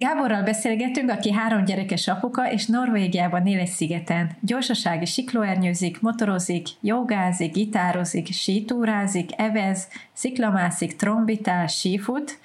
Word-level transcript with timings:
Gáborral 0.00 0.42
beszélgetünk, 0.42 1.10
aki 1.10 1.32
három 1.32 1.64
gyerekes 1.64 2.08
apuka, 2.08 2.52
és 2.52 2.66
Norvégiában 2.66 3.46
él 3.46 3.58
egy 3.58 3.66
szigeten. 3.66 4.36
Gyorsasági 4.40 5.04
siklóernyőzik, 5.04 6.00
motorozik, 6.00 6.68
jogázik, 6.80 7.52
gitározik, 7.52 8.32
sítúrázik, 8.32 9.30
evez, 9.36 9.88
sziklamászik, 10.12 10.96
trombitál, 10.96 11.66
sífut, 11.66 12.38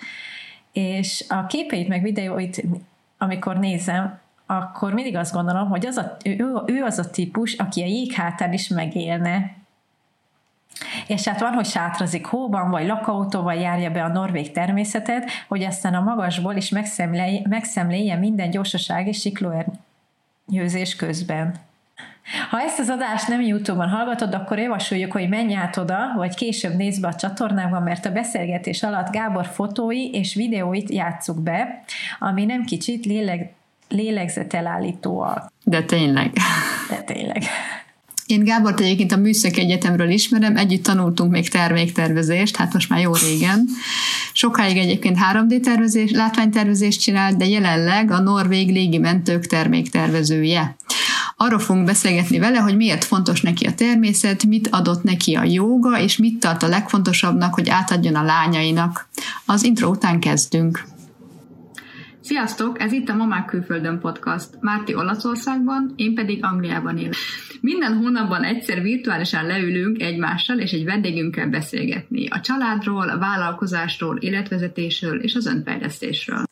és 0.72 1.26
a 1.30 1.46
képeit 1.46 1.88
meg 1.88 2.02
videóit, 2.02 2.64
amikor 3.18 3.60
nézem, 3.60 4.20
akkor 4.46 4.94
mindig 4.94 5.16
azt 5.16 5.34
gondolom, 5.34 5.70
hogy 5.70 5.86
az 5.86 5.98
a, 5.98 6.18
ő, 6.26 6.46
ő 6.66 6.84
az 6.84 7.00
a 7.00 7.10
típus, 7.10 7.54
aki 7.54 7.82
a 7.82 7.86
jég 7.86 8.12
hátán 8.12 8.54
is 8.54 8.68
megélne, 8.68 9.56
és 11.08 11.28
hát 11.28 11.40
van, 11.40 11.54
hogy 11.54 11.66
sátrazik 11.66 12.26
hóban, 12.26 12.70
vagy 12.70 12.86
lakautóval 12.86 13.56
járja 13.56 13.90
be 13.90 14.04
a 14.04 14.08
norvég 14.08 14.52
természetet, 14.52 15.30
hogy 15.48 15.64
aztán 15.64 15.94
a 15.94 16.02
magasból 16.02 16.56
is 16.56 16.70
megszemlélje, 16.70 17.42
megszemlélje 17.50 18.16
minden 18.16 18.50
gyorsaság 18.50 19.08
és 19.08 19.20
siklóernyőzés 19.20 20.96
közben. 20.96 21.56
Ha 22.50 22.62
ezt 22.62 22.80
az 22.80 22.90
adást 22.90 23.28
nem 23.28 23.42
YouTube-on 23.42 23.90
hallgatod, 23.90 24.34
akkor 24.34 24.60
javasoljuk, 24.60 25.12
hogy 25.12 25.30
menj 25.30 25.56
át 25.56 25.78
oda, 25.78 25.98
vagy 26.16 26.36
később 26.36 26.76
nézd 26.76 27.02
be 27.02 27.08
a 27.08 27.16
csatornákban, 27.16 27.84
mert 27.84 28.06
a 28.06 28.12
beszélgetés 28.12 28.84
alatt 28.84 29.12
Gábor 29.12 29.46
fotói 29.46 30.10
és 30.10 30.36
videóit 30.36 30.90
játsszuk 30.90 31.42
be, 31.42 31.84
ami 32.20 32.46
nem 32.46 32.64
kicsit 32.64 33.06
léleg, 33.06 33.54
lélegzetelállítóak. 33.90 35.52
De 35.64 35.84
tényleg. 35.84 36.34
De 36.90 37.02
tényleg. 37.02 37.44
Én 38.34 38.44
Gábort 38.44 38.80
egyébként 38.80 39.12
a 39.12 39.18
Műszaki 39.18 39.60
Egyetemről 39.60 40.10
ismerem, 40.10 40.58
együtt 40.58 40.84
tanultunk 40.84 41.32
még 41.32 41.50
terméktervezést, 41.50 42.56
hát 42.56 42.74
most 42.74 42.90
már 42.90 43.00
jó 43.00 43.14
régen. 43.14 43.68
Sokáig 44.32 44.78
egyébként 44.78 45.18
3D 45.32 45.60
tervezés, 45.60 46.12
látványtervezést 46.12 47.02
csinált, 47.02 47.38
de 47.38 47.46
jelenleg 47.46 48.12
a 48.12 48.20
Norvég 48.20 48.72
légimentők 48.72 49.46
terméktervezője. 49.46 50.76
Arról 51.38 51.60
fogunk 51.60 51.86
beszélgetni 51.86 52.40
vele, 52.40 52.60
hogy 52.60 52.76
miért 52.76 53.04
fontos 53.04 53.42
neki 53.42 53.66
a 53.66 53.74
természet, 53.74 54.46
mit 54.46 54.68
adott 54.72 55.04
neki 55.04 55.36
a 55.36 55.44
jóga, 55.44 56.00
és 56.00 56.18
mit 56.18 56.40
tart 56.40 56.64
a 56.64 56.68
legfontosabbnak, 56.68 57.54
hogy 57.54 57.70
átadjon 57.70 58.16
a 58.16 58.24
lányainak. 58.24 59.10
Az 59.46 59.64
intro 59.64 59.90
után 59.90 60.20
kezdünk. 60.20 60.93
Sziasztok! 62.24 62.82
Ez 62.82 62.92
itt 62.92 63.10
a 63.10 63.16
Mamák 63.16 63.46
Külföldön 63.46 64.00
podcast. 64.00 64.50
Márti 64.60 64.96
Olaszországban, 64.96 65.94
én 65.96 66.16
pedig 66.16 66.44
Angliában 66.44 66.98
élek. 66.98 67.16
Minden 67.62 67.98
hónapban 67.98 68.44
egyszer 68.44 68.82
virtuálisan 68.82 69.46
leülünk 69.46 70.02
egymással 70.02 70.60
és 70.60 70.72
egy 70.72 70.84
vendégünkkel 70.84 71.50
beszélgetni. 71.50 72.28
A 72.28 72.42
családról, 72.42 73.10
a 73.10 73.18
vállalkozásról, 73.18 74.18
életvezetésről 74.18 75.22
és 75.22 75.36
az 75.36 75.46
önfejlesztésről. 75.46 76.44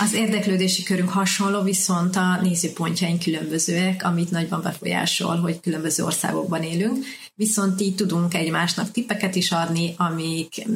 Az 0.00 0.14
érdeklődési 0.14 0.82
körünk 0.82 1.08
hasonló, 1.08 1.62
viszont 1.62 2.16
a 2.16 2.38
nézőpontjaink 2.42 3.22
különbözőek, 3.22 4.04
amit 4.04 4.30
nagyban 4.30 4.62
befolyásol, 4.62 5.36
hogy 5.36 5.60
különböző 5.60 6.04
országokban 6.04 6.62
élünk, 6.62 7.04
viszont 7.34 7.80
így 7.80 7.94
tudunk 7.94 8.34
egymásnak 8.34 8.90
tippeket 8.90 9.34
is 9.34 9.52
adni, 9.52 9.94
amik 9.96 10.66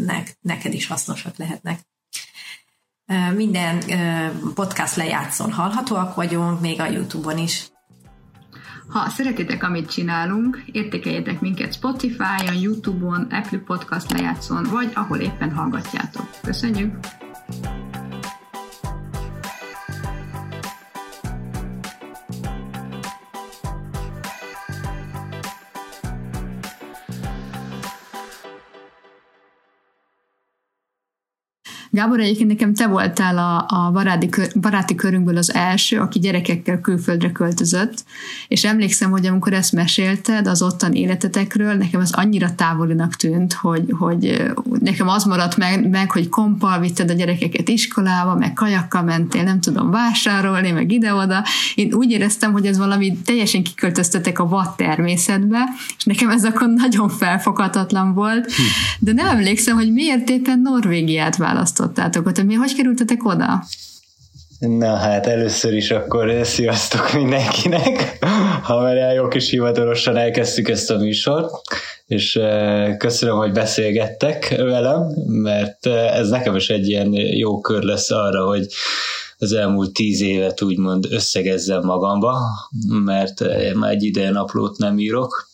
neked 0.40 0.74
is 0.74 0.86
hasznosak 0.86 1.36
lehetnek. 1.36 1.89
Minden 3.36 3.78
podcast 4.54 4.96
lejátszón 4.96 5.52
hallhatóak 5.52 6.14
vagyunk, 6.14 6.60
még 6.60 6.80
a 6.80 6.86
YouTube-on 6.86 7.38
is. 7.38 7.68
Ha 8.88 9.08
szeretitek, 9.08 9.62
amit 9.62 9.90
csinálunk, 9.90 10.62
értékeljetek 10.72 11.40
minket 11.40 11.72
Spotify-on, 11.72 12.54
YouTube-on, 12.60 13.26
Apple 13.30 13.58
Podcast 13.58 14.12
lejátszón, 14.12 14.66
vagy 14.70 14.90
ahol 14.94 15.18
éppen 15.18 15.54
hallgatjátok. 15.54 16.28
Köszönjük! 16.42 16.98
Gábor, 31.92 32.20
egyébként 32.20 32.48
nekem 32.48 32.74
te 32.74 32.86
voltál 32.86 33.38
a, 33.38 33.64
a 33.76 33.90
baráti, 33.90 34.28
kör, 34.28 34.48
baráti 34.60 34.94
körünkből 34.94 35.36
az 35.36 35.54
első, 35.54 35.98
aki 35.98 36.18
gyerekekkel 36.18 36.80
külföldre 36.80 37.32
költözött, 37.32 38.04
és 38.48 38.64
emlékszem, 38.64 39.10
hogy 39.10 39.26
amikor 39.26 39.52
ezt 39.52 39.72
mesélted 39.72 40.46
az 40.46 40.62
ottan 40.62 40.92
életetekről, 40.92 41.74
nekem 41.74 42.00
ez 42.00 42.12
annyira 42.12 42.54
távolinak 42.54 43.14
tűnt, 43.14 43.52
hogy, 43.52 43.94
hogy 43.98 44.52
nekem 44.80 45.08
az 45.08 45.24
maradt 45.24 45.56
meg, 45.56 45.88
meg, 45.88 46.10
hogy 46.10 46.28
kompal 46.28 46.80
vitted 46.80 47.10
a 47.10 47.14
gyerekeket 47.14 47.68
iskolába, 47.68 48.34
meg 48.34 48.52
kajakkal 48.52 49.02
mentél, 49.02 49.42
nem 49.42 49.60
tudom, 49.60 49.90
vásárolni, 49.90 50.70
meg 50.70 50.92
ide-oda. 50.92 51.44
Én 51.74 51.92
úgy 51.92 52.10
éreztem, 52.10 52.52
hogy 52.52 52.66
ez 52.66 52.78
valami 52.78 53.18
teljesen 53.24 53.62
kiköltöztetek 53.62 54.38
a 54.38 54.48
vad 54.48 54.74
természetbe, 54.76 55.68
és 55.98 56.04
nekem 56.04 56.30
ez 56.30 56.44
akkor 56.44 56.68
nagyon 56.68 57.08
felfoghatatlan 57.08 58.14
volt, 58.14 58.52
hm. 58.52 58.62
de 58.98 59.12
nem 59.12 59.26
emlékszem, 59.26 59.76
hogy 59.76 59.92
miért 59.92 60.30
éppen 60.30 60.60
Norvégiát 60.60 61.36
választott 61.36 61.78
választottátok 61.80 62.26
ott. 62.26 62.42
Mi 62.42 62.54
hogy 62.54 62.74
kerültetek 62.74 63.24
oda? 63.24 63.64
Na 64.58 64.94
hát 64.94 65.26
először 65.26 65.74
is 65.74 65.90
akkor 65.90 66.40
sziasztok 66.42 67.12
mindenkinek, 67.12 68.18
ha 68.66 68.80
már 68.80 69.14
jó 69.14 69.28
kis 69.28 69.50
hivatalosan 69.50 70.16
elkezdtük 70.16 70.68
ezt 70.68 70.90
a 70.90 70.96
műsort, 70.96 71.50
és 72.06 72.36
eh, 72.36 72.96
köszönöm, 72.96 73.36
hogy 73.36 73.52
beszélgettek 73.52 74.54
velem, 74.56 75.02
mert 75.26 75.86
eh, 75.86 76.16
ez 76.16 76.28
nekem 76.28 76.56
is 76.56 76.70
egy 76.70 76.88
ilyen 76.88 77.12
jó 77.12 77.60
kör 77.60 77.82
lesz 77.82 78.10
arra, 78.10 78.46
hogy 78.46 78.66
az 79.38 79.52
elmúlt 79.52 79.92
tíz 79.92 80.20
évet 80.20 80.62
úgymond 80.62 81.06
összegezzem 81.10 81.82
magamba, 81.84 82.38
mert 83.04 83.40
eh, 83.40 83.72
már 83.72 83.90
egy 83.90 84.02
ideje 84.02 84.30
naplót 84.30 84.78
nem 84.78 84.98
írok, 84.98 85.48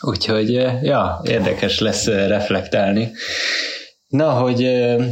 úgyhogy 0.00 0.50
ja, 0.82 1.20
érdekes 1.24 1.78
lesz 1.78 2.06
reflektálni 2.06 3.12
Na, 4.14 4.30
hogy, 4.30 4.68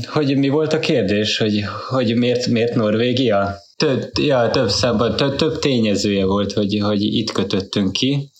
hogy 0.06 0.36
mi 0.36 0.48
volt 0.48 0.72
a 0.72 0.78
kérdés, 0.78 1.38
hogy, 1.38 1.64
hogy 1.88 2.16
miért, 2.16 2.46
miért 2.46 2.74
Norvégia? 2.74 3.54
Több, 3.76 4.10
ja, 4.18 4.50
több 4.50 4.68
szempont, 4.68 5.16
több, 5.16 5.36
több 5.36 5.58
tényezője 5.58 6.24
volt, 6.24 6.52
hogy, 6.52 6.78
hogy 6.82 7.02
itt 7.02 7.32
kötöttünk 7.32 7.92
ki. 7.92 8.30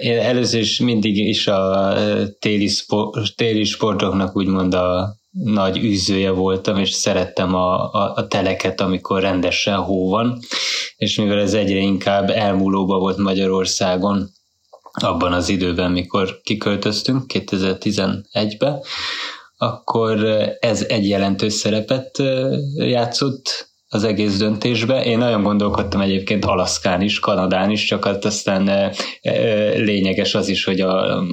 Én 0.00 0.18
először 0.18 0.60
is 0.60 0.78
mindig 0.78 1.16
is 1.16 1.46
a 1.46 1.94
téli, 2.38 2.66
sport, 2.68 3.36
téli 3.36 3.64
sportoknak 3.64 4.36
úgymond 4.36 4.74
a 4.74 5.16
nagy 5.30 5.78
űzője 5.78 6.30
voltam, 6.30 6.78
és 6.78 6.90
szerettem 6.90 7.54
a, 7.54 7.92
a, 7.92 8.12
a 8.16 8.26
teleket, 8.26 8.80
amikor 8.80 9.20
rendesen 9.20 9.76
hó 9.76 10.08
van, 10.08 10.38
és 10.96 11.16
mivel 11.16 11.38
ez 11.38 11.54
egyre 11.54 11.78
inkább 11.78 12.30
elmúlóba 12.30 12.98
volt 12.98 13.16
Magyarországon, 13.16 14.30
abban 14.92 15.32
az 15.32 15.48
időben, 15.48 15.90
mikor 15.92 16.40
kiköltöztünk, 16.42 17.24
2011-ben, 17.34 18.80
akkor 19.62 20.24
ez 20.60 20.84
egy 20.88 21.08
jelentős 21.08 21.52
szerepet 21.52 22.22
játszott 22.74 23.70
az 23.88 24.04
egész 24.04 24.36
döntésbe. 24.36 25.04
Én 25.04 25.18
nagyon 25.18 25.42
gondolkodtam 25.42 26.00
egyébként 26.00 26.44
Alaszkán 26.44 27.00
is, 27.00 27.18
Kanadán 27.18 27.70
is, 27.70 27.84
csak 27.84 28.04
hát 28.04 28.24
aztán 28.24 28.92
lényeges 29.76 30.34
az 30.34 30.48
is, 30.48 30.64
hogy 30.64 30.80
a, 30.80 31.24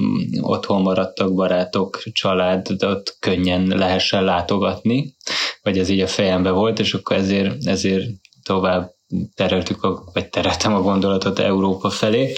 otthon 0.41 0.81
maradtak 0.81 1.33
barátok, 1.33 2.01
család, 2.11 2.83
ott 2.83 3.17
könnyen 3.19 3.67
lehessen 3.67 4.23
látogatni, 4.23 5.15
vagy 5.61 5.77
ez 5.77 5.89
így 5.89 6.01
a 6.01 6.07
fejembe 6.07 6.51
volt, 6.51 6.79
és 6.79 6.93
akkor 6.93 7.15
ezért, 7.15 7.65
ezért 7.65 8.05
tovább 8.43 8.91
tereltük, 9.35 9.83
a, 9.83 10.09
vagy 10.13 10.29
tereltem 10.29 10.73
a 10.73 10.81
gondolatot 10.81 11.39
Európa 11.39 11.89
felé. 11.89 12.33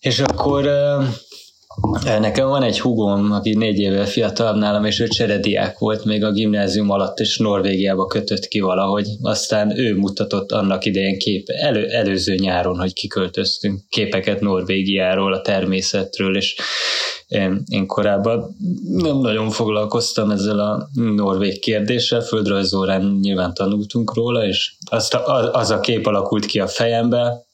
És 0.00 0.20
akkor 0.20 0.70
Nekem 2.20 2.48
van 2.48 2.62
egy 2.62 2.80
hugom, 2.80 3.32
aki 3.32 3.56
négy 3.56 3.78
évvel 3.78 4.06
fiatalabb 4.06 4.56
nálam, 4.56 4.84
és 4.84 5.00
ő 5.00 5.06
cserediák 5.06 5.78
volt 5.78 6.04
még 6.04 6.24
a 6.24 6.32
gimnázium 6.32 6.90
alatt, 6.90 7.18
és 7.18 7.38
Norvégiába 7.38 8.06
kötött 8.06 8.48
ki 8.48 8.60
valahogy. 8.60 9.06
Aztán 9.22 9.78
ő 9.78 9.96
mutatott 9.96 10.52
annak 10.52 10.84
idején 10.84 11.18
kép, 11.18 11.48
elő, 11.48 11.86
előző 11.86 12.34
nyáron, 12.34 12.78
hogy 12.78 12.92
kiköltöztünk 12.92 13.80
képeket 13.88 14.40
Norvégiáról, 14.40 15.32
a 15.32 15.40
természetről, 15.40 16.36
és 16.36 16.56
én, 17.28 17.62
én 17.70 17.86
korábban 17.86 18.56
nem 18.88 19.18
nagyon 19.18 19.50
foglalkoztam 19.50 20.30
ezzel 20.30 20.58
a 20.58 20.88
norvég 20.94 21.60
kérdéssel, 21.60 22.20
földrajzórán 22.20 23.18
nyilván 23.20 23.54
tanultunk 23.54 24.14
róla, 24.14 24.46
és 24.46 24.72
azt 24.90 25.14
a, 25.14 25.52
az 25.52 25.70
a 25.70 25.80
kép 25.80 26.06
alakult 26.06 26.46
ki 26.46 26.60
a 26.60 26.66
fejembe, 26.66 27.48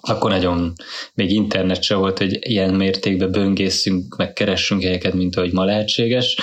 akkor 0.00 0.30
nagyon 0.30 0.72
még 1.14 1.30
internet 1.30 1.82
se 1.82 1.94
volt, 1.94 2.18
hogy 2.18 2.38
ilyen 2.40 2.74
mértékben 2.74 3.30
böngészünk, 3.30 4.16
meg 4.16 4.32
keressünk 4.32 4.82
helyeket, 4.82 5.14
mint 5.14 5.36
ahogy 5.36 5.52
ma 5.52 5.64
lehetséges. 5.64 6.36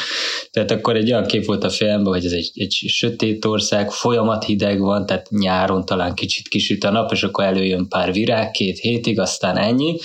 Tehát 0.52 0.72
akkor 0.72 0.96
egy 0.96 1.12
olyan 1.12 1.26
kép 1.26 1.46
volt 1.46 1.64
a 1.64 1.70
fejemben, 1.70 2.14
hogy 2.14 2.26
ez 2.26 2.32
egy, 2.32 2.52
egy 2.54 2.84
sötét 2.88 3.46
ország, 3.46 3.92
folyamat 3.92 4.44
hideg 4.44 4.80
van, 4.80 5.06
tehát 5.06 5.30
nyáron 5.30 5.86
talán 5.86 6.14
kicsit 6.14 6.48
kisüt 6.48 6.84
a 6.84 6.92
nap, 6.92 7.12
és 7.12 7.24
akkor 7.24 7.44
előjön 7.44 7.88
pár 7.88 8.14
virág 8.14 8.52
két 8.52 8.78
hétig, 8.78 9.20
aztán 9.20 9.58
ennyi 9.58 9.98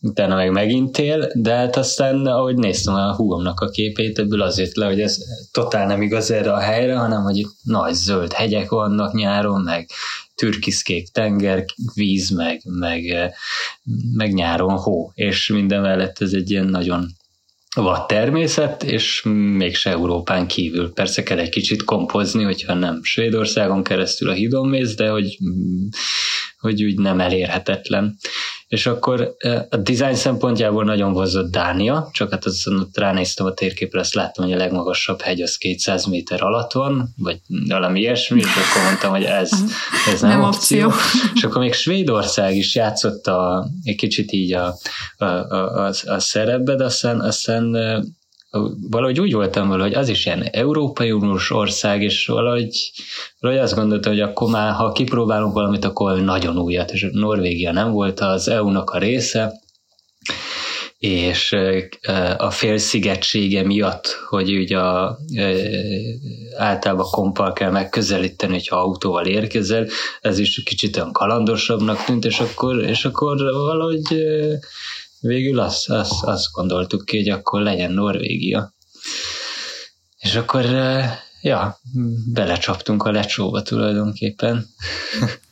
utána 0.00 0.34
meg 0.34 0.50
megint 0.50 0.98
él, 0.98 1.30
de 1.34 1.54
hát 1.54 1.76
aztán, 1.76 2.26
ahogy 2.26 2.56
néztem 2.56 2.94
a 2.94 3.14
húgomnak 3.14 3.60
a 3.60 3.68
képét, 3.68 4.18
ebből 4.18 4.42
az 4.42 4.58
jött 4.58 4.74
le, 4.74 4.86
hogy 4.86 5.00
ez 5.00 5.18
totál 5.52 5.86
nem 5.86 6.02
igaz 6.02 6.30
erre 6.30 6.52
a 6.52 6.58
helyre, 6.58 6.96
hanem 6.96 7.22
hogy 7.22 7.36
itt 7.36 7.54
nagy 7.62 7.94
zöld 7.94 8.32
hegyek 8.32 8.68
vannak 8.68 9.14
nyáron, 9.14 9.60
meg 9.60 9.90
türkiszkék 10.36 11.08
tenger, 11.08 11.64
víz, 11.94 12.30
meg, 12.30 12.60
meg, 12.64 13.32
meg 14.12 14.32
nyáron 14.32 14.76
hó, 14.76 15.10
és 15.14 15.48
minden 15.48 15.80
mellett 15.80 16.20
ez 16.20 16.32
egy 16.32 16.50
ilyen 16.50 16.66
nagyon 16.66 17.06
vad 17.74 18.06
természet, 18.06 18.82
és 18.82 19.22
mégse 19.56 19.90
Európán 19.90 20.46
kívül. 20.46 20.92
Persze 20.92 21.22
kell 21.22 21.38
egy 21.38 21.48
kicsit 21.48 21.84
kompozni, 21.84 22.42
hogyha 22.42 22.74
nem 22.74 23.02
Svédországon 23.02 23.82
keresztül 23.82 24.28
a 24.28 24.32
hídon 24.32 24.68
mész, 24.68 24.94
de 24.94 25.08
hogy, 25.08 25.38
hogy 26.58 26.84
úgy 26.84 26.98
nem 26.98 27.20
elérhetetlen 27.20 28.16
és 28.68 28.86
akkor 28.86 29.36
a 29.70 29.76
design 29.76 30.14
szempontjából 30.14 30.84
nagyon 30.84 31.12
vozott 31.12 31.50
Dánia, 31.50 32.08
csak 32.12 32.30
hát 32.30 32.44
azon 32.44 32.78
ott 32.78 32.98
ránéztem 32.98 33.46
a 33.46 33.52
térképre, 33.52 34.00
azt 34.00 34.14
láttam, 34.14 34.44
hogy 34.44 34.54
a 34.54 34.56
legmagasabb 34.56 35.20
hegy 35.20 35.40
az 35.40 35.56
200 35.56 36.04
méter 36.04 36.42
alatt 36.42 36.72
van, 36.72 37.14
vagy 37.16 37.40
valami 37.68 38.00
ilyesmi, 38.00 38.38
és 38.40 38.46
akkor 38.46 38.82
mondtam, 38.82 39.10
hogy 39.10 39.24
ez, 39.24 39.50
ez 40.12 40.20
nem, 40.20 40.30
nem 40.30 40.42
opció. 40.42 40.86
opció. 40.86 41.00
És 41.34 41.44
akkor 41.44 41.60
még 41.60 41.72
Svédország 41.72 42.56
is 42.56 42.74
játszott 42.74 43.26
a, 43.26 43.68
egy 43.82 43.96
kicsit 43.96 44.32
így 44.32 44.52
a, 44.52 44.74
a, 45.16 45.24
a, 45.24 45.86
a, 45.86 45.92
a 46.06 46.18
szerepbe, 46.18 46.74
de 46.74 46.84
aztán, 46.84 47.20
aztán 47.20 47.76
valahogy 48.90 49.20
úgy 49.20 49.32
voltam 49.32 49.68
vele, 49.68 49.82
hogy 49.82 49.94
az 49.94 50.08
is 50.08 50.26
ilyen 50.26 50.42
Európai 50.42 51.12
Uniós 51.12 51.50
ország, 51.50 52.02
és 52.02 52.26
valahogy, 52.26 52.92
valahogy 53.40 53.62
azt 53.62 53.74
gondoltam, 53.74 54.12
hogy 54.12 54.20
akkor 54.20 54.50
már, 54.50 54.72
ha 54.72 54.92
kipróbálunk 54.92 55.54
valamit, 55.54 55.84
akkor 55.84 56.20
nagyon 56.20 56.58
újat, 56.58 56.90
és 56.90 57.06
Norvégia 57.12 57.72
nem 57.72 57.90
volt 57.90 58.20
az 58.20 58.48
EU-nak 58.48 58.90
a 58.90 58.98
része, 58.98 59.52
és 60.98 61.56
a 62.36 62.50
félszigetsége 62.50 63.62
miatt, 63.62 64.06
hogy 64.28 64.56
ugye 64.56 64.78
a, 64.78 65.18
általában 66.56 67.06
kompal 67.10 67.52
kell 67.52 67.70
megközelíteni, 67.70 68.52
hogyha 68.52 68.76
autóval 68.76 69.26
érkezel, 69.26 69.86
ez 70.20 70.38
is 70.38 70.62
kicsit 70.62 70.96
olyan 70.96 71.12
kalandosabbnak 71.12 72.04
tűnt, 72.04 72.24
és 72.24 72.40
akkor, 72.40 72.84
és 72.84 73.04
akkor 73.04 73.36
valahogy 73.36 74.24
végül 75.26 75.58
azt, 75.58 75.90
azt, 75.90 76.22
azt 76.24 76.52
gondoltuk 76.52 77.04
ki, 77.04 77.16
hogy 77.16 77.28
akkor 77.28 77.62
legyen 77.62 77.92
Norvégia. 77.92 78.74
És 80.18 80.34
akkor, 80.34 80.64
ja, 81.42 81.78
belecsaptunk 82.32 83.02
a 83.02 83.10
lecsóba 83.10 83.62
tulajdonképpen. 83.62 84.66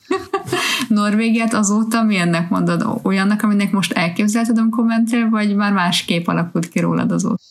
Norvégiát 0.88 1.54
azóta 1.54 2.02
milyennek 2.02 2.48
mondod? 2.48 3.00
Olyannak, 3.02 3.42
aminek 3.42 3.70
most 3.70 3.92
elképzelted, 3.92 4.58
amikor 4.58 4.84
mentél, 4.84 5.28
vagy 5.28 5.54
már 5.54 5.72
másképp 5.72 6.26
alakult 6.26 6.68
ki 6.68 6.78
rólad 6.80 7.12
azóta? 7.12 7.42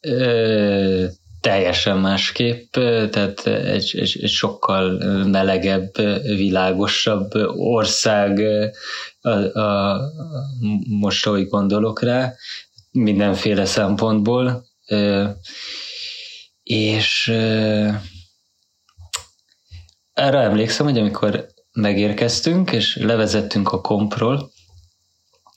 Ö, 0.00 1.04
teljesen 1.40 1.98
másképp, 1.98 2.72
tehát 3.10 3.46
egy, 3.46 3.94
egy, 3.96 4.18
egy 4.22 4.30
sokkal 4.30 4.90
melegebb, 5.24 5.96
világosabb 6.22 7.30
ország 7.56 8.40
a, 9.20 9.58
a, 9.60 10.00
most, 10.88 11.26
ahogy 11.26 11.48
gondolok 11.48 12.02
rá, 12.02 12.34
mindenféle 12.90 13.64
szempontból, 13.64 14.66
és 16.62 17.28
erre 20.12 20.38
emlékszem, 20.38 20.86
hogy 20.86 20.98
amikor 20.98 21.46
megérkeztünk, 21.72 22.72
és 22.72 22.96
levezettünk 22.96 23.72
a 23.72 23.80
kompról, 23.80 24.50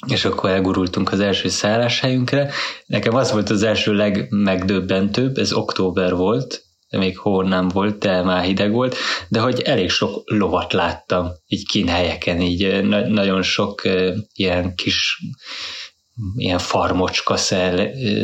és 0.08 0.26
akkor 0.26 0.50
elgurultunk 0.50 1.12
az 1.12 1.20
első 1.20 1.50
szálláshelyünkre. 1.50 2.52
Nekem 2.86 3.16
az 3.16 3.32
volt 3.32 3.50
az 3.50 3.64
első 3.64 3.94
legmegdöbbentőbb, 3.94 5.38
ez 5.38 5.54
október 5.54 6.16
volt, 6.16 6.63
még 6.98 7.18
hó 7.18 7.42
nem 7.42 7.68
volt, 7.68 7.98
de 7.98 8.22
már 8.22 8.44
hideg 8.44 8.72
volt, 8.72 8.96
de 9.30 9.40
hogy 9.40 9.62
elég 9.62 9.90
sok 9.90 10.22
lovat 10.26 10.74
láttam, 10.74 11.32
így 11.48 11.68
kínhelyeken, 11.68 12.42
így 12.42 12.84
na- 12.84 13.08
nagyon 13.08 13.42
sok 13.42 13.82
uh, 13.86 14.16
ilyen 14.34 14.76
kis 14.76 15.18
ilyen 16.36 16.58
farmocska 16.58 17.38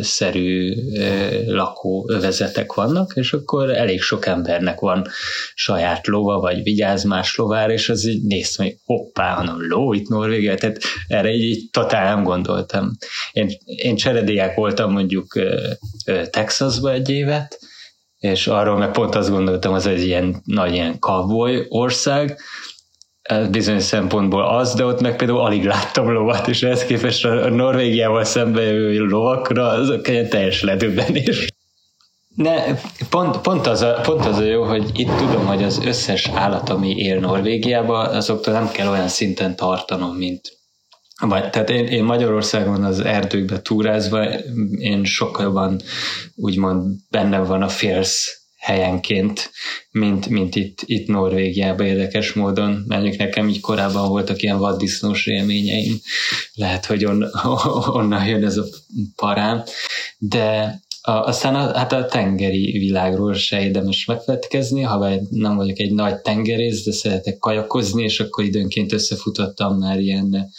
szerű 0.00 0.74
lakóövezetek 1.46 2.72
vannak, 2.72 3.12
és 3.14 3.32
akkor 3.32 3.70
elég 3.70 4.00
sok 4.00 4.26
embernek 4.26 4.80
van 4.80 5.06
saját 5.54 6.06
lova, 6.06 6.40
vagy 6.40 6.62
vigyáz 6.62 7.04
más 7.04 7.36
lovár, 7.36 7.70
és 7.70 7.88
az 7.88 8.06
így 8.06 8.22
néztem, 8.22 8.66
hogy 8.66 8.76
hoppá, 8.84 9.34
hanem 9.34 9.68
ló 9.68 9.92
itt 9.92 10.08
Norvégia, 10.08 10.54
tehát 10.54 10.78
erre 11.06 11.30
így, 11.30 11.42
így 11.42 11.70
totál 11.70 12.14
nem 12.14 12.24
gondoltam. 12.24 12.90
Én, 13.32 13.50
én 13.64 13.96
cserediák 13.96 14.54
voltam 14.54 14.92
mondjuk 14.92 15.38
Texasba 16.30 16.92
egy 16.92 17.10
évet, 17.10 17.58
és 18.20 18.46
arról 18.46 18.76
meg 18.76 18.90
pont 18.90 19.14
azt 19.14 19.30
gondoltam, 19.30 19.72
az 19.72 19.86
egy 19.86 20.04
ilyen 20.04 20.42
nagy 20.44 20.72
ilyen 20.72 20.98
cowboy 20.98 21.66
ország, 21.68 22.40
bizonyos 23.50 23.82
szempontból 23.82 24.44
az, 24.44 24.74
de 24.74 24.84
ott 24.84 25.00
meg 25.00 25.16
például 25.16 25.40
alig 25.40 25.64
láttam 25.64 26.12
lovat, 26.12 26.48
és 26.48 26.62
ehhez 26.62 26.84
képest 26.84 27.24
a 27.24 27.48
Norvégiával 27.48 28.24
szembe 28.24 28.62
jövő 28.62 29.06
lovakra 29.06 29.66
azok 29.66 30.08
egy 30.08 30.28
teljes 30.28 30.62
ledöbbenés. 30.62 31.48
Ne, 32.34 32.64
pont, 33.10 33.40
pont, 33.40 33.66
az 33.66 33.82
a, 33.82 34.00
pont 34.02 34.26
az 34.26 34.38
a 34.38 34.44
jó, 34.44 34.62
hogy 34.62 34.90
itt 34.94 35.16
tudom, 35.16 35.46
hogy 35.46 35.62
az 35.62 35.80
összes 35.84 36.28
állat, 36.34 36.68
ami 36.68 36.96
él 36.96 37.20
Norvégiában, 37.20 38.06
azoktól 38.06 38.54
nem 38.54 38.70
kell 38.70 38.88
olyan 38.88 39.08
szinten 39.08 39.56
tartanom, 39.56 40.16
mint 40.16 40.59
vagy, 41.20 41.50
tehát 41.50 41.70
én, 41.70 41.86
én 41.86 42.04
Magyarországon 42.04 42.84
az 42.84 43.00
erdőkbe 43.00 43.62
túrázva, 43.62 44.24
én 44.78 45.04
sokkal 45.04 45.44
jobban 45.44 45.80
úgymond 46.34 46.96
benne 47.10 47.38
van 47.38 47.62
a 47.62 47.68
félsz 47.68 48.40
helyenként, 48.56 49.50
mint, 49.90 50.28
mint 50.28 50.56
itt, 50.56 50.78
itt 50.84 51.08
Norvégiában 51.08 51.86
érdekes 51.86 52.32
módon. 52.32 52.84
Mondjuk 52.88 53.16
nekem 53.16 53.48
így 53.48 53.60
korábban 53.60 54.08
voltak 54.08 54.42
ilyen 54.42 54.58
vaddisznós 54.58 55.26
élményeim, 55.26 55.94
lehet, 56.54 56.86
hogy 56.86 57.04
on, 57.04 57.24
onnan 58.00 58.26
jön 58.26 58.44
ez 58.44 58.56
a 58.56 58.64
parám, 59.16 59.62
de 60.18 60.80
a, 61.02 61.12
aztán 61.12 61.54
a, 61.54 61.76
hát 61.76 61.92
a 61.92 62.06
tengeri 62.06 62.78
világról 62.78 63.34
se 63.34 63.62
érdemes 63.62 64.04
megfelelkezni, 64.04 64.82
ha 64.82 65.08
nem 65.30 65.56
vagyok 65.56 65.78
egy 65.78 65.92
nagy 65.92 66.16
tengerész, 66.16 66.84
de 66.84 66.92
szeretek 66.92 67.38
kajakozni, 67.38 68.02
és 68.02 68.20
akkor 68.20 68.44
időnként 68.44 68.92
összefutottam 68.92 69.78
már 69.78 70.00
ilyen 70.00 70.50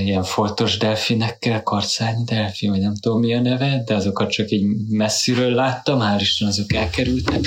ilyen 0.00 0.22
foltos 0.22 0.76
delfinekkel, 0.76 1.62
karcányi 1.62 2.24
delfin, 2.24 2.70
vagy 2.70 2.80
nem 2.80 2.94
tudom 2.94 3.20
mi 3.20 3.34
a 3.34 3.40
neve, 3.40 3.82
de 3.86 3.94
azokat 3.94 4.30
csak 4.30 4.50
így 4.50 4.64
messziről 4.88 5.54
láttam, 5.54 5.98
hál' 6.00 6.20
Isten 6.20 6.48
azok 6.48 6.72
elkerültek, 6.72 7.40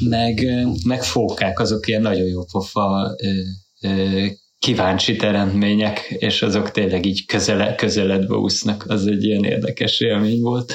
meg, 0.00 0.46
meg 0.84 1.02
fókák, 1.02 1.60
azok 1.60 1.88
ilyen 1.88 2.02
nagyon 2.02 2.26
jó 2.26 2.44
pofa 2.44 3.16
kíváncsi 4.58 5.16
teremtmények, 5.16 5.98
és 5.98 6.42
azok 6.42 6.70
tényleg 6.70 7.06
így 7.06 7.26
közele, 7.26 7.74
közeledbe 7.74 8.34
úsznak, 8.34 8.84
az 8.88 9.06
egy 9.06 9.24
ilyen 9.24 9.44
érdekes 9.44 10.00
élmény 10.00 10.40
volt. 10.40 10.72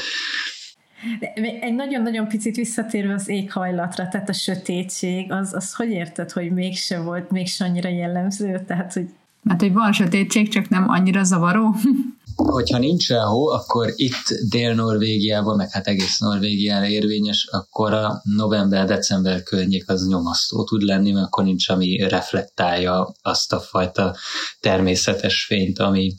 Egy 1.61 1.73
nagyon-nagyon 1.73 2.27
picit 2.27 2.55
visszatérve 2.55 3.13
az 3.13 3.29
éghajlatra, 3.29 4.07
tehát 4.07 4.29
a 4.29 4.33
sötétség, 4.33 5.31
az, 5.31 5.53
az 5.53 5.73
hogy 5.73 5.89
érted, 5.89 6.31
hogy 6.31 6.51
mégse 6.51 6.99
volt, 6.99 7.31
mégse 7.31 7.65
annyira 7.65 7.89
jellemző? 7.89 8.63
Tehát, 8.67 8.93
hogy 8.93 9.05
mert 9.43 9.61
hogy 9.61 9.73
van 9.73 9.91
sötétség, 9.91 10.49
csak 10.49 10.69
nem 10.69 10.89
annyira 10.89 11.23
zavaró. 11.23 11.75
Hogyha 12.35 12.77
nincsen 12.77 13.25
hó, 13.25 13.47
akkor 13.47 13.93
itt 13.95 14.49
Dél-Norvégiában, 14.49 15.55
meg 15.55 15.71
hát 15.71 15.87
egész 15.87 16.17
Norvégiára 16.17 16.85
érvényes, 16.85 17.47
akkor 17.51 17.93
a 17.93 18.21
november-december 18.23 19.43
környék 19.43 19.89
az 19.89 20.07
nyomasztó 20.07 20.63
tud 20.63 20.81
lenni, 20.81 21.11
mert 21.11 21.25
akkor 21.25 21.43
nincs, 21.43 21.69
ami 21.69 21.97
reflektálja 21.97 23.15
azt 23.21 23.53
a 23.53 23.59
fajta 23.59 24.15
természetes 24.59 25.45
fényt, 25.45 25.79
ami, 25.79 26.13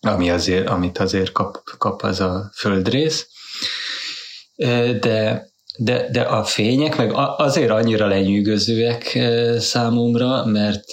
ami 0.00 0.30
azért, 0.30 0.68
amit 0.68 0.98
azért 0.98 1.32
kap, 1.32 1.62
kap 1.78 2.02
az 2.02 2.20
a 2.20 2.50
földrész. 2.54 3.26
De 5.00 5.52
de, 5.76 6.08
de 6.10 6.20
a 6.20 6.44
fények 6.44 6.96
meg 6.96 7.10
azért 7.36 7.70
annyira 7.70 8.06
lenyűgözőek 8.06 9.18
számomra, 9.58 10.44
mert 10.44 10.90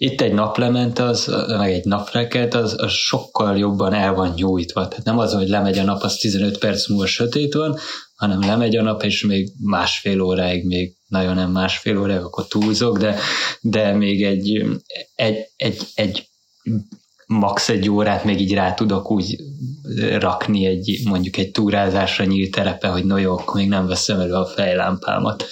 itt 0.00 0.20
egy 0.20 0.32
naplement, 0.32 0.98
az, 0.98 1.26
meg 1.48 1.72
egy 1.72 1.84
naprekelt, 1.84 2.54
az, 2.54 2.74
az 2.78 2.92
sokkal 2.92 3.58
jobban 3.58 3.92
el 3.92 4.14
van 4.14 4.32
nyújtva. 4.36 4.88
Tehát 4.88 5.04
nem 5.04 5.18
az, 5.18 5.32
hogy 5.32 5.48
lemegy 5.48 5.78
a 5.78 5.84
nap, 5.84 6.02
az 6.02 6.16
15 6.16 6.58
perc 6.58 6.88
múlva 6.88 7.06
sötét 7.06 7.54
van, 7.54 7.78
hanem 8.16 8.40
lemegy 8.40 8.76
a 8.76 8.82
nap, 8.82 9.02
és 9.02 9.24
még 9.24 9.52
másfél 9.60 10.20
óráig 10.20 10.66
még 10.66 10.96
nagyon 11.08 11.34
nem 11.34 11.50
másfél 11.50 11.98
óra, 11.98 12.14
akkor 12.14 12.46
túlzok, 12.46 12.98
de, 12.98 13.18
de 13.60 13.92
még 13.92 14.24
egy, 14.24 14.64
egy, 15.14 15.36
egy, 15.56 15.80
egy 15.94 16.28
max 17.26 17.68
egy 17.68 17.88
órát 17.88 18.24
még 18.24 18.40
így 18.40 18.54
rá 18.54 18.74
tudok 18.74 19.10
úgy 19.10 19.36
rakni 20.18 20.66
egy, 20.66 21.00
mondjuk 21.04 21.36
egy 21.36 21.50
túrázásra 21.50 22.24
nyílt 22.24 22.50
terepe, 22.50 22.88
hogy 22.88 23.04
no 23.04 23.16
jó, 23.16 23.36
még 23.52 23.68
nem 23.68 23.86
veszem 23.86 24.20
elő 24.20 24.32
a 24.32 24.46
fejlámpámat. 24.46 25.44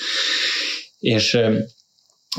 És 0.99 1.39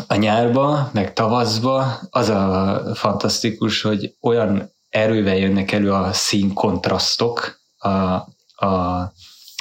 a 0.08 0.16
nyárba, 0.16 0.90
meg 0.94 1.14
tavaszba 1.14 2.00
az 2.10 2.30
a 2.30 2.82
fantasztikus, 2.94 3.82
hogy 3.82 4.16
olyan 4.22 4.72
erővel 4.90 5.38
jönnek 5.38 5.72
elő 5.72 5.92
a 5.92 6.14
színkontrasztok 6.14 7.60
a, 7.78 7.90
a, 8.66 9.12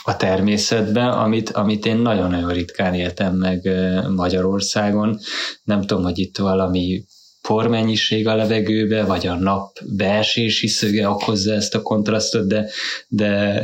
a 0.04 0.16
természetben, 0.16 1.08
amit, 1.08 1.50
amit 1.50 1.86
én 1.86 1.96
nagyon-nagyon 1.96 2.52
ritkán 2.52 2.94
éltem 2.94 3.34
meg 3.34 3.68
Magyarországon. 4.08 5.18
Nem 5.62 5.80
tudom, 5.80 6.02
hogy 6.02 6.18
itt 6.18 6.38
valami 6.38 7.04
pormennyiség 7.46 8.26
a 8.26 8.34
levegőbe, 8.34 9.04
vagy 9.04 9.26
a 9.26 9.34
nap 9.34 9.78
beesési 9.96 10.66
szöge 10.66 11.08
okozza 11.08 11.54
ezt 11.54 11.74
a 11.74 11.82
kontrasztot, 11.82 12.46
de, 12.46 12.68
de 13.08 13.62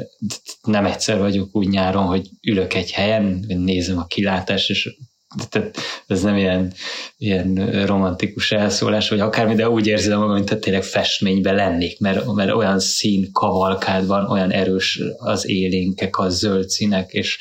nem 0.62 0.84
egyszer 0.84 1.18
vagyok 1.18 1.56
úgy 1.56 1.68
nyáron, 1.68 2.04
hogy 2.04 2.28
ülök 2.42 2.74
egy 2.74 2.90
helyen, 2.90 3.44
nézem 3.46 3.98
a 3.98 4.06
kilátást, 4.06 4.70
és 4.70 4.96
tehát 5.48 5.76
ez 6.06 6.22
nem 6.22 6.36
ilyen, 6.36 6.72
ilyen 7.18 7.54
romantikus 7.86 8.52
elszólás, 8.52 9.08
vagy 9.08 9.20
akármi, 9.20 9.54
de 9.54 9.68
úgy 9.68 9.86
érzem 9.86 10.18
magam, 10.18 10.34
mint 10.34 10.60
tényleg 10.60 10.82
festményben 10.82 11.54
lennék, 11.54 12.00
mert, 12.00 12.32
mert 12.32 12.52
olyan 12.52 12.80
szín 12.80 13.32
kavalkád 13.32 14.06
van, 14.06 14.30
olyan 14.30 14.50
erős 14.50 15.00
az 15.16 15.48
élénkek, 15.48 16.18
a 16.18 16.28
zöld 16.28 16.68
színek, 16.68 17.12
és 17.12 17.38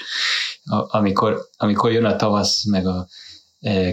a, 0.64 0.98
amikor, 0.98 1.50
amikor 1.58 1.92
jön 1.92 2.06
a 2.06 2.16
tavasz, 2.16 2.66
meg 2.66 2.88
a, 2.88 3.08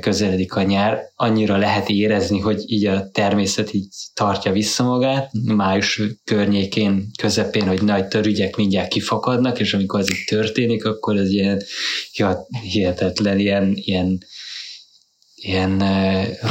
közeledik 0.01 0.55
a 0.55 0.63
nyár, 0.63 0.99
annyira 1.15 1.57
lehet 1.57 1.89
érezni, 1.89 2.39
hogy 2.39 2.63
így 2.67 2.87
a 2.87 3.11
természet 3.11 3.75
így 3.75 3.89
tartja 4.15 4.53
vissza 4.53 4.85
magát, 4.85 5.31
május 5.45 6.03
környékén, 6.25 7.11
közepén, 7.19 7.67
hogy 7.67 7.83
nagy 7.83 8.09
törügyek 8.09 8.57
mindjárt 8.57 8.89
kifakadnak, 8.89 9.61
és 9.61 9.75
amikor 9.75 10.01
ez 10.01 10.11
így 10.11 10.25
történik, 10.27 10.85
akkor 10.85 11.17
ez 11.17 11.31
ilyen 11.31 11.63
hihetetlen, 12.63 13.39
ilyen, 13.39 13.73
ilyen 13.75 14.19
ilyen 15.41 15.83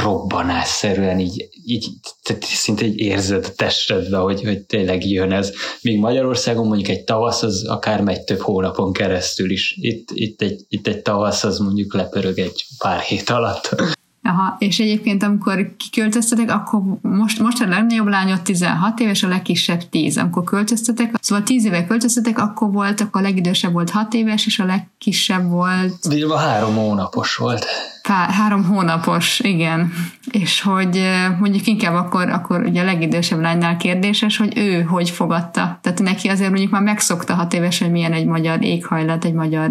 robbanásszerűen 0.02 1.18
így, 1.18 1.48
így 1.64 1.88
tehát 2.22 2.44
szinte 2.44 2.86
így 2.86 2.98
érzed 2.98 3.44
a 3.44 3.52
testedbe, 3.52 4.16
hogy, 4.16 4.42
hogy 4.42 4.60
tényleg 4.60 5.06
jön 5.06 5.32
ez. 5.32 5.52
Míg 5.82 5.98
Magyarországon 5.98 6.66
mondjuk 6.66 6.88
egy 6.88 7.04
tavasz 7.04 7.42
az 7.42 7.64
akár 7.66 8.02
megy 8.02 8.24
több 8.24 8.40
hónapon 8.40 8.92
keresztül 8.92 9.50
is. 9.50 9.76
Itt, 9.80 10.08
itt, 10.12 10.42
egy, 10.42 10.64
itt 10.68 10.86
egy 10.86 11.02
tavasz 11.02 11.44
az 11.44 11.58
mondjuk 11.58 11.94
lepörög 11.94 12.38
egy 12.38 12.64
pár 12.78 13.00
hét 13.00 13.30
alatt. 13.30 13.96
Aha, 14.22 14.56
és 14.58 14.78
egyébként 14.78 15.22
amikor 15.22 15.74
kiköltöztetek, 15.76 16.50
akkor 16.50 16.80
most, 17.02 17.38
most 17.38 17.62
a 17.62 17.68
legnagyobb 17.68 18.06
lányod 18.06 18.42
16 18.42 19.00
éves, 19.00 19.22
a 19.22 19.28
legkisebb 19.28 19.88
10. 19.88 20.16
Amikor 20.16 20.44
költöztetek, 20.44 21.14
szóval 21.20 21.44
10 21.44 21.64
éve 21.64 21.86
költöztetek, 21.86 22.38
akkor 22.38 22.72
voltak, 22.72 23.16
a 23.16 23.20
legidősebb 23.20 23.72
volt 23.72 23.90
6 23.90 24.14
éves, 24.14 24.46
és 24.46 24.58
a 24.58 24.64
legkisebb 24.64 25.50
volt... 25.50 26.06
Vilma 26.08 26.36
három 26.36 26.74
hónapos 26.74 27.36
volt. 27.36 27.66
Pár, 28.08 28.30
három 28.30 28.64
hónapos, 28.64 29.40
igen. 29.40 29.92
És 30.30 30.60
hogy 30.60 31.00
mondjuk 31.40 31.66
inkább 31.66 31.94
akkor, 31.94 32.28
akkor 32.28 32.62
ugye 32.62 32.80
a 32.80 32.84
legidősebb 32.84 33.40
lánynál 33.40 33.76
kérdéses, 33.76 34.36
hogy 34.36 34.58
ő 34.58 34.82
hogy 34.82 35.10
fogadta. 35.10 35.78
Tehát 35.82 36.00
neki 36.02 36.28
azért 36.28 36.50
mondjuk 36.50 36.70
már 36.70 36.82
megszokta 36.82 37.34
hat 37.34 37.54
éves, 37.54 37.78
hogy 37.78 37.90
milyen 37.90 38.12
egy 38.12 38.26
magyar 38.26 38.64
éghajlat, 38.64 39.24
egy 39.24 39.32
magyar 39.32 39.70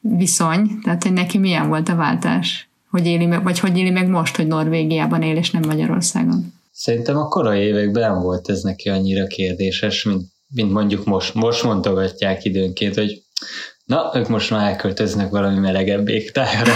viszony, 0.00 0.78
tehát 0.82 1.02
hogy 1.02 1.12
neki 1.12 1.38
milyen 1.38 1.68
volt 1.68 1.88
a 1.88 1.96
váltás 1.96 2.68
hogy 2.90 3.06
éli 3.06 3.26
meg, 3.26 3.42
vagy 3.42 3.58
hogy 3.58 3.78
éli 3.78 3.90
meg 3.90 4.08
most, 4.08 4.36
hogy 4.36 4.46
Norvégiában 4.46 5.22
él, 5.22 5.36
és 5.36 5.50
nem 5.50 5.62
Magyarországon? 5.66 6.52
Szerintem 6.72 7.16
a 7.16 7.28
korai 7.28 7.60
években 7.60 8.12
nem 8.12 8.22
volt 8.22 8.48
ez 8.48 8.62
neki 8.62 8.88
annyira 8.88 9.26
kérdéses, 9.26 10.04
mint, 10.04 10.22
mint 10.54 10.72
mondjuk 10.72 11.04
most. 11.04 11.34
Most 11.34 11.62
mondogatják 11.62 12.44
időnként, 12.44 12.94
hogy 12.94 13.22
na, 13.88 14.12
ők 14.14 14.28
most 14.28 14.50
már 14.50 14.70
elköltöznek 14.70 15.30
valami 15.30 15.58
melegebb 15.58 16.08
égtájra. 16.08 16.72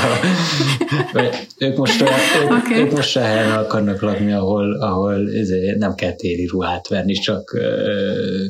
ők 1.58 1.76
most 1.76 2.00
olyan, 2.00 2.18
ők, 2.42 2.50
okay. 2.50 2.78
ők 2.78 2.90
most 2.90 3.16
olyan 3.16 3.28
helyen 3.28 3.52
akarnak 3.52 4.00
lakni, 4.00 4.32
ahol, 4.32 4.80
ahol 4.80 5.30
ezért 5.34 5.78
nem 5.78 5.94
kell 5.94 6.12
téli 6.12 6.46
ruhát 6.46 6.88
venni, 6.88 7.12
csak 7.12 7.52
uh, 7.54 8.44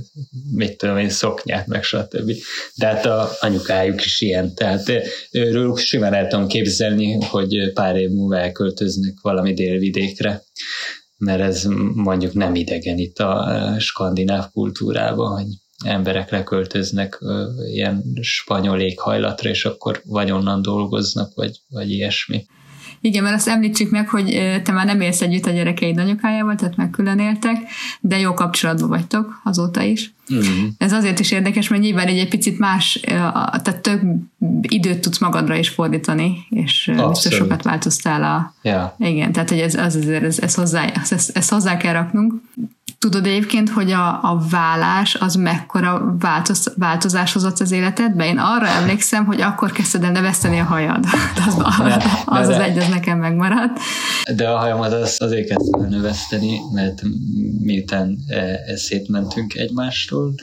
mit 0.53 0.77
tudom 0.77 0.97
én, 0.97 1.09
szoknyát, 1.09 1.67
meg 1.67 1.83
stb. 1.83 2.33
De 2.75 2.87
hát 2.87 3.07
a 3.07 3.29
anyukájuk 3.41 4.05
is 4.05 4.21
ilyen, 4.21 4.55
tehát 4.55 4.93
őről 5.33 5.77
simán 5.77 6.15
el 6.15 6.27
tudom 6.27 6.47
képzelni, 6.47 7.19
hogy 7.21 7.73
pár 7.73 7.97
év 7.97 8.11
múlva 8.11 8.39
elköltöznek 8.39 9.15
valami 9.23 9.53
délvidékre 9.53 10.43
mert 11.25 11.41
ez 11.41 11.65
mondjuk 11.95 12.33
nem 12.33 12.55
idegen 12.55 12.99
itt 12.99 13.19
a 13.19 13.75
skandináv 13.79 14.51
kultúrában, 14.53 15.33
hogy 15.33 15.47
emberek 15.83 16.31
leköltöznek 16.31 17.19
ilyen 17.73 18.03
spanyol 18.21 18.81
éghajlatra, 18.81 19.51
és 19.51 19.65
akkor 19.65 20.03
vagy 20.05 20.31
onnan 20.31 20.63
dolgoznak, 20.63 21.35
vagy, 21.35 21.61
vagy 21.69 21.91
ilyesmi. 21.91 22.45
Igen, 23.05 23.23
mert 23.23 23.35
azt 23.35 23.49
említsük 23.49 23.91
meg, 23.91 24.09
hogy 24.09 24.25
te 24.63 24.73
már 24.73 24.87
nem 24.87 25.01
élsz 25.01 25.21
együtt 25.21 25.47
a 25.47 25.51
gyerekeid 25.51 25.99
anyukájával, 25.99 26.55
tehát 26.55 26.77
meg 26.77 26.91
külön 26.91 27.19
éltek, 27.19 27.57
de 28.01 28.19
jó 28.19 28.35
kapcsolatban 28.35 28.89
vagytok 28.89 29.41
azóta 29.45 29.83
is. 29.83 30.15
Mm-hmm. 30.35 30.67
Ez 30.79 30.93
azért 30.93 31.19
is 31.19 31.31
érdekes, 31.31 31.69
mert 31.69 31.83
nyilván 31.83 32.07
egy, 32.07 32.19
egy 32.19 32.29
picit 32.29 32.59
más, 32.59 33.01
tehát 33.63 33.81
több 33.81 34.01
időt 34.61 35.01
tudsz 35.01 35.19
magadra 35.19 35.57
is 35.57 35.69
fordítani, 35.69 36.47
és 36.49 36.89
Abszolút. 36.89 37.13
biztos 37.13 37.35
sokat 37.35 37.63
változtál 37.63 38.23
a... 38.23 38.55
Yeah. 38.63 38.91
Igen, 38.99 39.33
tehát 39.33 39.49
hogy 39.49 39.61
ez, 39.61 39.75
az 39.75 39.95
azért, 39.97 40.25
ez, 40.25 40.39
ez, 40.39 40.55
hozzá, 40.55 40.85
ez, 41.11 41.31
ez 41.35 41.49
hozzá 41.49 41.77
kell 41.77 41.93
raknunk. 41.93 42.35
Tudod 43.03 43.27
egyébként, 43.27 43.69
hogy 43.69 43.91
a, 43.91 44.09
a 44.09 44.43
vállás 44.51 45.15
az 45.15 45.35
mekkora 45.35 46.17
változ, 46.19 46.73
változás 46.77 47.33
hozott 47.33 47.59
az 47.59 47.71
életedbe? 47.71 48.27
Én 48.27 48.39
arra 48.39 48.67
emlékszem, 48.67 49.25
hogy 49.25 49.41
akkor 49.41 49.73
kezdted 49.73 50.05
el 50.05 50.11
neveszteni 50.11 50.59
a 50.59 50.65
hajad. 50.65 51.05
az, 51.47 51.57
az, 51.59 52.05
az, 52.25 52.49
az 52.49 52.59
egy, 52.59 52.79
az 52.79 52.89
nekem 52.89 53.19
megmaradt. 53.19 53.79
De 54.37 54.49
a 54.49 54.59
hajamat 54.59 54.93
az, 54.93 55.17
azért 55.19 55.49
kezdtem 55.49 55.89
növeszteni, 55.89 56.59
mert 56.73 57.03
miután 57.63 58.19
e, 58.27 58.37
e, 58.37 58.77
szétmentünk 58.77 59.55
egymástól, 59.55 60.35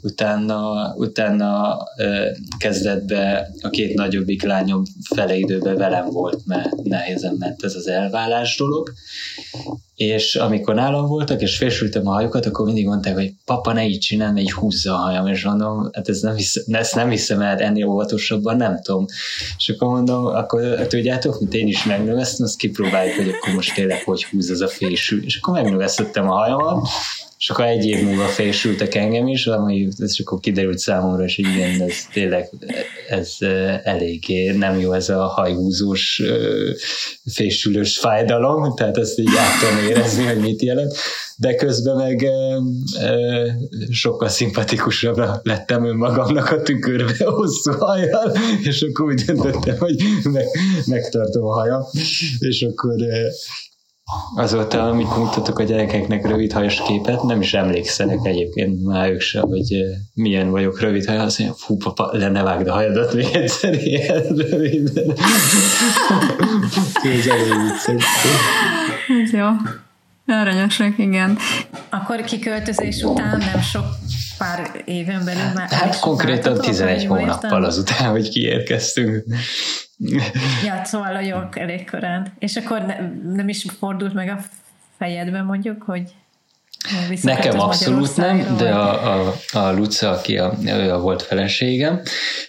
utána, 0.00 0.92
utána 0.96 1.78
e, 1.96 2.36
kezdett 2.58 3.04
be 3.04 3.48
a 3.60 3.68
két 3.68 3.94
nagyobbik 3.94 4.42
lányom 4.42 4.82
fele 5.14 5.36
időben 5.36 5.76
velem 5.76 6.06
volt, 6.06 6.46
mert 6.46 6.82
nehézen 6.82 7.36
ment 7.38 7.62
ez 7.62 7.74
az 7.74 7.88
elvállás 7.88 8.56
dolog, 8.56 8.92
és 9.96 10.34
amikor 10.34 10.74
nálam 10.74 11.06
voltak, 11.06 11.40
és 11.40 11.56
fésültem 11.56 12.06
a 12.06 12.12
hajukat, 12.12 12.46
akkor 12.46 12.66
mindig 12.66 12.86
mondták, 12.86 13.14
hogy 13.14 13.32
papa, 13.44 13.72
ne 13.72 13.86
így 13.86 13.98
csinálj, 13.98 14.32
mert 14.32 14.44
így 14.44 14.52
húzza 14.52 14.94
a 14.94 14.96
hajam, 14.96 15.26
és 15.26 15.44
mondom, 15.44 15.88
hát 15.92 16.08
ez 16.08 16.20
nem 16.20 16.34
hiszem, 16.34 16.74
ezt 16.74 16.94
nem 16.94 17.10
hiszem 17.10 17.40
el, 17.40 17.58
ennél 17.58 17.86
óvatosabban 17.86 18.56
nem 18.56 18.80
tudom. 18.82 19.04
És 19.58 19.68
akkor 19.68 19.88
mondom, 19.88 20.26
akkor 20.26 20.86
tudjátok, 20.86 21.40
mint 21.40 21.54
én 21.54 21.66
is 21.66 21.84
megnövesztem, 21.84 22.46
azt 22.46 22.56
kipróbáljuk, 22.56 23.16
hogy 23.16 23.28
akkor 23.28 23.54
most 23.54 23.74
tényleg 23.74 24.02
hogy 24.02 24.24
húz 24.24 24.50
ez 24.50 24.60
a 24.60 24.68
fésű. 24.68 25.22
És 25.24 25.38
akkor 25.42 25.54
megnövesztettem 25.62 26.30
a 26.30 26.34
hajamat, 26.34 26.88
és 27.38 27.50
akkor 27.50 27.64
egy 27.64 27.86
év 27.86 28.04
múlva 28.04 28.24
fésültek 28.24 28.94
engem 28.94 29.26
is, 29.26 29.46
ami, 29.46 29.88
és 29.98 30.20
akkor 30.24 30.40
kiderült 30.40 30.78
számomra, 30.78 31.24
és 31.24 31.38
igen, 31.38 31.80
ez 31.80 31.94
tényleg 32.12 32.50
ez 33.08 33.36
eléggé 33.82 34.50
nem 34.50 34.80
jó 34.80 34.92
ez 34.92 35.08
a 35.08 35.26
hajhúzós 35.26 36.22
fésülős 37.32 37.98
fájdalom, 37.98 38.74
tehát 38.74 38.96
ezt 38.96 39.18
így 39.18 39.28
át 39.36 39.60
tudom 39.60 39.88
érezni, 39.88 40.24
hogy 40.24 40.40
mit 40.40 40.62
jelent, 40.62 40.94
de 41.36 41.54
közben 41.54 41.96
meg 41.96 42.26
sokkal 43.90 44.28
szimpatikusabb 44.28 45.20
lettem 45.42 45.84
önmagamnak 45.84 46.50
a 46.50 46.62
tükörbe 46.62 47.24
hosszú 47.36 47.72
hajjal, 47.72 48.36
és 48.62 48.82
akkor 48.82 49.06
úgy 49.06 49.22
döntöttem, 49.24 49.76
hogy 49.78 49.96
meg, 50.22 50.46
megtartom 50.86 51.44
a 51.44 51.52
hajam, 51.52 51.82
és 52.38 52.62
akkor 52.62 52.94
Azóta, 54.36 54.88
amikor 54.88 55.18
mutatok 55.18 55.58
a 55.58 55.62
gyerekeknek 55.62 56.26
rövid 56.26 56.52
hajas 56.52 56.82
képet, 56.86 57.22
nem 57.22 57.40
is 57.40 57.54
emlékszenek 57.54 58.18
egyébként 58.22 58.84
már 58.84 59.10
ők 59.10 59.20
sem, 59.20 59.42
hogy 59.42 59.84
milyen 60.14 60.50
vagyok 60.50 60.80
rövid 60.80 61.04
haj, 61.04 61.18
azt 61.18 61.38
mondja, 61.38 61.56
fú, 61.58 61.76
papa, 61.76 62.10
le 62.12 62.28
ne 62.28 62.42
vágd 62.42 62.66
a 62.66 62.72
hajadat 62.72 63.14
még 63.14 63.28
egyszer 63.32 63.74
ilyen 63.74 64.22
röviden. 64.22 65.10
Ez 67.02 67.26
elég 67.26 67.52
Ez 69.24 69.32
jó. 69.32 69.46
Aranyosak, 70.26 70.98
igen. 70.98 71.38
Akkor 71.90 72.20
kiköltözés 72.20 73.02
után 73.02 73.38
nem 73.38 73.60
sok 73.60 73.84
pár 74.38 74.82
éven 74.84 75.24
belül 75.24 75.52
már... 75.54 75.70
Hát 75.70 76.00
konkrétan 76.00 76.60
11 76.60 77.06
hónappal 77.06 77.64
azután, 77.64 78.10
hogy 78.10 78.28
kiérkeztünk. 78.28 79.24
Ja, 80.64 80.84
szóval 80.84 81.14
a 81.14 81.20
jó, 81.20 81.38
elég 81.52 81.90
korán. 81.90 82.32
És 82.38 82.56
akkor 82.56 82.82
ne, 82.82 82.96
nem 83.32 83.48
is 83.48 83.66
fordult 83.78 84.14
meg 84.14 84.28
a 84.28 84.38
fejedben 84.98 85.44
mondjuk, 85.44 85.82
hogy 85.82 86.14
Nekem 87.22 87.60
abszolút 87.60 88.16
nem, 88.16 88.56
de 88.56 88.74
a, 88.74 89.28
a, 89.28 89.34
a 89.52 89.72
Luca, 89.72 90.10
aki 90.10 90.38
a, 90.38 90.54
ő 90.64 90.92
a 90.92 90.98
volt 90.98 91.22
feleségem, 91.22 92.02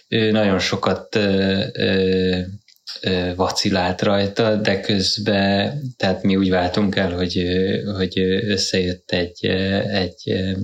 ő 0.08 0.30
nagyon 0.30 0.58
sokat 0.58 1.16
ö, 1.16 1.64
ö, 1.72 2.40
vacilált 3.36 4.02
rajta, 4.02 4.56
de 4.56 4.80
közben, 4.80 5.80
tehát 5.96 6.22
mi 6.22 6.36
úgy 6.36 6.50
váltunk 6.50 6.96
el, 6.96 7.12
hogy, 7.12 7.42
hogy 7.96 8.18
összejött 8.48 9.10
egy, 9.10 9.46
egy 9.92 10.54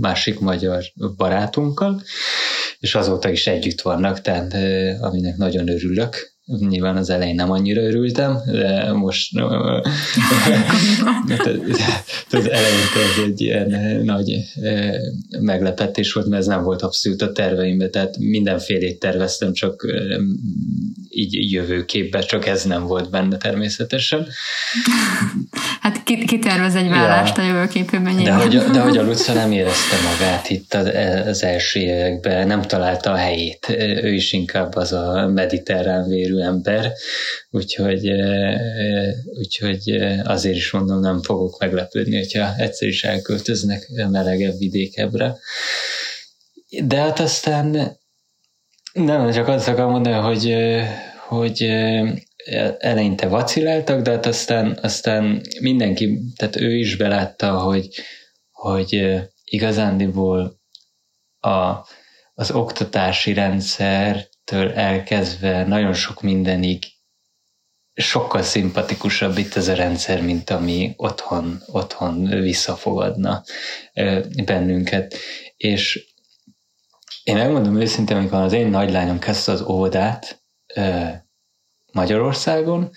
másik 0.00 0.38
magyar 0.38 0.82
barátunkkal, 1.16 2.02
és 2.78 2.94
azóta 2.94 3.30
is 3.30 3.46
együtt 3.46 3.80
vannak, 3.80 4.20
tehát 4.20 4.54
aminek 5.00 5.36
nagyon 5.36 5.68
örülök. 5.68 6.38
Nyilván 6.58 6.96
az 6.96 7.10
elején 7.10 7.34
nem 7.34 7.50
annyira 7.50 7.82
örültem, 7.82 8.40
de 8.46 8.92
most 8.92 9.40
az 12.30 12.48
elején 12.48 12.88
ez 12.94 13.24
egy 13.24 13.40
ilyen 13.40 14.00
nagy 14.04 14.36
meglepetés 15.40 16.12
volt, 16.12 16.26
mert 16.26 16.40
ez 16.42 16.48
nem 16.48 16.62
volt 16.62 16.82
abszolút 16.82 17.22
a 17.22 17.32
terveimben, 17.32 17.90
tehát 17.90 18.18
mindenfélét 18.18 18.98
terveztem, 18.98 19.52
csak 19.52 19.86
így 21.08 21.52
jövőképben, 21.52 22.22
csak 22.22 22.46
ez 22.46 22.64
nem 22.64 22.86
volt 22.86 23.10
benne 23.10 23.36
természetesen. 23.36 24.26
Hát 25.80 26.02
ki, 26.02 26.24
ki 26.24 26.38
tervez 26.38 26.74
egy 26.74 26.88
vállást 26.88 27.36
ja. 27.36 27.42
a 27.42 27.46
jövőképében 27.46 28.22
de 28.24 28.32
hogy, 28.32 28.56
de 28.72 28.80
hogy 28.80 28.96
a 28.96 29.02
Luca 29.02 29.32
nem 29.32 29.52
érezte 29.52 29.96
magát 30.10 30.50
itt 30.50 30.74
az, 30.74 30.90
az 31.26 31.42
első 31.42 31.80
években, 31.80 32.46
nem 32.46 32.62
találta 32.62 33.10
a 33.10 33.16
helyét. 33.16 33.76
Ő 34.02 34.12
is 34.12 34.32
inkább 34.32 34.74
az 34.74 34.92
a 34.92 35.30
mediterrán 35.34 36.08
vérű 36.08 36.39
ember, 36.42 36.92
úgyhogy, 37.50 38.10
úgyhogy 39.38 39.90
azért 40.24 40.56
is 40.56 40.70
mondom, 40.70 41.00
nem 41.00 41.22
fogok 41.22 41.58
meglepődni, 41.58 42.16
hogyha 42.16 42.54
egyszer 42.56 42.88
is 42.88 43.04
elköltöznek 43.04 43.88
melegebb 44.10 44.58
vidékebbre. 44.58 45.36
De 46.84 46.96
hát 46.96 47.20
aztán 47.20 47.98
nem, 48.92 49.30
csak 49.32 49.48
azt 49.48 49.68
akarom 49.68 49.90
mondani, 49.90 50.16
hogy, 50.16 50.56
hogy 51.28 51.62
eleinte 52.78 53.26
vaciláltak, 53.26 54.02
de 54.02 54.10
hát 54.10 54.26
aztán, 54.26 54.78
aztán 54.82 55.40
mindenki, 55.60 56.20
tehát 56.36 56.56
ő 56.56 56.76
is 56.76 56.96
belátta, 56.96 57.58
hogy, 57.58 57.88
hogy 58.50 59.20
igazándiból 59.44 60.60
a, 61.40 61.86
az 62.34 62.50
oktatási 62.50 63.32
rendszertől 64.50 64.72
elkezdve 64.84 65.64
nagyon 65.64 65.92
sok 65.92 66.22
mindenig 66.22 66.82
sokkal 67.94 68.42
szimpatikusabb 68.42 69.38
itt 69.38 69.54
ez 69.54 69.68
a 69.68 69.74
rendszer, 69.74 70.22
mint 70.22 70.50
ami 70.50 70.94
otthon, 70.96 71.62
otthon 71.66 72.24
visszafogadna 72.24 73.42
bennünket. 74.44 75.16
És 75.56 76.14
én 77.22 77.36
megmondom 77.36 77.80
őszintén, 77.80 78.16
amikor 78.16 78.38
az 78.38 78.52
én 78.52 78.66
nagylányom 78.66 79.18
kezdte 79.18 79.52
az 79.52 79.62
óvodát 79.62 80.42
Magyarországon, 81.92 82.90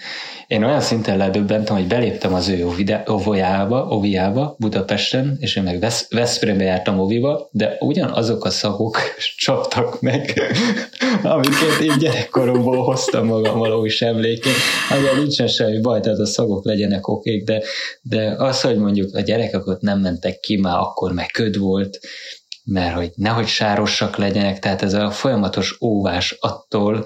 én 0.47 0.63
olyan 0.63 0.81
szinten 0.81 1.17
ledöbbentem, 1.17 1.75
hogy 1.75 1.87
beléptem 1.87 2.33
az 2.33 2.47
ő 2.47 2.67
óvojába, 3.11 3.87
óviába 3.91 4.55
Budapesten, 4.59 5.37
és 5.39 5.55
én 5.55 5.63
meg 5.63 5.79
Vesz, 5.79 6.07
Veszprémbe 6.09 6.63
jártam 6.63 6.99
óviba, 6.99 7.49
de 7.51 7.77
ugyanazok 7.79 8.45
a 8.45 8.49
szagok 8.49 8.97
csaptak 9.37 10.01
meg, 10.01 10.41
amiket 11.23 11.79
én 11.81 11.97
gyerekkoromból 11.99 12.83
hoztam 12.83 13.25
magam 13.25 13.57
való 13.57 13.85
is 13.85 14.01
emlékén. 14.01 14.53
Azért 14.89 15.15
nincsen 15.15 15.47
semmi 15.47 15.81
baj, 15.81 15.99
tehát 15.99 16.19
a 16.19 16.25
szagok 16.25 16.65
legyenek 16.65 17.07
okék, 17.07 17.43
de, 17.43 17.63
de 18.01 18.35
az, 18.37 18.61
hogy 18.61 18.77
mondjuk 18.77 19.15
a 19.15 19.21
gyerekek 19.21 19.67
ott 19.67 19.81
nem 19.81 19.99
mentek 19.99 20.39
ki, 20.39 20.57
már 20.57 20.77
akkor 20.77 21.11
meg 21.11 21.27
köd 21.27 21.57
volt, 21.57 21.99
mert 22.63 22.95
hogy 22.95 23.11
nehogy 23.15 23.47
sárosak 23.47 24.17
legyenek, 24.17 24.59
tehát 24.59 24.81
ez 24.81 24.93
a 24.93 25.11
folyamatos 25.11 25.77
óvás 25.81 26.37
attól, 26.39 27.05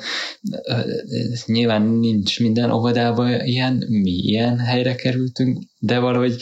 nyilván 1.45 1.81
nincs 1.81 2.39
minden 2.39 2.71
óvodában 2.71 3.45
ilyen, 3.45 3.83
mi 3.87 4.11
ilyen 4.11 4.59
helyre 4.59 4.95
kerültünk, 4.95 5.63
de 5.79 5.99
valahogy 5.99 6.41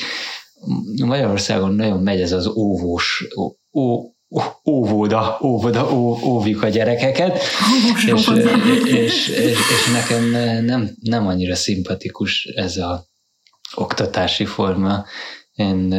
Magyarországon 1.06 1.76
nagyon 1.76 2.00
megy 2.04 2.22
ez 2.22 2.32
az 2.32 2.48
óvós, 2.48 3.28
ó, 3.36 3.52
ó, 3.82 4.14
óvoda, 4.70 5.40
ó, 5.42 6.18
óvjuk 6.24 6.64
a 6.64 6.70
gyerekeket, 6.70 7.40
és, 7.96 8.06
és, 8.06 8.28
és, 8.86 9.28
és, 9.28 9.58
és 9.58 9.92
nekem 9.94 10.30
nem, 10.66 10.90
nem 11.02 11.28
annyira 11.28 11.56
szimpatikus 11.56 12.46
ez 12.56 12.78
a 12.78 13.06
oktatási 13.76 14.46
forma, 14.46 15.06
én 15.56 15.90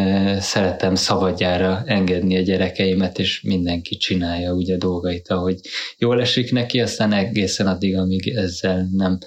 szeretem 0.40 0.94
szabadjára 0.94 1.82
engedni 1.86 2.36
a 2.36 2.42
gyerekeimet, 2.42 3.18
és 3.18 3.40
mindenki 3.40 3.96
csinálja 3.96 4.52
úgy 4.52 4.70
a 4.70 4.76
dolgait, 4.76 5.28
ahogy 5.28 5.60
jól 5.98 6.20
esik 6.20 6.52
neki, 6.52 6.80
aztán 6.80 7.12
egészen 7.12 7.66
addig, 7.66 7.96
amíg 7.96 8.28
ezzel 8.28 8.88
nem 8.92 9.18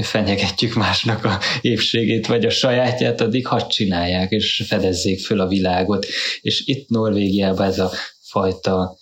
fenyegetjük 0.00 0.74
másnak 0.74 1.24
a 1.24 1.38
épségét, 1.60 2.26
vagy 2.26 2.44
a 2.44 2.50
sajátját, 2.50 3.20
addig 3.20 3.46
hadd 3.46 3.68
csinálják, 3.68 4.30
és 4.30 4.64
fedezzék 4.66 5.20
föl 5.20 5.40
a 5.40 5.48
világot. 5.48 6.06
És 6.40 6.66
itt 6.66 6.88
Norvégiában 6.88 7.66
ez 7.66 7.78
a 7.78 7.90
fajta 8.20 8.96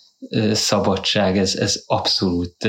szabadság, 0.51 1.37
ez, 1.37 1.55
ez 1.55 1.83
abszolút 1.85 2.63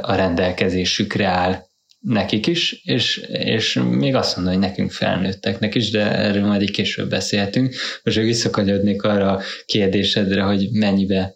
a 0.00 0.14
rendelkezésükre 0.14 1.26
áll 1.26 1.68
nekik 2.00 2.46
is, 2.46 2.72
és, 2.84 3.16
és 3.28 3.80
még 3.90 4.14
azt 4.14 4.36
mondom, 4.36 4.54
hogy 4.54 4.62
nekünk 4.62 4.90
felnőtteknek 4.90 5.74
is, 5.74 5.90
de 5.90 6.12
erről 6.12 6.46
majd 6.46 6.62
egy 6.62 6.70
később 6.70 7.08
beszélhetünk. 7.08 7.74
Most 8.04 8.16
még 8.16 8.26
visszakanyodnék 8.26 9.02
arra 9.02 9.30
a 9.30 9.40
kérdésedre, 9.66 10.42
hogy 10.42 10.68
mennyibe 10.72 11.34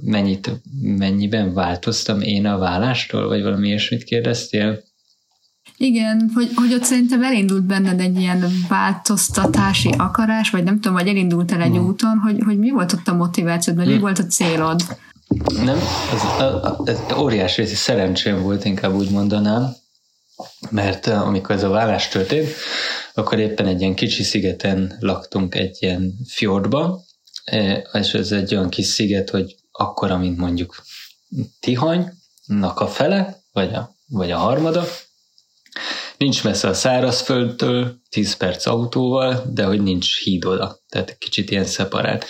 mennyit, 0.00 0.50
mennyiben 0.80 1.54
változtam 1.54 2.20
én 2.20 2.46
a 2.46 2.58
vállástól, 2.58 3.28
vagy 3.28 3.42
valami 3.42 3.66
ilyesmit 3.66 4.04
kérdeztél? 4.04 4.82
Igen, 5.76 6.30
hogy, 6.34 6.50
hogy 6.54 6.74
ott 6.74 6.82
szerintem 6.82 7.22
elindult 7.22 7.62
benned 7.62 8.00
egy 8.00 8.18
ilyen 8.18 8.44
változtatási 8.68 9.90
akarás, 9.96 10.50
vagy 10.50 10.64
nem 10.64 10.74
tudom, 10.74 10.92
vagy 10.92 11.08
elindult 11.08 11.52
el 11.52 11.60
egy 11.60 11.70
hmm. 11.70 11.86
úton, 11.86 12.18
hogy, 12.18 12.42
hogy 12.44 12.58
mi 12.58 12.70
volt 12.70 12.92
ott 12.92 13.08
a 13.08 13.14
motivációd, 13.14 13.76
vagy 13.76 13.84
hmm. 13.84 13.94
mi 13.94 14.00
volt 14.00 14.18
a 14.18 14.26
célod? 14.26 14.80
Nem, 15.62 15.78
ez, 16.12 16.22
ez 16.84 17.16
óriási 17.16 17.64
szerencsém 17.64 18.42
volt, 18.42 18.64
inkább 18.64 18.94
úgy 18.94 19.10
mondanám, 19.10 19.74
mert 20.70 21.06
amikor 21.06 21.54
ez 21.54 21.62
a 21.62 21.68
vállás 21.68 22.08
történt, 22.08 22.48
akkor 23.14 23.38
éppen 23.38 23.66
egy 23.66 23.80
ilyen 23.80 23.94
kicsi 23.94 24.22
szigeten 24.22 24.96
laktunk 25.00 25.54
egy 25.54 25.76
ilyen 25.80 26.14
fjordba, 26.26 27.04
és 27.92 28.14
ez 28.14 28.32
egy 28.32 28.54
olyan 28.54 28.68
kis 28.68 28.86
sziget, 28.86 29.30
hogy 29.30 29.56
akkora, 29.72 30.18
mint 30.18 30.36
mondjuk 30.36 30.82
Tihanynak 31.60 32.80
a 32.80 32.86
fele, 32.86 33.42
vagy 33.52 33.74
a, 33.74 33.96
vagy 34.06 34.30
a 34.30 34.38
harmada. 34.38 34.84
Nincs 36.16 36.44
messze 36.44 36.68
a 36.68 36.74
szárazföldtől, 36.74 38.00
10 38.08 38.34
perc 38.36 38.66
autóval, 38.66 39.44
de 39.52 39.64
hogy 39.64 39.82
nincs 39.82 40.22
híd 40.22 40.44
oda, 40.44 40.78
tehát 40.88 41.18
kicsit 41.18 41.50
ilyen 41.50 41.64
szeparált. 41.64 42.26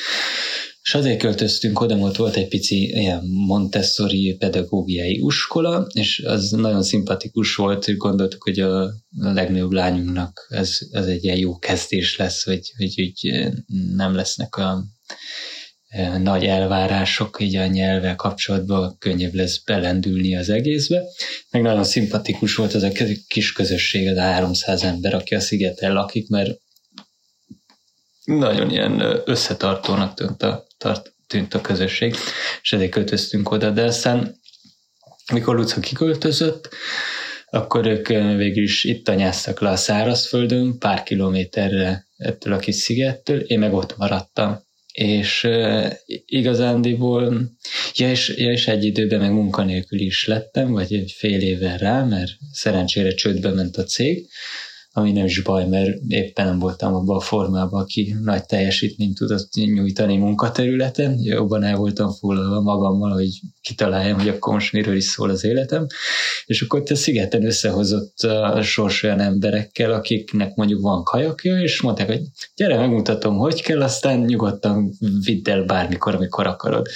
És 0.85 0.95
azért 0.95 1.19
költöztünk 1.19 1.81
oda, 1.81 1.97
mert 1.97 2.17
volt 2.17 2.37
egy 2.37 2.49
pici 2.49 2.89
ilyen 2.89 3.25
Montessori 3.27 4.37
pedagógiai 4.39 5.23
iskola, 5.27 5.87
és 5.93 6.23
az 6.27 6.51
nagyon 6.51 6.83
szimpatikus 6.83 7.55
volt, 7.55 7.97
gondoltuk, 7.97 8.43
hogy 8.43 8.61
a 8.61 8.93
legnagyobb 9.11 9.73
lányunknak 9.73 10.47
ez, 10.49 10.79
ez 10.91 11.07
egy 11.07 11.25
ilyen 11.25 11.37
jó 11.37 11.59
kezdés 11.59 12.17
lesz, 12.17 12.45
hogy, 12.45 12.73
hogy, 12.77 12.95
hogy 12.95 13.51
nem 13.95 14.15
lesznek 14.15 14.57
a 14.57 14.85
nagy 16.23 16.45
elvárások 16.45 17.37
így 17.41 17.57
a 17.57 17.67
nyelvvel 17.67 18.17
kapcsolatban, 18.17 18.97
könnyebb 18.99 19.35
lesz 19.35 19.63
belendülni 19.65 20.37
az 20.37 20.49
egészbe. 20.49 21.03
Meg 21.51 21.63
nagyon 21.63 21.85
szimpatikus 21.85 22.55
volt 22.55 22.75
az 22.75 22.83
a 22.83 22.91
kis 23.29 23.53
közösség, 23.53 24.09
az 24.09 24.17
a 24.17 24.21
300 24.21 24.83
ember, 24.83 25.15
aki 25.15 25.35
a 25.35 25.41
szigeten 25.41 25.93
lakik, 25.93 26.29
mert 26.29 26.63
nagyon 28.25 28.71
ilyen 28.71 29.23
összetartónak 29.25 30.15
tűnt 30.15 30.43
a, 30.43 30.64
tart, 30.85 31.13
tűnt 31.27 31.55
a 31.55 31.61
közösség, 31.61 32.15
és 32.63 32.73
ezért 32.73 32.91
költöztünk 32.91 33.51
oda, 33.51 33.71
de 33.71 33.83
aztán 33.83 34.41
mikor 35.33 35.57
Luca 35.57 35.81
kiköltözött, 35.81 36.69
akkor 37.51 37.87
ők 37.87 38.09
végül 38.37 38.63
is 38.63 38.85
itt 38.85 39.09
anyáztak 39.09 39.61
le 39.61 39.69
a 39.69 39.77
szárazföldön, 39.77 40.79
pár 40.79 41.03
kilométerre 41.03 42.07
ettől 42.17 42.53
a 42.53 42.59
kis 42.59 42.75
szigettől, 42.75 43.41
én 43.41 43.59
meg 43.59 43.73
ott 43.73 43.97
maradtam. 43.97 44.63
És 44.93 45.45
uh, 45.45 45.93
igazándiból, 46.27 47.51
ja 47.95 48.11
és, 48.11 48.35
ja 48.37 48.51
és 48.51 48.69
egy 48.69 48.85
időben 48.85 49.21
meg 49.21 49.33
munkanélkül 49.33 50.01
is 50.01 50.27
lettem, 50.27 50.71
vagy 50.71 50.95
egy 50.95 51.15
fél 51.17 51.41
évvel 51.41 51.79
rá, 51.79 52.03
mert 52.03 52.31
szerencsére 52.53 53.15
csődbe 53.15 53.51
ment 53.51 53.77
a 53.77 53.85
cég, 53.85 54.29
ami 54.97 55.13
nem 55.13 55.25
is 55.25 55.43
baj, 55.43 55.67
mert 55.69 55.99
éppen 56.09 56.47
nem 56.47 56.59
voltam 56.59 56.95
abban 56.95 57.17
a 57.17 57.21
formában, 57.21 57.81
aki 57.81 58.17
nagy 58.23 58.45
teljesítményt 58.45 59.19
tudott 59.19 59.55
nyújtani 59.55 60.17
munkaterületen, 60.17 61.19
jobban 61.23 61.63
el 61.63 61.77
voltam 61.77 62.11
foglalva 62.11 62.61
magammal, 62.61 63.11
hogy 63.11 63.41
kitaláljam, 63.61 64.19
hogy 64.19 64.29
akkor 64.29 64.53
most 64.53 64.73
miről 64.73 64.97
is 64.97 65.05
szól 65.05 65.31
az 65.31 65.45
életem, 65.45 65.87
és 66.47 66.63
akkor 66.63 66.83
a 66.91 66.95
szigeten 66.95 67.47
összehozott 67.47 68.19
a 68.23 68.63
sors 68.63 69.03
olyan 69.03 69.21
emberekkel, 69.21 69.93
akiknek 69.93 70.55
mondjuk 70.55 70.81
van 70.81 71.05
kajakja, 71.05 71.61
és 71.61 71.81
mondták, 71.81 72.07
hogy 72.07 72.21
gyere, 72.57 72.77
megmutatom, 72.77 73.37
hogy 73.37 73.63
kell, 73.63 73.83
aztán 73.83 74.21
nyugodtan 74.21 74.93
vidd 75.25 75.51
el 75.51 75.65
bármikor, 75.65 76.15
amikor 76.15 76.47
akarod. 76.47 76.87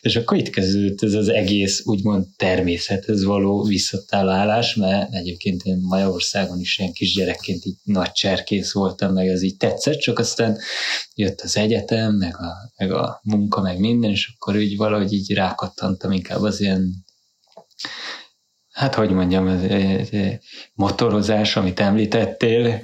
És 0.00 0.16
akkor 0.16 0.36
itt 0.36 0.50
kezdődött 0.50 1.02
ez 1.02 1.12
az 1.12 1.28
egész 1.28 1.86
úgymond 1.86 2.26
természethez 2.36 3.24
való 3.24 3.62
visszatalálás, 3.62 4.74
mert 4.74 5.14
egyébként 5.14 5.62
én 5.62 5.78
Magyarországon 5.80 6.60
is 6.60 6.78
ilyen 6.78 6.92
kisgyerekként 7.36 7.64
így 7.64 7.94
nagy 7.94 8.12
cserkész 8.12 8.72
voltam, 8.72 9.12
meg 9.12 9.28
ez 9.28 9.42
így 9.42 9.56
tetszett, 9.56 9.98
csak 9.98 10.18
aztán 10.18 10.58
jött 11.14 11.40
az 11.40 11.56
egyetem, 11.56 12.14
meg 12.14 12.36
a, 12.36 12.72
meg 12.76 12.92
a 12.92 13.20
munka, 13.22 13.60
meg 13.60 13.78
minden, 13.78 14.10
és 14.10 14.32
akkor 14.34 14.56
így 14.56 14.76
valahogy 14.76 15.12
így 15.12 15.32
rákattantam 15.32 16.12
inkább 16.12 16.42
az 16.42 16.60
ilyen 16.60 17.04
hát 18.72 18.94
hogy 18.94 19.10
mondjam, 19.10 19.46
az, 19.46 19.60
motorozás, 20.74 21.56
amit 21.56 21.80
említettél. 21.80 22.82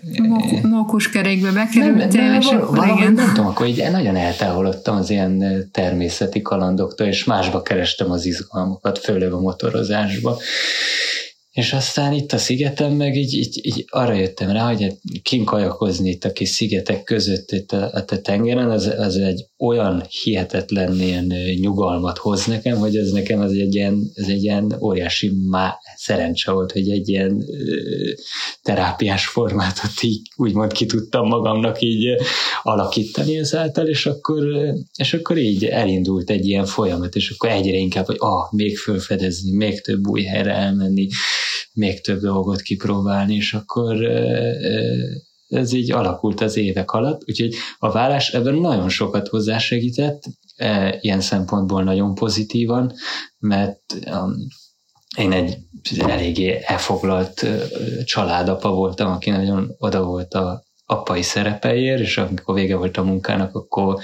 Mókuskerékbe 0.63 1.53
bekerültél, 1.53 2.23
nem, 2.23 2.41
és 2.41 2.47
akkor 2.47 2.87
igen. 2.87 3.13
Nem 3.13 3.29
tudom, 3.29 3.47
akkor 3.47 3.67
így 3.67 3.91
nagyon 3.91 4.17
eltávolodtam 4.17 4.97
az 4.97 5.11
ilyen 5.11 5.69
természeti 5.73 6.43
kalandoktól, 6.43 7.07
és 7.07 7.25
másba 7.25 7.63
kerestem 7.63 8.11
az 8.11 8.27
izgalmakat, 8.27 8.99
főleg 8.99 9.33
a 9.33 9.41
motorozásba. 9.41 10.39
És 11.51 11.73
aztán 11.73 12.13
itt 12.13 12.33
a 12.33 12.39
szigeten 12.39 12.93
meg 12.93 13.17
így, 13.17 13.35
így, 13.35 13.61
így 13.63 13.85
arra 13.89 14.13
jöttem 14.13 14.51
rá, 14.51 14.75
hogy 14.75 14.93
kinkajakozni 15.23 16.11
itt 16.11 16.25
a 16.25 16.33
kis 16.33 16.49
szigetek 16.49 17.03
között 17.03 17.51
itt 17.51 17.73
a, 17.73 17.91
a 17.93 18.05
tengeren, 18.05 18.71
az, 18.71 18.87
az 18.87 19.17
egy 19.17 19.45
olyan 19.59 20.05
hihetetlen 20.23 21.01
ilyen 21.01 21.33
nyugalmat 21.61 22.19
hoz 22.19 22.47
nekem, 22.47 22.79
hogy 22.79 22.97
ez 22.97 23.11
nekem 23.11 23.41
az 23.41 23.53
egy 23.53 23.75
ilyen, 23.75 24.11
ez 24.15 24.27
egy 24.27 24.43
ilyen 24.43 24.77
óriási 24.81 25.33
má, 25.49 25.79
szerencse 26.01 26.53
volt, 26.53 26.73
hogy 26.73 26.91
egy 26.91 27.09
ilyen 27.09 27.45
terápiás 28.63 29.27
formátot 29.27 30.03
így 30.03 30.21
úgymond 30.37 30.73
ki 30.73 30.87
tudtam 30.87 31.27
magamnak 31.27 31.81
így 31.81 32.15
alakítani 32.63 33.39
ezáltal, 33.39 33.87
és 33.87 34.07
akkor, 34.07 34.43
és 34.97 35.15
akkor 35.15 35.39
így 35.39 35.65
elindult 35.65 36.31
egy 36.31 36.47
ilyen 36.47 36.67
folyamat, 36.67 37.15
és 37.15 37.31
akkor 37.31 37.51
egyre 37.51 37.77
inkább, 37.77 38.07
hogy 38.07 38.17
ah, 38.19 38.53
még 38.53 38.79
fölfedezni, 38.79 39.57
még 39.57 39.81
több 39.81 40.07
új 40.07 40.23
helyre 40.23 40.53
elmenni, 40.53 41.09
még 41.73 42.01
több 42.01 42.21
dolgot 42.21 42.61
kipróbálni, 42.61 43.35
és 43.35 43.53
akkor 43.53 43.97
ez 45.49 45.73
így 45.73 45.93
alakult 45.93 46.41
az 46.41 46.57
évek 46.57 46.91
alatt, 46.91 47.23
úgyhogy 47.27 47.55
a 47.79 47.91
vállás 47.91 48.29
ebben 48.29 48.55
nagyon 48.55 48.89
sokat 48.89 49.29
hozzásegített, 49.29 50.23
ilyen 51.01 51.21
szempontból 51.21 51.83
nagyon 51.83 52.15
pozitívan, 52.15 52.93
mert 53.39 53.99
én 55.21 55.33
egy 55.33 55.57
eléggé 55.99 56.61
elfoglalt 56.65 57.47
családapa 58.05 58.71
voltam, 58.71 59.13
aki 59.13 59.31
nagyon 59.31 59.75
oda 59.79 60.03
volt 60.03 60.35
a 60.35 60.69
apai 60.91 61.23
szerepeért, 61.23 62.01
és 62.01 62.19
amikor 62.19 62.55
vége 62.55 62.77
volt 62.77 62.97
a 62.97 63.03
munkának, 63.03 63.55
akkor 63.55 63.99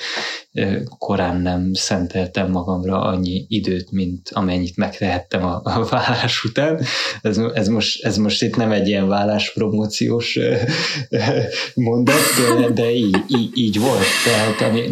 korán 0.99 1.41
nem 1.41 1.73
szenteltem 1.73 2.51
magamra 2.51 3.01
annyi 3.03 3.47
időt, 3.49 3.91
mint 3.91 4.31
amennyit 4.33 4.77
megtehettem 4.77 5.45
a, 5.45 5.61
a 5.65 5.85
vállás 5.91 6.45
után. 6.45 6.81
Ez, 7.23 7.39
ez, 7.55 7.69
most, 7.69 8.05
ez 8.05 8.17
most 8.17 8.43
itt 8.43 8.57
nem 8.57 8.73
egy 8.73 8.89
ilyen 8.89 9.09
válláspromóciós 9.09 10.39
mondat, 11.75 12.21
de, 12.59 12.71
de 12.71 12.95
így, 12.95 13.17
így, 13.29 13.51
így 13.55 13.81
volt. 13.81 14.07
Tehát 14.25 14.71
ami, 14.71 14.91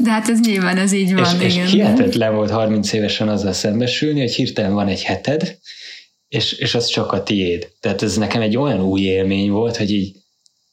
de 0.00 0.10
hát 0.10 0.28
ez 0.28 0.40
nyilván, 0.40 0.76
ez 0.76 0.92
így 0.92 1.14
van, 1.14 1.40
és, 1.40 1.54
igen. 1.54 1.66
És 1.66 1.72
hihetetlen 1.72 2.34
volt 2.34 2.50
30 2.50 2.92
évesen 2.92 3.28
azzal 3.28 3.52
szembesülni, 3.52 4.20
hogy 4.20 4.34
hirtelen 4.34 4.74
van 4.74 4.88
egy 4.88 5.02
heted, 5.02 5.58
és, 6.28 6.52
és 6.52 6.74
az 6.74 6.86
csak 6.86 7.12
a 7.12 7.22
tiéd. 7.22 7.68
Tehát 7.80 8.02
ez 8.02 8.16
nekem 8.16 8.40
egy 8.40 8.56
olyan 8.56 8.80
új 8.80 9.00
élmény 9.00 9.50
volt, 9.50 9.76
hogy 9.76 9.92
így 9.92 10.16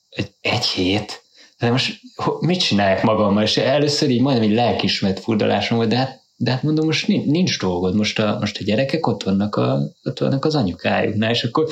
egy, 0.09 0.31
egy 0.41 0.65
hét, 0.65 1.23
de 1.59 1.69
most 1.69 1.99
mit 2.39 2.59
csinálják 2.59 3.03
magammal? 3.03 3.43
És 3.43 3.57
először 3.57 4.09
így 4.09 4.21
majdnem 4.21 4.49
egy 4.49 4.55
lelkismert 4.55 5.19
furdalásom 5.19 5.77
volt, 5.77 5.89
de 5.89 5.95
hát, 5.95 6.23
de 6.37 6.51
hát 6.51 6.63
mondom, 6.63 6.85
most 6.85 7.07
nincs, 7.07 7.25
nincs 7.25 7.59
dolgod, 7.59 7.95
most 7.95 8.19
a, 8.19 8.37
most 8.39 8.57
a 8.59 8.63
gyerekek 8.63 9.07
ott 9.07 9.23
vannak, 9.23 9.55
a, 9.55 9.79
ott 10.03 10.19
vannak 10.19 10.45
az 10.45 10.55
anyukájuknál, 10.55 11.31
és 11.31 11.43
akkor 11.43 11.67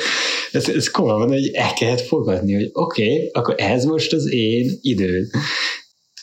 ez, 0.52 0.70
ez 0.70 0.92
komolyan 0.92 1.28
hogy 1.28 1.52
el 1.54 1.74
kellett 1.74 2.02
fogadni, 2.02 2.54
hogy 2.54 2.70
oké, 2.74 3.04
okay, 3.04 3.30
akkor 3.34 3.56
ez 3.58 3.84
most 3.84 4.14
az 4.14 4.32
én 4.32 4.72
időd. 4.82 5.30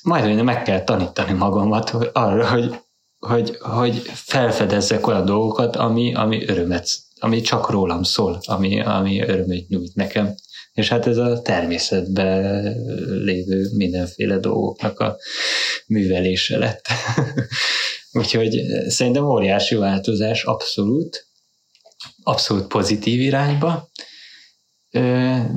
Majd 0.02 0.42
meg 0.42 0.62
kell 0.62 0.84
tanítani 0.84 1.32
magamat 1.32 1.90
hogy 1.90 2.10
arra, 2.12 2.50
hogy, 2.50 2.74
hogy, 3.18 3.56
hogy 3.60 3.96
felfedezzek 4.14 5.06
olyan 5.06 5.24
dolgokat, 5.24 5.76
ami, 5.76 6.14
ami 6.14 6.48
örömet, 6.48 6.88
ami 7.18 7.40
csak 7.40 7.70
rólam 7.70 8.02
szól, 8.02 8.40
ami, 8.44 8.80
ami 8.80 9.20
örömét 9.20 9.68
nyújt 9.68 9.94
nekem. 9.94 10.34
És 10.72 10.88
hát 10.88 11.06
ez 11.06 11.16
a 11.16 11.42
természetben 11.42 12.62
lévő 13.24 13.68
mindenféle 13.76 14.38
dolgoknak 14.38 15.00
a 15.00 15.16
művelése 15.86 16.58
lett. 16.58 16.86
Úgyhogy 18.12 18.60
szerintem 18.88 19.24
óriási 19.24 19.74
változás, 19.74 20.44
abszolút, 20.44 21.26
abszolút 22.22 22.66
pozitív 22.66 23.20
irányba, 23.20 23.88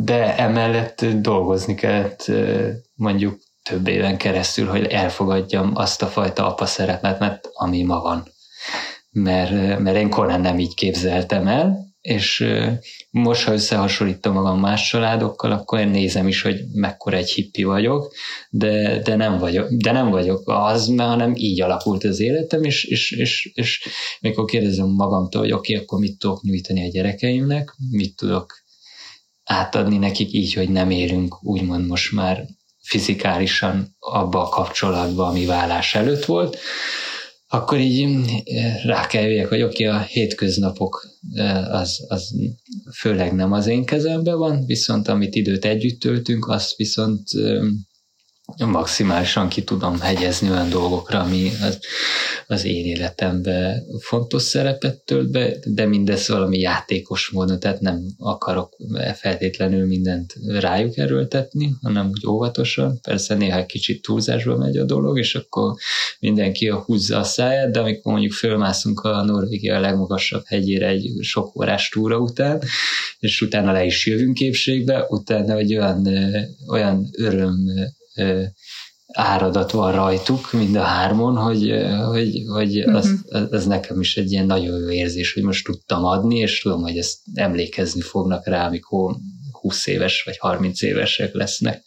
de 0.04 0.38
emellett 0.38 1.06
dolgozni 1.06 1.76
kellett 1.76 2.32
mondjuk 2.94 3.40
több 3.64 3.88
éven 3.88 4.18
keresztül, 4.18 4.68
hogy 4.68 4.86
elfogadjam 4.86 5.72
azt 5.76 6.02
a 6.02 6.08
fajta 6.08 6.48
apa 6.48 6.66
szerepet, 6.66 7.20
mert 7.20 7.50
ami 7.54 7.84
ma 7.84 8.02
van. 8.02 8.28
Mert, 9.12 9.80
mert 9.80 9.98
én 9.98 10.10
korán 10.10 10.42
nem 10.42 10.60
így 10.60 10.74
képzeltem 10.74 11.48
el, 11.48 11.94
és 12.04 12.46
most, 13.12 13.44
ha 13.44 13.54
összehasonlítom 13.54 14.34
magam 14.34 14.60
más 14.60 14.90
családokkal, 14.90 15.52
akkor 15.52 15.80
én 15.80 15.88
nézem 15.88 16.28
is, 16.28 16.42
hogy 16.42 16.60
mekkora 16.74 17.18
egy 17.18 17.32
hippi 17.32 17.64
vagyok, 17.64 18.14
de, 18.50 19.00
de, 19.00 19.16
nem, 19.16 19.38
vagyok, 19.38 19.70
de 19.72 19.92
nem 19.92 20.10
vagyok 20.10 20.42
az, 20.46 20.88
mert 20.88 21.10
hanem 21.10 21.34
így 21.36 21.62
alakult 21.62 22.04
az 22.04 22.20
életem, 22.20 22.64
és, 22.64 22.84
és, 22.84 23.12
és, 23.12 23.52
és 23.54 23.88
mikor 24.22 24.46
kérdezem 24.46 24.88
magamtól, 24.88 25.42
hogy 25.42 25.52
oké, 25.52 25.74
okay, 25.74 25.86
akkor 25.86 26.00
mit 26.00 26.18
tudok 26.18 26.42
nyújtani 26.42 26.86
a 26.86 26.92
gyerekeimnek, 26.92 27.76
mit 27.92 28.16
tudok 28.16 28.54
átadni 29.44 29.98
nekik 29.98 30.34
így, 30.34 30.54
hogy 30.54 30.70
nem 30.70 30.90
élünk 30.90 31.44
úgymond 31.44 31.88
most 31.88 32.12
már 32.12 32.46
fizikálisan 32.84 33.96
abba 34.00 34.42
a 34.42 34.50
kapcsolatba, 34.50 35.28
ami 35.28 35.46
vállás 35.46 35.96
előtt 35.96 36.26
volt, 36.26 36.58
akkor 37.48 37.80
így 37.80 38.26
eh, 38.44 38.84
rá 38.86 39.08
kell 39.08 39.24
jöjjek, 39.24 39.48
hogy 39.48 39.62
oké, 39.62 39.88
okay, 39.88 40.00
a 40.00 40.02
hétköznapok 40.02 41.08
eh, 41.34 41.74
az, 41.74 42.06
az 42.08 42.34
főleg 42.94 43.34
nem 43.34 43.52
az 43.52 43.68
én 43.68 43.86
kezemben 43.86 44.38
van, 44.38 44.66
viszont 44.66 45.08
amit 45.08 45.36
időt 45.36 45.66
együtt 45.66 46.00
töltünk, 46.00 46.48
azt 46.48 46.76
viszont 46.76 47.22
eh, 47.34 47.62
maximálisan 48.58 49.50
ki 49.50 49.64
tudom 49.64 50.00
hegyezni 50.00 50.50
olyan 50.50 50.70
dolgokra, 50.70 51.20
ami 51.20 51.52
az, 51.62 51.80
az 52.48 52.66
én 52.66 52.86
életemben 52.86 53.84
fontos 54.00 54.42
szerepet 54.42 55.02
tölt 55.06 55.32
be, 55.32 55.56
de 55.66 55.86
mindez 55.86 56.28
valami 56.28 56.60
játékos 56.60 57.30
módon, 57.30 57.60
tehát 57.60 57.80
nem 57.80 58.02
akarok 58.18 58.76
feltétlenül 59.16 59.86
mindent 59.86 60.36
rájuk 60.48 60.98
erőltetni, 60.98 61.74
hanem 61.82 62.10
úgy 62.10 62.28
óvatosan. 62.28 63.00
Persze 63.02 63.36
néha 63.36 63.66
kicsit 63.66 64.02
túlzásba 64.02 64.58
megy 64.58 64.78
a 64.78 64.84
dolog, 64.84 65.18
és 65.18 65.36
akkor 65.36 65.76
mindenki 66.20 66.68
a 66.68 66.82
húzza 66.82 67.20
a 67.20 67.24
száját, 67.24 67.72
de 67.72 67.80
amikor 67.80 68.12
mondjuk 68.12 68.34
fölmászunk 68.34 69.00
a 69.00 69.24
Norvégia 69.24 69.80
legmagasabb 69.80 70.44
hegyére 70.46 70.88
egy 70.88 71.12
sok 71.22 71.60
órás 71.60 71.90
túra 71.90 72.18
után, 72.18 72.62
és 73.20 73.42
utána 73.42 73.72
le 73.72 73.86
is 73.86 74.06
jövünk 74.06 74.34
képségbe, 74.34 75.06
utána 75.10 75.58
egy 75.58 75.76
olyan, 75.76 76.08
olyan 76.68 77.10
öröm 77.18 77.58
áradat 79.14 79.72
van 79.72 79.92
rajtuk, 79.92 80.52
mind 80.52 80.76
a 80.76 80.84
hármon, 80.84 81.36
hogy, 81.36 81.74
hogy, 82.06 82.44
hogy 82.48 82.80
uh-huh. 82.80 82.96
az, 82.96 83.26
az 83.50 83.66
nekem 83.66 84.00
is 84.00 84.18
egy 84.18 84.32
ilyen 84.32 84.46
nagyon 84.46 84.80
jó 84.80 84.90
érzés, 84.90 85.34
hogy 85.34 85.44
most 85.44 85.66
tudtam 85.66 86.06
adni, 86.06 86.38
és 86.38 86.62
tudom, 86.62 86.82
hogy 86.82 86.98
ezt 86.98 87.18
emlékezni 87.34 88.02
fognak 88.02 88.48
rá, 88.48 88.68
amikor 88.68 89.16
20 89.52 89.88
éves 89.88 90.24
vagy 90.24 90.38
30 90.38 90.82
évesek 90.82 91.34
lesznek. 91.34 91.84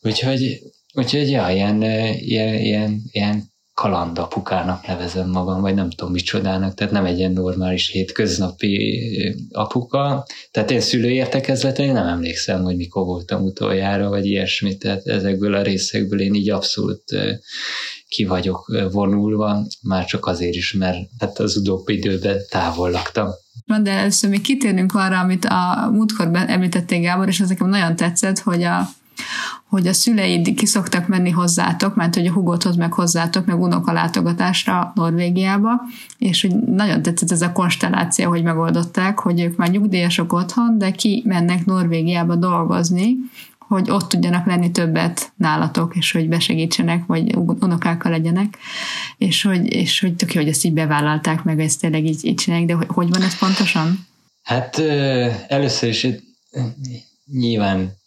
Úgyhogy, 0.00 0.62
úgyhogy 0.92 1.30
ja, 1.30 1.50
ilyen, 1.50 1.82
ilyen, 2.12 2.54
ilyen, 2.54 3.02
ilyen 3.10 3.49
kalandapukának 3.80 4.86
nevezem 4.86 5.30
magam, 5.30 5.60
vagy 5.60 5.74
nem 5.74 5.90
tudom 5.90 6.12
micsodának, 6.12 6.74
tehát 6.74 6.92
nem 6.92 7.04
egy 7.04 7.18
ilyen 7.18 7.32
normális 7.32 7.88
hétköznapi 7.88 9.02
apuka. 9.50 10.26
Tehát 10.50 10.70
én 10.70 10.80
szülőértekezleten 10.80 11.92
nem 11.92 12.06
emlékszem, 12.06 12.62
hogy 12.62 12.76
mikor 12.76 13.04
voltam 13.04 13.42
utoljára, 13.42 14.08
vagy 14.08 14.26
ilyesmit, 14.26 14.78
tehát 14.78 15.06
ezekből 15.06 15.54
a 15.54 15.62
részekből 15.62 16.20
én 16.20 16.34
így 16.34 16.50
abszolút 16.50 17.02
ki 18.08 18.24
vagyok 18.24 18.88
vonulva, 18.92 19.66
már 19.82 20.04
csak 20.04 20.26
azért 20.26 20.54
is, 20.54 20.72
mert 20.72 20.98
hát 21.18 21.38
az 21.38 21.56
utóbbi 21.56 21.96
időben 21.96 22.38
távol 22.50 22.90
laktam 22.90 23.28
De 23.82 23.90
először 23.90 24.30
még 24.30 24.40
kitérünk 24.40 24.94
arra, 24.94 25.18
amit 25.18 25.44
a 25.44 25.90
múltkor 25.92 26.30
említették 26.32 27.02
Gábor, 27.02 27.28
és 27.28 27.40
ez 27.40 27.48
nekem 27.48 27.68
nagyon 27.68 27.96
tetszett, 27.96 28.38
hogy 28.38 28.62
a, 28.62 28.88
hogy 29.68 29.86
a 29.86 29.92
szüleid 29.92 30.54
kiszoktak 30.54 31.08
menni 31.08 31.30
hozzátok, 31.30 31.94
mert 31.94 32.14
hogy 32.14 32.26
a 32.26 32.32
hugothoz 32.32 32.76
meg 32.76 32.92
hozzátok, 32.92 33.46
meg 33.46 33.60
unoka 33.60 33.92
látogatásra 33.92 34.92
Norvégiába, 34.94 35.70
és 36.18 36.42
hogy 36.42 36.56
nagyon 36.56 37.02
tetszett 37.02 37.30
ez 37.30 37.42
a 37.42 37.52
konstelláció, 37.52 38.28
hogy 38.28 38.42
megoldották, 38.42 39.18
hogy 39.18 39.40
ők 39.40 39.56
már 39.56 39.70
nyugdíjasok 39.70 40.32
otthon, 40.32 40.78
de 40.78 40.90
ki 40.90 41.22
mennek 41.26 41.64
Norvégiába 41.64 42.34
dolgozni, 42.34 43.16
hogy 43.58 43.90
ott 43.90 44.08
tudjanak 44.08 44.46
lenni 44.46 44.70
többet 44.70 45.32
nálatok, 45.36 45.96
és 45.96 46.12
hogy 46.12 46.28
besegítsenek, 46.28 47.06
vagy 47.06 47.36
unokákkal 47.36 48.10
legyenek, 48.10 48.58
és 49.18 49.42
hogy, 49.42 49.72
és 49.72 50.00
hogy 50.00 50.16
tök 50.16 50.34
jó, 50.34 50.40
hogy 50.40 50.50
ezt 50.50 50.64
így 50.64 50.72
bevállalták, 50.72 51.42
meg 51.42 51.60
ezt 51.60 51.80
tényleg 51.80 52.04
így, 52.04 52.24
így 52.24 52.34
csinálják, 52.34 52.68
de 52.68 52.74
hogy, 52.74 52.86
hogy 52.88 53.08
van 53.08 53.22
ez 53.22 53.38
pontosan? 53.38 54.06
Hát 54.42 54.78
először 55.48 55.88
is 55.88 56.06
nyilván 57.32 57.98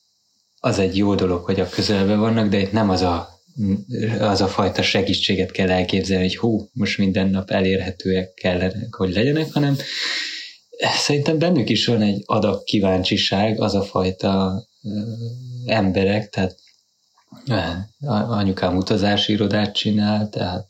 az 0.65 0.79
egy 0.79 0.97
jó 0.97 1.15
dolog, 1.15 1.43
hogy 1.45 1.59
a 1.59 1.69
közelben 1.69 2.19
vannak, 2.19 2.49
de 2.49 2.59
itt 2.59 2.71
nem 2.71 2.89
az 2.89 3.01
a, 3.01 3.29
az 4.19 4.41
a 4.41 4.47
fajta 4.47 4.81
segítséget 4.81 5.51
kell 5.51 5.69
elképzelni, 5.69 6.23
hogy 6.23 6.37
hú, 6.37 6.69
most 6.73 6.97
minden 6.97 7.29
nap 7.29 7.51
elérhetőek 7.51 8.33
kellene, 8.33 8.87
hogy 8.89 9.13
legyenek, 9.13 9.53
hanem 9.53 9.77
szerintem 10.95 11.39
bennük 11.39 11.69
is 11.69 11.85
van 11.85 12.01
egy 12.01 12.21
adag 12.25 12.63
kíváncsiság, 12.63 13.61
az 13.61 13.75
a 13.75 13.81
fajta 13.81 14.63
emberek, 15.65 16.29
tehát 16.29 16.55
anyukám 18.09 18.77
utazási 18.77 19.31
irodát 19.31 19.75
csinál, 19.75 20.29
tehát 20.29 20.69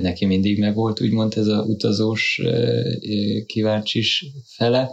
neki 0.00 0.26
mindig 0.26 0.58
meg 0.58 0.74
volt 0.74 1.00
úgymond 1.00 1.32
ez 1.36 1.46
a 1.46 1.62
utazós 1.62 2.40
kíváncsis 3.46 4.24
fele. 4.56 4.90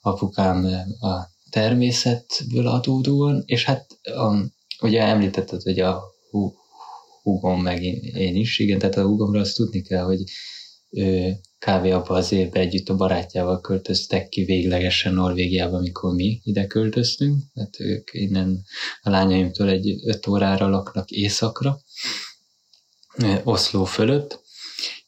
Apukám 0.00 0.64
a 1.00 1.31
természetből 1.52 2.66
adódóan, 2.66 3.42
és 3.46 3.64
hát 3.64 3.86
um, 4.16 4.52
ugye 4.80 5.02
említetted, 5.02 5.62
hogy 5.62 5.80
a 5.80 6.02
húgom 7.22 7.62
meg 7.62 7.82
én, 7.82 8.00
én 8.14 8.36
is, 8.36 8.58
igen, 8.58 8.78
tehát 8.78 8.96
a 8.96 9.06
húgomra 9.06 9.40
azt 9.40 9.56
tudni 9.56 9.82
kell, 9.82 10.04
hogy 10.04 10.22
ő 10.90 11.36
kávé 11.58 11.90
abban 11.90 12.16
az 12.16 12.32
évben 12.32 12.62
együtt 12.62 12.88
a 12.88 12.96
barátjával 12.96 13.60
költöztek 13.60 14.28
ki 14.28 14.44
véglegesen 14.44 15.14
Norvégiába, 15.14 15.76
amikor 15.76 16.14
mi 16.14 16.40
ide 16.44 16.66
költöztünk, 16.66 17.42
mert 17.54 17.80
ők 17.80 18.08
innen 18.12 18.64
a 19.02 19.10
lányaimtól 19.10 19.68
egy 19.68 20.00
öt 20.04 20.26
órára 20.26 20.68
laknak 20.68 21.10
északra, 21.10 21.80
Oszló 23.44 23.84
fölött, 23.84 24.40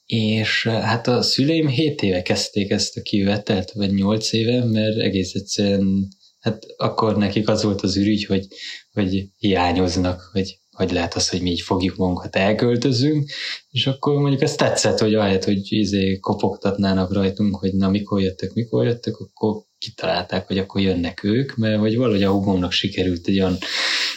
és 0.06 0.66
hát 0.66 1.06
a 1.06 1.22
szüleim 1.22 1.68
7 1.68 2.02
éve 2.02 2.22
kezdték 2.22 2.70
ezt 2.70 2.96
a 2.96 3.02
kivetelt, 3.02 3.72
vagy 3.72 3.94
8 3.94 4.32
éve, 4.32 4.64
mert 4.64 4.98
egész 4.98 5.34
egyszerűen 5.34 6.08
hát 6.44 6.66
akkor 6.76 7.16
nekik 7.16 7.48
az 7.48 7.62
volt 7.62 7.80
az 7.80 7.96
ürügy, 7.96 8.24
hogy, 8.24 8.46
hogy 8.92 9.28
hiányoznak, 9.38 10.30
hogy, 10.32 10.58
hogy 10.70 10.92
lehet 10.92 11.14
az, 11.14 11.28
hogy 11.28 11.42
mi 11.42 11.50
így 11.50 11.60
fogjuk 11.60 11.96
magunkat, 11.96 12.36
elköltözünk, 12.36 13.30
és 13.70 13.86
akkor 13.86 14.14
mondjuk 14.20 14.42
ez 14.42 14.54
tetszett, 14.54 14.98
hogy 14.98 15.14
ahelyett, 15.14 15.44
hogy 15.44 15.72
izé 15.72 16.18
kopogtatnának 16.18 17.12
rajtunk, 17.12 17.56
hogy 17.56 17.74
na 17.74 17.88
mikor 17.88 18.20
jöttök, 18.20 18.54
mikor 18.54 18.84
jöttök, 18.84 19.16
akkor 19.16 19.62
kitalálták, 19.78 20.46
hogy 20.46 20.58
akkor 20.58 20.80
jönnek 20.80 21.22
ők, 21.22 21.56
mert 21.56 21.80
vagy 21.80 21.96
valahogy 21.96 22.22
a 22.22 22.30
hugomnak 22.30 22.72
sikerült 22.72 23.26
egy 23.26 23.40
olyan 23.40 23.58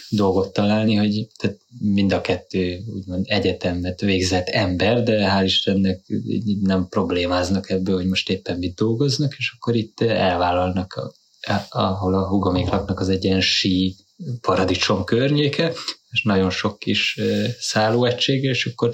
dolgot 0.10 0.54
találni, 0.54 0.96
hogy 0.96 1.28
tehát 1.38 1.58
mind 1.80 2.14
a 2.14 2.22
kettő 2.22 2.80
úgymond 2.94 3.26
egyetemet 3.30 4.02
végzett 4.02 4.48
ember, 4.48 5.04
de 5.04 5.30
hál' 5.30 5.44
Istennek 5.44 6.06
nem 6.62 6.88
problémáznak 6.90 7.70
ebből, 7.70 7.96
hogy 7.96 8.08
most 8.08 8.30
éppen 8.30 8.58
mit 8.58 8.76
dolgoznak, 8.76 9.36
és 9.38 9.54
akkor 9.56 9.76
itt 9.76 10.02
elvállalnak 10.02 10.94
a 10.94 11.14
ahol 11.70 12.14
a 12.14 12.28
hugomék 12.28 12.70
laknak, 12.70 13.00
az 13.00 13.10
egy 13.10 13.26
paradicsom 14.42 15.04
környéke, 15.04 15.74
és 16.10 16.24
nagyon 16.24 16.50
sok 16.50 16.80
kis 16.80 17.20
szállóegység, 17.60 18.44
és 18.44 18.66
akkor 18.66 18.92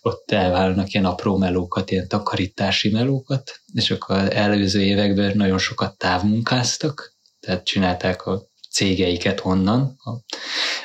ott 0.00 0.30
elválnak 0.30 0.92
ilyen 0.92 1.04
apró 1.04 1.36
melókat, 1.36 1.90
ilyen 1.90 2.08
takarítási 2.08 2.90
melókat, 2.90 3.60
és 3.72 3.90
akkor 3.90 4.16
az 4.16 4.30
előző 4.30 4.82
években 4.82 5.36
nagyon 5.36 5.58
sokat 5.58 5.98
távmunkáztak, 5.98 7.14
tehát 7.40 7.64
csinálták 7.64 8.26
a 8.26 8.50
cégeiket 8.70 9.40
onnan, 9.44 9.96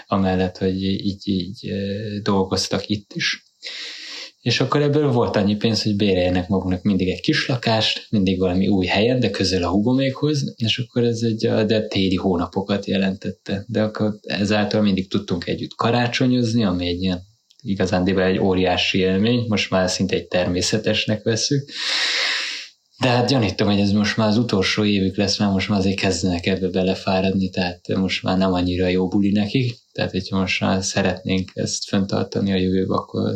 amellett, 0.07 0.57
hogy 0.57 0.83
így, 0.83 1.27
így 1.27 1.71
dolgoztak 2.21 2.87
itt 2.87 3.13
is 3.13 3.43
és 4.41 4.59
akkor 4.59 4.81
ebből 4.81 5.11
volt 5.11 5.35
annyi 5.35 5.55
pénz, 5.55 5.83
hogy 5.83 5.95
béreljenek 5.95 6.47
maguknak 6.47 6.83
mindig 6.83 7.09
egy 7.09 7.21
kis 7.21 7.47
lakást, 7.47 8.07
mindig 8.09 8.39
valami 8.39 8.67
új 8.67 8.85
helyen, 8.85 9.19
de 9.19 9.29
közel 9.29 9.63
a 9.63 9.69
hugomékhoz, 9.69 10.53
és 10.55 10.77
akkor 10.77 11.03
ez 11.03 11.21
egy 11.21 11.65
de 11.65 11.87
téli 11.87 12.15
hónapokat 12.15 12.85
jelentette. 12.85 13.65
De 13.67 13.81
akkor 13.81 14.13
ezáltal 14.21 14.81
mindig 14.81 15.09
tudtunk 15.09 15.47
együtt 15.47 15.75
karácsonyozni, 15.75 16.63
ami 16.63 16.87
egy 16.87 17.01
ilyen 17.01 17.21
igazándiból 17.61 18.23
egy 18.23 18.39
óriási 18.39 18.97
élmény, 18.97 19.45
most 19.47 19.69
már 19.69 19.89
szinte 19.89 20.15
egy 20.15 20.27
természetesnek 20.27 21.23
veszük. 21.23 21.69
De 22.99 23.07
hát 23.07 23.29
gyanítom, 23.29 23.67
hogy 23.67 23.79
ez 23.79 23.91
most 23.91 24.17
már 24.17 24.27
az 24.27 24.37
utolsó 24.37 24.83
évük 24.83 25.17
lesz, 25.17 25.39
mert 25.39 25.51
most 25.51 25.69
már 25.69 25.79
azért 25.79 25.99
kezdenek 25.99 26.45
ebbe 26.45 26.69
belefáradni, 26.69 27.49
tehát 27.49 27.87
most 27.87 28.23
már 28.23 28.37
nem 28.37 28.53
annyira 28.53 28.87
jó 28.87 29.07
buli 29.07 29.31
nekik. 29.31 29.80
Tehát, 29.91 30.11
hogyha 30.11 30.39
most 30.39 30.61
már 30.61 30.83
szeretnénk 30.83 31.51
ezt 31.53 31.83
fenntartani 31.87 32.51
a 32.51 32.55
jövőbe, 32.55 32.93
akkor 32.93 33.31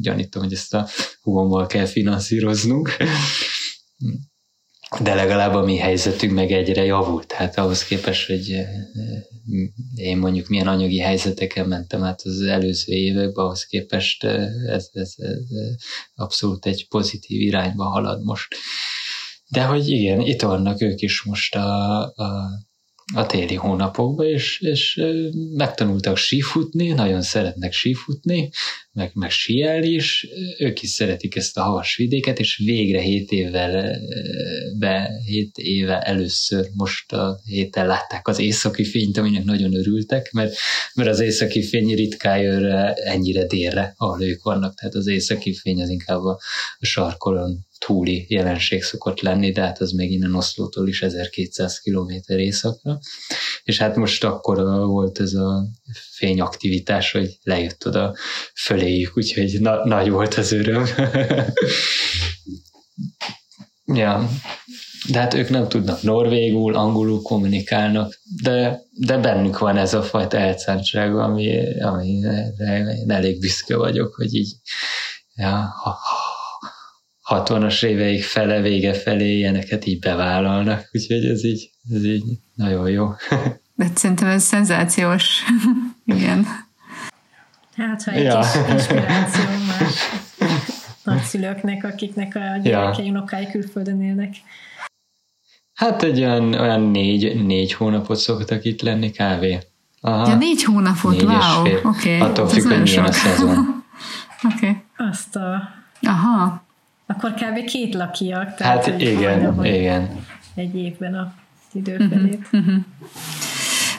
gyanítom, 0.00 0.42
hogy 0.42 0.52
ezt 0.52 0.74
a 0.74 0.88
hugommal 1.22 1.66
kell 1.66 1.86
finanszíroznunk. 1.86 2.96
De 5.00 5.14
legalább 5.14 5.54
a 5.54 5.64
mi 5.64 5.76
helyzetünk 5.76 6.32
meg 6.32 6.52
egyre 6.52 6.84
javult. 6.84 7.26
Tehát 7.26 7.58
ahhoz 7.58 7.84
képest, 7.84 8.26
hogy 8.26 8.50
eh, 8.50 8.68
én 9.94 10.18
mondjuk 10.18 10.48
milyen 10.48 10.66
anyagi 10.66 10.98
helyzeteken 10.98 11.68
mentem 11.68 12.02
át 12.02 12.20
az 12.24 12.40
előző 12.40 12.92
években, 12.92 13.44
ahhoz 13.44 13.64
képest 13.64 14.24
eh, 14.24 14.48
ez, 14.66 14.88
ez, 14.92 15.14
ez 15.16 15.40
abszolút 16.14 16.66
egy 16.66 16.88
pozitív 16.88 17.40
irányba 17.40 17.84
halad 17.84 18.24
most. 18.24 18.54
De 19.48 19.64
hogy 19.64 19.88
igen, 19.88 20.20
itt 20.20 20.42
vannak 20.42 20.82
ők 20.82 21.00
is 21.00 21.22
most 21.22 21.54
a, 21.54 22.00
a 22.02 22.50
a 23.14 23.26
téli 23.26 23.54
hónapokban, 23.54 24.26
és, 24.26 24.60
és 24.60 25.02
megtanultak 25.56 26.16
sífutni, 26.16 26.88
nagyon 26.88 27.22
szeretnek 27.22 27.72
sífutni, 27.72 28.50
meg, 28.92 29.10
meg 29.14 29.30
síelni 29.30 29.88
is, 29.88 30.26
ők 30.58 30.82
is 30.82 30.90
szeretik 30.90 31.36
ezt 31.36 31.58
a 31.58 31.62
havas 31.62 31.96
vidéket, 31.96 32.38
és 32.38 32.56
végre 32.56 33.00
7 33.00 33.30
évvel, 33.30 33.98
be, 34.78 35.10
7 35.24 35.58
éve 35.58 36.00
először 36.00 36.66
most 36.74 37.12
a 37.12 37.40
héten 37.44 37.86
látták 37.86 38.28
az 38.28 38.38
északi 38.38 38.84
fényt, 38.84 39.16
aminek 39.16 39.44
nagyon 39.44 39.74
örültek, 39.74 40.32
mert, 40.32 40.54
mert 40.94 41.08
az 41.08 41.20
északi 41.20 41.62
fény 41.62 41.94
ritkán 41.94 42.38
jön 42.38 42.64
ennyire 42.94 43.46
délre, 43.46 43.94
ahol 43.96 44.22
ők 44.22 44.42
vannak, 44.42 44.74
tehát 44.74 44.94
az 44.94 45.06
északi 45.06 45.54
fény 45.54 45.82
az 45.82 45.88
inkább 45.88 46.22
a, 46.24 46.40
sarkolon 46.80 47.66
túli 47.86 48.26
jelenség 48.28 48.82
szokott 48.82 49.20
lenni, 49.20 49.52
de 49.52 49.60
hát 49.60 49.80
az 49.80 49.90
még 49.90 50.12
innen 50.12 50.34
Oszlótól 50.34 50.88
is 50.88 51.02
1200 51.02 51.78
km 51.78 52.10
északra. 52.26 52.98
És 53.62 53.78
hát 53.78 53.96
most 53.96 54.24
akkor 54.24 54.56
volt 54.86 55.20
ez 55.20 55.34
a 55.34 55.66
fényaktivitás, 56.16 57.12
hogy 57.12 57.38
lejött 57.42 57.86
oda 57.86 58.16
föléjük, 58.54 59.16
úgyhogy 59.16 59.60
na- 59.60 59.84
nagy 59.84 60.10
volt 60.10 60.34
az 60.34 60.52
öröm. 60.52 60.86
ja, 63.94 64.28
de 65.08 65.18
hát 65.18 65.34
ők 65.34 65.48
nem 65.48 65.68
tudnak 65.68 66.02
norvégul, 66.02 66.74
angolul 66.74 67.22
kommunikálnak, 67.22 68.20
de, 68.42 68.80
de 68.90 69.18
bennük 69.18 69.58
van 69.58 69.76
ez 69.76 69.94
a 69.94 70.02
fajta 70.02 70.36
elszántság, 70.36 71.16
ami, 71.16 71.80
ami 71.80 72.20
elég 73.06 73.40
büszke 73.40 73.76
vagyok, 73.76 74.14
hogy 74.14 74.34
így 74.34 74.56
ja, 75.34 75.74
ha, 75.82 75.98
60-as 77.34 77.84
éveik 77.84 78.22
fele, 78.22 78.60
vége 78.60 78.94
felé 78.94 79.36
ilyeneket 79.36 79.86
így 79.86 79.98
bevállalnak, 79.98 80.88
úgyhogy 80.92 81.24
ez 81.24 81.44
így, 81.44 81.70
ez 81.94 82.04
így 82.04 82.24
nagyon 82.54 82.90
jó. 82.90 83.08
De 83.76 83.86
szerintem 83.94 84.28
ez 84.28 84.42
szenzációs. 84.42 85.42
Igen. 86.16 86.46
Hát, 87.76 88.02
ha 88.02 88.10
egy 88.10 88.22
ja. 88.22 88.40
kis 88.40 88.72
inspiráció 88.72 89.44
más 89.66 90.10
nagyszülőknek, 91.04 91.84
akiknek 91.84 92.34
a 92.34 92.60
gyerekei, 92.62 93.04
ja. 93.04 93.10
unokái 93.10 93.46
külföldön 93.46 94.02
élnek. 94.02 94.34
Hát 95.74 96.02
egy 96.02 96.18
olyan, 96.18 96.54
olyan 96.54 96.80
négy, 96.80 97.44
négy 97.44 97.72
hónapot 97.72 98.16
szoktak 98.16 98.64
itt 98.64 98.82
lenni 98.82 99.10
kávé. 99.10 99.58
Aha. 100.00 100.28
Ja, 100.28 100.36
négy 100.36 100.64
hónapot, 100.64 101.12
négy 101.12 101.22
wow, 101.22 101.60
oké. 101.60 101.80
Okay. 101.84 102.20
Attól 102.20 102.48
függ, 102.48 102.68
hogy 102.68 102.82
milyen 102.82 103.04
a 103.04 103.12
szezon. 103.12 103.58
Oké. 104.54 104.68
Okay. 104.68 104.82
Azt 105.10 105.36
a... 105.36 105.68
Aha. 106.00 106.64
Akkor 107.06 107.34
kb. 107.34 107.64
két 107.64 107.94
lakiak. 107.94 108.54
Tehát 108.54 108.84
hát 108.84 109.00
igen, 109.00 109.64
igen. 109.64 110.24
Egy 110.54 110.76
évben 110.76 111.14
a 111.14 111.34
időfelét. 111.72 112.46
Uh-huh, 112.52 112.74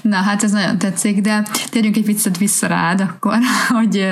Na, 0.02 0.16
hát 0.16 0.44
ez 0.44 0.52
nagyon 0.52 0.78
tetszik, 0.78 1.22
de 1.22 1.46
térjünk 1.70 1.98
egy 1.98 2.04
picit 2.04 2.38
vissza 2.38 2.68
rád 2.68 3.02
akkor, 3.02 3.38
hogy, 3.80 4.08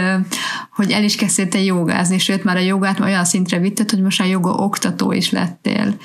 hogy 0.72 0.92
el 0.92 1.04
is 1.04 1.16
kezdtél 1.16 1.64
jogázni, 1.64 2.18
sőt 2.18 2.44
már 2.44 2.56
a 2.56 2.60
jogát 2.60 3.00
olyan 3.00 3.26
szintre 3.26 3.60
vitted, 3.60 3.90
hogy 3.90 4.02
most 4.02 4.20
már 4.20 4.28
joga 4.28 4.52
oktató 4.52 5.12
is 5.12 5.32
lettél. 5.32 5.96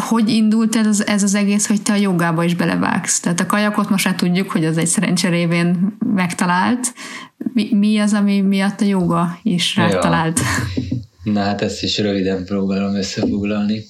Hogy 0.00 0.28
indult 0.28 0.76
ez, 0.76 1.00
ez 1.00 1.22
az 1.22 1.34
egész, 1.34 1.66
hogy 1.66 1.82
te 1.82 1.92
a 1.92 1.96
jogába 1.96 2.44
is 2.44 2.54
belevágsz? 2.54 3.20
Tehát 3.20 3.40
a 3.40 3.46
kajakot 3.46 3.88
most 3.88 4.04
már 4.04 4.14
tudjuk, 4.14 4.50
hogy 4.50 4.64
az 4.64 4.78
egy 4.78 4.86
szerencse 4.86 5.28
révén 5.28 5.96
megtalált. 5.98 6.94
Mi, 7.52 7.74
mi 7.74 7.98
az, 7.98 8.12
ami 8.12 8.40
miatt 8.40 8.80
a 8.80 8.84
joga 8.84 9.38
is 9.42 9.76
rátalált? 9.76 10.40
Ja. 10.74 11.32
Na 11.32 11.42
hát 11.42 11.62
ezt 11.62 11.82
is 11.82 11.98
röviden 11.98 12.44
próbálom 12.44 12.94
összefoglalni. 12.94 13.84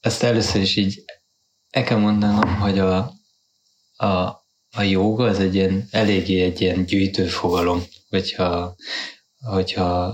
Ezt 0.00 0.22
először 0.22 0.60
is 0.60 0.76
így 0.76 1.04
el 1.70 1.84
kell 1.84 1.98
mondanom, 1.98 2.56
hogy 2.56 2.78
a, 2.78 3.12
a, 3.96 4.06
a 4.70 4.82
joga 4.82 5.24
az 5.24 5.38
egy 5.38 5.54
ilyen, 5.54 5.88
eléggé 5.90 6.42
egy 6.42 6.60
ilyen 6.60 6.84
gyűjtő 6.84 7.26
fogalom, 7.26 7.82
hogyha, 8.08 8.74
hogyha 9.42 10.04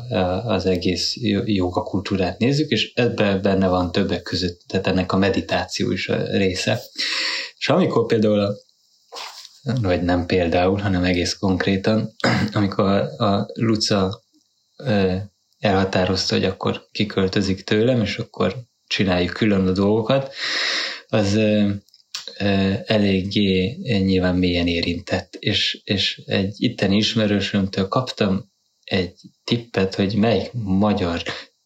az 0.46 0.66
egész 0.66 1.16
joga 1.44 1.82
kultúrát 1.82 2.38
nézzük, 2.38 2.70
és 2.70 2.92
ebben 2.94 3.42
benne 3.42 3.68
van 3.68 3.92
többek 3.92 4.22
között, 4.22 4.60
tehát 4.66 4.86
ennek 4.86 5.12
a 5.12 5.16
meditáció 5.16 5.90
is 5.90 6.08
a 6.08 6.36
része. 6.36 6.80
És 7.58 7.68
amikor 7.68 8.06
például 8.06 8.56
vagy 9.80 10.02
nem 10.02 10.26
például, 10.26 10.78
hanem 10.78 11.04
egész 11.04 11.34
konkrétan, 11.34 12.14
amikor 12.52 12.84
a, 13.18 13.46
Luca 13.54 14.22
elhatározta, 15.58 16.34
hogy 16.34 16.44
akkor 16.44 16.88
kiköltözik 16.92 17.64
tőlem, 17.64 18.02
és 18.02 18.18
akkor 18.18 18.56
csináljuk 18.86 19.32
külön 19.32 19.66
a 19.66 19.72
dolgokat, 19.72 20.34
az 21.08 21.40
eléggé 22.84 23.76
nyilván 23.98 24.36
mélyen 24.36 24.66
érintett, 24.66 25.34
és, 25.34 25.80
és 25.84 26.22
egy 26.26 26.54
itteni 26.56 26.96
ismerősömtől 26.96 27.88
kaptam 27.88 28.47
egy 28.88 29.14
tippet, 29.44 29.94
hogy 29.94 30.14
melyik 30.14 30.51
magyar 30.53 31.22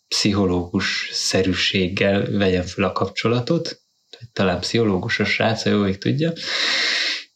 pszichológus 0.08 1.10
szerűséggel 1.12 2.30
vegyem 2.30 2.62
fel 2.62 2.84
a 2.84 2.92
kapcsolatot, 2.92 3.80
talán 4.32 4.60
pszichológus 4.60 5.20
a 5.20 5.24
srác, 5.24 5.64
jó, 5.64 5.94
tudja, 5.94 6.32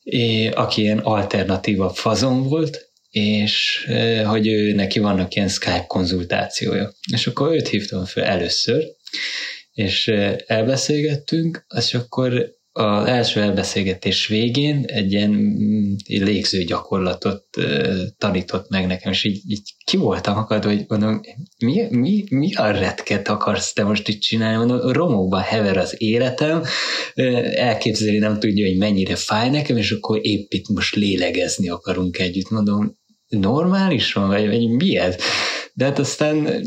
és, 0.02 0.50
aki 0.54 0.80
ilyen 0.80 0.98
alternatívabb 0.98 1.94
fazon 1.94 2.42
volt, 2.42 2.90
és 3.10 3.84
hogy 4.24 4.46
ő 4.48 4.72
neki 4.72 4.98
vannak 4.98 5.34
ilyen 5.34 5.48
Skype 5.48 5.84
konzultációja. 5.86 6.92
És 7.12 7.26
akkor 7.26 7.52
őt 7.52 7.68
hívtam 7.68 8.04
fel 8.04 8.24
először, 8.24 8.84
és 9.72 10.08
elbeszélgettünk, 10.46 11.66
és 11.76 11.94
akkor 11.94 12.54
az 12.78 13.06
első 13.06 13.40
elbeszélgetés 13.40 14.26
végén 14.26 14.84
egy 14.86 15.12
ilyen 15.12 15.30
mm, 15.30 15.94
légző 16.06 16.64
gyakorlatot 16.64 17.44
tanított 18.18 18.68
meg 18.68 18.86
nekem, 18.86 19.12
és 19.12 19.24
így, 19.24 19.40
így 19.46 19.74
ki 19.84 19.96
voltam 19.96 20.36
akadva, 20.36 20.68
hogy 20.70 20.84
mondom, 20.88 21.20
mi, 21.64 21.86
mi, 21.90 22.24
mi 22.28 22.54
a 22.54 22.70
retket 22.70 23.28
akarsz 23.28 23.72
te 23.72 23.84
most 23.84 24.08
itt 24.08 24.20
csinálni? 24.20 24.56
Mondom, 24.56 24.92
romokban 24.92 25.40
hever 25.40 25.76
az 25.76 25.94
életem, 25.98 26.62
elképzelni 27.54 28.18
nem 28.18 28.38
tudja, 28.38 28.66
hogy 28.66 28.76
mennyire 28.76 29.16
fáj 29.16 29.50
nekem, 29.50 29.76
és 29.76 29.90
akkor 29.90 30.18
épp 30.22 30.52
itt 30.52 30.68
most 30.68 30.94
lélegezni 30.94 31.68
akarunk 31.68 32.18
együtt. 32.18 32.50
Mondom, 32.50 32.96
normális 33.28 34.12
van, 34.12 34.28
vagy, 34.28 34.46
vagy 34.46 34.68
mi 34.68 34.96
ez? 34.96 35.16
De 35.72 35.84
hát 35.84 35.98
aztán 35.98 36.62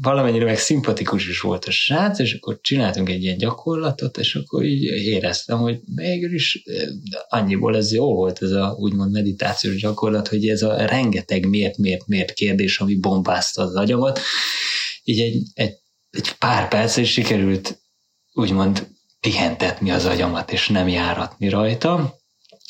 valamennyire 0.00 0.44
meg 0.44 0.58
szimpatikus 0.58 1.28
is 1.28 1.40
volt 1.40 1.64
a 1.64 1.70
srác, 1.70 2.18
és 2.18 2.34
akkor 2.34 2.58
csináltunk 2.60 3.08
egy 3.08 3.22
ilyen 3.22 3.38
gyakorlatot, 3.38 4.18
és 4.18 4.34
akkor 4.34 4.64
így 4.64 4.82
éreztem, 5.06 5.58
hogy 5.58 5.80
mégis 5.94 6.62
annyiból 7.28 7.76
ez 7.76 7.92
jó 7.92 8.14
volt 8.14 8.42
ez 8.42 8.50
a 8.50 8.76
úgymond 8.78 9.12
meditációs 9.12 9.80
gyakorlat, 9.80 10.28
hogy 10.28 10.48
ez 10.48 10.62
a 10.62 10.86
rengeteg 10.86 11.46
miért, 11.46 11.76
miért, 11.76 12.06
miért 12.06 12.32
kérdés, 12.32 12.78
ami 12.78 12.94
bombázta 12.94 13.62
az 13.62 13.74
agyamat, 13.74 14.20
így 15.04 15.20
egy, 15.20 15.42
egy, 15.54 15.74
egy 16.10 16.32
pár 16.38 16.68
perc 16.68 16.96
is 16.96 17.12
sikerült 17.12 17.80
úgymond 18.32 18.86
pihentetni 19.20 19.90
az 19.90 20.04
agyamat, 20.04 20.52
és 20.52 20.68
nem 20.68 20.88
járatni 20.88 21.48
rajta, 21.48 22.18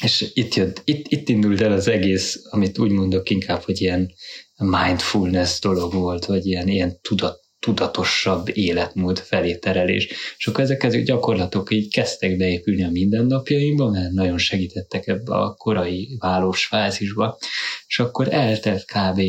és 0.03 0.31
itt, 0.35 0.55
jött, 0.55 0.83
itt, 0.85 1.07
itt 1.09 1.29
indult 1.29 1.61
el 1.61 1.73
az 1.73 1.89
egész, 1.89 2.43
amit 2.51 2.79
úgy 2.79 2.91
mondok 2.91 3.31
inkább, 3.31 3.63
hogy 3.63 3.81
ilyen 3.81 4.13
mindfulness 4.57 5.59
dolog 5.59 5.93
volt, 5.93 6.25
vagy 6.25 6.47
ilyen, 6.47 6.69
ilyen 6.69 7.01
tudat, 7.01 7.45
tudatosabb 7.59 8.57
életmód 8.57 9.19
felé 9.19 9.57
terelés. 9.57 10.09
És 10.39 10.47
akkor 10.47 10.65
ezek 10.65 10.83
a 10.83 10.89
gyakorlatok 10.89 11.73
így 11.73 11.93
kezdtek 11.93 12.37
beépülni 12.37 12.85
a 12.85 12.91
mindennapjainkba, 12.91 13.91
mert 13.91 14.13
nagyon 14.13 14.39
segítettek 14.39 15.07
ebbe 15.07 15.35
a 15.35 15.55
korai 15.55 16.17
válós 16.19 16.67
fázisba, 16.67 17.39
és 17.87 17.99
akkor 17.99 18.33
eltelt 18.33 18.85
kb. 18.85 19.21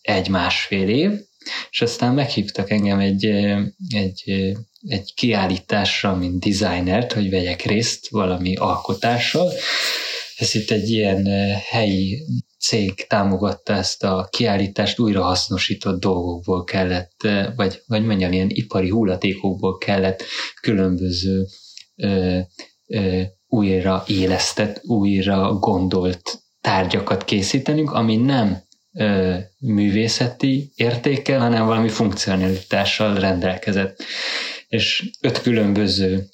egy-másfél 0.00 0.88
év, 0.88 1.10
és 1.70 1.82
aztán 1.82 2.14
meghívtak 2.14 2.70
engem 2.70 2.98
egy, 2.98 3.24
egy, 3.88 4.54
egy 4.80 5.14
kiállításra, 5.14 6.14
mint 6.14 6.44
designert, 6.44 7.12
hogy 7.12 7.30
vegyek 7.30 7.62
részt 7.62 8.08
valami 8.08 8.54
alkotással. 8.54 9.52
Ez 10.36 10.54
itt 10.54 10.70
egy 10.70 10.90
ilyen 10.90 11.26
helyi 11.56 12.24
cég 12.66 13.06
támogatta 13.06 13.72
ezt 13.72 14.04
a 14.04 14.28
kiállítást, 14.30 14.98
újrahasznosított 14.98 16.00
dolgokból 16.00 16.64
kellett, 16.64 17.28
vagy, 17.56 17.82
vagy 17.86 18.04
mondjam, 18.04 18.32
ilyen 18.32 18.50
ipari 18.50 18.88
hullatékokból 18.88 19.78
kellett 19.78 20.22
különböző 20.60 21.46
ö, 21.96 22.38
ö, 22.86 23.22
újra 23.48 24.04
élesztett, 24.06 24.80
újra 24.84 25.52
gondolt 25.52 26.42
tárgyakat 26.60 27.24
készítenünk, 27.24 27.92
ami 27.92 28.16
nem 28.16 28.62
ö, 28.92 29.36
művészeti 29.58 30.72
értékkel, 30.74 31.40
hanem 31.40 31.66
valami 31.66 31.88
funkcionalitással 31.88 33.14
rendelkezett. 33.14 34.02
És 34.68 35.10
öt 35.20 35.42
különböző 35.42 36.28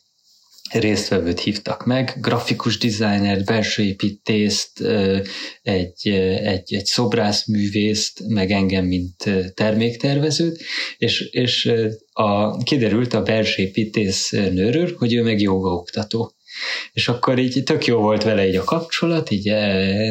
résztvevőt 0.81 1.41
hívtak 1.41 1.85
meg, 1.85 2.17
grafikus 2.21 2.79
dizájnert, 2.79 3.45
belső 3.45 3.83
építészt, 3.83 4.81
egy, 5.63 6.09
egy, 6.43 6.75
egy 6.75 6.85
szobrászművészt, 6.85 8.23
meg 8.29 8.51
engem, 8.51 8.85
mint 8.85 9.31
terméktervezőt, 9.55 10.63
és, 10.99 11.21
és 11.21 11.73
a, 12.13 12.57
kiderült 12.57 13.13
a 13.13 13.23
belső 13.23 13.63
építész 13.63 14.31
nőről, 14.31 14.95
hogy 14.99 15.15
ő 15.15 15.23
meg 15.23 15.41
jogaoktató. 15.41 16.33
És 16.93 17.09
akkor 17.09 17.39
így 17.39 17.63
tök 17.65 17.87
jó 17.87 17.99
volt 17.99 18.23
vele 18.23 18.41
egy 18.41 18.57
a 18.57 18.65
kapcsolat, 18.65 19.31
így 19.31 19.45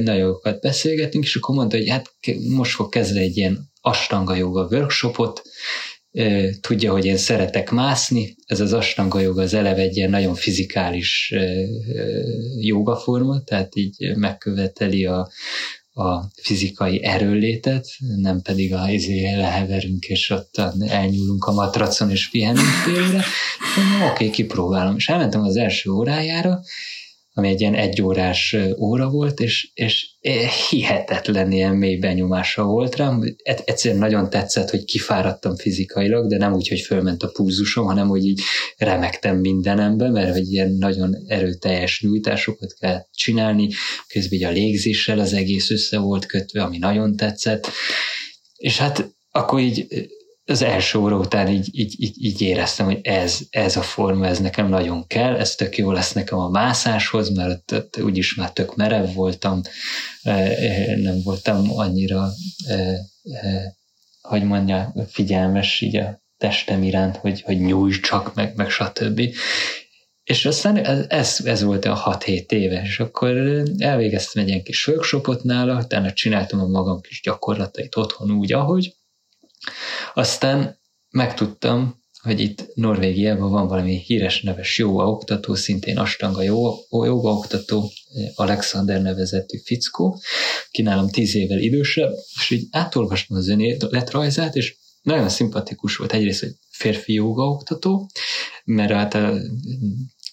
nagyon 0.03 0.15
jókat 0.15 0.61
beszélgetünk, 0.61 1.23
és 1.23 1.35
akkor 1.35 1.55
mondta, 1.55 1.77
hogy 1.77 1.89
hát 1.89 2.13
most 2.49 2.71
fog 2.71 2.89
kezdeni 2.89 3.25
egy 3.25 3.37
ilyen 3.37 3.69
astanga 3.81 4.35
joga 4.35 4.67
workshopot, 4.71 5.41
tudja, 6.61 6.91
hogy 6.91 7.05
én 7.05 7.17
szeretek 7.17 7.69
mászni, 7.69 8.35
ez 8.45 8.59
az 8.59 8.73
astanga 8.73 9.19
joga 9.19 9.41
az 9.41 9.53
eleve 9.53 9.81
egy 9.81 9.97
ilyen 9.97 10.09
nagyon 10.09 10.35
fizikális 10.35 11.33
jogaforma, 12.59 13.43
tehát 13.43 13.75
így 13.75 14.15
megköveteli 14.15 15.05
a, 15.05 15.29
a 15.93 16.23
fizikai 16.41 17.03
erőlétet, 17.03 17.85
nem 18.15 18.41
pedig 18.41 18.73
a 18.73 18.89
izé 18.89 19.35
leheverünk, 19.35 20.05
és 20.05 20.29
ott 20.29 20.61
elnyúlunk 20.87 21.45
a 21.45 21.51
matracon, 21.51 22.09
és 22.09 22.29
pihenünk 22.29 22.67
félre. 22.85 23.23
Oké, 23.95 24.11
okay, 24.11 24.29
kipróbálom. 24.29 24.95
És 24.95 25.07
elmentem 25.07 25.41
az 25.41 25.55
első 25.55 25.89
órájára, 25.89 26.61
ami 27.33 27.47
egy 27.47 27.61
ilyen 27.61 27.75
egyórás 27.75 28.55
óra 28.79 29.09
volt, 29.09 29.39
és, 29.39 29.71
és 29.73 30.09
hihetetlen 30.69 31.51
ilyen 31.51 31.75
mély 31.75 31.97
benyomása 31.97 32.63
volt 32.63 32.95
rám. 32.95 33.23
Egyszerűen 33.43 33.99
nagyon 33.99 34.29
tetszett, 34.29 34.69
hogy 34.69 34.85
kifáradtam 34.85 35.55
fizikailag, 35.55 36.27
de 36.27 36.37
nem 36.37 36.53
úgy, 36.53 36.67
hogy 36.67 36.79
fölment 36.79 37.23
a 37.23 37.31
púzusom, 37.33 37.85
hanem 37.85 38.07
hogy 38.07 38.25
így 38.25 38.41
remektem 38.77 39.37
mindenembe, 39.37 40.09
mert 40.09 40.31
hogy 40.31 40.51
ilyen 40.51 40.71
nagyon 40.71 41.15
erőteljes 41.27 42.01
nyújtásokat 42.01 42.73
kell 42.79 43.05
csinálni, 43.11 43.69
közben 44.07 44.39
így 44.39 44.45
a 44.45 44.51
légzéssel 44.51 45.19
az 45.19 45.33
egész 45.33 45.71
össze 45.71 45.99
volt 45.99 46.25
kötve, 46.25 46.63
ami 46.63 46.77
nagyon 46.77 47.15
tetszett. 47.15 47.67
És 48.57 48.77
hát 48.77 49.13
akkor 49.31 49.59
így 49.59 49.87
az 50.51 50.61
első 50.61 50.99
óra 50.99 51.15
után 51.15 51.47
így, 51.47 51.69
így, 51.71 51.95
így, 51.97 52.25
így 52.25 52.41
éreztem, 52.41 52.85
hogy 52.85 52.99
ez, 53.03 53.39
ez 53.49 53.75
a 53.75 53.81
forma, 53.81 54.25
ez 54.25 54.39
nekem 54.39 54.69
nagyon 54.69 55.07
kell, 55.07 55.35
ez 55.35 55.55
tök 55.55 55.77
jó 55.77 55.91
lesz 55.91 56.11
nekem 56.13 56.37
a 56.37 56.49
mászáshoz, 56.49 57.29
mert 57.29 57.51
ott, 57.51 57.73
ott 57.73 58.03
úgyis 58.03 58.35
már 58.35 58.51
tök 58.51 58.75
merev 58.75 59.13
voltam, 59.13 59.61
nem 60.95 61.21
voltam 61.23 61.71
annyira, 61.71 62.29
hogy 64.21 64.43
mondja, 64.43 64.93
figyelmes 65.07 65.81
így 65.81 65.95
a 65.95 66.21
testem 66.37 66.83
iránt, 66.83 67.17
hogy, 67.17 67.41
hogy 67.41 67.99
csak, 68.01 68.33
meg, 68.35 68.55
meg 68.55 68.69
stb. 68.69 69.21
És 70.23 70.45
aztán 70.45 70.77
ez, 71.07 71.39
ez 71.43 71.63
volt 71.63 71.85
a 71.85 72.17
6-7 72.25 72.51
éves, 72.51 72.87
és 72.87 72.99
akkor 72.99 73.63
elvégeztem 73.77 74.43
egy 74.43 74.49
ilyen 74.49 74.63
kis 74.63 74.87
workshopot 74.87 75.43
nála, 75.43 75.77
utána 75.77 76.13
csináltam 76.13 76.59
a 76.59 76.67
magam 76.67 77.01
kis 77.01 77.21
gyakorlatait 77.21 77.95
otthon 77.95 78.31
úgy, 78.31 78.53
ahogy, 78.53 78.93
aztán 80.13 80.79
megtudtam, 81.09 81.99
hogy 82.21 82.39
itt 82.39 82.71
Norvégiában 82.73 83.51
van 83.51 83.67
valami 83.67 83.97
híres 83.97 84.41
neves 84.41 84.77
jóga 84.77 85.09
oktató, 85.09 85.55
szintén 85.55 85.97
astanga 85.97 86.41
jóga 86.89 87.31
oktató, 87.31 87.91
Alexander 88.35 89.01
nevezetű 89.01 89.57
fickó, 89.57 90.21
ki 90.71 90.81
nálam 90.81 91.09
tíz 91.09 91.35
évvel 91.35 91.59
idősebb, 91.59 92.13
és 92.39 92.49
így 92.49 92.67
átolvastam 92.71 93.37
az 93.37 93.47
önéletrajzát, 93.47 94.55
és 94.55 94.75
nagyon 95.01 95.29
szimpatikus 95.29 95.95
volt. 95.95 96.13
Egyrészt, 96.13 96.39
hogy 96.39 96.55
férfi 96.69 97.13
jóga 97.13 97.43
oktató, 97.43 98.09
mert 98.63 98.91
hát 98.91 99.13
a, 99.13 99.33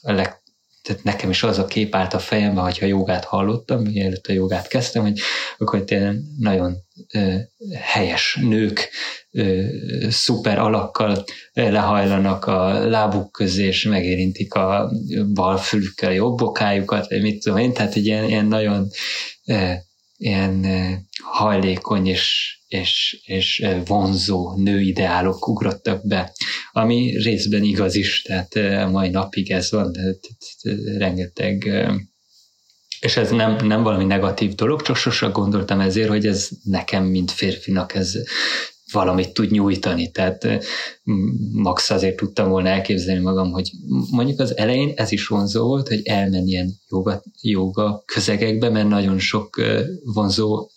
a 0.01 0.12
leg, 0.12 0.43
tehát 0.88 1.03
nekem 1.03 1.31
is 1.31 1.42
az 1.42 1.59
a 1.59 1.64
kép 1.64 1.95
állt 1.95 2.14
a 2.14 2.18
fejembe, 2.18 2.61
hogyha 2.61 2.86
jogát 2.86 3.24
hallottam, 3.24 3.82
mielőtt 3.82 4.26
a 4.26 4.32
jogát 4.32 4.68
kezdtem, 4.68 5.03
hogy 5.03 5.18
akkor 5.59 5.84
tényleg 5.84 6.16
nagyon 6.39 6.76
ö, 7.12 7.34
helyes 7.74 8.39
nők 8.43 8.91
ö, 9.30 9.62
szuper 10.09 10.59
alakkal 10.59 11.24
lehajlanak 11.53 12.45
a 12.45 12.89
lábuk 12.89 13.32
közé, 13.32 13.66
és 13.66 13.82
megérintik 13.82 14.55
a 14.55 14.91
bal 15.34 15.57
fülükkel 15.57 16.11
a 16.11 16.12
jobb 16.12 16.36
bokájukat, 16.36 17.09
vagy 17.09 17.22
mit 17.22 17.43
tudom 17.43 17.59
én, 17.59 17.72
tehát 17.72 17.95
egy 17.95 18.07
ilyen, 18.07 18.24
ilyen 18.24 18.47
nagyon 18.47 18.86
ö, 19.47 19.72
ilyen 20.19 20.66
hajlékony 21.23 22.07
és 22.07 22.57
és, 22.69 23.21
és 23.25 23.66
vonzó 23.85 24.57
nőideálok 24.57 25.49
ugrottak 25.49 26.07
be, 26.07 26.33
ami 26.73 27.16
részben 27.23 27.62
igaz 27.62 27.95
is, 27.95 28.23
tehát 28.23 28.55
mai 28.91 29.09
napig 29.09 29.51
ez 29.51 29.71
van, 29.71 29.93
de 29.93 30.01
rengeteg 30.99 31.71
és 33.01 33.16
ez 33.16 33.31
nem, 33.31 33.66
nem 33.66 33.83
valami 33.83 34.05
negatív 34.05 34.55
dolog, 34.55 34.83
csak 34.83 34.97
sosem 34.97 35.33
gondoltam 35.33 35.81
ezért, 35.81 36.09
hogy 36.09 36.27
ez 36.27 36.49
nekem, 36.62 37.05
mint 37.05 37.31
férfinak 37.31 37.95
ez 37.95 38.12
valamit 38.93 39.32
tud 39.32 39.51
nyújtani. 39.51 40.11
Tehát 40.11 40.49
max 41.53 41.91
azért 41.91 42.16
tudtam 42.16 42.49
volna 42.49 42.68
elképzelni 42.68 43.22
magam, 43.22 43.51
hogy 43.51 43.70
mondjuk 44.11 44.41
az 44.41 44.57
elején 44.57 44.93
ez 44.97 45.12
is 45.12 45.26
vonzó 45.26 45.66
volt, 45.66 45.89
hogy 45.89 46.01
elmenni 46.05 46.51
ilyen 46.51 46.72
joga, 46.91 47.22
joga 47.41 48.03
közegekbe, 48.07 48.68
mert 48.68 48.89
nagyon 48.89 49.18
sok 49.18 49.62
vonzó 50.05 50.70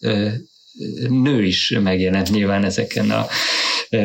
nő 1.09 1.43
is 1.43 1.77
megjelent 1.83 2.29
nyilván 2.29 2.63
ezeken 2.63 3.11
a 3.11 3.25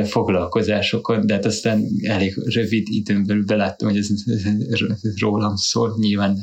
foglalkozásokon, 0.05 1.27
de 1.27 1.35
hát 1.35 1.45
aztán 1.45 1.89
elég 2.03 2.35
rövid 2.45 2.87
időn 2.91 3.27
belül 3.27 3.45
beláttam, 3.45 3.89
hogy 3.89 3.99
ez 3.99 4.09
rólam 5.19 5.57
szól. 5.57 5.97
Nyilván 5.99 6.39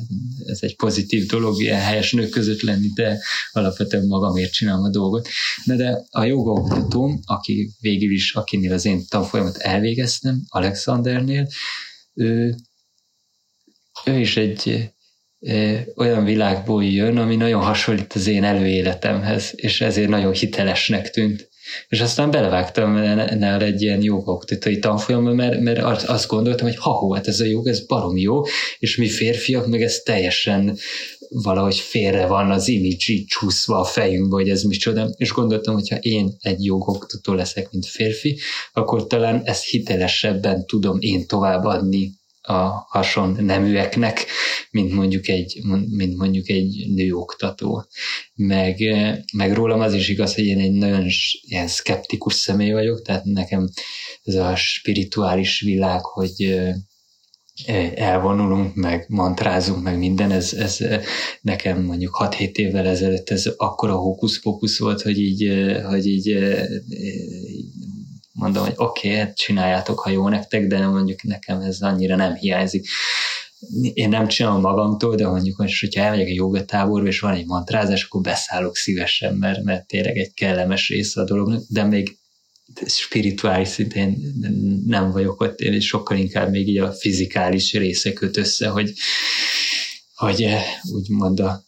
ez 0.45 0.57
egy 0.61 0.75
pozitív 0.75 1.25
dolog, 1.25 1.61
ilyen 1.61 1.79
helyes 1.79 2.11
nők 2.11 2.29
között 2.29 2.61
lenni, 2.61 2.87
de 2.95 3.19
alapvetően 3.51 4.07
magamért 4.07 4.51
csinálom 4.51 4.83
a 4.83 4.89
dolgot. 4.89 5.27
De, 5.65 5.75
de 5.75 6.05
a 6.09 6.23
jogaoktatóm, 6.23 7.19
aki 7.25 7.71
végül 7.79 8.11
is, 8.11 8.33
akinél 8.33 8.73
az 8.73 8.85
én 8.85 9.05
tanfolyamat 9.09 9.57
elvégeztem, 9.57 10.43
Alexandernél, 10.47 11.47
ő, 12.13 12.55
ő 14.05 14.19
is 14.19 14.37
egy 14.37 14.91
olyan 15.95 16.23
világból 16.23 16.83
jön, 16.83 17.17
ami 17.17 17.35
nagyon 17.35 17.63
hasonlít 17.63 18.13
az 18.13 18.27
én 18.27 18.43
előéletemhez, 18.43 19.51
és 19.55 19.81
ezért 19.81 20.09
nagyon 20.09 20.33
hitelesnek 20.33 21.09
tűnt. 21.09 21.51
És 21.87 22.01
aztán 22.01 22.31
belevágtam 22.31 22.93
nál 23.37 23.61
egy 23.61 23.81
ilyen 23.81 24.01
jogoktatói 24.01 24.79
tanfolyamba, 24.79 25.33
mert, 25.33 25.59
mert 25.59 26.03
azt 26.03 26.27
gondoltam, 26.27 26.67
hogy 26.67 26.77
ha 26.77 27.15
hát 27.15 27.27
ez 27.27 27.39
a 27.39 27.45
jog, 27.45 27.67
ez 27.67 27.85
barom 27.85 28.17
jó, 28.17 28.41
és 28.79 28.97
mi 28.97 29.09
férfiak 29.09 29.67
meg 29.67 29.81
ez 29.81 29.97
teljesen 29.97 30.77
valahogy 31.29 31.75
félre 31.75 32.25
van 32.25 32.51
az 32.51 32.67
image 32.67 33.23
csúszva 33.27 33.79
a 33.79 33.83
fejünkbe, 33.83 34.35
hogy 34.35 34.49
ez 34.49 34.61
micsoda, 34.61 35.09
és 35.17 35.31
gondoltam, 35.31 35.73
hogy 35.73 35.89
ha 35.89 35.95
én 35.95 36.35
egy 36.39 36.65
jogoktató 36.65 37.33
leszek, 37.33 37.71
mint 37.71 37.85
férfi, 37.85 38.39
akkor 38.73 39.07
talán 39.07 39.41
ezt 39.43 39.63
hitelesebben 39.63 40.65
tudom 40.65 40.97
én 40.99 41.27
továbbadni 41.27 42.21
a 42.43 42.85
hason 42.87 43.37
neműeknek, 43.43 44.25
mint 44.71 44.93
mondjuk 44.93 45.27
egy, 45.27 45.59
mint 45.89 46.17
mondjuk 46.17 46.49
egy 46.49 46.85
nőoktató. 46.93 47.87
Meg, 48.35 48.77
meg 49.33 49.53
rólam 49.53 49.79
az 49.79 49.93
is 49.93 50.09
igaz, 50.09 50.35
hogy 50.35 50.45
én 50.45 50.59
egy 50.59 50.71
nagyon 50.71 51.05
ilyen 51.41 51.67
szkeptikus 51.67 52.33
személy 52.33 52.71
vagyok, 52.71 53.01
tehát 53.01 53.23
nekem 53.23 53.69
ez 54.23 54.35
a 54.35 54.55
spirituális 54.55 55.61
világ, 55.61 56.05
hogy 56.05 56.63
elvonulunk, 57.95 58.75
meg 58.75 59.05
mantrázunk, 59.07 59.83
meg 59.83 59.97
minden, 59.97 60.31
ez, 60.31 60.53
ez 60.53 60.77
nekem 61.41 61.83
mondjuk 61.83 62.17
6-7 62.19 62.55
évvel 62.55 62.87
ezelőtt 62.87 63.29
ez 63.29 63.45
akkora 63.57 63.95
hókusz-pókusz 63.95 64.79
volt, 64.79 65.01
hogy 65.01 65.19
így, 65.19 65.51
hogy 65.89 66.05
így 66.05 66.37
mondom, 68.33 68.63
hogy 68.63 68.73
oké, 68.75 69.07
okay, 69.07 69.19
hát 69.19 69.37
csináljátok, 69.37 69.99
ha 69.99 70.09
jó 70.09 70.29
nektek, 70.29 70.67
de 70.67 70.87
mondjuk 70.87 71.23
nekem 71.23 71.59
ez 71.59 71.81
annyira 71.81 72.15
nem 72.15 72.35
hiányzik. 72.35 72.87
Én 73.93 74.09
nem 74.09 74.27
csinálom 74.27 74.61
magamtól, 74.61 75.15
de 75.15 75.27
mondjuk, 75.27 75.55
hogy 75.55 75.79
hogyha 75.79 76.01
elmegyek 76.01 76.27
egy 76.27 76.35
jogatáborba, 76.35 77.07
és 77.07 77.19
van 77.19 77.33
egy 77.33 77.45
mantrázás, 77.45 78.03
akkor 78.03 78.21
beszállok 78.21 78.75
szívesen, 78.75 79.35
mert, 79.35 79.63
mert 79.63 79.87
tényleg 79.87 80.17
egy 80.17 80.33
kellemes 80.33 80.89
része 80.89 81.21
a 81.21 81.23
dolognak, 81.23 81.63
de 81.67 81.83
még 81.83 82.17
spirituális 82.85 83.67
szintén 83.67 84.17
nem 84.85 85.11
vagyok 85.11 85.41
ott, 85.41 85.59
én 85.59 85.79
sokkal 85.79 86.17
inkább 86.17 86.49
még 86.49 86.67
így 86.67 86.77
a 86.77 86.91
fizikális 86.91 87.73
része 87.73 88.13
köt 88.13 88.37
össze, 88.37 88.67
hogy, 88.67 88.93
hogy 90.15 90.43
eh, 90.43 90.63
úgymond 90.93 91.39
a, 91.39 91.63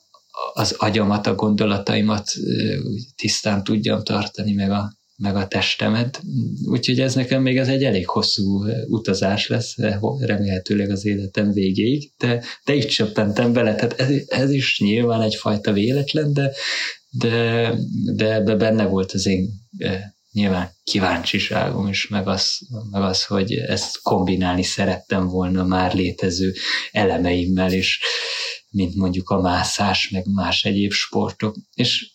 az 0.53 0.71
agyamat, 0.71 1.27
a 1.27 1.35
gondolataimat 1.35 2.31
eh, 2.35 2.77
tisztán 3.15 3.63
tudjam 3.63 4.03
tartani, 4.03 4.53
meg 4.53 4.71
a, 4.71 4.93
meg 5.17 5.35
a 5.35 5.47
testemet, 5.47 6.21
úgyhogy 6.65 6.99
ez 6.99 7.15
nekem 7.15 7.41
még 7.41 7.57
ez 7.57 7.67
egy 7.67 7.83
elég 7.83 8.07
hosszú 8.07 8.65
utazás 8.87 9.47
lesz, 9.47 9.75
remélhetőleg 10.19 10.89
az 10.89 11.05
életem 11.05 11.51
végéig, 11.51 12.11
de, 12.17 12.43
de 12.65 12.73
itt 12.73 12.87
csöppentem 12.87 13.53
bele, 13.53 13.75
tehát 13.75 13.99
ez, 13.99 14.09
ez 14.27 14.51
is 14.51 14.79
nyilván 14.79 15.21
egyfajta 15.21 15.71
véletlen, 15.71 16.33
de, 16.33 16.51
de, 17.09 17.71
de 18.15 18.33
ebbe 18.33 18.55
benne 18.55 18.85
volt 18.85 19.11
az 19.11 19.25
én 19.25 19.49
nyilván 20.31 20.69
kíváncsiságom 20.83 21.87
is, 21.87 22.07
meg 22.07 22.27
az, 22.27 22.57
meg 22.91 23.01
az, 23.01 23.23
hogy 23.23 23.53
ezt 23.53 24.01
kombinálni 24.01 24.63
szerettem 24.63 25.27
volna 25.27 25.63
már 25.63 25.93
létező 25.93 26.53
elemeimmel, 26.91 27.71
és 27.71 27.99
mint 28.69 28.95
mondjuk 28.95 29.29
a 29.29 29.41
mászás, 29.41 30.09
meg 30.09 30.25
más 30.33 30.63
egyéb 30.63 30.91
sportok. 30.91 31.55
És 31.73 32.14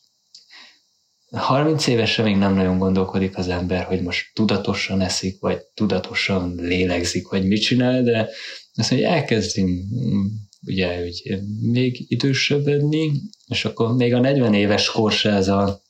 30 1.31 1.87
évesen 1.87 2.25
még 2.25 2.37
nem 2.37 2.55
nagyon 2.55 2.79
gondolkodik 2.79 3.37
az 3.37 3.49
ember, 3.49 3.85
hogy 3.85 4.03
most 4.03 4.31
tudatosan 4.35 5.01
eszik, 5.01 5.41
vagy 5.41 5.59
tudatosan 5.75 6.55
lélegzik, 6.57 7.29
vagy 7.29 7.47
mit 7.47 7.63
csinál, 7.63 8.03
de 8.03 8.29
azt 8.75 8.91
mondja, 8.91 9.09
hogy 9.09 9.19
elkezdünk 9.19 9.85
ugye, 10.67 10.99
hogy 10.99 11.39
még 11.61 12.05
idősebbedni, 12.09 13.13
és 13.47 13.65
akkor 13.65 13.95
még 13.97 14.15
a 14.15 14.21
40 14.21 14.55
éves 14.55 14.91
kor 14.91 15.13
se 15.13 15.31
ez 15.31 15.49
a 15.49 15.83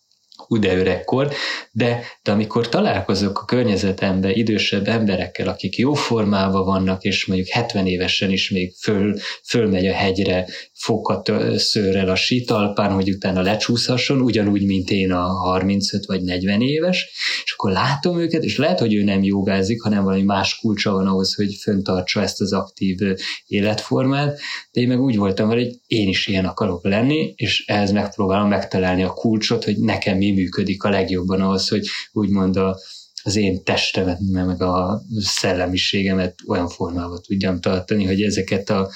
de 0.58 0.76
öregkor, 0.76 1.32
de, 1.72 2.02
de 2.22 2.32
amikor 2.32 2.68
találkozok 2.68 3.38
a 3.38 3.44
környezetemben 3.44 4.30
idősebb 4.30 4.88
emberekkel, 4.88 5.48
akik 5.48 5.76
jó 5.76 5.94
formában 5.94 6.64
vannak, 6.64 7.02
és 7.02 7.26
mondjuk 7.26 7.48
70 7.48 7.86
évesen 7.86 8.30
is 8.30 8.50
még 8.50 8.74
föl, 8.80 9.18
fölmegy 9.44 9.86
a 9.86 9.92
hegyre 9.92 10.46
fokat 10.80 11.32
szőrrel 11.56 12.08
a 12.08 12.14
sítalpán, 12.14 12.92
hogy 12.92 13.10
utána 13.10 13.42
lecsúszhasson, 13.42 14.20
ugyanúgy, 14.20 14.64
mint 14.64 14.90
én 14.90 15.12
a 15.12 15.22
35 15.22 16.06
vagy 16.06 16.22
40 16.22 16.60
éves, 16.60 17.10
és 17.44 17.52
akkor 17.52 17.70
látom 17.70 18.20
őket, 18.20 18.44
és 18.44 18.56
lehet, 18.56 18.78
hogy 18.78 18.94
ő 18.94 19.02
nem 19.02 19.22
jogázik, 19.22 19.82
hanem 19.82 20.04
valami 20.04 20.22
más 20.22 20.58
kulcsa 20.58 20.92
van 20.92 21.06
ahhoz, 21.06 21.34
hogy 21.34 21.54
föntartsa 21.54 22.22
ezt 22.22 22.40
az 22.40 22.52
aktív 22.52 22.98
életformát, 23.46 24.38
de 24.72 24.80
én 24.80 24.88
meg 24.88 25.00
úgy 25.00 25.16
voltam 25.16 25.48
hogy 25.48 25.80
én 25.86 26.08
is 26.08 26.26
ilyen 26.26 26.44
akarok 26.44 26.84
lenni, 26.84 27.32
és 27.36 27.64
ehhez 27.66 27.90
megpróbálom 27.90 28.48
megtalálni 28.48 29.02
a 29.02 29.12
kulcsot, 29.12 29.64
hogy 29.64 29.78
nekem 29.78 30.16
mi 30.16 30.30
működik 30.30 30.82
a 30.82 30.90
legjobban 30.90 31.40
ahhoz, 31.40 31.68
hogy 31.68 31.86
úgymond 32.12 32.56
a, 32.56 32.78
az 33.22 33.36
én 33.36 33.64
testemet, 33.64 34.18
meg 34.32 34.62
a 34.62 35.02
szellemiségemet 35.18 36.34
olyan 36.46 36.68
formában 36.68 37.20
tudjam 37.22 37.60
tartani, 37.60 38.04
hogy 38.04 38.22
ezeket 38.22 38.70
a 38.70 38.90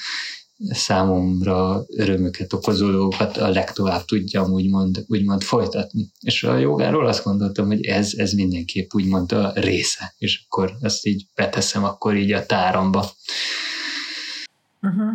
számomra 0.57 1.83
örömöket 1.87 2.53
okozó 2.53 2.91
dolgokat 2.91 3.37
a 3.37 3.49
legtovább 3.49 4.05
tudjam 4.05 4.51
úgymond, 4.51 5.03
úgymond 5.07 5.41
folytatni. 5.41 6.11
És 6.19 6.43
a 6.43 6.57
jogáról 6.57 7.07
azt 7.07 7.23
gondoltam, 7.23 7.67
hogy 7.67 7.85
ez, 7.85 8.13
ez 8.17 8.31
mindenképp 8.31 8.93
úgymond 8.93 9.31
a 9.31 9.51
része, 9.55 10.13
és 10.17 10.43
akkor 10.47 10.73
ezt 10.81 11.05
így 11.05 11.25
beteszem 11.35 11.83
akkor 11.83 12.15
így 12.15 12.31
a 12.31 12.45
táramba. 12.45 13.05
Uh-huh. 14.81 15.11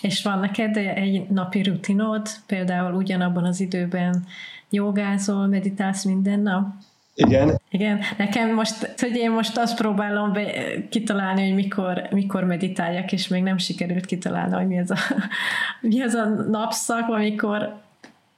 És 0.00 0.22
van 0.22 0.38
neked 0.38 0.76
egy 0.76 1.28
napi 1.28 1.62
rutinod, 1.62 2.28
például 2.46 2.94
ugyanabban 2.94 3.44
az 3.44 3.60
időben 3.60 4.26
jogázol, 4.70 5.46
meditálsz 5.46 6.04
minden 6.04 6.40
nap? 6.40 6.66
Igen. 7.14 7.60
Igen, 7.70 8.00
nekem 8.16 8.54
most, 8.54 8.94
hogy 9.00 9.16
én 9.16 9.30
most 9.30 9.56
azt 9.56 9.76
próbálom 9.76 10.32
be, 10.32 10.52
kitalálni, 10.88 11.44
hogy 11.44 11.54
mikor, 11.54 12.08
mikor 12.10 12.44
meditáljak, 12.44 13.12
és 13.12 13.28
még 13.28 13.42
nem 13.42 13.58
sikerült 13.58 14.06
kitalálni, 14.06 14.54
hogy 14.54 14.66
mi 14.66 14.78
az 14.78 14.90
a, 14.90 14.96
mi 15.88 16.02
az 16.02 16.14
a 16.14 16.24
napszak, 16.28 17.08
amikor 17.08 17.80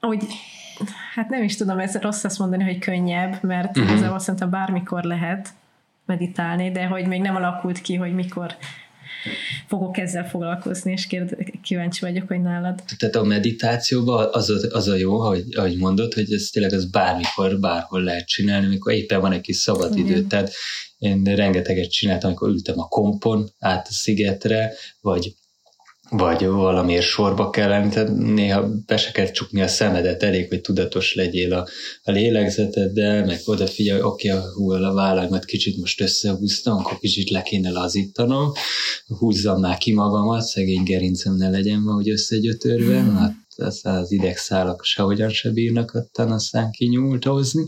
úgy, 0.00 0.24
hát 1.14 1.28
nem 1.28 1.42
is 1.42 1.56
tudom, 1.56 1.78
ez 1.78 1.96
rossz 1.96 2.24
azt 2.24 2.38
mondani, 2.38 2.64
hogy 2.64 2.78
könnyebb, 2.78 3.42
mert 3.42 3.76
uh-huh. 3.76 3.92
igazából 3.92 4.18
szerintem 4.18 4.50
bármikor 4.50 5.02
lehet, 5.02 5.48
meditálni, 6.06 6.70
de 6.70 6.86
hogy 6.86 7.06
még 7.06 7.20
nem 7.20 7.36
alakult 7.36 7.80
ki, 7.80 7.94
hogy 7.94 8.14
mikor 8.14 8.56
fogok 9.66 9.98
ezzel 9.98 10.28
foglalkozni, 10.28 10.92
és 10.92 11.06
kérd, 11.06 11.36
kíváncsi 11.62 12.00
vagyok, 12.00 12.28
hogy 12.28 12.40
nálad. 12.40 12.82
Tehát 12.98 13.14
a 13.14 13.22
meditációban 13.22 14.28
az 14.32 14.50
a, 14.50 14.76
az 14.76 14.88
a 14.88 14.96
jó, 14.96 15.20
hogy, 15.20 15.44
ahogy 15.56 15.76
mondod, 15.76 16.14
hogy 16.14 16.32
ez 16.32 16.48
tényleg 16.52 16.72
az 16.72 16.90
bármikor, 16.90 17.60
bárhol 17.60 18.02
lehet 18.02 18.26
csinálni, 18.26 18.66
amikor 18.66 18.92
éppen 18.92 19.20
van 19.20 19.32
egy 19.32 19.40
kis 19.40 19.56
szabad 19.56 19.98
idő. 19.98 20.22
Tehát 20.22 20.52
én 20.98 21.24
rengeteget 21.24 21.90
csináltam, 21.90 22.28
amikor 22.28 22.48
ültem 22.48 22.78
a 22.78 22.88
kompon 22.88 23.50
át 23.58 23.86
a 23.88 23.92
szigetre, 23.92 24.72
vagy 25.00 25.34
vagy 26.16 26.46
valamiért 26.46 27.04
sorba 27.04 27.50
kell 27.50 27.68
lenni, 27.68 27.90
tehát 27.90 28.16
néha 28.16 28.68
be 28.86 28.96
se 28.96 29.10
kell 29.10 29.30
csukni 29.30 29.60
a 29.60 29.68
szemedet, 29.68 30.22
elég, 30.22 30.48
hogy 30.48 30.60
tudatos 30.60 31.14
legyél 31.14 31.52
a, 31.52 31.68
a 32.02 32.10
lélegzeteddel, 32.10 33.24
meg 33.24 33.40
odafigyelj, 33.44 34.02
oké, 34.02 34.32
okay, 34.32 34.42
hú, 34.54 34.70
a 34.70 34.92
vállaimat 34.92 35.44
kicsit 35.44 35.76
most 35.76 36.00
összehúztam, 36.00 36.76
akkor 36.76 36.98
kicsit 36.98 37.30
le 37.30 37.42
kéne 37.42 37.70
lazítanom, 37.70 38.52
húzzam 39.18 39.60
már 39.60 39.78
ki 39.78 39.92
magamat, 39.92 40.42
szegény 40.42 40.82
gerincem 40.82 41.34
ne 41.34 41.50
legyen 41.50 41.80
ma, 41.80 41.92
hogy 41.92 42.10
összegyötörve, 42.10 43.02
mm. 43.02 43.14
hát 43.14 43.34
az, 43.56 43.80
az 43.82 44.12
idegszálak 44.12 44.84
sehogyan 44.84 45.28
se 45.28 45.50
bírnak 45.50 45.94
ottan 45.94 46.32
aztán 46.32 46.70
kinyúltozni. 46.70 47.64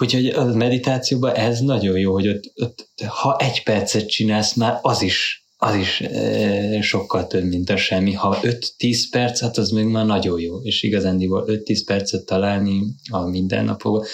Úgyhogy 0.00 0.26
a 0.26 0.44
meditációban 0.44 1.34
ez 1.34 1.60
nagyon 1.60 1.98
jó, 1.98 2.12
hogy 2.12 2.28
ott, 2.28 2.52
ott, 2.54 2.88
ha 3.06 3.36
egy 3.36 3.62
percet 3.62 4.08
csinálsz, 4.08 4.54
már 4.54 4.78
az 4.82 5.02
is 5.02 5.45
az 5.56 5.74
is 5.74 6.00
e, 6.00 6.80
sokkal 6.80 7.26
több, 7.26 7.44
mint 7.44 7.70
a 7.70 7.76
semmi. 7.76 8.12
Ha 8.12 8.38
5-10 8.42 8.98
perc, 9.10 9.40
hát 9.40 9.56
az 9.56 9.70
még 9.70 9.86
már 9.86 10.06
nagyon 10.06 10.40
jó, 10.40 10.60
és 10.62 10.82
igazándiból 10.82 11.44
5-10 11.48 11.82
percet 11.86 12.24
találni 12.24 12.82
a 13.10 13.20
mindennapokban, 13.20 14.06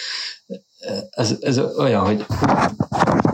ez, 1.11 1.37
ez 1.41 1.59
olyan, 1.79 2.05
hogy 2.05 2.25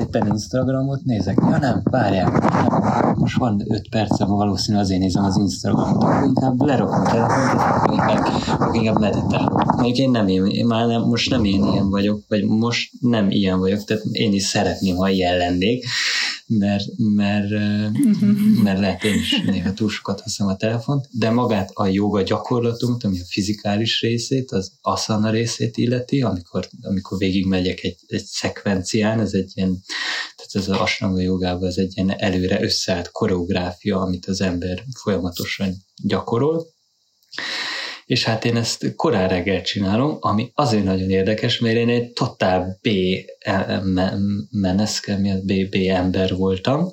éppen 0.00 0.26
Instagramot 0.26 1.04
nézek. 1.04 1.38
Ja 1.50 1.58
nem, 1.58 1.80
várjál, 1.84 2.30
nem, 2.30 3.14
most 3.18 3.36
van 3.36 3.64
5 3.68 3.88
percem, 3.88 4.28
valószínű 4.28 4.78
azért 4.78 5.00
nézem 5.00 5.24
az 5.24 5.36
Instagramot, 5.36 6.02
akkor 6.02 6.24
inkább 6.24 6.60
lerakom 6.60 7.04
telefont, 7.04 7.60
akkor 7.60 7.92
inkább, 7.92 8.26
akkor 8.48 8.74
inkább 8.74 8.98
meditálok. 8.98 9.64
Mondjuk 9.64 9.96
én 9.96 10.10
nem 10.10 10.28
én, 10.28 10.46
én 10.46 10.66
már 10.66 10.86
nem, 10.86 11.02
most 11.02 11.30
nem 11.30 11.44
én 11.44 11.64
ilyen 11.64 11.90
vagyok, 11.90 12.24
vagy 12.28 12.44
most 12.44 12.90
nem 13.00 13.30
ilyen 13.30 13.58
vagyok, 13.58 13.84
tehát 13.84 14.02
én 14.12 14.32
is 14.32 14.42
szeretném, 14.42 14.96
ha 14.96 15.08
ilyen 15.08 15.36
lennék, 15.36 15.84
mert, 16.48 16.84
mert, 16.96 17.50
uh-huh. 17.50 18.62
mert 18.62 18.78
lehet 18.78 19.04
én 19.04 19.14
is 19.14 19.40
néha 19.46 19.72
túl 19.72 19.88
sokat 19.88 20.20
használom 20.20 20.54
a 20.54 20.56
telefont, 20.56 21.08
de 21.10 21.30
magát 21.30 21.70
a 21.72 21.86
joga 21.86 22.22
gyakorlatunk, 22.22 23.04
ami 23.04 23.20
a 23.20 23.24
fizikális 23.28 24.00
részét, 24.00 24.50
az 24.50 24.72
asana 24.80 25.30
részét 25.30 25.76
illeti, 25.76 26.22
amikor, 26.22 26.68
amikor 26.80 27.18
végigmegyek 27.18 27.82
egy, 27.82 27.98
egy 28.06 28.24
szekvencián, 28.24 29.20
ez 29.20 29.32
egy 29.32 29.50
ilyen, 29.54 29.82
tehát 30.36 30.52
ez 30.52 30.68
az 30.68 30.80
asana 30.80 31.20
jogában 31.20 31.68
ez 31.68 31.76
egy 31.76 31.92
ilyen 31.96 32.10
előre 32.10 32.62
összeállt 32.62 33.10
koreográfia, 33.10 34.00
amit 34.00 34.26
az 34.26 34.40
ember 34.40 34.84
folyamatosan 35.02 35.74
gyakorol, 36.02 36.66
és 38.08 38.24
hát 38.24 38.44
én 38.44 38.56
ezt 38.56 38.94
korán 38.96 39.28
reggel 39.28 39.62
csinálom, 39.62 40.16
ami 40.20 40.50
azért 40.54 40.84
nagyon 40.84 41.10
érdekes, 41.10 41.58
mert 41.58 41.76
én 41.76 41.88
egy 41.88 42.12
totál 42.12 42.78
B 42.82 42.88
meneszke, 44.50 45.16
mi 45.16 45.30
az 45.30 45.40
B, 45.44 45.52
B 45.52 45.74
ember 45.74 46.34
voltam, 46.34 46.90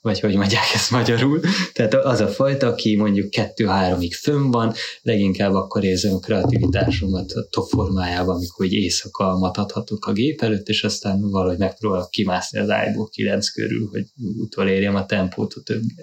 vagy 0.00 0.20
hogy 0.20 0.34
mondják 0.34 0.74
ezt 0.74 0.90
magyarul. 0.90 1.40
Tehát 1.72 1.94
az 1.94 2.20
a 2.20 2.28
fajta, 2.28 2.66
aki 2.66 2.96
mondjuk 2.96 3.30
kettő-háromig 3.30 4.14
fönn 4.14 4.50
van, 4.50 4.74
leginkább 5.02 5.54
akkor 5.54 5.84
érzem 5.84 6.14
a 6.14 6.18
kreativitásomat 6.18 7.32
a 7.32 7.46
top 7.50 7.68
formájában, 7.68 8.34
amikor 8.34 8.66
egy 8.66 8.72
éjszaka 8.72 9.38
matadhatok 9.38 10.06
a 10.06 10.12
gép 10.12 10.42
előtt, 10.42 10.68
és 10.68 10.84
aztán 10.84 11.20
valahogy 11.20 11.58
megpróbálok 11.58 12.10
kimászni 12.10 12.58
az 12.58 12.70
ágyból 12.70 13.08
kilenc 13.08 13.48
körül, 13.48 13.88
hogy 13.90 14.04
utolérjem 14.38 14.94
a 14.94 15.06
tempót 15.06 15.52
a 15.54 15.60
többi, 15.60 15.94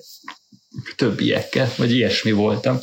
többiekkel, 0.95 1.73
vagy 1.77 1.91
ilyesmi 1.91 2.31
voltam. 2.31 2.79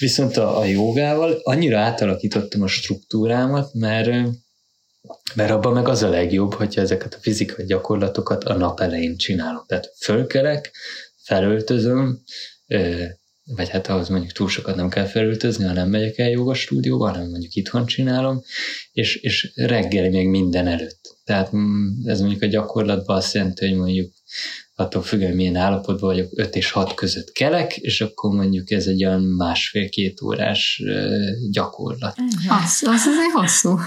Viszont 0.00 0.36
a, 0.36 0.58
a 0.58 0.64
jogával 0.64 1.40
annyira 1.42 1.78
átalakítottam 1.78 2.62
a 2.62 2.66
struktúrámat, 2.66 3.74
mert 3.74 4.28
mert 5.34 5.50
abban 5.50 5.72
meg 5.72 5.88
az 5.88 6.02
a 6.02 6.08
legjobb, 6.08 6.54
hogyha 6.54 6.80
ezeket 6.80 7.14
a 7.14 7.18
fizikai 7.20 7.64
gyakorlatokat 7.64 8.44
a 8.44 8.54
nap 8.56 8.80
elején 8.80 9.16
csinálom. 9.16 9.62
Tehát 9.66 9.92
fölkelek, 10.00 10.70
felöltözöm, 11.22 12.22
vagy 13.44 13.68
hát 13.68 13.88
ahhoz 13.88 14.08
mondjuk 14.08 14.32
túl 14.32 14.48
sokat 14.48 14.76
nem 14.76 14.88
kell 14.88 15.04
felöltözni, 15.04 15.64
ha 15.64 15.72
nem 15.72 15.88
megyek 15.88 16.18
el 16.18 16.30
joga 16.30 16.54
stúdióba, 16.54 17.08
hanem 17.08 17.30
mondjuk 17.30 17.54
itthon 17.54 17.86
csinálom, 17.86 18.42
és, 18.92 19.16
és 19.16 19.52
reggel 19.54 20.10
még 20.10 20.28
minden 20.28 20.66
előtt. 20.66 21.18
Tehát 21.24 21.56
mm, 21.56 21.88
ez 22.04 22.20
mondjuk 22.20 22.42
a 22.42 22.46
gyakorlatban 22.46 23.16
azt 23.16 23.34
jelenti, 23.34 23.68
hogy 23.68 23.78
mondjuk 23.78 24.12
attól 24.80 25.02
függően 25.02 25.34
milyen 25.34 25.56
állapotban 25.56 26.08
vagyok, 26.08 26.28
5 26.34 26.56
és 26.56 26.70
6 26.70 26.94
között 26.94 27.32
kelek, 27.32 27.76
és 27.76 28.00
akkor 28.00 28.30
mondjuk 28.30 28.70
ez 28.70 28.86
egy 28.86 29.04
olyan 29.04 29.22
másfél-két 29.22 30.22
órás 30.22 30.82
gyakorlat. 31.50 32.14
Az, 32.48 32.82
az 32.86 33.06
azért 33.06 33.32
hosszú. 33.34 33.78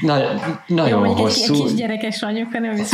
Na, 0.00 0.18
nagyon 0.66 1.06
Jó, 1.06 1.12
hosszú. 1.14 1.54
Egy, 1.54 1.60
egy 1.60 1.66
kis 1.66 1.74
gyerekes 1.74 2.22
anyuka 2.22 2.58
nem 2.58 2.76
is 2.76 2.88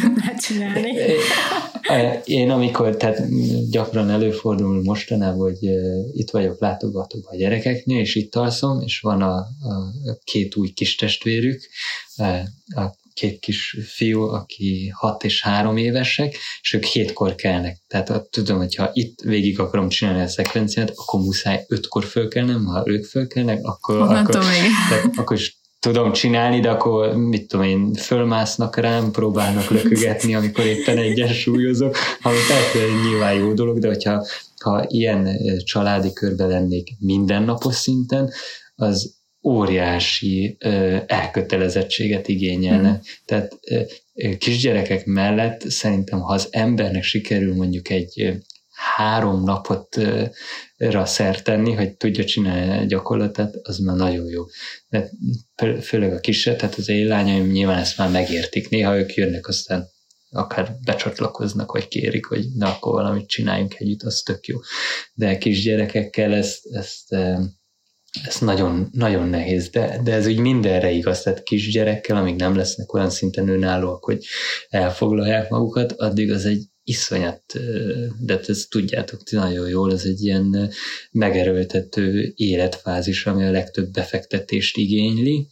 tudná 0.00 0.34
csinálni. 0.34 0.92
Én 2.24 2.50
amikor, 2.50 2.96
tehát 2.96 3.22
gyakran 3.70 4.10
előfordul 4.10 4.82
mostanában, 4.82 5.38
hogy 5.38 5.70
itt 6.12 6.30
vagyok 6.30 6.60
látogatóban 6.60 7.32
a 7.32 7.36
gyerekeknél, 7.36 8.00
és 8.00 8.14
itt 8.14 8.34
alszom, 8.34 8.80
és 8.80 9.00
van 9.00 9.22
a, 9.22 9.34
a 9.36 9.46
két 10.24 10.56
új 10.56 10.68
kis 10.68 10.94
testvérük, 10.94 11.60
a 12.66 12.97
két 13.18 13.38
kis 13.38 13.76
fiú, 13.86 14.22
aki 14.22 14.92
hat 14.94 15.24
és 15.24 15.42
három 15.42 15.76
évesek, 15.76 16.36
és 16.60 16.72
ők 16.72 16.84
hétkor 16.84 17.34
kelnek. 17.34 17.80
Tehát 17.86 18.28
tudom, 18.30 18.56
hogy 18.56 18.74
ha 18.74 18.90
itt 18.92 19.20
végig 19.20 19.60
akarom 19.60 19.88
csinálni 19.88 20.20
a 20.20 20.28
szekvenciát, 20.28 20.92
akkor 20.94 21.20
muszáj 21.20 21.64
ötkor 21.68 22.04
fölkelnem, 22.04 22.64
ha 22.64 22.82
ők 22.86 23.04
fölkelnek, 23.04 23.58
akkor, 23.62 24.00
akkor, 24.00 24.34
tehát, 24.88 25.10
akkor 25.16 25.36
is 25.36 25.58
tudom 25.80 26.12
csinálni, 26.12 26.60
de 26.60 26.70
akkor 26.70 27.16
mit 27.16 27.48
tudom 27.48 27.66
én, 27.66 27.94
fölmásznak 27.94 28.76
rám, 28.76 29.10
próbálnak 29.10 29.70
lökögetni, 29.70 30.34
amikor 30.34 30.64
éppen 30.64 30.98
egyensúlyozok, 30.98 31.96
ami 32.22 32.36
persze 32.48 32.86
nyilván 33.08 33.34
jó 33.34 33.52
dolog, 33.52 33.78
de 33.78 33.88
hogyha 33.88 34.26
ha 34.62 34.84
ilyen 34.88 35.28
családi 35.64 36.12
körben 36.12 36.48
lennék 36.48 36.88
mindennapos 36.98 37.74
szinten, 37.74 38.30
az 38.74 39.17
óriási 39.42 40.56
elkötelezettséget 41.06 42.28
igényelne. 42.28 42.90
Mm. 42.90 43.00
Tehát 43.24 43.58
kisgyerekek 44.38 45.04
mellett 45.04 45.70
szerintem, 45.70 46.20
ha 46.20 46.32
az 46.32 46.48
embernek 46.50 47.02
sikerül 47.02 47.54
mondjuk 47.54 47.90
egy 47.90 48.38
három 48.96 49.44
napot 49.44 49.96
ra 50.76 51.06
szert 51.06 51.44
tenni, 51.44 51.72
hogy 51.72 51.96
tudja 51.96 52.24
csinálni 52.24 52.84
a 52.84 52.86
gyakorlatot, 52.86 53.56
az 53.62 53.78
már 53.78 53.96
nagyon 53.96 54.26
jó. 54.26 54.44
De 54.88 55.10
főleg 55.80 56.12
a 56.12 56.20
kisebb, 56.20 56.56
tehát 56.56 56.74
az 56.74 56.88
én 56.88 57.06
lányaim 57.06 57.50
nyilván 57.50 57.78
ezt 57.78 57.98
már 57.98 58.10
megértik. 58.10 58.68
Néha 58.68 58.98
ők 58.98 59.14
jönnek, 59.14 59.48
aztán 59.48 59.88
akár 60.30 60.76
becsatlakoznak, 60.84 61.72
vagy 61.72 61.88
kérik, 61.88 62.26
hogy 62.26 62.46
na, 62.54 62.66
akkor 62.68 62.92
valamit 62.92 63.28
csináljunk 63.28 63.74
együtt, 63.78 64.02
az 64.02 64.22
tök 64.24 64.46
jó. 64.46 64.58
De 65.14 65.38
kisgyerekekkel 65.38 66.34
ezt, 66.34 66.66
ezt 66.66 67.16
ez 68.26 68.38
nagyon, 68.38 68.88
nagyon 68.92 69.28
nehéz, 69.28 69.68
de, 69.68 70.00
de 70.04 70.12
ez 70.12 70.26
úgy 70.26 70.38
mindenre 70.38 70.90
igaz, 70.90 71.22
tehát 71.22 71.42
kisgyerekkel, 71.42 72.16
amíg 72.16 72.36
nem 72.36 72.56
lesznek 72.56 72.92
olyan 72.94 73.10
szinten 73.10 73.48
önállóak, 73.48 74.04
hogy 74.04 74.24
elfoglalják 74.68 75.48
magukat, 75.50 75.92
addig 75.92 76.30
az 76.30 76.44
egy 76.44 76.66
iszonyat, 76.84 77.42
de 78.20 78.40
ezt 78.46 78.70
tudjátok 78.70 79.22
ti 79.22 79.36
nagyon 79.36 79.68
jól, 79.68 79.92
ez 79.92 80.04
egy 80.04 80.22
ilyen 80.22 80.70
megerőltető 81.10 82.32
életfázis, 82.36 83.26
ami 83.26 83.44
a 83.44 83.50
legtöbb 83.50 83.90
befektetést 83.90 84.76
igényli, 84.76 85.46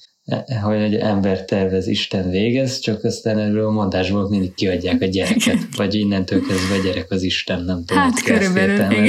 hogy 0.63 0.77
egy 0.77 0.95
ember 0.95 1.45
tervez, 1.45 1.87
Isten 1.87 2.31
végez, 2.31 2.79
csak 2.79 3.05
aztán 3.05 3.39
erről 3.39 3.67
a 3.67 3.71
mondásból 3.71 4.29
mindig 4.29 4.55
kiadják 4.55 5.03
a 5.03 5.07
gyereket, 5.07 5.59
vagy 5.77 5.95
innentől 5.95 6.47
kezdve 6.47 6.75
a 6.75 6.83
gyerek 6.85 7.11
az 7.11 7.23
Isten, 7.23 7.65
nem 7.65 7.85
tudom, 7.85 8.03
Hát 8.03 8.23
körülbelül, 8.23 8.77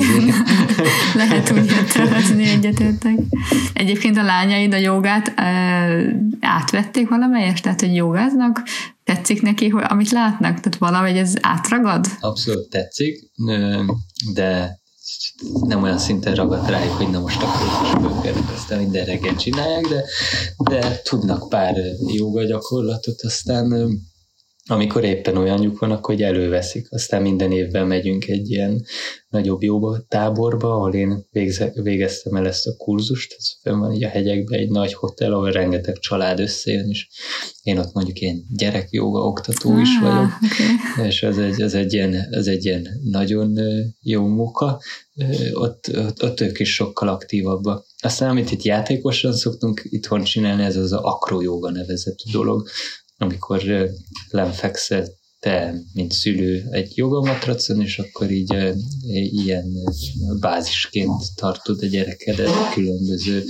Lehet 1.15 1.51
úgy 1.51 1.71
értelmezni, 1.71 2.49
egyetértek. 2.49 3.17
Egyébként 3.73 4.17
a 4.17 4.23
lányaid 4.23 4.73
a 4.73 4.77
jogát 4.77 5.33
e, 5.35 5.43
átvették 6.39 7.09
valamelyest, 7.09 7.63
tehát 7.63 7.81
hogy 7.81 7.95
jogáznak, 7.95 8.63
tetszik 9.03 9.41
neki, 9.41 9.67
hogy 9.67 9.83
amit 9.87 10.11
látnak, 10.11 10.59
tehát 10.59 10.77
valahogy 10.77 11.17
ez 11.17 11.33
átragad? 11.41 12.05
Abszolút 12.19 12.69
tetszik, 12.69 13.31
de 14.33 14.79
nem 15.61 15.83
olyan 15.83 15.97
szinten 15.97 16.35
ragadt 16.35 16.69
rájuk, 16.69 16.93
hogy 16.93 17.09
na 17.09 17.19
most 17.19 17.41
akkor 17.41 18.01
fölkelnek, 18.01 18.51
aztán 18.55 18.79
minden 18.79 19.05
reggel 19.05 19.35
csinálják, 19.35 19.87
de, 19.87 20.03
de 20.63 21.01
tudnak 21.03 21.49
pár 21.49 21.75
joga 22.13 22.43
gyakorlatot, 22.43 23.21
aztán 23.21 23.99
amikor 24.67 25.03
éppen 25.03 25.37
olyanjuk 25.37 25.79
van, 25.79 25.91
akkor 25.91 26.15
hogy 26.15 26.23
előveszik. 26.23 26.87
Aztán 26.89 27.21
minden 27.21 27.51
évben 27.51 27.87
megyünk 27.87 28.27
egy 28.27 28.49
ilyen 28.49 28.85
nagyobb 29.29 29.63
jóba 29.63 30.05
táborba, 30.07 30.73
ahol 30.73 30.93
én 30.93 31.25
végze, 31.31 31.71
végeztem 31.81 32.35
el 32.35 32.47
ezt 32.47 32.67
a 32.67 32.75
kurzust, 32.77 33.35
ez 33.37 33.45
fenn 33.61 33.79
van 33.79 33.93
így 33.93 34.03
a 34.03 34.07
hegyekben 34.07 34.59
egy 34.59 34.69
nagy 34.69 34.93
hotel, 34.93 35.33
ahol 35.33 35.51
rengeteg 35.51 35.97
család 35.97 36.39
összejön, 36.39 36.89
és 36.89 37.07
én 37.61 37.77
ott 37.77 37.93
mondjuk 37.93 38.17
én 38.17 38.45
gyerekjoga 38.55 39.19
oktató 39.19 39.71
ah, 39.71 39.81
is 39.81 39.89
vagyok, 40.01 40.31
okay. 40.51 41.07
és 41.07 41.23
ez 41.23 41.37
egy, 41.37 41.61
ez, 41.61 41.73
egy 41.73 41.93
ilyen, 41.93 42.27
ez 42.31 42.47
egy 42.47 42.65
ilyen 42.65 42.87
nagyon 43.03 43.59
jó 44.01 44.25
munka, 44.25 44.81
ott, 45.53 45.91
ott, 45.93 46.23
ott 46.23 46.41
ők 46.41 46.59
is 46.59 46.73
sokkal 46.73 47.07
aktívabbak. 47.07 47.85
Aztán, 47.99 48.29
amit 48.29 48.51
itt 48.51 48.61
játékosan 48.61 49.33
szoktunk 49.33 49.81
itthon 49.83 50.23
csinálni, 50.23 50.63
ez 50.63 50.75
az 50.75 50.91
akrojóga 50.91 51.71
nevezetű 51.71 52.31
dolog, 52.31 52.67
amikor 53.17 53.61
lemfekszel 54.29 55.07
te, 55.39 55.73
mint 55.93 56.11
szülő 56.11 56.67
egy 56.71 56.97
jogamatracon, 56.97 57.81
és 57.81 57.99
akkor 57.99 58.31
így 58.31 58.75
ilyen 59.31 59.65
bázisként 60.39 61.35
tartod 61.35 61.81
a 61.81 61.85
gyerekedet 61.85 62.73
különböző 62.73 63.43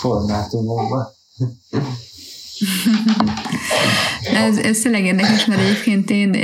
formátumokban. 0.00 1.08
ez, 4.48 4.56
ez 4.56 4.78
tényleg 4.78 5.04
érdekes, 5.04 5.44
mert 5.44 5.60
egyébként 5.60 6.10
én, 6.10 6.34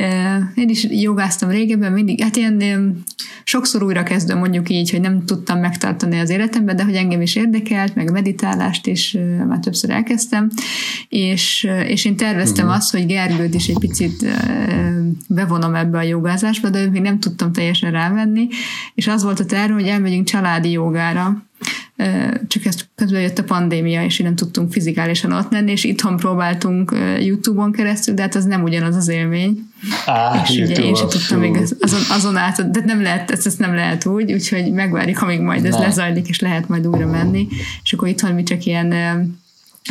én 0.55 0.69
is 0.69 0.87
jogáztam 0.91 1.49
régebben, 1.49 1.93
mindig, 1.93 2.23
hát 2.23 2.37
ilyen 2.37 3.03
sokszor 3.45 3.83
újra 3.83 4.03
kezdem 4.03 4.39
mondjuk 4.39 4.69
így, 4.69 4.91
hogy 4.91 5.01
nem 5.01 5.25
tudtam 5.25 5.61
megtartani 5.61 6.19
az 6.19 6.31
életemben, 6.31 6.77
de 6.77 6.85
hogy 6.85 6.95
engem 6.95 7.21
is 7.21 7.37
érdekelt, 7.37 7.95
meg 7.95 8.11
meditálást 8.11 8.87
is 8.87 9.17
már 9.49 9.59
többször 9.59 9.91
elkezdtem, 9.91 10.51
és, 11.09 11.69
és 11.87 12.05
én 12.05 12.17
terveztem 12.17 12.65
uh-huh. 12.65 12.81
azt, 12.81 12.93
hogy 12.93 13.07
Gergőt 13.07 13.55
is 13.55 13.69
egy 13.69 13.79
picit 13.79 14.27
bevonom 15.29 15.75
ebbe 15.75 15.99
a 15.99 16.03
jogázásba, 16.03 16.71
de 16.71 16.91
még 16.91 17.03
nem 17.03 17.21
tudtam 17.21 17.53
teljesen 17.53 17.91
rávenni, 17.91 18.49
és 18.95 19.07
az 19.07 19.23
volt 19.23 19.41
a 19.41 19.45
terv, 19.45 19.73
hogy 19.73 19.87
elmegyünk 19.87 20.27
családi 20.27 20.71
jogára, 20.71 21.48
csak 22.49 22.65
ezt 22.65 22.89
közben 22.95 23.21
jött 23.21 23.39
a 23.39 23.45
pandémia, 23.45 24.05
és 24.05 24.19
így 24.19 24.27
nem 24.27 24.35
tudtunk 24.35 24.73
fizikálisan 24.73 25.33
ott 25.33 25.51
lenni, 25.51 25.71
és 25.71 25.85
itthon 25.85 26.17
próbáltunk 26.17 26.97
YouTube-on 27.21 27.73
keresztül, 27.73 28.15
de 28.15 28.23
hát 28.23 28.35
az 28.35 28.45
nem 28.45 28.63
ugyanaz 28.63 28.97
az 28.97 29.09
élmény. 29.09 29.71
Á, 30.07 30.43
és 30.43 30.51
ugye 30.51 30.83
én 30.83 30.95
sem 30.95 31.09
tudtam 31.09 31.39
még 31.39 31.57
azon, 31.81 32.01
azon 32.11 32.37
át, 32.37 32.71
de 32.71 32.83
nem 32.85 33.03
lehet, 33.03 33.31
ezt, 33.31 33.47
ezt 33.47 33.59
nem 33.59 33.75
lehet 33.75 34.07
úgy, 34.07 34.33
úgyhogy 34.33 34.73
megvárjuk, 34.73 35.23
amíg 35.23 35.41
majd 35.41 35.65
ez 35.65 35.75
ne. 35.75 35.81
lezajlik, 35.81 36.29
és 36.29 36.41
lehet 36.41 36.69
majd 36.69 36.87
újra 36.87 37.07
menni, 37.07 37.49
és 37.83 37.93
akkor 37.93 38.09
itthon 38.09 38.33
mi 38.33 38.43
csak 38.43 38.65
ilyen 38.65 38.93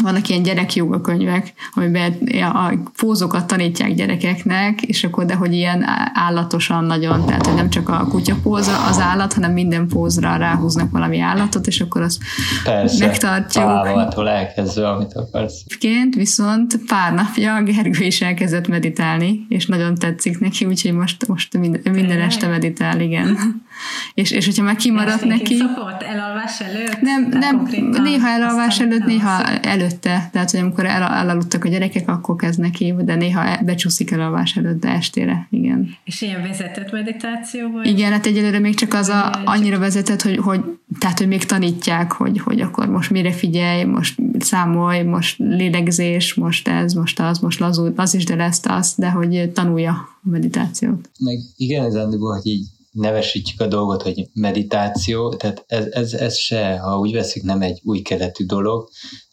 vannak 0.02 0.30
ilyen 0.30 0.44
gyerekjoga 0.44 1.02
könyvek, 1.02 1.54
amiben 1.74 2.14
a 2.54 2.74
pózokat 2.98 3.48
tanítják 3.48 3.94
gyerekeknek, 3.94 4.82
és 4.82 5.04
akkor 5.04 5.26
de 5.26 5.36
hogy 5.36 5.54
ilyen 5.54 5.86
állatosan 6.14 6.84
nagyon, 6.84 7.26
tehát 7.26 7.46
hogy 7.46 7.56
nem 7.56 7.70
csak 7.70 7.90
a 7.90 8.08
kutyapóza 8.10 8.86
az 8.86 9.00
állat, 9.00 9.34
hanem 9.34 9.52
minden 9.52 9.88
pózra 9.88 10.36
ráhúznak 10.36 10.92
valami 10.92 11.20
állatot, 11.20 11.68
és 11.68 11.82
akkor 11.82 12.02
azt 12.02 12.18
Persze, 12.64 13.06
megtartjuk. 13.06 13.84
Persze, 13.84 14.30
elkezdve, 14.30 14.90
amit 14.90 15.14
akarsz. 15.14 15.64
Ként 15.80 16.16
viszont 16.16 16.80
pár 16.88 17.14
napja 17.14 17.64
Gergő 17.64 18.06
is 18.06 18.22
elkezdett 18.22 18.68
meditálni, 18.68 19.46
és 19.50 19.66
nagyon 19.66 19.96
tetszik 19.96 20.40
neki, 20.40 20.66
úgyhogy 20.66 20.94
most, 20.94 21.28
most 21.28 21.58
minden, 21.58 21.94
minden 21.94 22.22
este 22.22 22.48
meditál, 22.48 23.02
igen. 23.02 23.66
És, 24.14 24.32
és 24.32 24.46
hogyha 24.46 24.64
már 24.64 24.76
kimaradt 24.76 25.26
neki... 25.26 25.56
Szokott 25.56 26.02
elalvás 26.02 26.62
előtt? 26.62 27.02
Nem, 27.02 27.28
nem 27.30 27.68
néha 28.04 28.28
elalvás 28.28 28.80
előtt, 28.80 29.06
néha 29.06 29.44
előtt 29.44 29.88
előtte, 29.88 30.30
tehát 30.32 30.52
hogy 30.52 30.60
amikor 30.60 30.86
el, 30.86 31.04
elaludtak 31.04 31.66
a 31.66 31.70
gyerekek, 31.70 32.10
akkor 32.10 32.36
kezd 32.36 32.60
neki, 32.60 32.94
de 33.00 33.16
néha 33.16 33.64
becsúszik 33.64 34.12
el 34.12 34.22
alvás 34.22 34.56
előtt, 34.56 34.80
de 34.80 34.90
estére, 34.90 35.48
igen. 35.50 35.90
És 36.04 36.22
ilyen 36.22 36.42
vezetett 36.42 36.92
meditáció 36.92 37.72
vagy? 37.72 37.88
Igen, 37.88 38.12
hát 38.12 38.26
egyelőre 38.26 38.60
még 38.60 38.76
csak 38.76 38.94
az 38.94 39.08
a, 39.08 39.42
annyira 39.46 39.80
vezetett, 39.80 40.22
hogy, 40.22 40.38
hogy 40.38 40.62
tehát, 41.00 41.18
hogy 41.18 41.28
még 41.28 41.44
tanítják, 41.44 42.12
hogy, 42.12 42.40
hogy 42.40 42.62
akkor 42.62 42.88
most 42.88 43.10
mire 43.10 43.32
figyelj, 43.32 43.84
most 43.84 44.20
számolj, 44.40 45.04
most 45.04 45.36
lélegzés, 45.38 46.34
most 46.34 46.68
ez, 46.68 46.94
most 46.94 47.20
az, 47.20 47.40
most 47.40 47.60
lazul, 47.60 47.94
az 47.96 48.14
is, 48.14 48.26
de 48.26 48.36
lesz 48.36 48.62
az, 48.64 48.94
de 48.98 49.10
hogy 49.10 49.52
tanulja 49.54 49.92
a 49.92 50.30
meditációt. 50.30 51.10
Meg 51.20 51.38
igen, 51.56 51.86
ez 51.86 51.94
hogy 51.94 52.42
így 52.44 52.66
nevesítjük 52.98 53.62
a 53.62 53.68
dolgot, 53.68 54.02
hogy 54.02 54.30
meditáció, 54.34 55.36
tehát 55.36 55.64
ez, 55.68 55.86
ez, 55.86 56.14
ez 56.14 56.38
se, 56.38 56.78
ha 56.78 56.98
úgy 56.98 57.14
veszik, 57.14 57.44
nem 57.44 57.62
egy 57.62 57.80
új 57.84 58.02
keletű 58.02 58.46
dolog, 58.46 58.90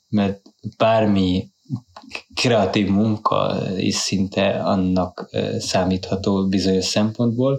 mert 0.08 0.40
bármi 0.76 1.52
kreatív 2.34 2.88
munka 2.88 3.62
is 3.76 3.94
szinte 3.94 4.48
annak 4.48 5.30
számítható 5.58 6.48
bizonyos 6.48 6.84
szempontból, 6.84 7.58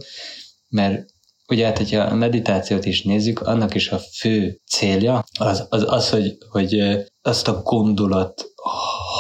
mert 0.70 1.06
ugye 1.47 1.66
hát, 1.66 1.78
hogyha 1.78 2.01
a 2.01 2.16
meditációt 2.16 2.86
is 2.86 3.03
nézzük, 3.03 3.39
annak 3.39 3.76
is 3.76 3.89
a 3.89 3.99
fő 3.99 4.62
célja 4.66 5.24
az, 5.39 5.66
az, 5.70 5.84
az 5.88 6.10
hogy, 6.10 6.38
hogy 6.49 6.84
azt 7.22 7.47
a 7.47 7.62
gondolat 7.62 8.45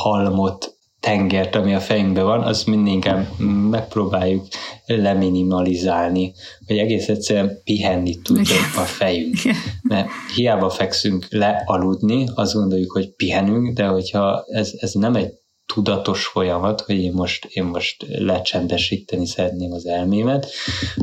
halmot 0.01 0.74
tengert, 1.05 1.55
ami 1.55 1.73
a 1.73 1.79
fejünkben 1.79 2.23
van, 2.23 2.41
azt 2.41 2.67
inkább 2.67 3.39
megpróbáljuk 3.69 4.47
leminimalizálni, 4.85 6.33
hogy 6.67 6.77
egész 6.77 7.09
egyszerűen 7.09 7.61
pihenni 7.63 8.21
tudjon 8.21 8.57
a 8.75 8.81
fejünk. 8.81 9.35
Mert 9.81 10.09
hiába 10.35 10.69
fekszünk 10.69 11.27
le 11.29 11.61
aludni, 11.65 12.27
azt 12.35 12.53
gondoljuk, 12.53 12.91
hogy 12.91 13.15
pihenünk, 13.15 13.73
de 13.73 13.85
hogyha 13.85 14.45
ez, 14.47 14.71
ez 14.77 14.91
nem 14.93 15.15
egy 15.15 15.33
tudatos 15.65 16.25
folyamat, 16.25 16.81
hogy 16.81 16.99
én 16.99 17.13
most, 17.13 17.45
én 17.45 17.63
most 17.63 18.05
lecsendesíteni 18.07 19.25
szeretném 19.25 19.71
az 19.71 19.85
elmémet, 19.85 20.47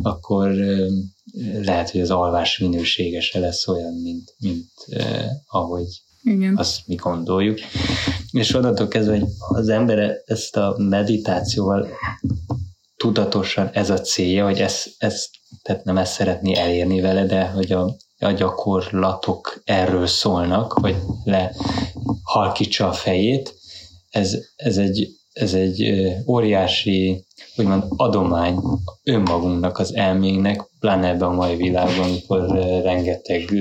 akkor 0.02 0.54
lehet, 1.62 1.90
hogy 1.90 2.00
az 2.00 2.10
alvás 2.10 2.58
minősége 2.58 3.20
se 3.20 3.38
lesz 3.38 3.68
olyan, 3.68 3.94
mint, 3.94 4.34
mint 4.38 4.70
eh, 4.88 5.26
ahogy 5.46 5.86
igen. 6.22 6.56
azt 6.56 6.86
mi 6.86 6.94
gondoljuk. 6.94 7.58
És 8.32 8.54
onnantól 8.54 8.88
kezdve, 8.88 9.18
hogy 9.18 9.28
az 9.48 9.68
ember 9.68 10.22
ezt 10.24 10.56
a 10.56 10.74
meditációval 10.78 11.88
tudatosan 12.96 13.70
ez 13.72 13.90
a 13.90 14.00
célja, 14.00 14.44
hogy 14.44 14.60
ezt, 14.60 14.88
ezt 14.98 15.30
tehát 15.62 15.84
nem 15.84 15.98
ezt 15.98 16.12
szeretné 16.12 16.56
elérni 16.56 17.00
vele, 17.00 17.26
de 17.26 17.46
hogy 17.46 17.72
a, 17.72 17.96
a 18.18 18.30
gyakorlatok 18.30 19.62
erről 19.64 20.06
szólnak, 20.06 20.72
hogy 20.72 20.96
lehalkítsa 21.24 22.88
a 22.88 22.92
fejét. 22.92 23.54
Ez, 24.10 24.36
ez 24.56 24.76
egy, 24.76 25.08
ez 25.32 25.54
egy 25.54 25.92
óriási 26.26 27.26
úgymond 27.56 27.84
adomány 27.88 28.58
önmagunknak, 29.04 29.78
az 29.78 29.94
elménknek, 29.94 30.70
pláne 30.80 31.08
ebben 31.08 31.28
a 31.28 31.32
mai 31.32 31.56
világban, 31.56 32.04
amikor 32.08 32.48
rengeteg 32.82 33.52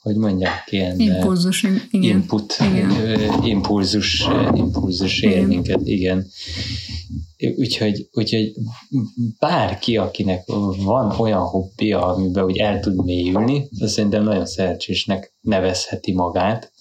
hogy 0.00 0.16
mondják, 0.16 0.68
ilyen 0.70 1.00
impulzus, 1.00 1.62
igen. 1.62 2.02
input, 2.02 2.56
igen. 2.60 2.90
impulzus, 3.44 4.26
impulzus 4.54 5.22
ér 5.22 5.46
minket, 5.46 5.80
igen. 5.84 6.26
Úgyhogy, 7.56 8.08
úgyhogy 8.12 8.52
bárki, 9.38 9.96
akinek 9.96 10.44
van 10.76 11.14
olyan 11.18 11.42
hobbija, 11.42 12.06
amiben 12.06 12.44
úgy 12.44 12.58
el 12.58 12.80
tud 12.80 13.04
mélyülni, 13.04 13.68
az 13.80 13.92
szerintem 13.92 14.22
nagyon 14.22 14.46
szerencsésnek 14.46 15.34
nevezheti 15.40 16.12
magát, 16.12 16.72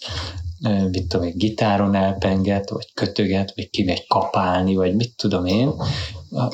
mit 0.92 1.08
tudom 1.08 1.28
én, 1.28 1.34
gitáron 1.36 1.96
elpenget, 1.96 2.70
vagy 2.70 2.92
kötöget, 2.94 3.54
vagy 3.56 3.70
kimegy 3.70 4.08
kapálni, 4.08 4.76
vagy 4.76 4.96
mit 4.96 5.16
tudom 5.16 5.46
én, 5.46 5.72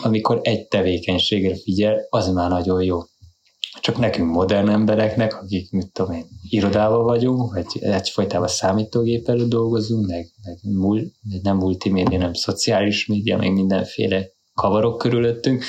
amikor 0.01 0.39
egy 0.43 0.67
tevékenységre 0.67 1.55
figyel, 1.55 2.07
az 2.09 2.27
már 2.27 2.49
nagyon 2.49 2.83
jó 2.83 2.99
csak 3.79 3.97
nekünk 3.97 4.31
modern 4.31 4.69
embereknek, 4.69 5.41
akik, 5.41 5.71
mit 5.71 5.91
tudom 5.91 6.11
én, 6.11 6.25
irodában 6.49 7.03
vagyunk, 7.03 7.53
vagy 7.53 7.65
egyfajtában 7.79 8.47
számítógép 8.47 9.29
előtt 9.29 9.49
dolgozunk, 9.49 10.07
meg, 10.07 10.27
meg, 10.43 10.57
mul, 10.61 11.11
nem 11.41 11.57
multimédia, 11.57 12.17
nem 12.17 12.33
szociális 12.33 13.05
média, 13.05 13.37
meg 13.37 13.53
mindenféle 13.53 14.25
kavarok 14.53 14.97
körülöttünk, 14.97 15.63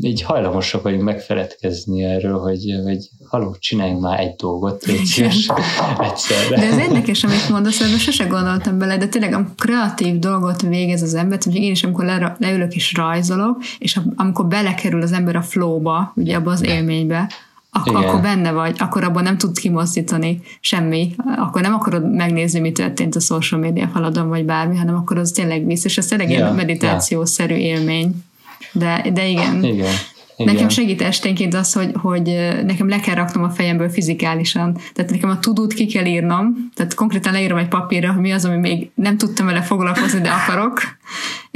így 0.00 0.22
hajlamosak 0.22 0.82
vagyunk 0.82 1.02
megfeledkezni 1.02 2.04
erről, 2.04 2.38
hogy, 2.38 2.80
hogy 2.84 3.08
haló, 3.28 3.56
csináljunk 3.58 4.00
már 4.00 4.20
egy 4.20 4.34
dolgot, 4.34 4.84
légy 4.84 5.04
szíves, 5.04 5.50
egyszerre. 5.98 6.56
De 6.56 6.66
ez 6.66 6.78
érdekes, 6.78 7.24
amit 7.24 7.48
mondasz, 7.48 7.80
ebben 7.80 7.98
sose 7.98 8.24
gondoltam 8.24 8.78
bele, 8.78 8.96
de 8.96 9.08
tényleg 9.08 9.32
a 9.32 9.46
kreatív 9.58 10.18
dolgot 10.18 10.62
végez 10.62 11.02
az 11.02 11.14
ember, 11.14 11.38
hogy 11.44 11.54
én 11.54 11.70
is 11.70 11.84
amikor 11.84 12.04
le, 12.04 12.36
leülök 12.38 12.74
és 12.74 12.94
rajzolok, 12.94 13.56
és 13.78 14.00
amikor 14.16 14.46
belekerül 14.46 15.02
az 15.02 15.12
ember 15.12 15.36
a 15.36 15.42
flowba, 15.42 16.12
ugye 16.16 16.36
abba 16.36 16.50
az 16.50 16.64
élménybe, 16.64 17.30
akkor, 17.70 18.04
akkor 18.04 18.20
benne 18.20 18.52
vagy, 18.52 18.76
akkor 18.78 19.04
abban 19.04 19.22
nem 19.22 19.38
tudsz 19.38 19.58
kimozdítani 19.58 20.40
semmi, 20.60 21.14
akkor 21.36 21.62
nem 21.62 21.74
akarod 21.74 22.10
megnézni, 22.14 22.60
mi 22.60 22.72
történt 22.72 23.14
a 23.14 23.20
social 23.20 23.60
media 23.60 23.88
faladon, 23.88 24.28
vagy 24.28 24.44
bármi, 24.44 24.76
hanem 24.76 24.94
akkor 24.94 25.18
az 25.18 25.30
tényleg 25.30 25.66
visz, 25.66 25.84
és 25.84 25.98
ez 25.98 26.06
tényleg 26.06 26.30
yeah, 26.30 26.56
meditációszerű 26.56 27.54
yeah. 27.54 27.78
élmény. 27.78 28.24
De, 28.72 29.10
de 29.12 29.26
igen. 29.26 29.64
igen. 29.64 29.88
Igen. 30.36 30.54
Nekem 30.54 30.68
segít 30.68 31.02
esténként 31.02 31.54
az, 31.54 31.72
hogy, 31.72 31.90
hogy 31.94 32.22
nekem 32.64 32.88
le 32.88 33.00
kell 33.00 33.14
raknom 33.14 33.44
a 33.44 33.50
fejemből 33.50 33.88
fizikálisan. 33.88 34.78
Tehát 34.94 35.10
nekem 35.10 35.30
a 35.30 35.38
tudót 35.38 35.72
ki 35.72 35.86
kell 35.86 36.04
írnom, 36.04 36.70
tehát 36.74 36.94
konkrétan 36.94 37.32
leírom 37.32 37.58
egy 37.58 37.68
papírra, 37.68 38.12
hogy 38.12 38.20
mi 38.20 38.32
az, 38.32 38.44
ami 38.44 38.56
még 38.56 38.90
nem 38.94 39.16
tudtam 39.16 39.46
vele 39.46 39.62
foglalkozni, 39.62 40.20
de 40.20 40.30
akarok, 40.30 40.80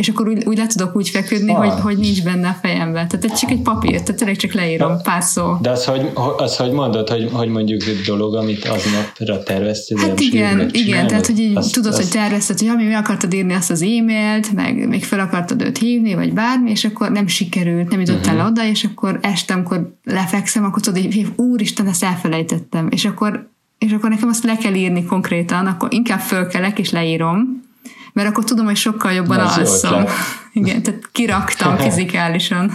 és 0.01 0.09
akkor 0.09 0.28
úgy, 0.28 0.42
úgy 0.46 0.57
le 0.57 0.66
tudok 0.66 0.96
úgy 0.96 1.09
feküdni, 1.09 1.53
hogy, 1.53 1.72
hogy 1.82 1.98
nincs 1.98 2.22
benne 2.22 2.48
a 2.48 2.57
fejemben. 2.62 3.09
Tehát 3.09 3.24
ez 3.24 3.40
csak 3.40 3.51
egy 3.51 3.61
papír, 3.61 4.01
tehát 4.03 4.16
tényleg 4.16 4.36
csak 4.36 4.53
leírom 4.53 4.96
de, 4.96 5.03
pár 5.03 5.22
szó. 5.22 5.57
De 5.61 5.70
az, 5.70 5.84
hogy, 5.84 6.11
az, 6.36 6.57
hogy 6.57 6.70
mondod, 6.70 7.09
hogy, 7.09 7.28
hogy 7.32 7.48
mondjuk 7.48 7.82
egy 7.82 8.01
dolog, 8.07 8.34
amit 8.34 8.64
aznapra 8.64 9.42
terveztél, 9.42 9.98
Hát 9.98 10.20
igen, 10.20 10.68
igen, 10.72 11.07
tehát 11.07 11.26
hogy 11.26 11.38
így 11.38 11.57
azt, 11.57 11.72
tudod, 11.72 11.92
azt... 11.92 12.03
hogy 12.03 12.11
tervezted, 12.11 12.59
hogy 12.59 12.68
ami 12.68 12.84
mi 12.84 12.94
akartad 12.94 13.34
írni 13.34 13.53
azt 13.53 13.70
az 13.70 13.82
e-mailt, 13.82 14.53
meg 14.53 14.88
még 14.88 15.05
fel 15.05 15.20
akartad 15.20 15.62
őt 15.62 15.78
hívni, 15.78 16.14
vagy 16.14 16.32
bármi, 16.32 16.70
és 16.70 16.84
akkor 16.84 17.11
nem 17.11 17.26
sikerült, 17.26 17.90
nem 17.90 18.01
jutottál 18.01 18.34
uh-huh. 18.34 18.51
oda, 18.51 18.66
és 18.66 18.84
akkor 18.84 19.18
este, 19.22 19.55
amikor 19.55 19.96
lefekszem, 20.05 20.64
akkor 20.64 20.82
tudod, 20.82 21.03
hogy 21.03 21.26
úristen, 21.36 21.86
ezt 21.86 22.05
elfelejtettem. 22.05 22.88
És 22.90 23.05
akkor 23.05 23.48
és 23.78 23.92
akkor 23.92 24.11
nekem 24.11 24.28
azt 24.28 24.44
le 24.44 24.57
kell 24.57 24.74
írni 24.74 25.05
konkrétan, 25.05 25.66
akkor 25.66 25.92
inkább 25.92 26.20
fölkelek 26.20 26.78
és 26.78 26.90
leírom, 26.90 27.68
mert 28.12 28.28
akkor 28.28 28.44
tudom, 28.44 28.64
hogy 28.64 28.76
sokkal 28.76 29.12
jobban 29.12 29.38
alszom. 29.38 30.04
Igen, 30.52 30.82
tehát 30.82 31.08
kiraktam 31.12 31.76
fizikálisan. 31.88 32.70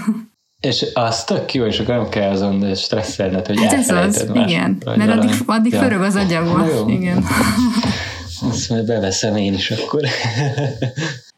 És 0.59 0.85
az 0.93 1.23
tök 1.23 1.53
jó, 1.53 1.65
és 1.65 1.79
akkor 1.79 1.95
nem 1.95 2.09
kell 2.09 2.29
azon 2.29 2.75
stresszelned, 2.75 3.45
hogy 3.45 3.61
hát 3.61 3.73
ez 3.73 3.89
az, 3.89 4.29
más, 4.33 4.51
igen, 4.51 4.81
mert 4.95 5.11
addig, 5.11 5.29
addig 5.45 5.73
ja. 5.73 5.79
förög 5.79 6.01
az 6.01 6.15
agyagban. 6.15 6.89
Igen. 6.89 7.25
Azt 8.49 8.69
majd 8.69 8.85
beveszem 8.85 9.35
én 9.35 9.53
is 9.53 9.71
akkor. 9.71 10.01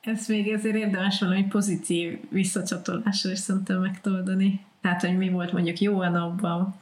Ez 0.02 0.28
még 0.28 0.48
ezért 0.48 0.76
érdemes 0.76 1.20
valami 1.20 1.44
pozitív 1.44 2.20
visszacsatolásra 2.30 3.32
is 3.32 3.40
szerintem 3.40 3.80
megtoldani. 3.80 4.60
Tehát, 4.82 5.02
hogy 5.02 5.18
mi 5.18 5.30
volt 5.30 5.52
mondjuk 5.52 5.80
jó 5.80 6.00
a 6.00 6.10
napban, 6.10 6.76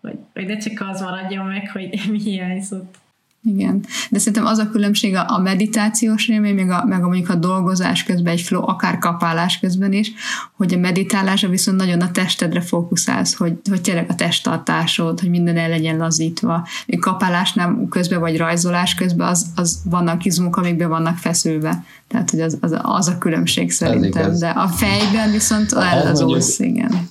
hogy, 0.00 0.18
hogy 0.32 0.46
ne 0.46 0.56
csak 0.56 0.84
az 0.92 1.00
maradjon 1.00 1.46
meg, 1.46 1.70
hogy 1.72 2.00
mi 2.10 2.18
hiányzott. 2.18 2.94
Igen, 3.44 3.84
de 4.10 4.18
szerintem 4.18 4.46
az 4.46 4.58
a 4.58 4.70
különbség 4.70 5.14
a 5.14 5.38
meditációs 5.38 6.28
élmény, 6.28 6.54
meg 6.54 6.70
a, 6.70 6.84
meg 6.84 7.02
a 7.02 7.06
mondjuk 7.06 7.28
a 7.28 7.34
dolgozás 7.34 8.02
közben, 8.02 8.32
egy 8.32 8.40
flow, 8.40 8.68
akár 8.68 8.98
kapálás 8.98 9.58
közben 9.58 9.92
is, 9.92 10.12
hogy 10.56 10.74
a 10.74 10.78
meditálásra 10.78 11.48
viszont 11.48 11.76
nagyon 11.76 12.00
a 12.00 12.10
testedre 12.10 12.60
fókuszálsz, 12.60 13.34
hogy, 13.34 13.52
hogy 13.70 13.80
tényleg 13.80 14.06
a 14.08 14.14
testtartásod, 14.14 15.20
hogy 15.20 15.30
minden 15.30 15.56
el 15.56 15.68
legyen 15.68 15.96
lazítva. 15.96 16.66
Még 16.86 17.00
kapálásnál 17.00 17.86
közben, 17.90 18.20
vagy 18.20 18.36
rajzolás 18.36 18.94
közben 18.94 19.28
az, 19.28 19.46
az 19.54 19.80
vannak 19.84 20.24
izmok, 20.24 20.56
amik 20.56 20.76
be 20.76 20.86
vannak 20.86 21.16
feszülve. 21.16 21.84
Tehát, 22.08 22.30
hogy 22.30 22.40
az, 22.40 22.58
az, 22.60 22.78
az 22.82 23.08
a 23.08 23.18
különbség 23.18 23.70
szerintem. 23.70 24.38
De 24.38 24.48
a 24.48 24.68
fejben 24.68 25.30
viszont 25.30 25.74
hát, 25.74 26.04
az 26.04 26.20
mondjuk, 26.20 26.58
igen 26.58 27.10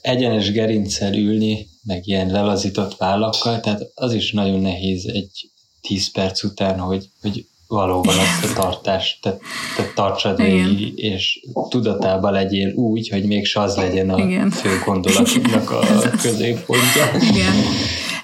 egyenes 0.00 0.52
gerincsel 0.52 1.14
ülni, 1.14 1.66
meg 1.86 2.06
ilyen 2.06 2.30
lelazított 2.30 2.96
vállakkal, 2.96 3.60
tehát 3.60 3.80
az 3.94 4.12
is 4.12 4.32
nagyon 4.32 4.60
nehéz 4.60 5.06
egy 5.06 5.50
10 5.80 6.12
perc 6.12 6.42
után, 6.42 6.78
hogy, 6.78 7.08
hogy 7.22 7.46
valóban 7.68 8.14
azt 8.18 8.44
a 8.44 8.60
tartást 8.60 9.22
te, 9.22 9.36
te 9.76 9.92
tartsad 9.94 10.36
végig, 10.36 10.98
és 10.98 11.40
tudatában 11.68 12.32
legyél 12.32 12.72
úgy, 12.74 13.08
hogy 13.08 13.24
mégse 13.24 13.60
az 13.60 13.76
legyen 13.76 14.10
a 14.10 14.18
Igen. 14.18 14.50
fő 14.50 14.82
gondolatoknak 14.84 15.70
a 15.70 15.80
középpontja. 16.22 17.04
Igen. 17.20 17.52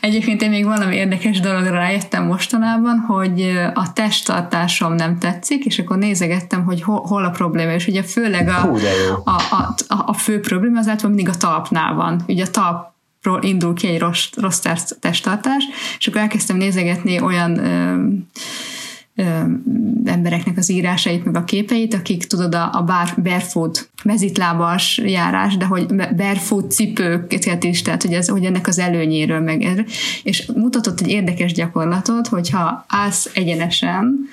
Egyébként 0.00 0.42
én 0.42 0.50
még 0.50 0.64
valami 0.64 0.96
érdekes 0.96 1.40
dologra 1.40 1.70
rájöttem 1.70 2.26
mostanában, 2.26 2.98
hogy 2.98 3.52
a 3.74 3.92
testtartásom 3.92 4.94
nem 4.94 5.18
tetszik, 5.18 5.64
és 5.64 5.78
akkor 5.78 5.98
nézegettem, 5.98 6.64
hogy 6.64 6.82
hol, 6.82 7.00
hol 7.00 7.24
a 7.24 7.30
probléma, 7.30 7.72
és 7.72 7.86
ugye 7.86 8.02
főleg 8.02 8.48
a, 8.48 8.52
Hú, 8.52 8.76
a, 9.24 9.30
a, 9.30 9.74
a, 9.88 10.02
a 10.06 10.12
fő 10.12 10.40
probléma 10.40 10.78
az 10.78 10.88
általában 10.88 11.16
mindig 11.16 11.34
a 11.34 11.36
talpnál 11.36 11.94
van. 11.94 12.24
Ugye 12.26 12.44
a 12.44 12.50
talp 12.50 12.91
indul 13.41 13.75
ki 13.75 13.87
egy 13.87 13.99
rossz, 13.99 14.27
rossz 14.37 14.59
testtartás, 15.01 15.64
és 15.99 16.07
akkor 16.07 16.20
elkezdtem 16.20 16.57
nézegetni 16.57 17.20
olyan 17.20 17.59
ö, 17.59 19.45
embereknek 20.05 20.57
az 20.57 20.70
írásait, 20.70 21.25
meg 21.25 21.37
a 21.37 21.45
képeit, 21.45 21.95
akik 21.95 22.25
tudod 22.25 22.55
a, 22.55 22.70
a 22.73 22.83
bar, 22.83 23.14
barefoot 23.23 23.91
mezitlábas 24.05 24.99
járás, 24.99 25.57
de 25.57 25.64
hogy 25.64 25.87
barefoot 26.16 26.70
cipőket 26.70 27.64
is, 27.64 27.83
tehát 27.83 28.03
hogy, 28.03 28.12
ez, 28.12 28.29
hogy 28.29 28.45
ennek 28.45 28.66
az 28.66 28.79
előnyéről 28.79 29.41
meg, 29.41 29.85
és 30.23 30.51
mutatott 30.55 31.01
egy 31.01 31.09
érdekes 31.09 31.53
gyakorlatot, 31.53 32.29
hogyha 32.29 32.85
állsz 32.89 33.31
egyenesen 33.35 34.29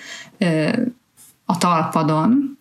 a 1.45 1.57
talpadon, 1.57 2.57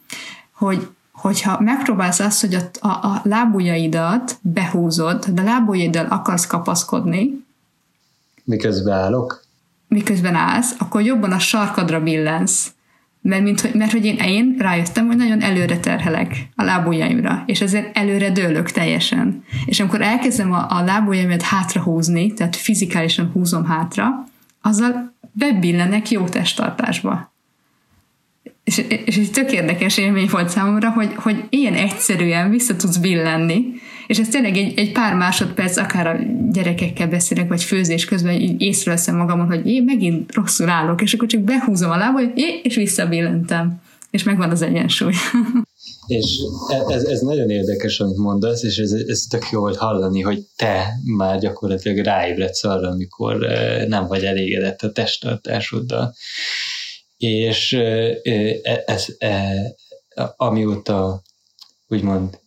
hogy 0.53 0.89
hogyha 1.21 1.61
megpróbálsz 1.61 2.21
azt, 2.21 2.41
hogy 2.41 2.55
a, 2.55 2.87
a, 2.87 2.89
a 2.89 3.21
lábujjaidat 3.25 4.39
behúzod, 4.41 5.25
de 5.25 5.43
lábujjaiddal 5.43 6.07
akarsz 6.07 6.47
kapaszkodni, 6.47 7.47
miközben 8.45 8.99
állok? 8.99 9.47
miközben 9.89 10.35
állsz, 10.35 10.75
akkor 10.79 11.03
jobban 11.03 11.33
a 11.33 11.39
sarkadra 11.39 12.01
billensz. 12.01 12.73
Mert, 13.21 13.43
mint, 13.43 13.75
mert 13.75 13.93
hogy 13.93 14.05
én, 14.05 14.17
én 14.17 14.57
rájöttem, 14.59 15.07
hogy 15.07 15.17
nagyon 15.17 15.43
előre 15.43 15.79
terhelek 15.79 16.49
a 16.55 16.63
lábujjaimra, 16.63 17.43
és 17.47 17.61
ezért 17.61 17.97
előre 17.97 18.31
dőlök 18.31 18.71
teljesen. 18.71 19.45
És 19.67 19.81
amikor 19.81 20.03
elkezdem 20.03 20.53
a, 20.53 20.67
a 20.69 20.85
lábujjaimat 20.85 21.43
hátra 21.43 21.81
húzni, 21.81 22.33
tehát 22.33 22.57
fizikálisan 22.57 23.31
húzom 23.33 23.65
hátra, 23.65 24.25
azzal 24.63 25.13
bebillenek 25.33 26.11
jó 26.11 26.25
testtartásba. 26.25 27.28
És, 28.69 28.85
és 29.05 29.17
egy 29.17 29.31
tök 29.31 29.53
érdekes 29.53 29.99
élmény 29.99 30.29
volt 30.31 30.49
számomra, 30.49 30.91
hogy, 30.91 31.15
hogy 31.17 31.45
ilyen 31.49 31.75
egyszerűen 31.75 32.51
vissza 32.51 32.77
tudsz 32.77 32.97
billenni, 32.97 33.65
és 34.07 34.19
ez 34.19 34.29
tényleg 34.29 34.57
egy, 34.57 34.79
egy 34.79 34.93
pár 34.93 35.15
másodperc, 35.15 35.77
akár 35.77 36.07
a 36.07 36.19
gyerekekkel 36.53 37.09
beszélek, 37.09 37.49
vagy 37.49 37.63
főzés 37.63 38.05
közben 38.05 38.57
észreveszem 38.59 39.17
magamon, 39.17 39.47
hogy 39.47 39.67
én 39.67 39.83
megint 39.85 40.35
rosszul 40.35 40.69
állok, 40.69 41.03
és 41.03 41.15
akkor 41.15 41.29
csak 41.29 41.41
behúzom 41.41 41.91
a 41.91 41.97
lába, 41.97 42.19
hogy 42.19 42.33
én, 42.35 42.61
és 42.63 42.75
visszabillentem. 42.75 43.81
És 44.11 44.23
megvan 44.23 44.51
az 44.51 44.63
egyensúly. 44.63 45.13
És 46.07 46.41
ez, 46.89 47.05
ez 47.05 47.21
nagyon 47.21 47.51
érdekes, 47.51 48.01
amit 48.01 48.17
mondasz, 48.17 48.63
és 48.63 48.79
ez, 48.79 48.93
ez 48.93 49.21
tök 49.21 49.51
jó 49.51 49.63
hogy 49.63 49.77
hallani, 49.77 50.21
hogy 50.21 50.43
te 50.57 50.87
már 51.17 51.39
gyakorlatilag 51.39 52.05
ráébredsz 52.05 52.65
arra, 52.65 52.89
amikor 52.89 53.45
eh, 53.45 53.87
nem 53.87 54.07
vagy 54.07 54.25
elégedett 54.25 54.83
a 54.83 54.93
testtartásoddal. 54.93 56.15
És 57.19 57.73
eh, 57.73 58.17
ez, 58.87 59.07
ez, 59.19 59.77
amióta 60.37 61.23
úgymond 61.89 62.39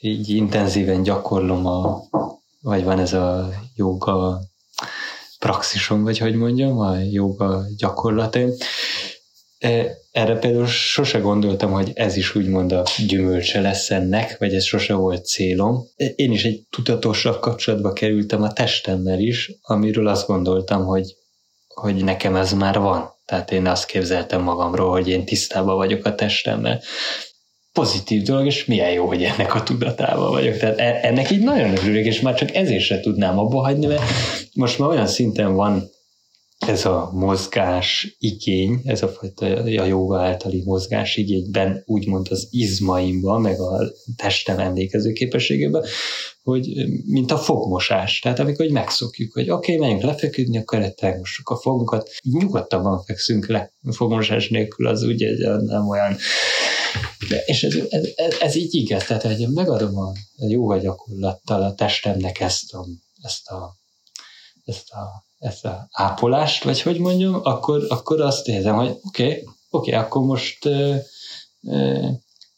így 0.00 0.28
intenzíven 0.28 1.02
gyakorlom 1.02 1.66
a, 1.66 2.02
vagy 2.60 2.84
van 2.84 2.98
ez 2.98 3.12
a 3.12 3.48
joga 3.74 4.40
praxisom, 5.38 6.02
vagy 6.02 6.18
hogy 6.18 6.34
mondjam, 6.34 6.78
a 6.78 6.96
joga 6.98 7.64
gyakorlatom. 7.76 8.50
E, 9.58 9.96
erre 10.12 10.38
például 10.38 10.66
sose 10.66 11.18
gondoltam, 11.18 11.72
hogy 11.72 11.90
ez 11.94 12.16
is 12.16 12.34
úgymond 12.34 12.72
a 12.72 12.84
gyümölcse 13.06 13.60
lesz 13.60 13.90
ennek, 13.90 14.38
vagy 14.38 14.54
ez 14.54 14.64
sose 14.64 14.94
volt 14.94 15.26
célom. 15.26 15.84
Én 16.16 16.32
is 16.32 16.44
egy 16.44 16.66
tudatosabb 16.70 17.40
kapcsolatba 17.40 17.92
kerültem 17.92 18.42
a 18.42 18.52
testemmel 18.52 19.20
is, 19.20 19.52
amiről 19.62 20.08
azt 20.08 20.26
gondoltam, 20.26 20.84
hogy, 20.84 21.16
hogy 21.74 22.04
nekem 22.04 22.36
ez 22.36 22.52
már 22.52 22.78
van. 22.78 23.15
Tehát 23.26 23.52
én 23.52 23.66
azt 23.66 23.86
képzeltem 23.86 24.42
magamról, 24.42 24.90
hogy 24.90 25.08
én 25.08 25.24
tisztában 25.24 25.76
vagyok 25.76 26.04
a 26.04 26.14
testemmel 26.14 26.80
pozitív 27.72 28.22
dolog, 28.22 28.46
és 28.46 28.64
milyen 28.64 28.90
jó, 28.90 29.06
hogy 29.06 29.22
ennek 29.22 29.54
a 29.54 29.62
tudatával 29.62 30.30
vagyok. 30.30 30.56
Tehát 30.56 30.78
e- 30.78 31.00
ennek 31.02 31.30
így 31.30 31.42
nagyon 31.42 31.76
örülök, 31.76 32.04
és 32.04 32.20
már 32.20 32.34
csak 32.34 32.54
ezért 32.54 32.84
se 32.84 33.00
tudnám 33.00 33.38
abba 33.38 33.60
hagyni, 33.60 33.86
mert 33.86 34.02
most 34.52 34.78
már 34.78 34.88
olyan 34.88 35.06
szinten 35.06 35.54
van 35.54 35.90
ez 36.58 36.84
a 36.84 37.10
mozgás 37.12 38.16
igény, 38.18 38.80
ez 38.84 39.02
a 39.02 39.08
fajta 39.08 39.46
a 39.62 39.84
joga 39.84 40.20
általi 40.20 40.62
mozgás 40.64 41.16
igényben, 41.16 41.82
úgymond 41.86 42.26
az 42.30 42.48
izmaimban, 42.50 43.40
meg 43.40 43.60
a 43.60 43.92
testem 44.16 44.58
emlékező 44.58 45.12
képességében, 45.12 45.84
hogy 46.42 46.86
mint 47.04 47.30
a 47.30 47.38
fogmosás. 47.38 48.18
Tehát 48.18 48.38
amikor 48.38 48.64
hogy 48.64 48.74
megszokjuk, 48.74 49.32
hogy 49.32 49.50
oké, 49.50 49.74
okay, 49.74 49.86
menjünk 49.86 50.10
lefeküdni, 50.10 50.58
akkor 50.58 50.94
mossuk 51.18 51.48
a 51.48 51.56
fogunkat, 51.56 52.10
nyugodtabban 52.22 53.02
fekszünk 53.02 53.46
le. 53.46 53.72
A 53.82 53.92
fogmosás 53.92 54.48
nélkül 54.48 54.86
az 54.86 55.02
ugye 55.02 55.56
nem 55.58 55.88
olyan 55.88 56.16
de, 57.28 57.42
és 57.46 57.62
ez, 57.62 57.74
ez, 57.88 58.08
ez, 58.16 58.36
ez 58.40 58.54
így 58.54 58.74
igaz, 58.74 59.04
tehát 59.04 59.22
hogy 59.22 59.40
én 59.40 59.48
megadom 59.48 59.96
a 59.98 60.12
jó 60.48 60.78
gyakorlattal 60.78 61.62
a 61.62 61.74
testemnek 61.74 62.40
ezt 62.40 62.74
a, 62.74 62.86
ezt 63.22 63.48
a, 63.48 63.76
ezt 64.64 64.90
a, 64.90 65.25
ezt 65.46 65.64
a 65.64 65.88
ápolást, 65.92 66.64
vagy 66.64 66.82
hogy 66.82 66.98
mondjam, 66.98 67.40
akkor, 67.42 67.86
akkor 67.88 68.20
azt 68.20 68.48
érzem, 68.48 68.74
hogy 68.74 68.88
oké, 68.88 69.24
okay, 69.24 69.44
oké, 69.70 69.90
okay, 69.90 69.92
akkor 69.92 70.22
most 70.22 70.64
uh, 70.64 70.96
uh, 71.60 72.08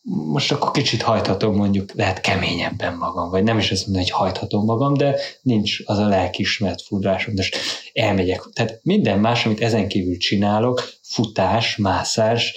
most 0.02 0.52
akkor 0.52 0.70
kicsit 0.70 1.02
hajthatom 1.02 1.54
mondjuk, 1.54 1.92
lehet 1.92 2.20
keményebben 2.20 2.94
magam, 2.96 3.30
vagy 3.30 3.42
nem 3.42 3.58
is 3.58 3.70
azt 3.70 3.86
mondom, 3.86 4.02
hogy 4.02 4.12
hajthatom 4.12 4.64
magam, 4.64 4.94
de 4.94 5.16
nincs 5.42 5.78
az 5.84 5.98
a 5.98 6.08
lelkismert 6.08 6.82
furrásom, 6.82 7.34
most 7.36 7.56
elmegyek. 7.92 8.42
Tehát 8.52 8.80
minden 8.82 9.18
más, 9.18 9.46
amit 9.46 9.60
ezen 9.60 9.88
kívül 9.88 10.16
csinálok, 10.16 10.92
futás, 11.02 11.76
mászás, 11.76 12.54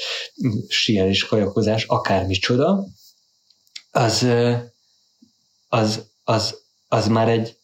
síelés, 0.68 1.26
kajakozás, 1.26 1.84
akármicsoda, 1.84 2.86
az, 3.92 4.28
az, 5.70 6.06
az, 6.24 6.58
az 6.88 7.08
már 7.08 7.30
egy 7.30 7.58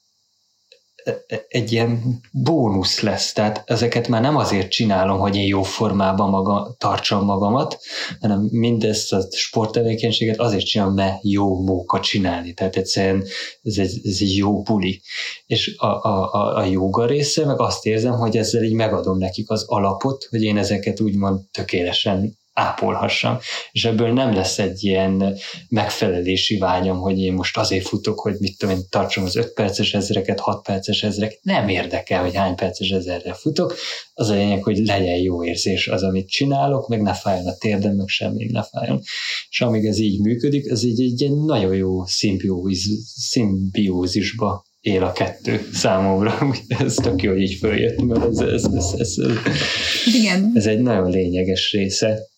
egy 1.48 1.72
ilyen 1.72 2.22
bónusz 2.32 3.00
lesz. 3.00 3.34
Tehát 3.34 3.64
ezeket 3.66 4.08
már 4.08 4.22
nem 4.22 4.36
azért 4.38 4.70
csinálom, 4.70 5.20
hogy 5.20 5.36
én 5.36 5.48
jó 5.48 5.64
formában 5.64 6.30
maga, 6.30 6.76
tartsam 6.78 7.26
magamat, 7.26 7.80
hanem 8.20 8.48
mindezt 8.52 9.14
a 9.14 9.28
sporttevékenységet 9.32 10.40
azért 10.40 10.66
csinálom, 10.66 10.94
mert 10.94 11.20
jó 11.22 11.62
móka 11.62 12.00
csinálni. 12.00 12.54
Tehát 12.54 12.76
egyszerűen 12.76 13.24
ez 13.64 13.78
egy, 13.78 14.02
ez 14.04 14.18
egy 14.20 14.36
jó 14.36 14.62
buli. 14.62 15.02
És 15.46 15.76
a, 15.78 15.86
a, 15.86 16.34
a, 16.34 16.58
a 16.58 16.64
joga 16.64 17.06
része, 17.06 17.46
meg 17.46 17.60
azt 17.60 17.86
érzem, 17.86 18.14
hogy 18.14 18.38
ezzel 18.38 18.64
így 18.64 18.74
megadom 18.74 19.18
nekik 19.18 19.50
az 19.50 19.64
alapot, 19.68 20.28
hogy 20.30 20.44
én 20.44 20.58
ezeket 20.58 21.00
úgymond 21.00 21.40
tökéletesen 21.52 22.38
ápolhassam. 22.58 23.38
És 23.72 23.86
ebből 23.86 24.14
nem 24.14 24.34
lesz 24.34 24.60
egy 24.60 24.84
ilyen 24.84 25.38
megfelelési 25.70 26.58
vágyam, 26.58 26.98
hogy 26.98 27.20
én 27.20 27.34
most 27.34 27.58
azért 27.58 27.88
futok, 27.88 28.20
hogy 28.20 28.36
mit 28.40 28.58
tudom 28.58 28.76
én, 28.76 28.82
tartsam 28.90 29.24
az 29.24 29.36
5 29.36 29.54
perces 29.54 29.94
ezreket, 29.94 30.40
6 30.40 30.62
perces 30.64 31.04
ezrek. 31.04 31.40
Nem 31.42 31.68
érdekel, 31.68 32.22
hogy 32.22 32.36
hány 32.36 32.56
perces 32.56 32.90
ezerre 32.90 33.34
futok. 33.34 33.76
Az 34.14 34.30
a 34.30 34.34
lényeg, 34.34 34.64
hogy 34.64 34.78
legyen 34.78 35.18
jó 35.18 35.44
érzés 35.44 35.88
az, 35.88 36.04
amit 36.04 36.30
csinálok, 36.30 36.88
meg 36.88 37.02
ne 37.02 37.14
fájjon 37.14 37.48
a 37.48 37.58
térdem, 37.58 37.96
meg 37.96 38.08
semmi 38.08 38.46
ne 38.52 38.64
fájjon. 38.64 39.02
És 39.50 39.62
amíg 39.62 39.86
ez 39.86 40.00
így 40.00 40.20
működik, 40.20 40.66
ez 40.70 40.84
így 40.84 41.02
egy 41.02 41.22
ilyen 41.22 41.34
nagyon 41.34 41.76
jó 41.76 42.06
szimbiózisba 43.16 44.66
él 44.82 45.04
a 45.04 45.12
kettő 45.12 45.70
számomra. 45.74 46.40
ez 46.86 46.96
tök 46.96 47.22
jó, 47.22 47.32
hogy 47.32 47.42
így 47.42 47.54
följött, 47.54 48.02
mert 48.02 48.26
ez, 48.26 48.38
ez, 48.38 48.64
ez, 48.64 48.94
ez, 48.98 49.16
ez, 49.18 49.36
Igen. 50.14 50.52
ez 50.56 50.66
egy 50.66 50.80
nagyon 50.80 51.10
lényeges 51.10 51.72
része 51.72 52.36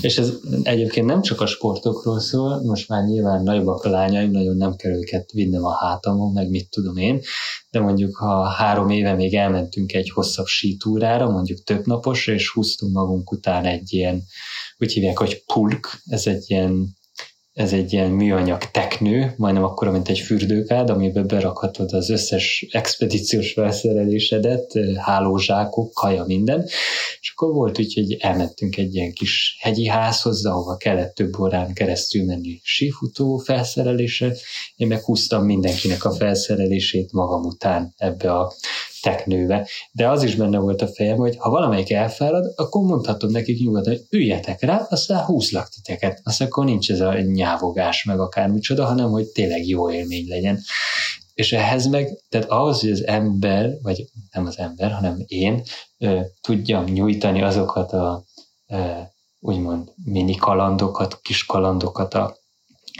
és 0.00 0.18
ez 0.18 0.32
egyébként 0.62 1.06
nem 1.06 1.22
csak 1.22 1.40
a 1.40 1.46
sportokról 1.46 2.20
szól, 2.20 2.62
most 2.62 2.88
már 2.88 3.04
nyilván 3.04 3.42
nagyobbak 3.42 3.84
a 3.84 3.90
lányaim, 3.90 4.30
nagyon 4.30 4.56
nem 4.56 4.76
kell 4.76 4.92
őket 4.92 5.30
vinnem 5.32 5.64
a 5.64 5.76
hátamon, 5.76 6.32
meg 6.32 6.50
mit 6.50 6.70
tudom 6.70 6.96
én, 6.96 7.20
de 7.70 7.80
mondjuk 7.80 8.16
ha 8.16 8.48
három 8.48 8.90
éve 8.90 9.14
még 9.14 9.34
elmentünk 9.34 9.92
egy 9.92 10.10
hosszabb 10.10 10.46
sítúrára, 10.46 11.30
mondjuk 11.30 11.62
több 11.62 11.86
naposra, 11.86 12.32
és 12.32 12.50
húztunk 12.50 12.92
magunk 12.92 13.32
után 13.32 13.64
egy 13.64 13.92
ilyen, 13.92 14.22
úgy 14.78 14.92
hívják, 14.92 15.18
hogy 15.18 15.44
pulk, 15.44 16.00
ez 16.04 16.26
egy 16.26 16.44
ilyen 16.46 16.96
ez 17.58 17.72
egy 17.72 17.92
ilyen 17.92 18.10
műanyag 18.10 18.70
teknő, 18.70 19.34
majdnem 19.36 19.64
akkora, 19.64 19.90
mint 19.90 20.08
egy 20.08 20.18
fürdőkád, 20.18 20.90
amiben 20.90 21.26
berakhatod 21.26 21.92
az 21.92 22.10
összes 22.10 22.66
expedíciós 22.70 23.52
felszerelésedet, 23.52 24.72
hálózsákok, 24.96 25.92
kaja, 25.92 26.24
minden. 26.24 26.64
És 27.20 27.32
akkor 27.34 27.52
volt 27.52 27.78
úgy, 27.78 27.94
hogy 27.94 28.16
elmentünk 28.20 28.76
egy 28.76 28.94
ilyen 28.94 29.12
kis 29.12 29.56
hegyi 29.60 29.86
házhoz, 29.86 30.46
ahova 30.46 30.76
kellett 30.76 31.14
több 31.14 31.38
órán 31.38 31.72
keresztül 31.72 32.24
menni 32.24 32.60
sífutó 32.62 33.36
felszerelésre. 33.36 34.32
Én 34.76 34.86
meghúztam 34.86 35.44
mindenkinek 35.44 36.04
a 36.04 36.12
felszerelését 36.12 37.12
magam 37.12 37.42
után 37.42 37.94
ebbe 37.96 38.32
a 38.32 38.52
teknőbe. 39.08 39.66
De 39.92 40.08
az 40.08 40.22
is 40.22 40.34
benne 40.34 40.58
volt 40.58 40.82
a 40.82 40.86
fejem, 40.86 41.16
hogy 41.16 41.36
ha 41.38 41.50
valamelyik 41.50 41.90
elfárad, 41.90 42.52
akkor 42.56 42.82
mondhatod 42.82 43.30
nekik 43.30 43.60
nyugodtan, 43.60 43.92
hogy 43.92 44.06
üljetek 44.10 44.60
rá, 44.62 44.86
aztán 44.90 45.24
húzlak 45.24 45.68
titeket. 45.68 46.20
Aztán 46.22 46.48
akkor 46.48 46.64
nincs 46.64 46.90
ez 46.90 47.00
a 47.00 47.20
nyávogás 47.20 48.04
meg 48.04 48.20
akármicsoda, 48.20 48.84
hanem 48.84 49.10
hogy 49.10 49.26
tényleg 49.26 49.66
jó 49.66 49.90
élmény 49.90 50.28
legyen. 50.28 50.58
És 51.34 51.52
ehhez 51.52 51.86
meg, 51.86 52.08
tehát 52.28 52.50
ahhoz, 52.50 52.80
hogy 52.80 52.90
az 52.90 53.06
ember, 53.06 53.70
vagy 53.82 54.04
nem 54.32 54.46
az 54.46 54.58
ember, 54.58 54.90
hanem 54.90 55.22
én 55.26 55.62
ö, 55.98 56.20
tudjam 56.40 56.84
nyújtani 56.84 57.42
azokat 57.42 57.92
a 57.92 58.24
ö, 58.68 58.90
úgymond 59.40 59.92
mini 60.04 60.34
kalandokat, 60.34 61.20
kis 61.22 61.46
kalandokat 61.46 62.14
a 62.14 62.37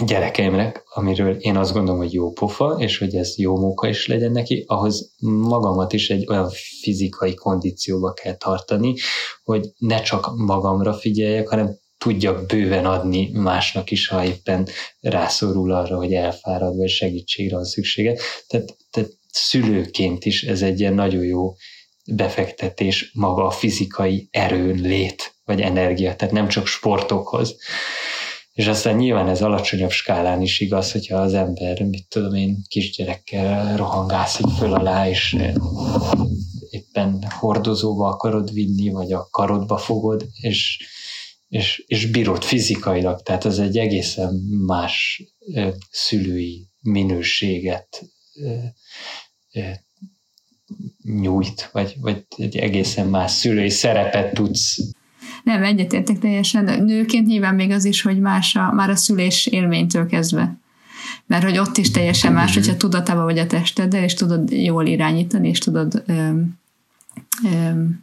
gyerekeimnek, 0.06 0.82
amiről 0.94 1.36
én 1.38 1.56
azt 1.56 1.72
gondolom, 1.72 2.00
hogy 2.00 2.12
jó 2.12 2.32
pofa, 2.32 2.76
és 2.78 2.98
hogy 2.98 3.14
ez 3.14 3.38
jó 3.38 3.56
munka 3.56 3.88
is 3.88 4.06
legyen 4.06 4.32
neki, 4.32 4.64
ahhoz 4.66 5.14
magamat 5.18 5.92
is 5.92 6.10
egy 6.10 6.26
olyan 6.28 6.50
fizikai 6.80 7.34
kondícióba 7.34 8.12
kell 8.12 8.34
tartani, 8.34 8.94
hogy 9.42 9.66
ne 9.78 10.00
csak 10.00 10.36
magamra 10.36 10.94
figyeljek, 10.94 11.48
hanem 11.48 11.78
tudjak 11.98 12.46
bőven 12.46 12.86
adni 12.86 13.30
másnak 13.32 13.90
is, 13.90 14.08
ha 14.08 14.24
éppen 14.24 14.68
rászorul 15.00 15.72
arra, 15.72 15.96
hogy 15.96 16.12
elfárad, 16.12 16.76
vagy 16.76 16.88
segítségre 16.88 17.54
van 17.54 17.64
szüksége. 17.64 18.18
Tehát, 18.46 18.76
tehát 18.90 19.10
szülőként 19.32 20.24
is 20.24 20.42
ez 20.42 20.62
egy 20.62 20.80
ilyen 20.80 20.94
nagyon 20.94 21.24
jó 21.24 21.54
befektetés 22.10 23.10
maga 23.14 23.46
a 23.46 23.50
fizikai 23.50 24.28
erőn 24.30 24.80
lét, 24.80 25.34
vagy 25.44 25.60
energia, 25.60 26.16
tehát 26.16 26.34
nem 26.34 26.48
csak 26.48 26.66
sportokhoz. 26.66 27.56
És 28.58 28.66
aztán 28.66 28.96
nyilván 28.96 29.28
ez 29.28 29.42
alacsonyabb 29.42 29.90
skálán 29.90 30.42
is 30.42 30.60
igaz, 30.60 30.92
hogyha 30.92 31.18
az 31.18 31.34
ember, 31.34 31.82
mit 31.82 32.08
tudom 32.08 32.34
én, 32.34 32.62
kisgyerekkel 32.68 33.76
rohangászik 33.76 34.46
föl 34.46 34.72
alá, 34.74 35.08
és 35.08 35.36
éppen 36.70 37.26
hordozóba 37.30 38.08
akarod 38.08 38.52
vinni, 38.52 38.88
vagy 38.88 39.12
a 39.12 39.28
karodba 39.30 39.76
fogod, 39.76 40.26
és, 40.40 40.84
és, 41.48 41.84
és 41.86 42.06
bírod 42.06 42.42
fizikailag. 42.42 43.22
Tehát 43.22 43.44
ez 43.44 43.58
egy 43.58 43.78
egészen 43.78 44.34
más 44.66 45.22
szülői 45.90 46.68
minőséget 46.80 48.04
nyújt, 51.02 51.68
vagy, 51.72 51.96
vagy 52.00 52.26
egy 52.36 52.56
egészen 52.56 53.06
más 53.06 53.30
szülői 53.30 53.70
szerepet 53.70 54.34
tudsz 54.34 54.78
nem, 55.48 55.62
egyetértek 55.62 56.18
teljesen. 56.18 56.84
Nőként 56.84 57.26
nyilván 57.26 57.54
még 57.54 57.70
az 57.70 57.84
is, 57.84 58.02
hogy 58.02 58.20
más 58.20 58.56
a, 58.56 58.72
már 58.72 58.90
a 58.90 58.96
szülés 58.96 59.46
élménytől 59.46 60.06
kezdve. 60.06 60.56
Mert 61.26 61.44
hogy 61.44 61.58
ott 61.58 61.76
is 61.76 61.90
teljesen 61.90 62.32
más, 62.32 62.54
hogyha 62.54 62.76
tudatában 62.76 63.24
vagy 63.24 63.38
a 63.38 63.46
testeddel, 63.46 64.02
és 64.02 64.14
tudod 64.14 64.50
jól 64.50 64.86
irányítani, 64.86 65.48
és 65.48 65.58
tudod 65.58 66.02
öm, 66.06 66.58
öm, 67.44 68.02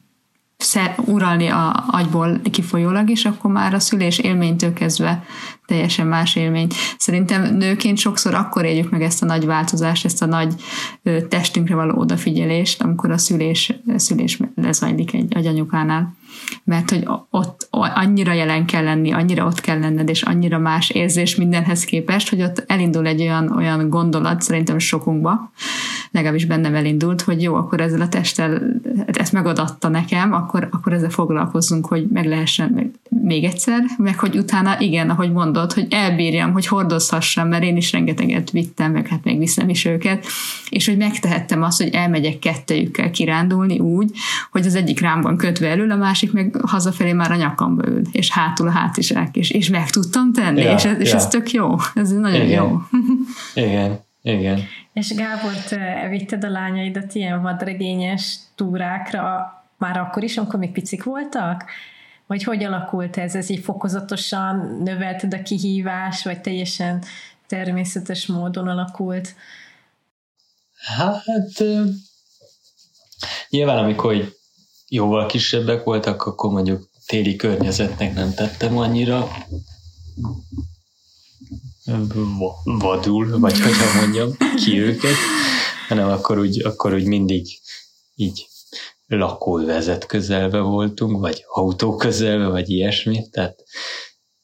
szer, 0.57 0.95
uralni 1.05 1.47
a 1.47 1.85
agyból 1.87 2.41
kifolyólag, 2.51 3.09
és 3.09 3.25
akkor 3.25 3.51
már 3.51 3.73
a 3.73 3.79
szülés 3.79 4.19
élménytől 4.19 4.73
kezdve 4.73 5.23
teljesen 5.65 6.07
más 6.07 6.35
élmény. 6.35 6.67
Szerintem 6.97 7.55
nőként 7.55 7.97
sokszor 7.97 8.33
akkor 8.33 8.65
éljük 8.65 8.89
meg 8.89 9.01
ezt 9.01 9.23
a 9.23 9.25
nagy 9.25 9.45
változást, 9.45 10.05
ezt 10.05 10.21
a 10.21 10.25
nagy 10.25 10.53
testünkre 11.29 11.75
való 11.75 11.97
odafigyelést, 11.97 12.81
amikor 12.81 13.11
a 13.11 13.17
szülés, 13.17 13.73
szülés 13.95 14.39
lezajlik 14.55 15.13
egy 15.13 15.37
agyanyukánál 15.37 16.15
mert 16.65 16.89
hogy 16.89 17.07
ott 17.29 17.67
annyira 17.69 18.33
jelen 18.33 18.65
kell 18.65 18.83
lenni, 18.83 19.11
annyira 19.11 19.45
ott 19.45 19.61
kell 19.61 19.79
lenned, 19.79 20.09
és 20.09 20.21
annyira 20.21 20.59
más 20.59 20.89
érzés 20.89 21.35
mindenhez 21.35 21.83
képest, 21.83 22.29
hogy 22.29 22.41
ott 22.41 22.63
elindul 22.67 23.07
egy 23.07 23.21
olyan, 23.21 23.51
olyan 23.51 23.89
gondolat, 23.89 24.41
szerintem 24.41 24.79
sokunkba, 24.79 25.51
legalábbis 26.11 26.45
bennem 26.45 26.75
elindult, 26.75 27.21
hogy 27.21 27.41
jó, 27.41 27.55
akkor 27.55 27.81
ezzel 27.81 28.01
a 28.01 28.07
testtel, 28.07 28.61
ezt 29.05 29.31
megadatta 29.31 29.87
nekem, 29.87 30.33
akkor, 30.33 30.67
akkor 30.71 30.93
ezzel 30.93 31.09
foglalkozzunk, 31.09 31.85
hogy 31.85 32.07
meg 32.07 32.25
lehessen 32.25 32.91
még 33.25 33.43
egyszer, 33.43 33.83
meg 33.97 34.19
hogy 34.19 34.37
utána 34.37 34.79
igen, 34.79 35.09
ahogy 35.09 35.31
mondod, 35.31 35.73
hogy 35.73 35.87
elbírjam, 35.89 36.51
hogy 36.51 36.67
hordozhassam, 36.67 37.47
mert 37.47 37.63
én 37.63 37.77
is 37.77 37.91
rengeteget 37.91 38.51
vittem, 38.51 38.91
meg 38.91 39.07
hát 39.07 39.23
még 39.23 39.37
viszem 39.37 39.69
is 39.69 39.85
őket, 39.85 40.25
és 40.69 40.87
hogy 40.87 40.97
megtehettem 40.97 41.63
azt, 41.63 41.81
hogy 41.81 41.93
elmegyek 41.93 42.39
kettőjükkel 42.39 43.11
kirándulni 43.11 43.79
úgy, 43.79 44.11
hogy 44.51 44.65
az 44.65 44.75
egyik 44.75 44.99
rám 44.99 45.21
van 45.21 45.37
kötve 45.37 45.67
elől, 45.67 45.91
a 45.91 45.95
másik 45.95 46.31
meg 46.31 46.55
hazafelé 46.65 47.13
már 47.13 47.31
a 47.31 47.35
nyakamba 47.35 47.87
ül, 47.87 48.01
és 48.11 48.31
hátul 48.31 48.67
a 48.67 48.71
hátizsák, 48.71 49.35
és, 49.35 49.49
és 49.49 49.69
meg 49.69 49.89
tudtam 49.89 50.33
tenni, 50.33 50.61
ja, 50.61 50.73
és, 50.73 50.85
ez, 50.85 50.99
és 50.99 51.09
ja. 51.09 51.15
ez 51.15 51.27
tök 51.27 51.51
jó, 51.51 51.75
ez 51.93 52.11
nagyon 52.11 52.45
igen. 52.45 52.63
jó. 52.63 52.81
igen, 53.63 53.99
igen. 54.21 54.59
És 54.93 55.13
Gábor, 55.15 55.53
te 55.69 56.07
vitted 56.09 56.43
a 56.43 56.49
lányaidat 56.49 57.15
ilyen 57.15 57.41
vadregényes 57.41 58.37
túrákra 58.55 59.53
már 59.77 59.97
akkor 59.97 60.23
is, 60.23 60.37
amikor 60.37 60.59
még 60.59 60.71
picik 60.71 61.03
voltak? 61.03 61.65
Vagy 62.27 62.43
hogy 62.43 62.63
alakult 62.63 63.17
ez? 63.17 63.35
Ez 63.35 63.49
így 63.49 63.63
fokozatosan 63.63 64.81
növelted 64.83 65.33
a 65.33 65.41
kihívás, 65.41 66.23
vagy 66.23 66.41
teljesen 66.41 67.03
természetes 67.47 68.25
módon 68.25 68.67
alakult? 68.67 69.35
Hát 70.75 71.63
nyilván 73.49 73.77
amikor 73.77 74.33
jóval 74.87 75.25
kisebbek 75.25 75.83
voltak, 75.83 76.25
akkor 76.25 76.51
mondjuk 76.51 76.89
téli 77.05 77.35
környezetnek 77.35 78.13
nem 78.13 78.33
tettem 78.33 78.77
annyira 78.77 79.27
vadul, 82.63 83.39
vagy 83.39 83.61
hogy 83.61 83.73
mondjam, 83.95 84.29
ki 84.55 84.79
őket, 84.79 85.15
hanem 85.87 86.09
akkor 86.09 86.39
úgy, 86.39 86.61
akkor 86.65 86.93
úgy 86.93 87.05
mindig 87.05 87.47
így 88.15 88.47
lakóvezet 89.07 90.05
közelbe 90.05 90.59
voltunk, 90.59 91.19
vagy 91.19 91.43
autó 91.47 91.95
közelbe, 91.95 92.47
vagy 92.47 92.69
ilyesmi, 92.69 93.29
tehát 93.31 93.63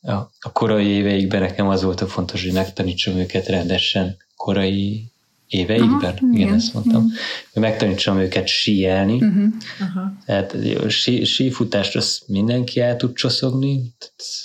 a, 0.01 0.14
a 0.39 0.51
korai 0.53 0.88
éveikben 0.88 1.41
nekem 1.41 1.68
az 1.68 1.84
volt 1.84 2.01
a 2.01 2.07
fontos, 2.07 2.43
hogy 2.43 2.53
megtanítsam 2.53 3.18
őket 3.18 3.47
rendesen 3.47 4.18
korai 4.36 5.12
éveikben, 5.51 5.89
Aha, 5.89 6.18
igen, 6.18 6.34
igen, 6.34 6.53
ezt 6.53 6.74
mondtam, 6.74 7.05
igen. 7.05 7.18
hogy 7.53 7.62
megtanítsam 7.62 8.20
őket 8.20 8.47
síelni, 8.47 9.14
uh-huh. 9.14 9.43
uh-huh. 9.80 10.12
tehát 10.26 10.55
sí, 10.89 11.24
sífutást 11.24 11.95
azt 11.95 12.28
mindenki 12.28 12.80
el 12.80 12.95
tud 12.95 13.14
csoszogni, 13.14 13.93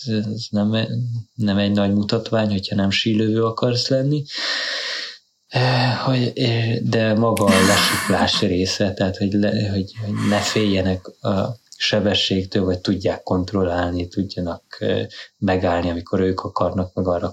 ez 0.06 0.46
nem, 0.50 0.76
nem 1.34 1.56
egy 1.58 1.72
nagy 1.72 1.92
mutatvány, 1.92 2.50
hogyha 2.50 2.74
nem 2.74 2.90
sílövő 2.90 3.44
akarsz 3.44 3.88
lenni, 3.88 4.24
hogy, 6.04 6.32
de 6.82 7.14
maga 7.14 7.44
a 7.44 7.66
lesiklás 7.66 8.40
része, 8.40 8.92
tehát 8.92 9.16
hogy, 9.16 9.32
le, 9.32 9.68
hogy, 9.70 9.92
hogy 10.04 10.14
ne 10.28 10.38
féljenek 10.38 11.06
a 11.20 11.56
sebességtől, 11.76 12.64
vagy 12.64 12.78
tudják 12.78 13.22
kontrollálni, 13.22 14.08
tudjanak 14.08 14.84
megállni, 15.38 15.90
amikor 15.90 16.20
ők 16.20 16.40
akarnak 16.40 16.94
meg 16.94 17.06
arra 17.06 17.30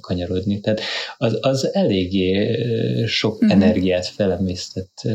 kanyarodni. 0.00 0.60
Tehát 0.60 0.80
az, 1.16 1.38
az 1.40 1.74
eléggé 1.74 2.56
sok 3.06 3.44
mm-hmm. 3.44 3.50
energiát 3.50 4.06
felemésztett 4.06 5.08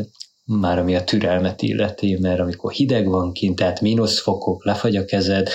már 0.44 0.78
ami 0.78 0.96
a 0.96 1.04
türelmet 1.04 1.62
illeti, 1.62 2.18
mert 2.20 2.40
amikor 2.40 2.72
hideg 2.72 3.06
van 3.06 3.32
kint, 3.32 3.56
tehát 3.56 3.80
mínusz 3.80 4.20
fokok, 4.20 4.64
lefagy 4.64 4.96
a 4.96 5.04
kezed, 5.04 5.48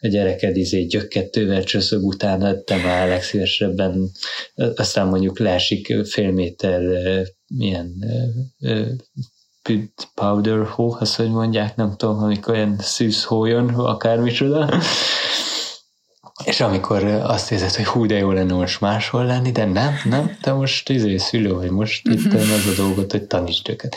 a 0.00 0.08
gyereked 0.08 0.56
izé 0.56 0.84
gyökkettővel 0.84 1.64
csöszög 1.64 2.04
utána, 2.04 2.62
te 2.62 2.76
már 2.76 3.08
legszívesebben, 3.08 4.10
aztán 4.74 5.06
mondjuk 5.06 5.38
leesik 5.38 5.94
fél 6.04 6.32
méter 6.32 6.82
milyen 7.46 7.92
powder 10.14 10.66
hó, 10.66 10.96
azt 10.98 11.14
hogy 11.14 11.30
mondják, 11.30 11.76
nem 11.76 11.96
tudom, 11.96 12.18
amikor 12.18 12.54
olyan 12.54 12.76
szűz 12.78 13.24
hó 13.24 13.44
jön, 13.44 13.68
akármicsoda, 13.68 14.80
és 16.44 16.60
amikor 16.60 17.04
azt 17.04 17.52
érzed, 17.52 17.74
hogy 17.74 17.84
hú, 17.84 18.06
de 18.06 18.14
jó 18.14 18.30
lenne 18.30 18.52
most 18.52 18.80
máshol 18.80 19.24
lenni, 19.24 19.50
de 19.50 19.64
nem, 19.64 19.94
nem, 20.04 20.36
te 20.40 20.52
most 20.52 20.88
izé 20.88 21.16
szülő 21.16 21.54
vagy, 21.54 21.70
most 21.70 22.08
itt 22.08 22.32
az 22.32 22.66
a 22.70 22.74
dolgot, 22.76 23.10
hogy 23.10 23.22
tanítsd 23.22 23.68
őket. 23.68 23.96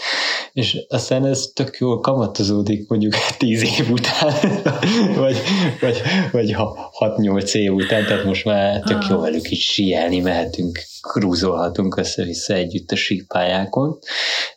És 0.54 0.78
aztán 0.89 1.26
ez 1.26 1.50
tök 1.54 1.78
jól 1.78 2.00
kamatozódik 2.00 2.89
mondjuk 2.89 3.14
tíz 3.38 3.64
év 3.64 3.91
után, 3.91 4.34
vagy, 5.24 5.38
vagy, 5.82 6.02
vagy 6.32 6.56
hat-nyolc 6.91 7.54
év 7.54 7.74
után, 7.74 8.06
tehát 8.06 8.24
most 8.24 8.46
már 8.46 8.80
tök 8.80 9.08
jó 9.10 9.20
velük 9.20 9.52
is 9.52 9.66
sielni 9.66 10.20
mehetünk, 10.20 10.80
krúzolhatunk 11.02 11.98
össze-vissza 11.98 12.54
együtt 12.54 12.91
a 12.91 12.96
sípályákon, 12.96 14.00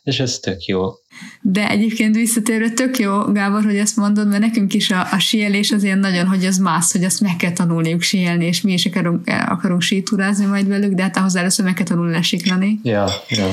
és 0.03 0.19
ez 0.19 0.39
tök 0.39 0.65
jó. 0.65 0.91
De 1.41 1.69
egyébként 1.69 2.15
visszatérve 2.15 2.69
tök 2.69 2.99
jó, 2.99 3.21
Gábor, 3.21 3.63
hogy 3.63 3.75
ezt 3.75 3.95
mondod, 3.95 4.27
mert 4.27 4.41
nekünk 4.41 4.73
is 4.73 4.91
a, 4.91 5.07
a 5.11 5.19
síelés 5.19 5.71
az 5.71 5.83
ilyen 5.83 5.99
nagyon, 5.99 6.27
hogy 6.27 6.45
az 6.45 6.57
más, 6.57 6.91
hogy 6.91 7.03
azt 7.03 7.21
meg 7.21 7.35
kell 7.35 7.51
tanulniuk 7.51 8.01
síelni, 8.01 8.45
és 8.45 8.61
mi 8.61 8.73
is 8.73 8.85
akarunk, 8.85 9.27
akarunk 9.47 9.81
sítúrázni 9.81 10.45
majd 10.45 10.67
velük, 10.67 10.93
de 10.93 11.01
hát 11.01 11.17
ahhoz 11.17 11.35
először 11.35 11.65
meg 11.65 11.73
kell 11.73 11.85
tanulni 11.85 12.11
lesiklani. 12.11 12.79
Ja, 12.83 13.05
ja. 13.29 13.47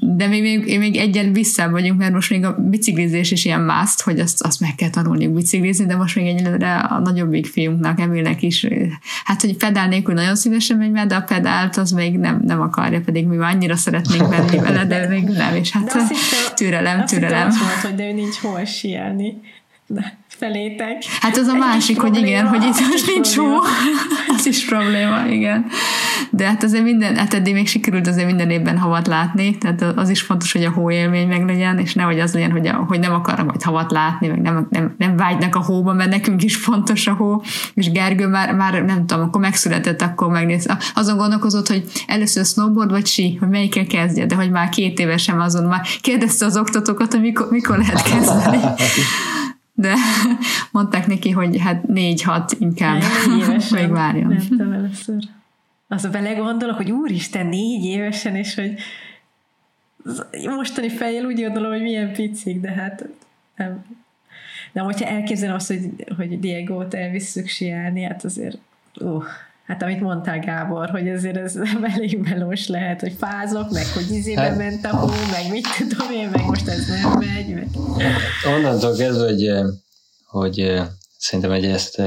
De 0.00 0.26
még, 0.26 0.42
még, 0.42 0.78
még 0.78 0.96
egyen 0.96 1.32
vissza 1.32 1.70
vagyunk, 1.70 1.98
mert 1.98 2.12
most 2.12 2.30
még 2.30 2.44
a 2.44 2.56
biciklizés 2.70 3.30
is 3.30 3.44
ilyen 3.44 3.60
mászt, 3.60 4.02
hogy 4.02 4.20
azt, 4.20 4.42
azt 4.42 4.60
meg 4.60 4.74
kell 4.74 4.90
tanulniuk 4.90 5.34
biciklizni, 5.34 5.86
de 5.86 5.96
most 5.96 6.16
még 6.16 6.26
egyelőre 6.26 6.74
a 6.76 6.98
nagyobbik 6.98 7.46
fiunknak, 7.46 8.00
Emilnek 8.00 8.42
is, 8.42 8.66
hát 9.24 9.40
hogy 9.40 9.56
pedál 9.56 9.88
nélkül 9.88 10.14
nagyon 10.14 10.36
szívesen 10.36 10.76
megy 10.76 10.90
mert 10.90 11.08
de 11.08 11.14
a 11.14 11.20
pedált 11.20 11.76
az 11.76 11.90
még 11.90 12.18
nem, 12.18 12.42
nem 12.46 12.60
akarja, 12.60 13.00
pedig 13.00 13.26
mi 13.26 13.36
már 13.36 13.54
annyira 13.54 13.76
szeretnénk 13.76 14.28
menni 14.28 14.58
vele, 14.58 14.84
de 14.84 15.08
még 15.08 15.24
nem, 15.24 15.54
és 15.54 15.70
hát 15.70 15.84
türelem, 15.84 16.08
azt 16.10 16.55
türelem. 16.56 17.00
Azt 17.00 17.60
mondta, 17.60 17.88
hogy 17.88 17.94
de 17.94 18.04
ő 18.04 18.12
nincs 18.12 18.36
hol 18.36 18.64
sielni 18.64 19.40
felétek. 20.38 21.02
Hát 21.20 21.36
az 21.36 21.46
a 21.46 21.54
másik, 21.54 22.00
hogy 22.00 22.16
igen, 22.16 22.46
hogy 22.46 22.62
itt 22.62 22.88
most 22.90 23.06
nincs 23.06 23.36
hó. 23.36 23.44
az 24.36 24.46
is 24.46 24.64
probléma, 24.64 25.26
igen. 25.26 25.66
De 26.30 26.46
hát 26.46 26.62
azért 26.62 26.82
minden, 26.82 27.16
hát 27.16 27.34
eddig 27.34 27.52
még 27.52 27.68
sikerült 27.68 28.06
azért 28.06 28.26
minden 28.26 28.50
évben 28.50 28.78
havat 28.78 29.06
látni, 29.06 29.58
tehát 29.58 29.82
az 29.82 30.08
is 30.08 30.20
fontos, 30.20 30.52
hogy 30.52 30.64
a 30.64 30.70
hó 30.70 30.90
élmény 30.90 31.28
meg 31.28 31.46
legyen, 31.46 31.78
és 31.78 31.94
nehogy 31.94 32.20
az 32.20 32.34
legyen, 32.34 32.50
hogy, 32.50 32.66
a, 32.66 32.72
hogy 32.72 33.00
nem 33.00 33.12
akarnak 33.12 33.46
majd 33.46 33.62
havat 33.62 33.90
látni, 33.90 34.28
meg 34.28 34.40
nem, 34.40 34.66
nem, 34.70 34.94
nem 34.98 35.16
vágynak 35.16 35.54
a 35.54 35.62
hóba, 35.62 35.92
mert 35.92 36.10
nekünk 36.10 36.42
is 36.42 36.56
fontos 36.56 37.06
a 37.06 37.12
hó, 37.12 37.42
és 37.74 37.90
Gergő 37.90 38.26
már, 38.26 38.54
már 38.54 38.82
nem 38.82 39.06
tudom, 39.06 39.24
akkor 39.24 39.40
megszületett, 39.40 40.02
akkor 40.02 40.28
megnéz. 40.28 40.66
Azon 40.94 41.16
gondolkozott, 41.16 41.68
hogy 41.68 41.84
először 42.06 42.44
snowboard 42.44 42.90
vagy 42.90 43.06
sí, 43.06 43.36
hogy 43.40 43.48
melyikkel 43.48 43.86
kezdje, 43.86 44.26
de 44.26 44.34
hogy 44.34 44.50
már 44.50 44.68
két 44.68 44.98
évesen 44.98 45.40
azon 45.40 45.64
már 45.64 45.86
kérdezte 46.00 46.44
az 46.44 46.56
oktatókat, 46.56 47.12
hogy 47.12 47.20
mikor, 47.20 47.46
mikor 47.50 47.78
lehet 47.78 48.02
kezdeni. 48.10 48.58
de 49.78 49.94
mondták 50.72 51.06
neki, 51.06 51.30
hogy 51.30 51.58
hát 51.58 51.86
négy-hat 51.86 52.56
inkább 52.58 53.02
négy 53.26 53.64
még 53.80 53.88
várjon. 53.88 54.26
Nem 54.26 54.46
tudom 54.48 54.72
először. 54.72 55.22
Az 55.88 56.04
a 56.04 56.10
belegondolok, 56.10 56.76
hogy 56.76 56.90
úristen, 56.90 57.46
négy 57.46 57.84
évesen, 57.84 58.36
és 58.36 58.54
hogy 58.54 58.74
mostani 60.44 60.88
fejjel 60.88 61.24
úgy 61.24 61.40
gondolom, 61.40 61.70
hogy 61.70 61.82
milyen 61.82 62.12
picik, 62.12 62.60
de 62.60 62.70
hát 62.70 63.08
nem. 63.56 63.84
De 64.72 64.80
hogyha 64.80 65.06
elképzelem 65.08 65.54
azt, 65.54 65.66
hogy, 65.66 65.90
hogy 66.16 66.40
Diego-t 66.40 66.94
elvisszük 66.94 67.46
siálni, 67.46 68.02
hát 68.02 68.24
azért 68.24 68.58
uh, 69.00 69.24
Hát 69.66 69.82
amit 69.82 70.00
mondtál 70.00 70.38
Gábor, 70.38 70.90
hogy 70.90 71.08
azért 71.08 71.36
ez 71.36 71.56
elég 71.94 72.18
melós 72.18 72.66
lehet, 72.66 73.00
hogy 73.00 73.12
fázok, 73.18 73.70
meg 73.70 73.86
hogy 73.86 74.10
izébe 74.10 74.40
hát, 74.40 74.56
ment 74.56 74.84
a 74.84 74.96
hó, 74.96 75.06
meg 75.06 75.50
mit 75.50 75.66
tudom 75.88 76.10
én, 76.10 76.28
meg 76.28 76.44
most 76.44 76.68
ez 76.68 76.86
nem 76.86 77.18
megy. 77.18 77.54
Meg... 77.54 77.68
Onnantól 78.54 78.96
kezdve, 78.96 79.24
hogy, 79.24 79.50
hogy 80.24 80.82
szerintem 81.18 81.52
egy 81.52 81.64
ezt 81.64 82.02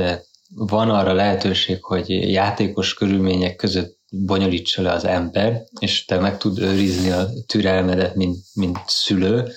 van 0.48 0.90
arra 0.90 1.14
lehetőség, 1.14 1.84
hogy 1.84 2.10
játékos 2.10 2.94
körülmények 2.94 3.56
között 3.56 4.00
bonyolítsa 4.12 4.82
le 4.82 4.92
az 4.92 5.06
ember, 5.06 5.64
és 5.80 6.06
te 6.06 6.20
meg 6.20 6.38
tud 6.38 6.60
őrizni 6.60 7.10
a 7.10 7.28
türelmedet, 7.48 8.16
mint, 8.16 8.38
mint 8.54 8.80
szülő, 8.86 9.52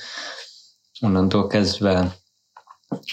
onnantól 1.00 1.46
kezdve 1.46 2.20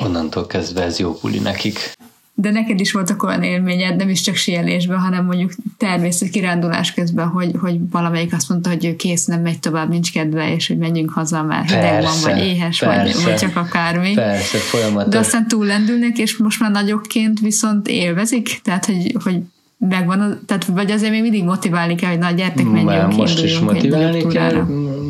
onnantól 0.04 0.46
kezdve 0.46 0.84
ez 0.84 1.00
jó 1.00 1.12
buli 1.12 1.40
nekik 1.40 1.98
de 2.42 2.52
neked 2.52 2.80
is 2.80 2.92
voltak 2.92 3.24
olyan 3.24 3.44
élményed, 3.44 3.96
nem 3.96 4.10
is 4.10 4.22
csak 4.22 4.36
sielésben, 4.36 5.00
hanem 5.00 5.26
mondjuk 5.26 5.52
természet 5.78 6.30
kirándulás 6.30 6.94
közben, 6.94 7.28
hogy, 7.28 7.52
hogy 7.60 7.78
valamelyik 7.92 8.34
azt 8.34 8.50
mondta, 8.50 8.70
hogy 8.70 8.86
ő 8.86 8.96
kész, 8.96 9.26
nem 9.26 9.42
megy 9.42 9.60
tovább, 9.60 9.90
nincs 9.90 10.12
kedve, 10.12 10.54
és 10.54 10.68
hogy 10.68 10.78
menjünk 10.78 11.10
haza, 11.10 11.44
mert 11.44 11.70
hideg 11.70 12.04
van, 12.04 12.12
vagy 12.24 12.38
éhes, 12.38 12.80
persze, 12.80 13.14
vagy, 13.14 13.24
vagy 13.24 13.36
csak 13.36 13.56
akármi. 13.56 14.14
Persze, 14.14 14.58
folyamatos. 14.58 15.14
De 15.14 15.20
aztán 15.20 15.48
túllendülnek, 15.48 16.18
és 16.18 16.38
most 16.38 16.60
már 16.60 16.72
nagyokként 16.72 17.40
viszont 17.40 17.88
élvezik, 17.88 18.60
tehát, 18.64 18.86
hogy, 18.86 19.16
hogy 19.24 19.42
megvan, 19.78 20.40
tehát 20.46 20.66
vagy 20.66 20.92
azért 20.92 21.12
még 21.12 21.22
mindig 21.22 21.44
motiválni 21.44 21.96
kell, 21.96 22.10
hogy 22.10 22.20
na 22.20 22.32
gyertek, 22.32 22.66
menjünk, 22.66 23.16
Most 23.16 23.44
is 23.44 23.60
motiválni 23.60 24.28
kell, 24.28 24.66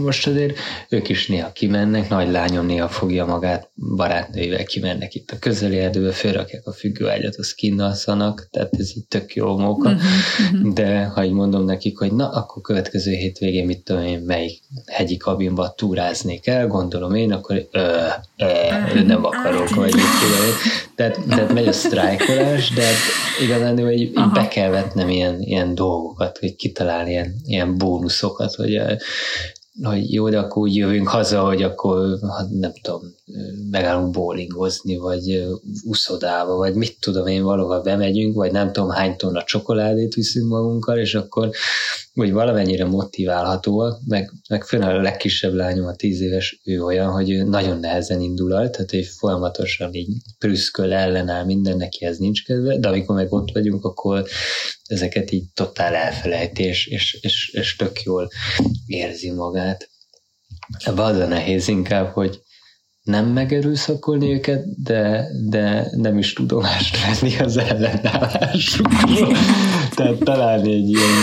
most 0.09 0.27
azért 0.27 0.57
ők 0.89 1.09
is 1.09 1.27
néha 1.27 1.51
kimennek, 1.51 2.09
nagy 2.09 2.31
lányom 2.31 2.65
néha 2.65 2.87
fogja 2.87 3.25
magát 3.25 3.69
barátnőivel 3.95 4.63
kimennek 4.63 5.15
itt 5.15 5.31
a 5.31 5.39
közeli 5.39 5.77
erdőbe, 5.77 6.11
fölrakják 6.11 6.67
a 6.67 6.71
függőágyat, 6.71 7.35
az 7.35 7.53
kinnalszanak, 7.53 8.47
tehát 8.51 8.75
ez 8.77 8.89
így 8.97 9.05
tök 9.07 9.35
jó 9.35 9.57
móka, 9.57 9.89
uh-huh, 9.89 10.73
de 10.73 11.03
ha 11.03 11.23
így 11.23 11.31
mondom 11.31 11.65
nekik, 11.65 11.97
hogy 11.97 12.11
na, 12.13 12.29
akkor 12.29 12.61
következő 12.61 13.11
hétvégén 13.11 13.65
mit 13.65 13.83
tudom 13.83 14.03
én, 14.03 14.19
melyik 14.19 14.61
hegyi 14.85 15.17
kabinba 15.17 15.73
túráznék 15.77 16.47
el, 16.47 16.67
gondolom 16.67 17.15
én, 17.15 17.31
akkor 17.31 17.67
ö, 17.71 17.79
ö, 18.37 18.45
ö 18.93 19.03
nem 19.03 19.25
akarok, 19.25 19.69
vagy 19.69 19.93
Tehát, 20.95 21.19
tehát 21.29 21.53
megy 21.53 21.67
a 21.67 21.71
sztrájkolás, 21.71 22.69
de 22.69 22.83
hát 22.83 22.95
igazán 23.41 23.79
hogy 23.79 23.99
így 23.99 24.13
be 24.33 24.47
kell 24.47 24.69
vetnem 24.69 25.09
ilyen, 25.09 25.41
ilyen 25.41 25.75
dolgokat, 25.75 26.37
hogy 26.37 26.55
kitalálni 26.55 27.09
ilyen, 27.09 27.35
ilyen 27.45 27.77
bónuszokat, 27.77 28.55
hogy 28.55 28.81
hogy 29.83 30.13
jó, 30.13 30.29
de 30.29 30.39
akkor 30.39 30.61
úgy 30.61 30.75
jövünk 30.75 31.07
haza, 31.07 31.45
hogy 31.45 31.63
akkor, 31.63 32.19
hát 32.37 32.49
nem 32.49 32.71
tudom, 32.81 33.01
megállunk 33.71 34.11
bowlingozni, 34.11 34.97
vagy 34.97 35.47
uszodába, 35.83 36.55
vagy 36.55 36.73
mit 36.75 36.97
tudom 36.99 37.27
én, 37.27 37.43
valahol 37.43 37.81
bemegyünk, 37.81 38.35
vagy 38.35 38.51
nem 38.51 38.71
tudom 38.71 38.89
hány 38.89 39.17
tonna 39.17 39.43
csokoládét 39.43 40.13
viszünk 40.13 40.49
magunkkal, 40.49 40.97
és 40.97 41.15
akkor 41.15 41.49
úgy 42.13 42.31
valamennyire 42.31 42.85
motiválhatóak, 42.85 43.99
meg, 44.05 44.31
meg 44.49 44.63
főleg 44.63 44.95
a 44.95 45.01
legkisebb 45.01 45.53
lányom, 45.53 45.85
a 45.85 45.95
tíz 45.95 46.21
éves, 46.21 46.59
ő 46.63 46.83
olyan, 46.83 47.11
hogy 47.11 47.31
ő 47.31 47.43
nagyon 47.43 47.79
nehezen 47.79 48.21
indul 48.21 48.53
el, 48.53 48.69
tehát 48.69 48.89
hogy 48.89 49.05
folyamatosan 49.05 49.93
így 49.93 50.07
prüszköl, 50.37 50.93
ellenáll 50.93 51.45
minden, 51.45 51.77
neki 51.77 52.05
ez 52.05 52.17
nincs 52.17 52.45
kedve, 52.45 52.77
de 52.77 52.87
amikor 52.87 53.15
meg 53.15 53.33
ott 53.33 53.51
vagyunk, 53.53 53.85
akkor 53.85 54.25
ezeket 54.85 55.31
így 55.31 55.43
totál 55.53 55.95
elfelejti, 55.95 56.63
és, 56.63 56.87
és, 56.87 57.17
és, 57.21 57.49
és 57.53 57.75
tök 57.75 58.01
jól 58.01 58.29
érzi 58.85 59.31
magát. 59.31 59.89
Ebben 60.85 61.05
az 61.05 61.17
a 61.17 61.27
nehéz 61.27 61.67
inkább, 61.67 62.13
hogy 62.13 62.39
nem 63.03 63.25
megerőszakolni 63.25 64.33
őket, 64.33 64.83
de, 64.83 65.27
de 65.49 65.89
nem 65.91 66.17
is 66.17 66.33
tudomást 66.33 66.97
venni 67.05 67.37
az 67.37 67.57
ellenállásukról. 67.57 69.37
Tehát 69.95 70.17
találni 70.17 70.73
egy 70.73 70.89
ilyen, 70.89 71.13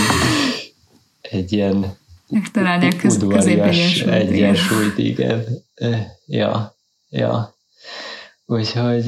egy 1.31 1.53
ilyen 1.53 1.97
Megtalálni 2.29 2.87
a 2.87 2.97
köz. 3.01 3.22
Egyensúlyt, 4.07 4.99
igen. 4.99 5.45
Ja, 6.27 6.74
ja. 7.09 7.55
Úgyhogy, 8.49 9.07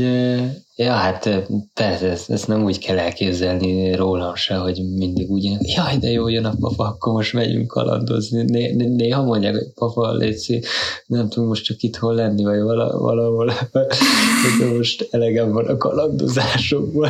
ja, 0.76 0.92
hát 0.92 1.48
persze, 1.74 2.06
ezt, 2.06 2.30
ezt 2.30 2.48
nem 2.48 2.64
úgy 2.64 2.78
kell 2.78 2.98
elképzelni 2.98 3.94
rólam 3.94 4.34
se, 4.34 4.54
hogy 4.54 4.82
mindig 4.96 5.30
úgy, 5.30 5.56
jaj, 5.60 5.96
de 5.96 6.10
jó 6.10 6.28
jön 6.28 6.44
a 6.44 6.54
papa, 6.60 6.84
akkor 6.84 7.12
most 7.12 7.32
megyünk 7.32 7.66
kalandozni. 7.66 8.42
Né, 8.42 8.72
né, 8.72 8.86
néha 8.86 9.22
mondják, 9.22 9.54
hogy 9.54 9.72
papa, 9.74 10.12
létszi, 10.12 10.62
nem 11.06 11.28
tudunk 11.28 11.48
most 11.48 11.64
csak 11.64 11.82
itthon 11.82 12.14
lenni, 12.14 12.44
vagy 12.44 12.60
vala, 12.60 12.98
valahol, 12.98 13.52
hogy 14.58 14.76
most 14.76 15.08
elegem 15.10 15.52
van 15.52 15.66
a 15.66 15.76
kalandozásokból. 15.76 17.08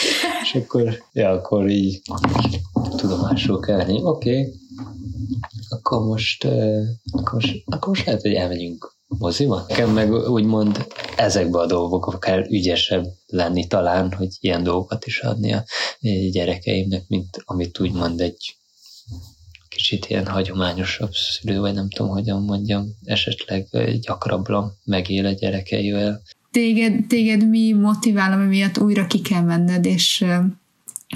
És 0.42 0.54
akkor, 0.54 1.02
ja, 1.12 1.30
akkor 1.30 1.68
így 1.68 2.00
kell 3.60 3.76
lenni. 3.76 4.02
Oké, 4.02 4.40
okay 4.40 4.52
akkor 5.68 6.06
most, 6.06 6.44
akkor 7.10 7.32
most, 7.32 7.62
akkor 7.64 7.88
most 7.88 8.06
lehet, 8.06 8.20
hogy 8.20 8.32
elmegyünk 8.32 8.96
moziba. 9.06 9.64
Nekem 9.68 9.90
meg 9.90 10.12
úgymond 10.12 10.86
ezekbe 11.16 11.58
a 11.58 11.66
dolgokba 11.66 12.18
kell 12.18 12.46
ügyesebb 12.50 13.04
lenni 13.26 13.66
talán, 13.66 14.12
hogy 14.12 14.36
ilyen 14.40 14.62
dolgokat 14.62 15.06
is 15.06 15.20
adni 15.20 15.52
a 15.52 15.64
gyerekeimnek, 16.30 17.04
mint 17.08 17.42
amit 17.44 17.80
úgymond 17.80 18.20
egy 18.20 18.56
kicsit 19.68 20.06
ilyen 20.06 20.26
hagyományosabb 20.26 21.12
szülő, 21.12 21.60
vagy 21.60 21.74
nem 21.74 21.88
tudom, 21.88 22.12
hogyan 22.12 22.42
mondjam, 22.42 22.86
esetleg 23.04 23.66
gyakrabban 24.00 24.72
megél 24.84 25.26
a 25.26 25.32
gyerekeivel. 25.32 26.22
Téged, 26.50 27.06
téged 27.06 27.48
mi 27.48 27.72
motivál, 27.72 28.32
ami 28.32 28.46
miatt 28.46 28.78
újra 28.78 29.06
ki 29.06 29.20
kell 29.20 29.42
menned, 29.42 29.84
és 29.84 30.24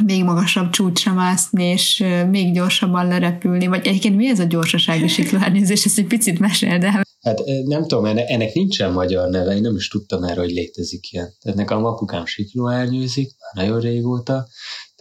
még 0.04 0.24
magasabb 0.24 0.70
csúcsra 0.70 1.12
mászni, 1.12 1.64
és 1.64 2.04
még 2.30 2.52
gyorsabban 2.52 3.06
lerepülni, 3.06 3.66
vagy 3.66 3.86
egyébként 3.86 4.16
mi 4.16 4.28
ez 4.28 4.38
a 4.38 4.44
gyorsasági 4.44 5.08
siklóárnyőzés, 5.08 5.84
ezt 5.84 5.98
egy 5.98 6.06
picit 6.06 6.38
meséld 6.38 6.84
el. 6.84 7.02
Hát 7.20 7.40
nem 7.64 7.82
tudom, 7.82 8.04
ennek 8.04 8.52
nincsen 8.54 8.92
magyar 8.92 9.28
neve, 9.28 9.54
én 9.54 9.60
nem 9.60 9.76
is 9.76 9.88
tudtam 9.88 10.22
erre, 10.22 10.40
hogy 10.40 10.50
létezik 10.50 11.12
ilyen. 11.12 11.34
Tehát 11.40 11.58
nekem 11.58 11.84
apukám 11.84 12.26
siklóárnyőzik, 12.26 13.30
már 13.38 13.64
nagyon 13.64 13.80
régóta, 13.80 14.46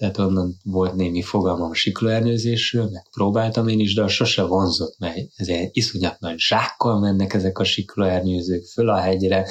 tehát 0.02 0.18
onnan 0.18 0.58
volt 0.64 0.95
némi 0.95 1.22
fogalmam 1.22 1.74
siklóernyőzésről, 1.74 2.89
meg 2.91 3.08
próbáltam 3.12 3.68
én 3.68 3.80
is, 3.80 3.93
de 3.93 4.08
sose 4.08 4.43
vonzott, 4.43 4.95
mert 4.99 5.18
ez 5.36 5.47
egy 5.47 5.70
iszonyat 5.72 6.20
nagy 6.20 6.39
zsákkal 6.39 6.99
mennek 6.99 7.34
ezek 7.34 7.60
a 7.60 7.64
siklóernyőzők 7.64 8.66
föl 8.66 8.89
a 8.89 8.97
hegyre, 8.97 9.47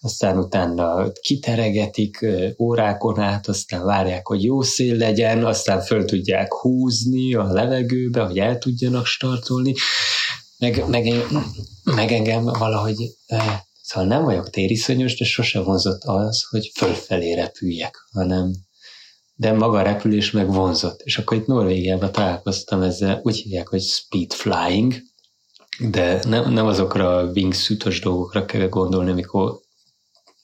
aztán 0.00 0.38
utána 0.38 1.12
kiteregetik 1.20 2.26
órákon 2.58 3.18
át, 3.18 3.48
aztán 3.48 3.84
várják, 3.84 4.26
hogy 4.26 4.42
jó 4.42 4.62
szél 4.62 4.96
legyen, 4.96 5.44
aztán 5.44 5.80
föl 5.80 6.04
tudják 6.04 6.52
húzni 6.52 7.34
a 7.34 7.52
levegőbe, 7.52 8.22
hogy 8.22 8.38
el 8.38 8.58
tudjanak 8.58 9.06
startolni, 9.06 9.74
meg, 10.58 10.84
meg, 10.88 11.12
meg 11.84 12.12
engem 12.12 12.44
valahogy 12.44 12.96
Szóval 13.82 14.08
nem 14.08 14.24
vagyok 14.24 14.50
tériszonyos, 14.50 15.16
de 15.16 15.24
sose 15.24 15.60
vonzott 15.60 16.02
az, 16.02 16.46
hogy 16.50 16.70
fölfelé 16.74 17.32
repüljek, 17.32 17.96
hanem 18.12 18.52
de 19.34 19.52
maga 19.52 19.78
a 19.78 19.82
repülés 19.82 20.30
meg 20.30 20.52
vonzott. 20.52 21.00
És 21.04 21.18
akkor 21.18 21.36
itt 21.36 21.46
Norvégiában 21.46 22.12
találkoztam 22.12 22.82
ezzel, 22.82 23.20
úgy 23.22 23.36
hívják, 23.36 23.68
hogy 23.68 23.82
speed 23.82 24.32
flying, 24.32 24.94
de 25.78 26.20
nem, 26.28 26.52
nem 26.52 26.66
azokra 26.66 27.16
a 27.16 27.30
wingsuitos 27.30 28.00
dolgokra 28.00 28.44
kell 28.44 28.68
gondolni, 28.68 29.10
amikor 29.10 29.60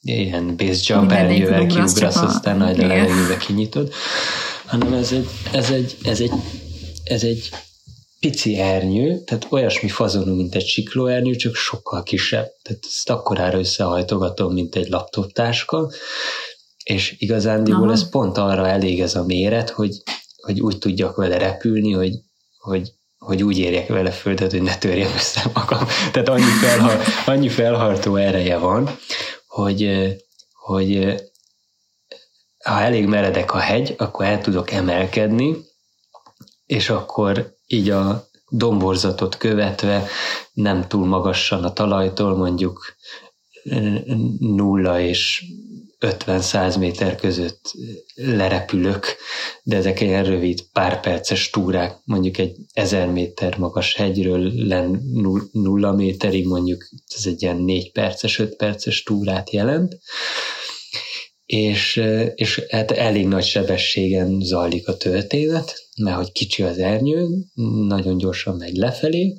ilyen 0.03 0.57
base 0.57 0.95
jump 0.95 1.13
ernyővel 1.13 1.67
kiugrasz, 1.67 2.17
aztán 2.17 2.57
nagy 2.57 2.81
a 2.81 2.87
levegőbe 2.87 3.37
kinyitod, 3.37 3.93
hanem 4.67 4.93
ez 4.93 5.13
egy, 5.13 5.29
ez 5.53 5.71
egy, 5.71 5.97
ez 6.03 6.21
egy, 6.21 6.33
ez 7.05 7.23
egy 7.23 7.49
pici 8.21 8.59
ernyő, 8.59 9.25
tehát 9.25 9.47
olyasmi 9.51 9.89
fazonú, 9.89 10.35
mint 10.35 10.55
egy 10.55 10.67
siklóernyő, 10.67 11.35
csak 11.35 11.55
sokkal 11.55 12.03
kisebb. 12.03 12.47
Tehát 12.63 12.85
ezt 12.87 13.11
akkorára 13.11 13.59
összehajtogatom, 13.59 14.53
mint 14.53 14.77
egy 14.77 14.89
laptoptáska, 14.89 15.91
és 16.85 17.15
igazándiból 17.19 17.93
ez 17.93 18.09
pont 18.09 18.39
arra 18.39 18.69
elég 18.69 19.01
ez 19.01 19.15
a 19.15 19.25
méret, 19.25 19.71
hogy, 19.71 20.03
hogy 20.43 20.61
úgy 20.61 20.79
tudjak 20.79 21.17
vele 21.17 21.39
repülni, 21.39 21.93
hogy, 21.93 22.15
hogy, 22.59 22.93
hogy 23.19 23.43
úgy 23.43 23.59
érjek 23.59 23.89
vele 23.89 24.11
földet, 24.11 24.51
hogy 24.51 24.63
ne 24.63 24.77
törjem 24.77 25.13
össze 25.15 25.51
magam. 25.55 25.87
Tehát 26.13 26.29
annyi, 26.29 26.51
felha, 26.61 27.03
annyi 27.27 27.49
felhartó 27.49 28.17
ereje 28.17 28.57
van, 28.57 28.91
hogy, 29.47 30.09
hogy 30.53 31.15
ha 32.65 32.81
elég 32.81 33.07
meredek 33.07 33.55
a 33.55 33.59
hegy, 33.59 33.95
akkor 33.99 34.25
el 34.25 34.41
tudok 34.41 34.71
emelkedni, 34.71 35.57
és 36.67 36.91
akkor 36.91 37.55
így 37.67 37.91
a 37.91 38.29
domborzatot 38.49 39.37
követve 39.37 40.07
nem 40.53 40.89
túl 40.89 41.07
magasan 41.07 41.65
a 41.65 41.73
talajtól, 41.73 42.37
mondjuk 42.37 42.97
nulla 44.39 45.01
és 45.01 45.45
50-100 46.01 46.79
méter 46.79 47.17
között 47.17 47.73
lerepülök, 48.15 49.07
de 49.63 49.77
ezek 49.77 50.01
ilyen 50.01 50.25
rövid, 50.25 50.61
pár 50.73 51.01
perces 51.01 51.51
túrák, 51.51 51.97
mondjuk 52.05 52.39
egy 52.39 52.57
1000 52.73 53.09
méter 53.09 53.59
magas 53.59 53.95
hegyről 53.95 54.53
len 54.55 55.03
nulla 55.53 55.93
méterig, 55.93 56.47
mondjuk 56.47 56.89
ez 57.17 57.27
egy 57.27 57.43
ilyen 57.43 57.57
4 57.57 57.93
perces, 57.93 58.39
5 58.39 58.57
perces 58.57 59.03
túrát 59.03 59.51
jelent, 59.51 59.99
és, 61.47 62.03
és 62.35 62.63
hát 62.69 62.91
elég 62.91 63.27
nagy 63.27 63.45
sebességen 63.45 64.41
zajlik 64.41 64.89
a 64.89 64.97
történet, 64.97 65.89
mert 66.03 66.17
hogy 66.17 66.33
kicsi 66.33 66.63
az 66.63 66.79
ernyő, 66.79 67.27
nagyon 67.87 68.19
gyorsan 68.19 68.57
megy 68.57 68.77
lefelé, 68.77 69.39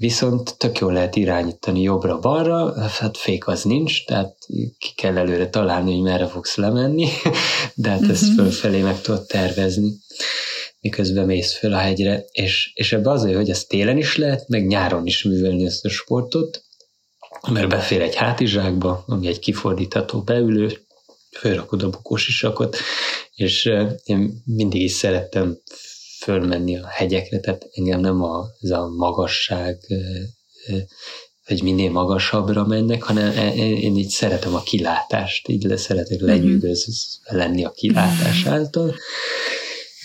viszont 0.00 0.58
tök 0.58 0.78
jól 0.78 0.92
lehet 0.92 1.16
irányítani 1.16 1.82
jobbra-balra, 1.82 2.88
hát 2.88 3.16
fék 3.16 3.46
az 3.46 3.62
nincs, 3.62 4.04
tehát 4.04 4.36
ki 4.78 4.92
kell 4.94 5.16
előre 5.16 5.48
találni, 5.48 5.92
hogy 5.92 6.02
merre 6.02 6.26
fogsz 6.26 6.56
lemenni, 6.56 7.08
de 7.74 7.88
hát 7.88 8.08
ezt 8.08 8.22
uh-huh. 8.22 8.36
fölfelé 8.36 8.80
meg 8.80 9.00
tudod 9.00 9.26
tervezni, 9.26 9.92
miközben 10.80 11.26
mész 11.26 11.58
föl 11.58 11.72
a 11.72 11.78
hegyre, 11.78 12.24
és, 12.32 12.70
és 12.74 12.92
ebbe 12.92 13.10
az, 13.10 13.22
hogy 13.22 13.50
ezt 13.50 13.68
télen 13.68 13.96
is 13.96 14.16
lehet, 14.16 14.48
meg 14.48 14.66
nyáron 14.66 15.06
is 15.06 15.22
művelni 15.22 15.64
ezt 15.64 15.84
a 15.84 15.88
sportot, 15.88 16.64
mert 17.50 17.68
befér 17.68 18.00
egy 18.00 18.14
hátizsákba, 18.14 19.04
ami 19.06 19.26
egy 19.26 19.38
kifordítható 19.38 20.22
beülő, 20.22 20.86
fölrakod 21.38 21.82
a 21.82 21.90
bukós 21.90 22.28
isakot, 22.28 22.76
és 23.34 23.70
én 24.04 24.42
mindig 24.44 24.82
is 24.82 24.92
szerettem 24.92 25.58
fölmenni 26.20 26.76
a 26.76 26.86
hegyekre, 26.86 27.40
tehát 27.40 27.68
engem 27.72 28.00
nem 28.00 28.22
a, 28.22 28.46
ez 28.60 28.70
a 28.70 28.88
magasság, 28.88 29.78
hogy 31.46 31.62
minél 31.62 31.90
magasabbra 31.90 32.66
mennek, 32.66 33.02
hanem 33.02 33.26
e, 33.26 33.40
e, 33.40 33.54
én 33.56 33.96
így 33.96 34.08
szeretem 34.08 34.54
a 34.54 34.62
kilátást, 34.62 35.48
így 35.48 35.62
le 35.62 35.76
szeretek 35.76 36.20
legyűgözve 36.20 36.92
lenni 37.30 37.64
a 37.64 37.70
kilátás 37.70 38.46
által, 38.46 38.94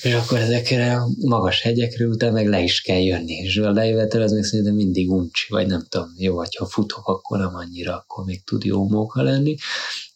és 0.01 0.13
akkor 0.13 0.37
ezekre 0.37 0.95
a 0.95 1.07
magas 1.25 1.61
hegyekre 1.61 2.05
utána 2.05 2.31
meg 2.31 2.47
le 2.47 2.61
is 2.61 2.81
kell 2.81 3.01
jönni, 3.01 3.33
és 3.33 3.57
a 3.57 3.71
lejövetel 3.71 4.21
az 4.21 4.31
még 4.31 4.43
szerintem 4.43 4.75
mindig 4.75 5.11
uncsi, 5.11 5.45
vagy 5.49 5.67
nem 5.67 5.85
tudom, 5.89 6.07
jó, 6.17 6.37
ha 6.37 6.65
futok, 6.65 7.07
akkor 7.07 7.37
nem 7.37 7.55
annyira, 7.55 7.95
akkor 7.95 8.25
még 8.25 8.43
tud 8.43 8.63
jó 8.63 8.87
móka 8.87 9.21
lenni, 9.21 9.55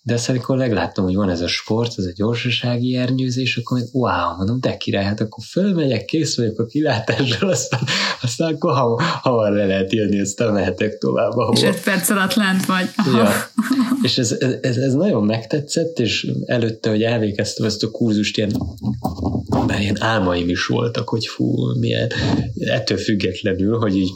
de 0.01 0.13
aztán, 0.13 0.35
amikor 0.35 0.57
megláttam, 0.57 1.03
hogy 1.03 1.15
van 1.15 1.29
ez 1.29 1.41
a 1.41 1.47
sport, 1.47 1.93
ez 1.97 2.05
a 2.05 2.11
gyorsasági 2.15 2.95
ernyőzés, 2.95 3.57
akkor 3.57 3.77
még 3.77 3.87
wow, 3.91 4.35
mondom, 4.37 4.59
de 4.59 4.77
király, 4.77 5.03
hát 5.03 5.19
akkor 5.19 5.43
fölmegyek, 5.43 6.05
kész 6.05 6.37
vagyok 6.37 6.59
a 6.59 6.65
kilátással, 6.65 7.49
aztán, 7.57 7.79
aztán 8.21 8.53
akkor 8.53 8.73
ha, 8.73 9.01
hamar 9.21 9.51
le 9.51 9.65
lehet 9.65 9.93
jönni, 9.93 10.19
aztán 10.19 10.53
mehetek 10.53 10.97
tovább. 10.97 11.31
Ahol. 11.31 11.55
És 11.55 11.63
öt 11.63 11.83
perc 11.83 12.09
alatt 12.09 12.33
lent 12.33 12.65
vagy. 12.65 12.89
Ja. 13.13 13.29
És 14.01 14.17
ez, 14.17 14.31
ez, 14.61 14.77
ez, 14.77 14.93
nagyon 14.93 15.23
megtetszett, 15.23 15.99
és 15.99 16.31
előtte, 16.45 16.89
hogy 16.89 17.03
elvégeztem 17.03 17.65
ezt 17.65 17.83
a 17.83 17.91
kurzust, 17.91 18.37
ilyen, 18.37 18.51
mert 19.67 19.79
ilyen 19.79 20.01
álmaim 20.01 20.49
is 20.49 20.65
voltak, 20.65 21.09
hogy 21.09 21.25
fú, 21.25 21.79
milyen, 21.79 22.11
ettől 22.59 22.97
függetlenül, 22.97 23.77
hogy 23.77 23.95
így 23.95 24.11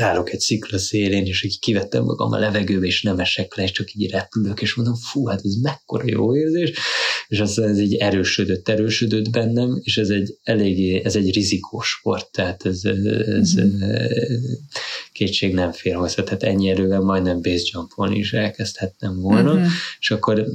állok 0.00 0.32
egy 0.32 0.40
szikla 0.40 0.78
szélén, 0.78 1.26
és 1.26 1.42
így 1.42 1.58
kivettem 1.58 2.04
magam 2.04 2.32
a 2.32 2.38
levegőbe, 2.38 2.86
és 2.86 3.02
nem 3.02 3.18
esek 3.18 3.56
le, 3.56 3.62
és 3.62 3.70
csak 3.70 3.92
így 3.92 4.10
repülök, 4.10 4.62
és 4.62 4.74
mondom, 4.74 4.94
fú, 4.94 5.26
hát 5.26 5.40
ez 5.44 5.54
mekkora 5.54 6.04
jó 6.06 6.36
érzés, 6.36 6.72
és 7.28 7.38
aztán 7.38 7.68
ez 7.68 7.78
így 7.78 7.94
erősödött, 7.94 8.68
erősödött 8.68 9.30
bennem, 9.30 9.80
és 9.82 9.96
ez 9.96 10.08
egy 10.08 10.38
eléggé, 10.42 11.04
ez 11.04 11.16
egy 11.16 11.34
rizikós 11.34 11.88
sport, 11.88 12.32
tehát 12.32 12.66
ez, 12.66 12.84
ez 12.84 13.54
mm-hmm. 13.54 13.92
kétség 15.12 15.54
nem 15.54 15.72
fér 15.72 15.94
hozzá, 15.94 16.22
tehát 16.22 16.42
ennyi 16.42 16.68
erővel 16.68 17.00
majdnem 17.00 17.42
base 17.42 17.64
jumpon 17.72 18.12
is 18.12 18.32
elkezdhettem 18.32 19.20
volna, 19.20 19.54
mm-hmm. 19.54 19.66
és 19.98 20.10
akkor 20.10 20.46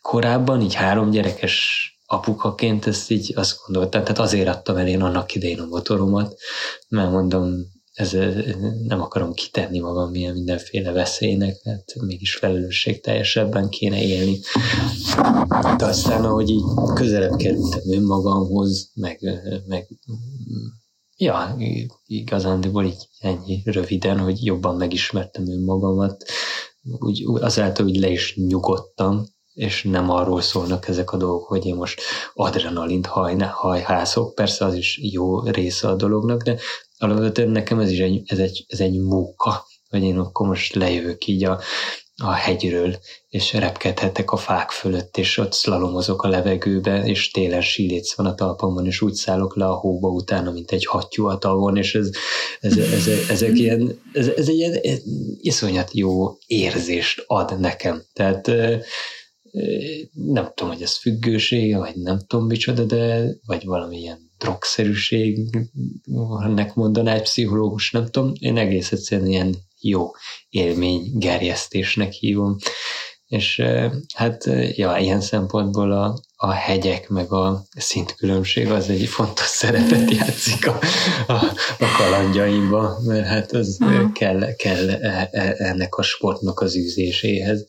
korábban 0.00 0.60
így 0.60 0.74
három 0.74 1.10
gyerekes 1.10 1.88
apukaként 2.14 2.86
ezt 2.86 3.10
így 3.10 3.32
azt 3.36 3.56
gondoltam, 3.66 4.02
tehát 4.02 4.18
azért 4.18 4.48
adtam 4.48 4.76
el 4.76 4.88
én 4.88 5.02
annak 5.02 5.34
idején 5.34 5.60
a 5.60 5.66
motoromat, 5.66 6.34
mert 6.88 7.10
mondom, 7.10 7.72
ez, 7.94 8.12
nem 8.86 9.00
akarom 9.00 9.32
kitenni 9.32 9.78
magam 9.78 10.10
milyen 10.10 10.32
mindenféle 10.32 10.92
veszélynek, 10.92 11.62
mert 11.64 11.94
mégis 12.00 12.40
teljesebben 13.00 13.68
kéne 13.68 14.02
élni. 14.02 14.38
De 15.76 15.84
aztán, 15.84 16.24
ahogy 16.24 16.50
így 16.50 16.62
közelebb 16.94 17.36
kerültem 17.36 17.80
önmagamhoz, 17.90 18.90
meg, 18.94 19.20
meg 19.66 19.88
ja, 21.16 21.56
igazándiból 22.06 22.84
így 22.84 23.08
ennyi 23.18 23.62
röviden, 23.64 24.18
hogy 24.18 24.44
jobban 24.44 24.76
megismertem 24.76 25.48
önmagamat, 25.48 26.24
úgy, 26.98 27.24
azáltal, 27.40 27.84
hogy 27.84 27.96
le 27.96 28.08
is 28.08 28.36
nyugodtam, 28.36 29.26
és 29.54 29.82
nem 29.82 30.10
arról 30.10 30.40
szólnak 30.40 30.88
ezek 30.88 31.12
a 31.12 31.16
dolgok, 31.16 31.46
hogy 31.46 31.66
én 31.66 31.74
most 31.74 32.00
adrenalint 32.34 33.06
hajna, 33.06 33.46
hajhászok, 33.46 34.34
persze 34.34 34.64
az 34.64 34.74
is 34.74 34.98
jó 35.02 35.42
része 35.42 35.88
a 35.88 35.94
dolognak, 35.94 36.42
de 36.42 36.56
alapvetően 36.98 37.50
nekem 37.50 37.78
ez 37.78 37.90
is 37.90 37.98
egy, 37.98 38.22
ez 38.24 38.38
egy, 38.38 38.64
ez 38.68 38.80
egy 38.80 38.98
móka, 38.98 39.66
hogy 39.90 40.02
én 40.02 40.18
akkor 40.18 40.46
most 40.46 40.74
lejövök 40.74 41.26
így 41.26 41.44
a, 41.44 41.60
a 42.22 42.30
hegyről, 42.30 42.96
és 43.28 43.52
repkedhetek 43.52 44.30
a 44.30 44.36
fák 44.36 44.70
fölött, 44.70 45.16
és 45.16 45.38
ott 45.38 45.52
szlalomozok 45.52 46.22
a 46.22 46.28
levegőbe, 46.28 47.04
és 47.04 47.30
télen 47.30 47.60
síléc 47.60 48.14
van 48.14 48.26
a 48.26 48.34
talpamon, 48.34 48.86
és 48.86 49.00
úgy 49.00 49.14
szállok 49.14 49.56
le 49.56 49.66
a 49.66 49.74
hóba 49.74 50.08
utána, 50.08 50.50
mint 50.50 50.70
egy 50.70 50.86
hattyú 50.86 51.26
a 51.26 51.38
tavon, 51.38 51.76
és 51.76 51.94
ez, 51.94 52.10
ez, 52.60 52.76
ez, 52.76 53.06
ez, 53.06 53.28
ezek 53.28 53.58
ilyen, 53.58 54.00
ez, 54.12 54.28
ez 54.28 54.48
egy 54.48 54.56
ilyen 54.56 54.80
iszonyat 55.40 55.94
jó 55.94 56.36
érzést 56.46 57.24
ad 57.26 57.60
nekem. 57.60 58.02
Tehát 58.12 58.50
nem 60.12 60.52
tudom, 60.54 60.72
hogy 60.72 60.82
ez 60.82 60.96
függősége, 60.96 61.78
vagy 61.78 61.96
nem 61.96 62.18
tudom 62.26 62.46
micsoda, 62.46 62.84
de 62.84 63.26
vagy 63.46 63.64
valamilyen 63.64 64.30
drogszerűségnek 64.38 66.74
mondaná 66.74 67.14
egy 67.14 67.22
pszichológus, 67.22 67.90
nem 67.90 68.10
tudom, 68.10 68.32
én 68.38 68.56
egész 68.56 68.92
egyszerűen 68.92 69.28
ilyen 69.28 69.54
jó 69.80 70.10
élmény 70.48 71.10
gerjesztésnek 71.14 72.12
hívom. 72.12 72.56
És 73.26 73.62
hát, 74.14 74.44
ja, 74.74 74.96
ilyen 74.96 75.20
szempontból 75.20 75.92
a, 75.92 76.20
a 76.36 76.50
hegyek 76.50 77.08
meg 77.08 77.32
a 77.32 77.64
szintkülönbség 77.76 78.70
az 78.70 78.88
egy 78.88 79.06
fontos 79.06 79.46
szerepet 79.46 80.10
játszik 80.10 80.66
a, 80.66 80.78
a, 81.26 81.32
a 81.78 81.96
kalandjaimban, 81.96 83.02
mert 83.02 83.26
hát 83.26 83.52
az 83.52 83.78
uh-huh. 83.80 84.12
kell, 84.12 84.54
kell 84.54 84.88
e, 84.88 85.28
e, 85.32 85.54
ennek 85.58 85.94
a 85.94 86.02
sportnak 86.02 86.60
az 86.60 86.76
űzéséhez. 86.76 87.66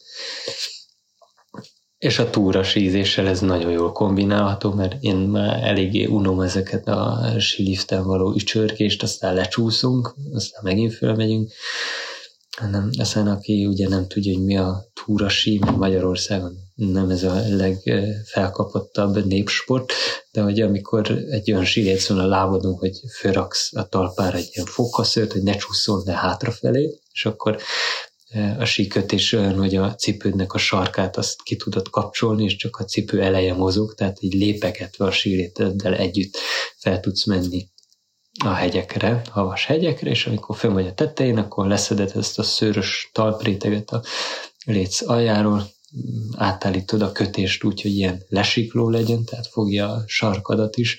És 2.06 2.20
a 2.20 2.30
túra 2.30 2.64
sízéssel 2.64 3.28
ez 3.28 3.40
nagyon 3.40 3.72
jól 3.72 3.92
kombinálható, 3.92 4.72
mert 4.72 4.96
én 5.00 5.16
már 5.16 5.64
eléggé 5.64 6.06
unom 6.06 6.42
ezeket 6.42 6.88
a 6.88 7.34
síliften 7.40 8.04
való 8.04 8.34
ücsörkést, 8.34 9.04
aztán 9.04 9.34
lecsúszunk, 9.34 10.16
aztán 10.34 10.62
megint 10.64 10.94
fölmegyünk. 10.94 11.52
Nem, 12.72 12.90
aztán 12.98 13.28
aki 13.28 13.66
ugye 13.66 13.88
nem 13.88 14.08
tudja, 14.08 14.34
hogy 14.34 14.44
mi 14.44 14.58
a 14.58 14.86
túra 15.06 15.30
sí, 15.30 15.60
Magyarországon 15.78 16.54
nem 16.76 17.10
ez 17.10 17.24
a 17.24 17.42
legfelkapottabb 17.50 19.26
népsport, 19.26 19.94
de 20.32 20.42
hogy 20.42 20.62
amikor 20.62 21.12
egy 21.30 21.52
olyan 21.52 21.66
síléc 21.66 22.08
van 22.08 22.20
a 22.20 22.28
lábadon, 22.28 22.74
hogy 22.74 23.00
fölraksz 23.18 23.76
a 23.76 23.88
talpára 23.88 24.38
egy 24.38 24.50
ilyen 24.54 24.68
fokkaszőt, 24.68 25.32
hogy 25.32 25.44
ne 25.44 25.56
csúszol 25.56 26.02
le 26.06 26.14
hátrafelé, 26.14 27.00
és 27.12 27.26
akkor 27.26 27.58
a 28.60 28.66
síkötés 28.66 29.32
olyan, 29.34 29.58
hogy 29.58 29.76
a 29.76 29.96
cipődnek 29.96 30.54
a 30.54 30.58
sarkát 30.58 31.18
azt 31.18 31.44
ki 31.44 31.56
tudod 31.56 31.90
kapcsolni, 31.90 32.44
és 32.44 32.56
csak 32.56 32.78
a 32.78 32.84
cipő 32.84 33.22
eleje 33.22 33.54
mozog, 33.54 33.94
tehát 33.94 34.18
így 34.20 34.34
lépegetve 34.34 35.06
a 35.06 35.12
síléteddel 35.12 35.96
együtt 35.96 36.38
fel 36.78 37.00
tudsz 37.00 37.26
menni 37.26 37.68
a 38.44 38.50
hegyekre, 38.50 39.22
havas 39.30 39.66
hegyekre, 39.66 40.10
és 40.10 40.28
amikor 40.28 40.58
fönn 40.58 40.74
vagy 40.74 40.88
a 40.88 40.94
tetején, 40.94 41.38
akkor 41.38 41.68
leszeded 41.68 42.12
ezt 42.16 42.40
a 42.40 42.44
szőrös 42.44 43.10
talpréteget 43.14 43.90
a 43.92 44.04
léc 44.66 45.10
aljáról, 45.10 45.74
átállítod 46.36 47.02
a 47.02 47.12
kötést 47.12 47.64
úgy, 47.64 47.82
hogy 47.82 47.96
ilyen 47.96 48.24
lesikló 48.30 48.90
legyen, 48.90 49.24
tehát 49.24 49.48
fogja 49.48 49.90
a 49.90 50.04
sarkadat 50.08 50.78
is, 50.78 50.98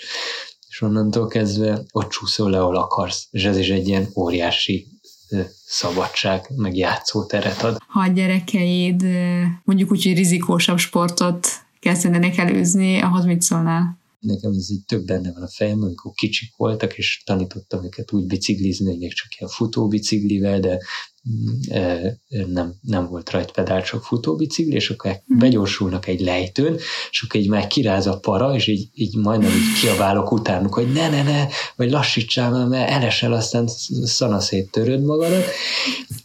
és 0.68 0.80
onnantól 0.80 1.26
kezdve 1.26 1.82
ott 1.92 2.10
csúszol 2.10 2.50
le, 2.50 2.60
ahol 2.60 2.76
akarsz. 2.76 3.26
És 3.30 3.44
ez 3.44 3.56
is 3.56 3.68
egy 3.68 3.88
ilyen 3.88 4.10
óriási 4.14 4.86
szabadság, 5.64 6.46
meg 6.56 6.76
játszóteret 6.76 7.62
ad. 7.62 7.76
Ha 7.86 8.00
a 8.00 8.06
gyerekeid 8.06 9.02
mondjuk 9.64 9.90
úgy, 9.90 10.04
hogy 10.04 10.14
rizikósabb 10.14 10.78
sportot 10.78 11.48
kezdenek 11.80 12.36
előzni, 12.36 13.00
ahhoz 13.00 13.24
mit 13.24 13.42
szólnál? 13.42 13.98
Nekem 14.20 14.50
ez 14.50 14.70
így 14.70 14.84
több 14.84 15.04
benne 15.04 15.32
van 15.32 15.42
a 15.42 15.48
fejem, 15.48 15.82
amikor 15.82 16.12
kicsik 16.12 16.56
voltak, 16.56 16.96
és 16.96 17.22
tanítottam 17.24 17.84
őket 17.84 18.12
úgy 18.12 18.26
biciklizni, 18.26 18.86
hogy 18.86 18.98
még 18.98 19.14
csak 19.14 19.28
ilyen 19.38 19.52
futóbiciklivel, 19.52 20.60
de 20.60 20.78
nem, 22.52 22.74
nem 22.80 23.08
volt 23.08 23.30
rajta 23.30 23.52
pedál, 23.52 23.82
csak 23.82 24.04
futóbicikli, 24.04 24.74
és 24.74 24.90
akkor 24.90 25.10
mm. 25.10 25.38
begyorsulnak 25.38 26.06
egy 26.06 26.20
lejtőn, 26.20 26.76
és 27.10 27.22
akkor 27.22 27.40
így 27.40 27.48
már 27.48 27.66
kiráz 27.66 28.06
a 28.06 28.18
para, 28.18 28.54
és 28.54 28.66
így, 28.66 28.88
így 28.94 29.16
majdnem 29.16 29.50
így 29.50 29.80
kiabálok 29.80 30.32
utánuk, 30.32 30.74
hogy 30.74 30.92
ne, 30.92 31.08
ne, 31.08 31.22
ne, 31.22 31.46
vagy 31.76 31.90
lassítsál 31.90 32.66
mert 32.66 32.90
elesel, 32.90 33.32
aztán 33.32 33.66
szanaszét 34.04 34.70
töröd 34.70 35.02
magadat, 35.02 35.44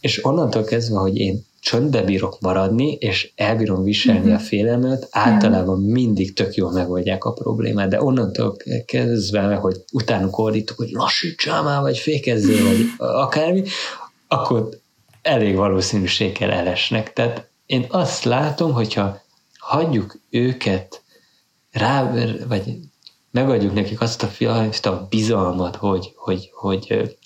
és 0.00 0.24
onnantól 0.24 0.64
kezdve, 0.64 0.98
hogy 0.98 1.16
én 1.16 1.44
csöndbe 1.60 2.02
bírok 2.02 2.40
maradni, 2.40 2.92
és 2.92 3.32
elbírom 3.34 3.82
viselni 3.82 4.26
mm-hmm. 4.26 4.34
a 4.34 4.38
félelmet, 4.38 5.08
általában 5.10 5.80
mindig 5.80 6.34
tök 6.34 6.54
jól 6.54 6.72
megoldják 6.72 7.24
a 7.24 7.32
problémát, 7.32 7.88
de 7.88 8.02
onnantól 8.02 8.56
kezdve, 8.86 9.54
hogy 9.54 9.76
utánuk 9.92 10.38
ordítok, 10.38 10.76
hogy 10.76 10.90
lassítsál 10.90 11.62
már, 11.62 11.80
vagy 11.80 11.98
fékezzél, 11.98 12.64
vagy 12.64 12.86
akármi, 12.96 13.62
akkor 14.28 14.68
elég 15.22 15.56
valószínűséggel 15.56 16.50
elesnek. 16.50 17.12
Tehát 17.12 17.50
én 17.66 17.86
azt 17.88 18.24
látom, 18.24 18.72
hogyha 18.72 19.20
hagyjuk 19.58 20.20
őket 20.30 21.02
rá, 21.72 22.12
vagy 22.48 22.78
megadjuk 23.30 23.74
nekik 23.74 24.00
azt 24.00 24.22
a, 24.22 24.44
azt 24.44 24.86
a 24.86 25.06
bizalmat, 25.10 25.76
hogy, 25.76 26.12
hogy, 26.16 26.50
hogy, 26.52 26.86
hogy, 26.88 27.16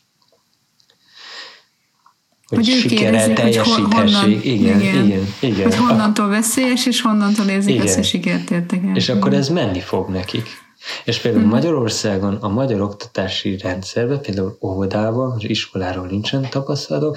hogy 2.46 2.64
sikerrel 2.64 3.32
teljesíthessék. 3.32 4.44
Igen, 4.44 4.80
igen, 4.80 5.04
igen, 5.04 5.26
igen. 5.40 5.62
Hogy 5.62 5.76
honnantól 5.76 6.28
veszélyes, 6.28 6.86
és 6.86 7.00
honnantól 7.00 7.46
érzik 7.46 7.74
igen. 7.74 7.86
azt, 7.86 7.94
hogy 7.94 8.04
sikert 8.04 8.50
értek 8.50 8.84
el. 8.84 8.96
És 8.96 9.08
akkor 9.08 9.32
ez 9.32 9.48
menni 9.48 9.80
fog 9.80 10.08
nekik. 10.08 10.65
És 11.04 11.18
például 11.18 11.42
hmm. 11.42 11.52
Magyarországon 11.52 12.34
a 12.34 12.48
magyar 12.48 12.80
oktatási 12.80 13.58
rendszerben, 13.58 14.20
például 14.20 14.56
óvodában, 14.60 15.30
vagy 15.30 15.50
iskoláról 15.50 16.06
nincsen 16.06 16.50
tapasztalatom, 16.50 17.12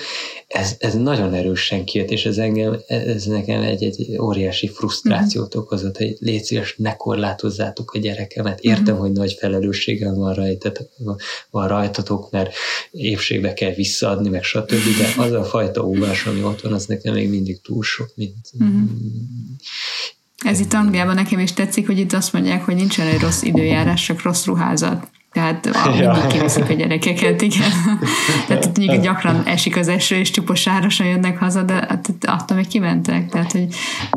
ez, 0.48 0.76
ez 0.80 0.94
nagyon 0.94 1.34
erősen 1.34 1.86
kijött, 1.86 2.10
és 2.10 2.26
ez, 2.26 2.38
engem, 2.38 2.80
ez 2.88 3.24
nekem 3.24 3.62
egy, 3.62 3.84
egy 3.84 4.18
óriási 4.20 4.68
frusztrációt 4.68 5.54
hmm. 5.54 5.62
okozott, 5.62 5.98
hogy 5.98 6.16
légy 6.20 6.44
szíves, 6.44 6.76
ne 6.78 6.96
korlátozzátok 6.96 7.94
a 7.94 8.00
gyerekemet. 8.00 8.60
Értem, 8.60 8.96
hmm. 8.96 9.04
hogy 9.04 9.12
nagy 9.12 9.34
felelősségem 9.40 10.16
van, 10.16 10.34
rajtatok, 10.34 10.90
van 11.50 11.68
rajtatok, 11.68 12.32
mert 12.32 12.54
évségbe 12.91 13.54
kell 13.54 13.74
visszaadni, 13.74 14.30
meg 14.30 14.44
stb., 14.44 14.70
de 14.70 15.24
az 15.24 15.32
a 15.32 15.44
fajta 15.44 15.86
óvás, 15.86 16.26
ami 16.26 16.44
ott 16.44 16.62
van, 16.62 16.74
az 16.74 16.86
nekem 16.86 17.14
még 17.14 17.30
mindig 17.30 17.62
túl 17.62 17.84
sok, 17.84 18.12
mint 18.16 18.36
hmm. 18.58 19.58
Ez 20.40 20.60
itt 20.60 20.74
Angliában 20.74 21.16
nekem 21.16 21.40
is 21.40 21.53
tetszik, 21.53 21.86
hogy 21.86 21.99
itt 21.99 22.14
azt 22.14 22.34
mondják, 22.34 22.66
hogy 22.66 22.76
nincsen 22.76 23.07
egy 23.07 23.20
rossz 23.20 23.41
időjárás, 23.41 24.06
csak 24.06 24.22
rossz 24.22 24.45
ruházat. 24.45 25.07
Tehát 25.32 25.66
ja. 25.66 26.11
mindig 26.11 26.28
kiviszik 26.28 26.70
a 26.70 26.74
gyerekeket, 26.74 27.41
igen. 27.41 27.72
Tehát 28.48 28.66
itt 28.66 28.78
mondjuk 28.78 29.03
gyakran 29.03 29.44
esik 29.45 29.78
az 29.78 29.88
eső, 29.88 30.16
és 30.16 30.32
csupos 30.32 30.61
sárosan 30.61 31.07
jönnek 31.07 31.38
haza, 31.38 31.64
de 31.64 31.74
hát 31.74 32.10
attól 32.22 32.57
még 32.57 32.68
kimentek. 32.68 33.30
Tehát, 33.30 33.52
hogy 33.52 33.68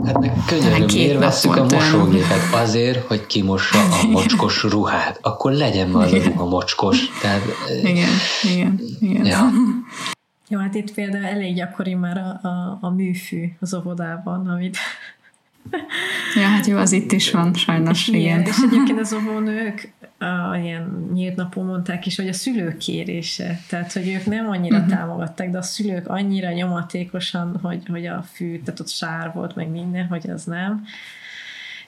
hát 0.04 0.18
meg 0.18 0.32
könyörgöm, 0.46 0.86
miért 0.92 1.18
veszük 1.18 1.56
a 1.56 1.64
mosógépet? 1.64 2.52
Azért, 2.52 3.06
hogy 3.06 3.26
kimossa 3.26 3.78
a 3.78 4.06
mocskos 4.06 4.62
ruhát. 4.62 5.18
Akkor 5.22 5.52
legyen 5.52 5.88
már 5.88 6.14
a 6.14 6.22
ruha 6.24 6.48
mocskos. 6.48 6.98
Tehát, 7.20 7.42
igen, 7.82 8.10
igen, 8.42 8.80
igen. 9.00 9.24
Ja. 9.24 9.50
Jó, 10.48 10.58
hát 10.58 10.74
itt 10.74 10.94
például 10.94 11.24
elég 11.24 11.54
gyakori 11.54 11.94
már 11.94 12.16
a, 12.16 12.48
a, 12.48 12.78
a 12.80 12.90
műfű 12.90 13.52
az 13.60 13.74
óvodában, 13.74 14.48
amit 14.48 14.76
Ja, 16.34 16.46
hát 16.46 16.66
jó, 16.66 16.76
az 16.76 16.92
itt 16.92 17.12
is 17.12 17.30
van, 17.30 17.54
sajnos, 17.54 18.08
igen. 18.08 18.20
igen. 18.20 18.40
És 18.40 18.56
egyébként 18.70 19.00
az 19.04 19.12
óvónők 19.12 19.92
a, 20.22 20.56
ilyen 20.56 21.08
nyílt 21.12 21.36
napon 21.36 21.64
mondták 21.64 22.06
is, 22.06 22.16
hogy 22.16 22.28
a 22.28 22.32
szülők 22.32 22.76
kérése, 22.76 23.60
tehát, 23.68 23.92
hogy 23.92 24.08
ők 24.08 24.26
nem 24.26 24.48
annyira 24.48 24.76
uh-huh. 24.76 24.92
támogatták, 24.92 25.50
de 25.50 25.58
a 25.58 25.62
szülők 25.62 26.08
annyira 26.08 26.52
nyomatékosan, 26.52 27.58
hogy, 27.62 27.82
hogy 27.88 28.06
a 28.06 28.24
fű, 28.32 28.60
tehát 28.60 28.80
ott 28.80 28.88
sár 28.88 29.32
volt, 29.34 29.56
meg 29.56 29.68
minden, 29.68 30.06
hogy 30.06 30.30
az 30.30 30.44
nem. 30.44 30.84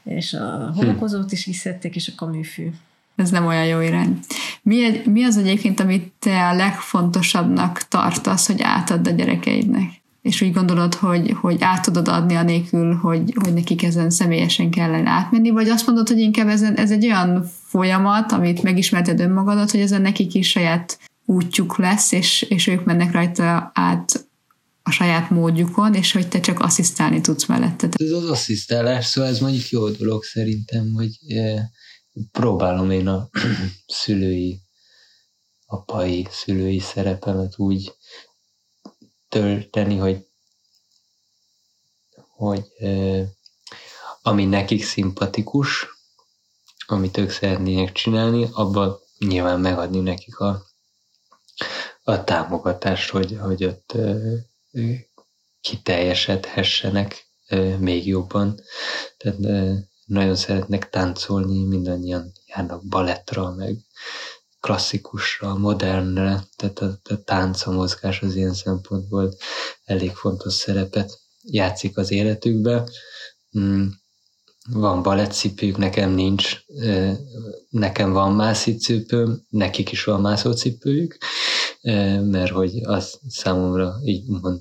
És 0.05 0.33
a 0.33 0.73
homokozót 0.75 1.33
is 1.33 1.45
visszették, 1.45 1.97
és 1.97 2.13
a 2.17 2.25
műfű. 2.25 2.71
Ez 3.17 3.31
nem 3.31 3.47
olyan 3.47 3.67
jó 3.67 3.81
irány. 3.81 4.19
Mi, 4.63 4.85
egy, 4.85 5.07
mi 5.07 5.25
az 5.25 5.37
egyébként, 5.37 5.81
amit 5.81 6.13
te 6.19 6.49
a 6.49 6.55
legfontosabbnak 6.55 7.83
tartasz, 7.89 8.47
hogy 8.47 8.63
átad 8.63 9.07
a 9.07 9.11
gyerekeidnek? 9.11 10.03
És 10.25 10.41
úgy 10.41 10.53
gondolod, 10.53 10.95
hogy, 10.95 11.37
hogy 11.41 11.57
át 11.61 11.83
tudod 11.83 12.09
adni 12.09 12.35
anélkül, 12.35 12.95
hogy, 12.95 13.35
hogy 13.43 13.53
nekik 13.53 13.83
ezen 13.83 14.11
személyesen 14.11 14.71
kellene 14.71 15.11
átmenni, 15.11 15.51
vagy 15.51 15.69
azt 15.69 15.87
mondod, 15.87 16.09
hogy 16.09 16.19
inkább 16.19 16.49
ez, 16.49 16.63
ez 16.63 16.91
egy 16.91 17.05
olyan 17.05 17.51
folyamat, 17.67 18.33
amit 18.33 18.63
megismerted 18.63 19.21
önmagadat, 19.21 19.71
hogy 19.71 19.81
ezen 19.81 20.03
nekik 20.03 20.35
is 20.35 20.49
saját 20.49 20.99
útjuk 21.25 21.77
lesz, 21.79 22.13
és, 22.13 22.43
és 22.43 22.67
ők 22.67 22.85
mennek 22.85 23.13
rajta 23.13 23.71
át 23.75 24.27
a 24.83 24.91
saját 24.91 25.31
módjukon, 25.31 25.95
és 25.95 26.13
hogy 26.13 26.29
te 26.29 26.41
csak 26.41 26.61
asszisztálni 26.61 27.21
tudsz 27.21 27.47
mellette. 27.47 27.89
Ez 27.93 28.11
az 28.11 28.31
asszisztálás, 28.31 29.07
szóval 29.07 29.31
ez 29.31 29.39
mondjuk 29.39 29.69
jó 29.69 29.89
dolog 29.89 30.23
szerintem, 30.23 30.93
hogy 30.93 31.19
eh, 31.29 31.61
próbálom 32.33 32.91
én 32.91 33.07
a 33.07 33.29
szülői, 33.87 34.61
apai, 35.67 36.27
szülői 36.31 36.79
szerepemet 36.79 37.55
úgy 37.57 37.93
tölteni, 39.35 39.97
hogy, 39.97 40.27
hogy 42.37 42.73
ami 44.23 44.45
nekik 44.45 44.85
szimpatikus, 44.85 45.87
amit 46.87 47.17
ők 47.17 47.31
szeretnének 47.31 47.93
csinálni, 47.93 48.49
abban 48.53 48.99
nyilván 49.19 49.61
megadni 49.61 50.01
nekik 50.01 50.39
a, 50.39 50.63
a 52.03 52.25
támogatást, 52.25 53.11
hogy, 53.11 53.39
hogy 53.41 53.65
ott 53.65 53.93
kiteljesedhessenek 55.61 57.27
még 57.79 58.07
jobban. 58.07 58.61
Tehát 59.17 59.39
nagyon 60.05 60.37
szeretnek 60.37 60.91
táncolni, 60.91 61.65
mindannyian 61.65 62.33
járnak 62.47 62.85
balettra, 62.85 63.51
meg 63.51 63.77
klasszikusra, 64.65 65.57
modernre, 65.57 66.45
tehát 66.57 66.79
a, 66.79 67.01
a 67.15 67.23
tánc, 67.25 67.67
a 67.67 67.71
mozgás 67.73 68.23
az 68.23 68.37
ilyen 68.37 68.55
szempontból 68.55 69.35
elég 69.85 70.11
fontos 70.11 70.53
szerepet 70.53 71.21
játszik 71.43 71.97
az 71.97 72.11
életükbe. 72.11 72.89
Mm, 73.59 73.87
van 74.73 75.03
balettcipőjük, 75.03 75.77
nekem 75.77 76.11
nincs, 76.11 76.57
nekem 77.69 78.13
van 78.13 78.33
mászicipőm, 78.33 79.47
nekik 79.49 79.93
is 79.93 80.05
van 80.05 80.21
mászócipőjük, 80.21 81.19
mert 82.21 82.51
hogy 82.51 82.81
az 82.83 83.19
számomra 83.29 83.95
így 84.05 84.29
mond, 84.29 84.61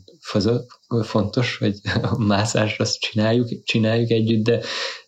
fontos, 1.04 1.58
hogy 1.58 1.80
a 2.02 2.18
mászást 2.18 2.80
azt 2.80 3.00
csináljuk, 3.00 3.64
csináljuk 3.64 4.10
együtt, 4.10 4.44
de, 4.44 4.64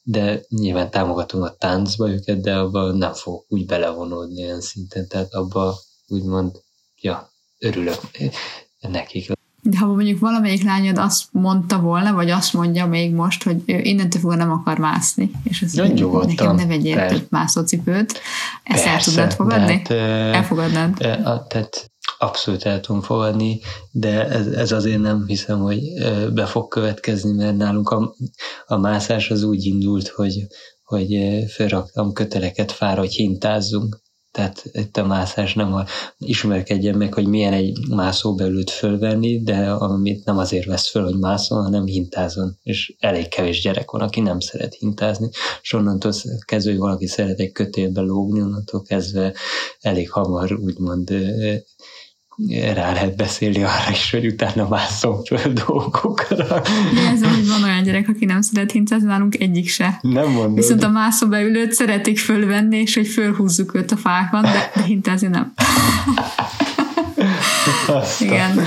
de 0.08 0.42
nyilván 0.50 0.90
támogatom 0.90 1.42
a 1.42 1.50
táncba 1.50 2.10
őket, 2.10 2.42
de 2.42 2.56
abban 2.56 2.98
nem 2.98 3.14
fogok 3.14 3.46
úgy 3.48 3.66
belevonódni 3.66 4.42
ilyen 4.42 4.62
szinten, 4.62 5.08
tehát 5.08 5.34
abba 5.34 5.76
úgymond, 6.08 6.62
ja, 7.02 7.32
örülök 7.60 8.00
nekik. 8.80 9.32
De 9.62 9.78
ha 9.78 9.86
mondjuk 9.86 10.20
valamelyik 10.20 10.64
lányod 10.64 10.98
azt 10.98 11.24
mondta 11.32 11.80
volna, 11.80 12.14
vagy 12.14 12.30
azt 12.30 12.54
mondja 12.54 12.86
még 12.86 13.14
most, 13.14 13.44
hogy 13.44 13.62
ő 13.66 13.80
innentől 13.80 14.22
fogva 14.22 14.36
nem 14.36 14.52
akar 14.52 14.78
mászni, 14.78 15.32
és 15.44 15.62
azt 15.62 15.76
ja, 15.76 15.88
nyugodtan, 15.88 16.28
nekem 16.28 16.56
ne 16.56 16.66
vegyél 16.66 17.08
több 17.08 17.28
mászócipőt, 17.30 18.12
ezt 18.64 18.84
Persze, 18.84 18.90
el 18.90 19.02
tudnád 19.02 19.34
fogadni? 19.34 19.82
Tehát, 19.82 20.36
Elfogadnád? 20.36 20.94
Tehát 21.48 21.92
abszolút 22.26 22.64
el 22.64 22.80
tudom 22.80 23.02
fogadni, 23.02 23.60
de 23.92 24.28
ez, 24.28 24.48
ez 24.48 24.72
azért 24.72 25.02
nem 25.02 25.26
hiszem, 25.28 25.60
hogy 25.60 25.80
be 26.34 26.46
fog 26.46 26.68
következni, 26.68 27.32
mert 27.32 27.58
nálunk 27.58 27.90
a, 27.90 28.16
a 28.66 28.78
mászás 28.78 29.32
az 29.32 29.44
úgy 29.44 29.66
indult, 29.66 30.08
hogy, 30.08 30.48
hogy 30.84 31.18
felraktam 31.48 32.14
köteleket 32.14 32.72
fára, 32.72 33.00
hogy 33.00 33.14
hintázzunk. 33.14 34.04
Tehát 34.32 34.64
itt 34.72 34.98
a 34.98 35.06
mászás 35.06 35.54
nem 35.54 35.74
a, 35.74 35.86
ismerkedjen 36.18 36.98
meg, 36.98 37.14
hogy 37.14 37.28
milyen 37.28 37.54
egy 37.54 37.78
mászóbelült 37.90 38.70
fölvenni, 38.70 39.42
de 39.44 39.72
amit 39.72 40.26
nem 40.26 40.38
azért 40.38 40.66
vesz 40.66 40.90
föl, 40.90 41.04
hogy 41.04 41.18
mászol, 41.18 41.62
hanem 41.62 41.86
hintázon. 41.86 42.58
És 42.64 42.96
elég 43.00 43.28
kevés 43.28 43.62
gyerek 43.62 43.92
van, 43.92 44.02
aki 44.02 44.20
nem 44.20 44.40
szeret 44.40 44.74
hintázni, 44.74 45.30
és 45.62 45.74
onnantól 45.74 46.12
kezdve, 46.46 46.72
hogy 46.72 46.80
valaki 46.80 47.08
szeret 47.08 47.40
egy 47.40 47.52
kötélbe 47.52 48.02
lógni, 48.02 48.42
onnantól 48.42 48.82
kezdve 48.82 49.34
elég 49.82 50.12
hamar 50.12 50.54
úgymond 50.54 51.12
rá 52.74 52.92
lehet 52.92 53.16
beszélni 53.16 53.64
arra 53.64 53.92
is, 53.92 54.12
hogy 54.12 54.26
utána 54.26 54.68
mászom 54.68 55.24
föl 55.24 55.54
dolgokra. 55.54 56.62
Érzem, 57.10 57.30
hogy 57.30 57.48
van 57.48 57.64
olyan 57.64 57.84
gyerek, 57.84 58.08
aki 58.10 58.26
nem 58.26 58.42
szeret 58.42 58.72
hintázni, 58.72 59.08
nálunk 59.08 59.40
egyik 59.40 59.70
se. 59.70 60.00
Nem 60.02 60.32
mondom. 60.32 60.56
Viszont 60.56 60.84
a 60.84 60.90
mászóbeülőt 60.90 61.72
szeretik 61.72 62.20
fölvenni, 62.20 62.78
és 62.78 62.96
hogy 62.96 63.08
fölhúzzuk 63.08 63.76
őt 63.76 63.92
a 63.92 63.98
fákon, 63.98 64.42
de, 64.42 64.72
de 64.76 64.82
hintázni 64.82 65.28
nem. 65.28 65.54
Aztán. 67.88 68.28
Igen, 68.28 68.60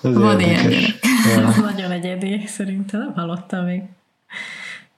van 0.00 0.40
ilyen 0.40 0.68
gyerek. 0.68 0.98
Ja. 1.36 1.48
Ez 1.48 1.56
nagyon 1.56 1.90
egyedi, 1.90 2.44
szerintem 2.46 3.00
nem 3.00 3.12
hallottam 3.14 3.64
még. 3.64 3.82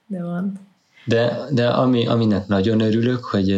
De 0.07 0.23
van. 0.23 0.59
De, 1.05 1.47
de 1.51 1.67
ami, 1.67 2.07
aminek 2.07 2.47
nagyon 2.47 2.79
örülök, 2.79 3.23
hogy 3.23 3.57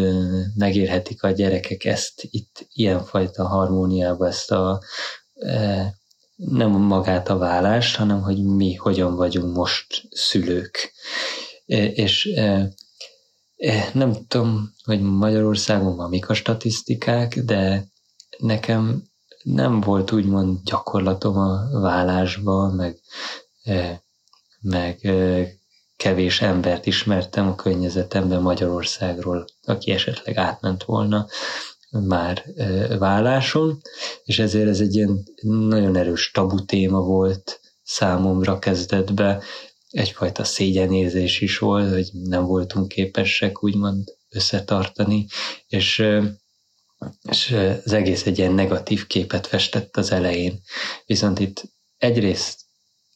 megérhetik 0.55 1.23
a 1.23 1.31
gyerekek 1.31 1.85
ezt 1.85 2.27
itt 2.29 2.67
ilyenfajta 2.73 3.47
harmóniába, 3.47 4.27
ezt 4.27 4.51
a 4.51 4.81
nem 6.35 6.71
magát 6.71 7.29
a 7.29 7.37
vállást, 7.37 7.95
hanem 7.95 8.21
hogy 8.21 8.43
mi 8.43 8.73
hogyan 8.73 9.15
vagyunk 9.15 9.55
most 9.55 10.07
szülők. 10.09 10.91
És 11.93 12.29
nem 13.93 14.13
tudom, 14.27 14.73
hogy 14.83 15.01
Magyarországon 15.01 15.95
van 15.95 16.09
mik 16.09 16.29
a 16.29 16.33
statisztikák, 16.33 17.39
de 17.39 17.87
nekem 18.37 19.03
nem 19.43 19.79
volt 19.79 20.11
úgymond 20.11 20.59
gyakorlatom 20.63 21.37
a 21.37 21.79
vállásba, 21.79 22.73
meg, 22.73 22.99
meg 24.61 24.99
kevés 25.97 26.41
embert 26.41 26.85
ismertem 26.85 27.47
a 27.47 27.55
környezetemben 27.55 28.41
Magyarországról, 28.41 29.45
aki 29.63 29.91
esetleg 29.91 30.37
átment 30.37 30.83
volna 30.83 31.27
már 31.89 32.45
válláson, 32.99 33.81
és 34.23 34.39
ezért 34.39 34.67
ez 34.67 34.79
egy 34.79 34.95
ilyen 34.95 35.23
nagyon 35.41 35.95
erős 35.95 36.31
tabu 36.31 36.65
téma 36.65 36.99
volt 36.99 37.59
számomra 37.83 38.59
kezdetben, 38.59 39.41
egyfajta 39.89 40.43
szégyenérzés 40.43 41.41
is 41.41 41.57
volt, 41.57 41.93
hogy 41.93 42.09
nem 42.13 42.45
voltunk 42.45 42.87
képesek 42.87 43.63
úgymond 43.63 44.15
összetartani, 44.29 45.27
és, 45.67 46.03
és 47.29 47.55
az 47.85 47.93
egész 47.93 48.25
egy 48.25 48.37
ilyen 48.37 48.53
negatív 48.53 49.07
képet 49.07 49.47
festett 49.47 49.97
az 49.97 50.11
elején. 50.11 50.61
Viszont 51.05 51.39
itt 51.39 51.63
egyrészt 51.97 52.66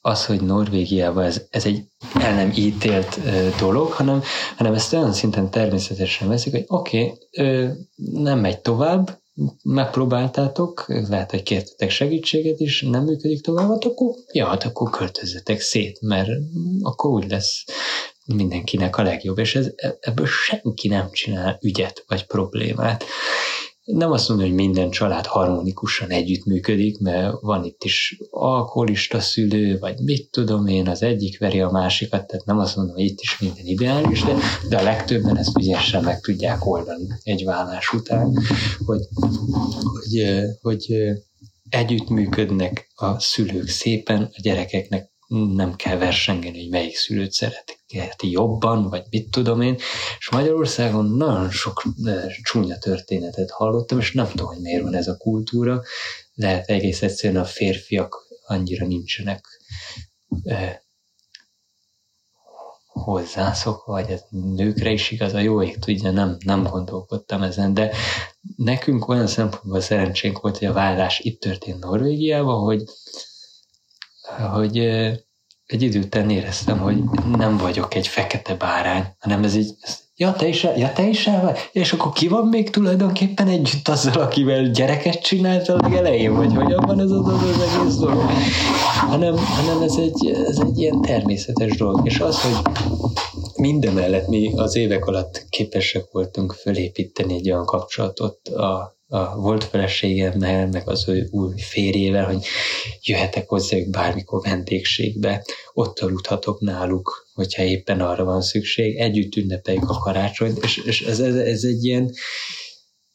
az, 0.01 0.25
hogy 0.25 0.41
Norvégiában 0.41 1.23
ez, 1.23 1.41
ez 1.49 1.65
egy 1.65 1.83
el 2.13 2.35
nem 2.35 2.51
ítélt 2.55 3.19
dolog, 3.59 3.91
hanem, 3.91 4.21
hanem 4.57 4.73
ezt 4.73 4.93
olyan 4.93 5.13
szinten 5.13 5.49
természetesen 5.49 6.27
veszik, 6.27 6.51
hogy 6.51 6.65
oké, 6.67 7.13
okay, 7.31 7.67
nem 7.95 8.39
megy 8.39 8.59
tovább, 8.59 9.19
megpróbáltátok, 9.63 10.85
lehet, 10.87 11.31
hogy 11.31 11.43
kértetek 11.43 11.89
segítséget 11.89 12.59
is, 12.59 12.81
nem 12.81 13.03
működik 13.03 13.41
tovább, 13.41 13.69
hát 13.69 13.85
akkor, 13.85 14.15
ja, 14.31 14.45
hát 14.45 14.63
akkor 14.63 14.89
költözzetek 14.89 15.59
szét, 15.59 16.01
mert 16.01 16.29
akkor 16.81 17.11
úgy 17.11 17.29
lesz 17.29 17.63
mindenkinek 18.25 18.97
a 18.97 19.03
legjobb, 19.03 19.37
és 19.37 19.55
ez, 19.55 19.69
ebből 19.99 20.25
senki 20.25 20.87
nem 20.87 21.11
csinál 21.11 21.57
ügyet 21.61 22.03
vagy 22.07 22.25
problémát 22.25 23.03
nem 23.83 24.11
azt 24.11 24.29
mondom, 24.29 24.47
hogy 24.47 24.55
minden 24.55 24.89
család 24.89 25.25
harmonikusan 25.25 26.09
együttműködik, 26.09 26.99
mert 26.99 27.41
van 27.41 27.63
itt 27.63 27.83
is 27.83 28.17
alkoholista 28.29 29.19
szülő, 29.19 29.79
vagy 29.79 29.99
mit 29.99 30.29
tudom 30.31 30.67
én, 30.67 30.87
az 30.87 31.03
egyik 31.03 31.39
veri 31.39 31.61
a 31.61 31.69
másikat, 31.69 32.27
tehát 32.27 32.45
nem 32.45 32.59
azt 32.59 32.75
mondom, 32.75 32.95
hogy 32.95 33.05
itt 33.05 33.19
is 33.19 33.39
minden 33.39 33.65
ideális, 33.65 34.23
de, 34.23 34.35
de 34.69 34.77
a 34.77 34.83
legtöbben 34.83 35.37
ezt 35.37 35.57
ügyesen 35.57 36.03
meg 36.03 36.19
tudják 36.19 36.65
oldani 36.65 37.07
egy 37.23 37.43
vállás 37.43 37.93
után, 37.93 38.33
hogy, 38.85 39.01
hogy, 39.13 40.25
hogy 40.61 40.93
együttműködnek 41.69 42.91
a 42.95 43.19
szülők 43.19 43.67
szépen, 43.67 44.21
a 44.21 44.39
gyerekeknek 44.41 45.10
nem 45.31 45.75
kell 45.75 45.97
versengeni, 45.97 46.59
hogy 46.59 46.69
melyik 46.69 46.95
szülőt 46.95 47.31
szeretik 47.31 47.79
jobban, 48.21 48.89
vagy 48.89 49.03
mit 49.09 49.29
tudom 49.31 49.61
én, 49.61 49.75
és 50.19 50.29
Magyarországon 50.31 51.05
nagyon 51.05 51.49
sok 51.49 51.83
csúnya 52.43 52.77
történetet 52.77 53.51
hallottam, 53.51 53.99
és 53.99 54.11
nem 54.11 54.27
tudom, 54.27 54.47
hogy 54.47 54.61
miért 54.61 54.83
van 54.83 54.95
ez 54.95 55.07
a 55.07 55.17
kultúra, 55.17 55.81
lehet 56.33 56.69
egész 56.69 57.01
egyszerűen 57.01 57.41
a 57.41 57.45
férfiak 57.45 58.27
annyira 58.45 58.85
nincsenek 58.85 59.45
eh, 60.43 60.77
hozzászokva, 62.87 63.91
vagy 63.91 64.09
ez 64.09 64.21
nőkre 64.29 64.91
is 64.91 65.11
igaz, 65.11 65.33
a 65.33 65.39
jó 65.39 65.63
ég 65.63 65.77
tudja, 65.77 66.11
nem, 66.11 66.37
nem 66.45 66.63
gondolkodtam 66.63 67.41
ezen, 67.41 67.73
de 67.73 67.91
nekünk 68.55 69.07
olyan 69.07 69.27
szempontból 69.27 69.81
szerencsénk 69.81 70.39
volt, 70.39 70.57
hogy 70.57 70.67
a 70.67 70.73
vállás 70.73 71.19
itt 71.19 71.39
történt 71.39 71.79
Norvégiában, 71.79 72.59
hogy, 72.59 72.83
hogy 74.53 74.77
egy 75.71 75.81
idő 75.81 75.99
után 75.99 76.29
éreztem, 76.29 76.79
hogy 76.79 76.97
nem 77.37 77.57
vagyok 77.57 77.95
egy 77.95 78.07
fekete 78.07 78.55
bárány, 78.55 79.03
hanem 79.19 79.43
ez 79.43 79.55
így, 79.55 79.73
ja, 80.15 80.33
te 80.33 80.47
is, 80.47 80.63
ja, 80.63 80.93
te 80.93 81.07
is 81.07 81.27
el 81.27 81.41
vagy? 81.41 81.57
És 81.71 81.93
akkor 81.93 82.11
ki 82.11 82.27
van 82.27 82.47
még 82.47 82.69
tulajdonképpen 82.69 83.47
együtt 83.47 83.87
azzal, 83.87 84.21
akivel 84.21 84.69
gyereket 84.69 85.21
csinált 85.21 85.69
a 85.69 85.77
legelején, 85.81 86.35
vagy 86.35 86.53
hogyan 86.53 86.83
van 86.85 86.99
ez 86.99 87.11
az, 87.11 87.27
az, 87.27 87.43
az 87.43 87.61
egész 87.61 87.95
dolog? 87.95 88.23
Hanem, 89.09 89.37
hanem 89.37 89.81
ez, 89.81 89.95
egy, 89.97 90.27
ez 90.47 90.59
egy 90.59 90.79
ilyen 90.79 91.01
természetes 91.01 91.77
dolog. 91.77 92.01
És 92.03 92.19
az, 92.19 92.41
hogy 92.41 92.73
mindemellett 93.55 94.27
mi 94.27 94.53
az 94.55 94.75
évek 94.75 95.05
alatt 95.05 95.45
képesek 95.49 96.03
voltunk 96.11 96.53
fölépíteni 96.53 97.33
egy 97.33 97.51
olyan 97.51 97.65
kapcsolatot 97.65 98.47
a 98.47 98.99
a 99.13 99.35
volt 99.35 99.63
feleségemmel, 99.63 100.67
meg 100.67 100.89
az 100.89 101.07
ő 101.07 101.27
új 101.31 101.53
férjével, 101.57 102.25
hogy 102.25 102.45
jöhetek 103.01 103.47
hozzájuk 103.49 103.89
bármikor 103.89 104.41
vendégségbe, 104.41 105.45
ott 105.73 105.99
aludhatok 105.99 106.59
náluk, 106.59 107.27
hogyha 107.33 107.63
éppen 107.63 108.01
arra 108.01 108.23
van 108.23 108.41
szükség, 108.41 108.97
együtt 108.97 109.35
ünnepeljük 109.35 109.89
a 109.89 109.97
karácsonyt, 109.97 110.63
és, 110.63 110.77
és 110.77 111.01
ez, 111.01 111.19
ez, 111.19 111.35
ez 111.35 111.63
egy 111.63 111.83
ilyen, 111.83 112.11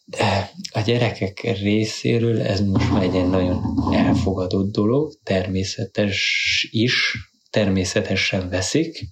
de 0.05 0.51
a 0.71 0.81
gyerekek 0.81 1.41
részéről 1.41 2.41
ez 2.41 2.61
most 2.61 2.91
már 2.91 3.03
egy 3.03 3.29
nagyon 3.29 3.63
elfogadott 3.93 4.73
dolog, 4.73 5.13
természetes 5.23 6.69
is, 6.71 7.17
természetesen 7.51 8.49
veszik, 8.49 9.05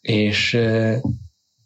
és 0.00 0.58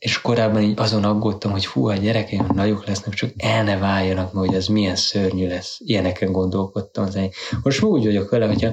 és 0.01 0.21
korábban 0.21 0.63
így 0.63 0.79
azon 0.79 1.05
aggódtam, 1.05 1.51
hogy 1.51 1.65
fú, 1.65 1.87
a 1.87 1.95
gyerekeim 1.95 2.47
nagyok 2.55 2.87
lesznek, 2.87 3.15
csak 3.15 3.31
el 3.37 3.65
ne 3.65 3.79
váljanak, 3.79 4.33
hogy 4.33 4.55
ez 4.55 4.67
milyen 4.67 4.97
szörnyű 4.97 5.49
lesz. 5.49 5.77
Ilyeneken 5.79 6.33
gondolkodtam. 6.33 7.05
Az 7.05 7.19
Most 7.63 7.83
úgy 7.83 8.05
vagyok 8.05 8.31
vele, 8.31 8.47
hogyha 8.47 8.71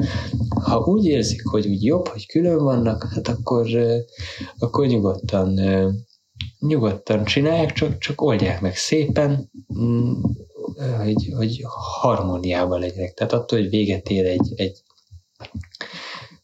ha 0.64 0.78
úgy 0.78 1.06
érzik, 1.06 1.48
hogy 1.48 1.68
úgy 1.68 1.84
jobb, 1.84 2.08
hogy 2.08 2.26
külön 2.26 2.64
vannak, 2.64 3.08
hát 3.14 3.28
akkor, 3.28 3.68
akkor 4.58 4.86
nyugodtan 4.86 5.60
nyugodtan 6.60 7.26
csinálják, 7.26 7.74
csak, 7.74 7.98
csak 7.98 8.22
oldják 8.22 8.62
meg 8.62 8.76
szépen, 8.76 9.52
mm, 9.80 10.14
hogy, 10.98 11.34
hogy 11.36 11.62
harmóniában 12.02 12.80
legyenek. 12.80 13.14
Tehát 13.14 13.34
attól, 13.34 13.60
hogy 13.60 13.70
véget 13.70 14.10
ér 14.10 14.26
egy, 14.26 14.54
egy 14.56 14.84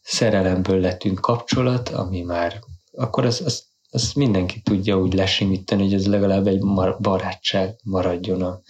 szerelemből 0.02 0.80
lettünk 0.80 1.20
kapcsolat, 1.20 1.88
ami 1.88 2.22
már, 2.22 2.60
akkor 2.92 3.24
az, 3.24 3.42
az, 3.44 3.64
az 3.94 4.12
mindenki 4.12 4.60
tudja 4.60 4.98
úgy 4.98 5.14
lesimítani, 5.14 5.82
hogy 5.82 5.94
ez 5.94 6.06
legalább 6.06 6.46
egy 6.46 6.60
barátság 7.00 7.76
maradjon 7.84 8.42
a 8.42 8.60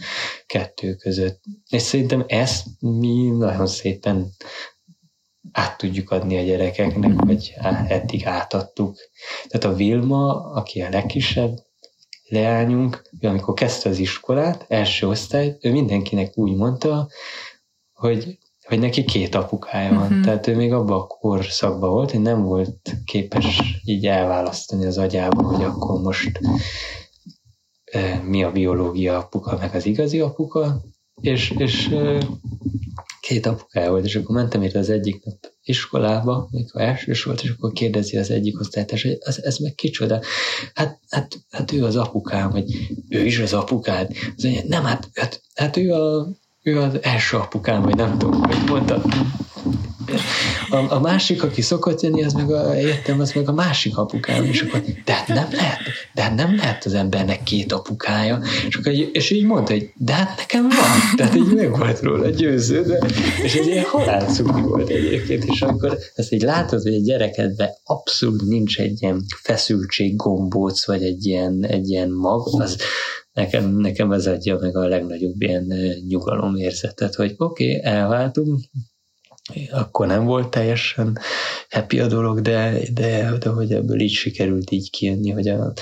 kettő 0.47 0.95
között. 0.95 1.43
És 1.71 1.83
szerintem 1.83 2.25
ezt 2.27 2.67
mi 2.81 3.31
nagyon 3.31 3.67
szépen 3.67 4.31
át 5.53 5.77
tudjuk 5.77 6.11
adni 6.11 6.39
a 6.39 6.43
gyerekeknek, 6.43 7.21
vagy 7.21 7.55
eddig 7.89 8.27
átadtuk. 8.27 8.97
Tehát 9.49 9.75
a 9.75 9.77
Vilma, 9.77 10.51
aki 10.53 10.83
a 10.83 10.89
legkisebb 10.89 11.57
leányunk, 12.29 13.11
ő 13.21 13.29
amikor 13.29 13.55
kezdte 13.55 13.89
az 13.89 13.99
iskolát, 13.99 14.65
első 14.69 15.09
osztályt, 15.09 15.65
ő 15.65 15.71
mindenkinek 15.73 16.39
úgy 16.39 16.55
mondta, 16.55 17.09
hogy, 17.93 18.39
hogy 18.65 18.79
neki 18.79 19.05
két 19.05 19.35
apukája 19.35 19.95
van. 19.95 20.03
Uh-huh. 20.03 20.21
Tehát 20.21 20.47
ő 20.47 20.57
még 20.57 20.73
abban 20.73 21.01
a 21.01 21.07
korszakban 21.07 21.91
volt, 21.91 22.11
hogy 22.11 22.21
nem 22.21 22.43
volt 22.43 22.97
képes 23.05 23.61
így 23.85 24.07
elválasztani 24.07 24.87
az 24.87 24.99
agyába, 24.99 25.43
hogy 25.43 25.65
akkor 25.65 26.01
most 26.01 26.41
e, 27.85 28.23
mi 28.25 28.45
a 28.45 28.53
biológia 28.53 29.19
apuka, 29.19 29.57
meg 29.57 29.75
az 29.75 29.87
igazi 29.87 30.21
apuka, 30.21 30.83
és, 31.21 31.55
és 31.59 31.89
e, 31.89 32.27
két 33.21 33.47
apukája 33.47 33.91
volt, 33.91 34.05
és 34.05 34.17
akkor 34.17 34.37
mentem 34.37 34.63
itt 34.63 34.75
az 34.75 34.91
egyik 34.91 35.25
nap 35.25 35.37
iskolába, 35.63 36.49
mikor 36.51 36.81
elsős 36.81 37.23
volt, 37.23 37.43
és 37.43 37.51
akkor 37.51 37.73
kérdezi 37.73 38.17
az 38.17 38.31
egyik 38.31 38.61
osztálytárs, 38.61 39.03
hogy 39.03 39.19
ez, 39.21 39.39
ez 39.39 39.59
meg 39.59 39.75
kicsoda? 39.75 40.21
Hát, 40.75 41.01
hát, 41.09 41.39
hát 41.51 41.73
ő 41.73 41.85
az 41.85 41.97
apukám, 41.97 42.51
hogy 42.51 42.65
ő 43.09 43.25
is 43.25 43.39
az 43.39 43.53
apukád. 43.53 44.11
Az 44.37 44.49
nem, 44.67 44.85
hát, 44.85 45.11
hát, 45.15 45.43
hát 45.55 45.77
ő, 45.77 45.93
a, 45.93 46.29
ő 46.65 46.81
az 46.81 46.99
első 47.03 47.37
apukám, 47.37 47.83
vagy 47.83 47.97
nem 47.97 48.19
tudom, 48.19 48.43
hogy 48.43 48.57
mondta. 48.69 49.03
A, 50.71 50.93
a 50.95 51.01
másik, 51.01 51.43
aki 51.43 51.63
szokott 51.63 52.01
jönni, 52.01 52.25
az 52.25 52.33
meg 52.33 52.51
a, 52.51 52.77
értem, 52.77 53.21
az 53.21 53.33
meg 53.33 53.49
a 53.49 53.53
másik 53.53 53.97
apukám, 53.97 54.45
és 54.45 54.63
akkor, 54.63 54.83
de 55.05 55.13
hát 55.13 55.29
nem 55.29 55.49
lehet, 55.53 55.79
de 56.15 56.23
hát 56.23 56.35
nem 56.35 56.57
lehet 56.57 56.85
az 56.85 56.95
embernek 56.95 57.43
két 57.43 57.73
apukája, 57.73 58.41
és, 58.69 58.77
akkor, 58.77 58.93
és 58.93 59.31
így 59.31 59.45
mondta, 59.45 59.73
hogy 59.73 59.93
de 59.97 60.13
hát 60.13 60.37
nekem 60.37 60.63
van, 60.63 61.17
tehát 61.17 61.35
így 61.35 61.55
meg 61.55 61.79
volt 61.79 62.01
róla 62.01 62.29
győződve, 62.29 63.07
és 63.43 63.55
egy 63.55 63.67
ilyen 63.67 63.85
halálcukni 63.85 64.63
volt 64.63 64.89
egyébként, 64.89 65.45
és 65.45 65.63
akkor 65.63 65.99
ezt 66.15 66.33
így 66.33 66.43
látod, 66.43 66.83
hogy 66.83 66.95
a 66.95 67.03
gyerekedben 67.05 67.69
abszolút 67.85 68.43
nincs 68.43 68.79
egy 68.79 69.03
ilyen 69.03 69.25
feszültség 69.43 70.17
gombóc, 70.17 70.87
vagy 70.87 71.03
egy 71.03 71.27
ilyen, 71.27 71.65
egy 71.65 71.89
ilyen 71.89 72.11
mag, 72.11 72.61
az, 72.61 72.77
nekem, 73.35 73.77
nekem 73.77 74.13
ez 74.13 74.27
adja 74.27 74.59
meg 74.61 74.77
a 74.77 74.89
legnagyobb 74.89 75.43
ilyen 75.43 75.73
nyugalomérzetet, 76.09 77.15
hogy 77.15 77.35
oké, 77.37 77.77
okay, 77.77 77.93
elváltunk, 77.93 78.61
akkor 79.71 80.07
nem 80.07 80.25
volt 80.25 80.51
teljesen 80.51 81.19
happy 81.71 82.01
a 82.01 82.07
dolog, 82.07 82.41
de, 82.41 82.79
de, 82.93 83.39
de 83.39 83.49
hogy 83.49 83.73
ebből 83.73 84.01
így 84.01 84.13
sikerült 84.13 84.71
így 84.71 84.91
kijönni, 84.91 85.31
hogy 85.31 85.49
a 85.49 85.73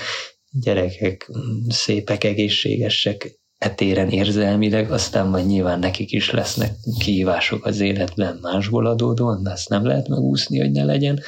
gyerekek 0.51 1.31
szépek, 1.67 2.23
egészségesek 2.23 3.41
etéren 3.57 4.09
érzelmileg, 4.09 4.91
aztán 4.91 5.27
majd 5.27 5.45
nyilván 5.45 5.79
nekik 5.79 6.11
is 6.11 6.31
lesznek 6.31 6.75
kihívások 6.99 7.65
az 7.65 7.79
életben 7.79 8.39
másból 8.41 8.85
adódóan, 8.85 9.43
de 9.43 9.51
ezt 9.51 9.69
nem 9.69 9.85
lehet 9.85 10.07
megúszni, 10.07 10.59
hogy 10.59 10.71
ne 10.71 10.83
legyen, 10.83 11.19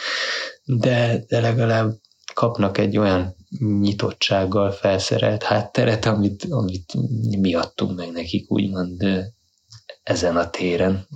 de, 0.63 1.23
de 1.27 1.39
legalább 1.39 1.93
kapnak 2.33 2.77
egy 2.77 2.97
olyan 2.97 3.35
nyitottsággal 3.79 4.71
felszerelt 4.71 5.43
hátteret, 5.43 6.05
amit, 6.05 6.45
amit 6.49 6.93
mi 7.39 7.53
adtunk 7.53 7.97
meg 7.97 8.11
nekik, 8.11 8.51
úgymond 8.51 9.03
ezen 10.03 10.37
a 10.37 10.49
téren. 10.49 11.07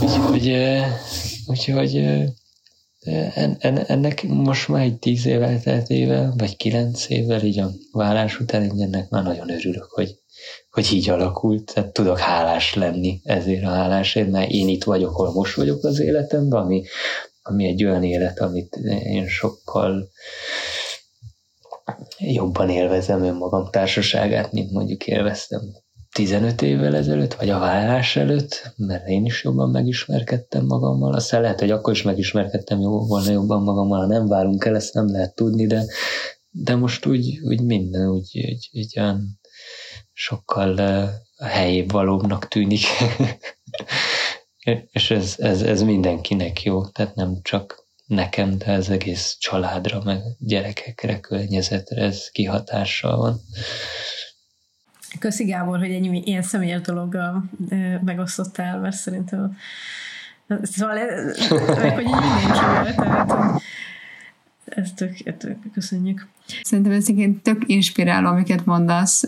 Úgyhogy, 0.00 0.56
úgyhogy 1.46 1.96
en, 3.34 3.56
en, 3.58 3.78
ennek 3.78 4.22
most 4.22 4.68
már 4.68 4.82
egy 4.82 4.98
tíz 4.98 5.26
év 5.26 5.42
elteltével, 5.42 6.34
vagy 6.36 6.56
kilenc 6.56 7.08
évvel 7.08 7.42
így 7.42 7.58
a 7.58 7.70
vállás 7.92 8.40
után 8.40 8.62
így 8.62 8.80
ennek 8.80 9.08
már 9.08 9.22
nagyon 9.22 9.50
örülök, 9.50 9.90
hogy, 9.90 10.18
hogy 10.70 10.92
így 10.92 11.10
alakult, 11.10 11.72
tehát 11.74 11.92
tudok 11.92 12.18
hálás 12.18 12.74
lenni 12.74 13.20
ezért 13.24 13.64
a 13.64 13.68
hálásért, 13.68 14.30
mert 14.30 14.50
én 14.50 14.68
itt 14.68 14.84
vagyok, 14.84 15.10
ahol 15.10 15.32
most 15.32 15.54
vagyok 15.54 15.84
az 15.84 16.00
életemben, 16.00 16.62
ami, 16.62 16.82
ami 17.46 17.66
egy 17.66 17.84
olyan 17.84 18.04
élet, 18.04 18.40
amit 18.40 18.76
én 19.04 19.28
sokkal 19.28 20.08
jobban 22.18 22.70
élvezem 22.70 23.22
önmagam 23.22 23.70
társaságát, 23.70 24.52
mint 24.52 24.70
mondjuk 24.70 25.06
élveztem 25.06 25.60
15 26.14 26.62
évvel 26.62 26.96
ezelőtt, 26.96 27.34
vagy 27.34 27.50
a 27.50 27.58
vállás 27.58 28.16
előtt, 28.16 28.72
mert 28.76 29.08
én 29.08 29.24
is 29.24 29.44
jobban 29.44 29.70
megismerkedtem 29.70 30.64
magammal. 30.64 31.14
Aztán 31.14 31.40
lehet, 31.40 31.60
hogy 31.60 31.70
akkor 31.70 31.92
is 31.92 32.02
megismerkedtem 32.02 32.80
jó, 32.80 33.06
volna 33.06 33.30
jobban 33.30 33.62
magammal, 33.62 33.98
ha 33.98 34.06
nem 34.06 34.26
válunk 34.26 34.64
el, 34.64 34.74
ezt 34.74 34.94
nem 34.94 35.10
lehet 35.10 35.34
tudni, 35.34 35.66
de, 35.66 35.84
de 36.50 36.74
most 36.74 37.06
úgy, 37.06 37.40
úgy 37.42 37.60
minden 37.60 38.10
úgy, 38.10 38.44
úgy, 38.48 38.70
úgy 38.72 38.98
olyan 38.98 39.40
sokkal 40.12 40.72
uh, 40.72 41.48
helyébb 41.48 41.90
valóbbnak 41.90 42.48
tűnik. 42.48 42.84
És 44.92 45.10
ez, 45.10 45.34
ez, 45.38 45.62
ez 45.62 45.82
mindenkinek 45.82 46.62
jó, 46.62 46.86
tehát 46.86 47.14
nem 47.14 47.38
csak 47.42 47.84
nekem, 48.06 48.58
de 48.58 48.72
az 48.72 48.90
egész 48.90 49.36
családra, 49.38 50.02
meg 50.04 50.20
gyerekekre, 50.38 51.20
környezetre 51.20 52.02
ez 52.02 52.30
kihatással 52.30 53.16
van. 53.16 53.40
Köszi 55.18 55.44
Gábor, 55.44 55.78
hogy 55.78 55.90
ennyi 55.90 56.22
ilyen 56.24 56.42
személyes 56.42 56.80
dologgal 56.80 57.44
megosztottál, 58.04 58.78
mert 58.78 58.96
szerintem 58.96 59.56
szóval 60.62 60.98
ez, 60.98 61.48
meg, 61.82 61.94
hogy 61.94 62.04
mindenkivel, 62.04 62.94
tehát 62.94 63.62
ezt 64.64 64.94
tök, 64.94 65.36
tök, 65.36 65.56
köszönjük. 65.72 66.28
Szerintem 66.62 66.92
ez 66.92 67.08
igen 67.08 67.40
tök 67.42 67.62
inspiráló, 67.66 68.28
amiket 68.28 68.64
mondasz 68.64 69.24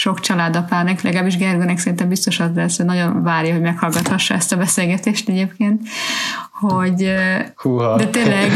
sok 0.00 0.20
családapának, 0.20 1.00
legalábbis 1.00 1.36
Gergőnek 1.36 1.78
szerintem 1.78 2.08
biztos 2.08 2.40
az 2.40 2.50
lesz, 2.54 2.76
hogy 2.76 2.86
nagyon 2.86 3.22
várja, 3.22 3.52
hogy 3.52 3.60
meghallgathassa 3.60 4.34
ezt 4.34 4.52
a 4.52 4.56
beszélgetést 4.56 5.28
egyébként, 5.28 5.80
hogy 6.52 7.12
Húha. 7.56 7.96
de 7.96 8.06
tényleg 8.06 8.50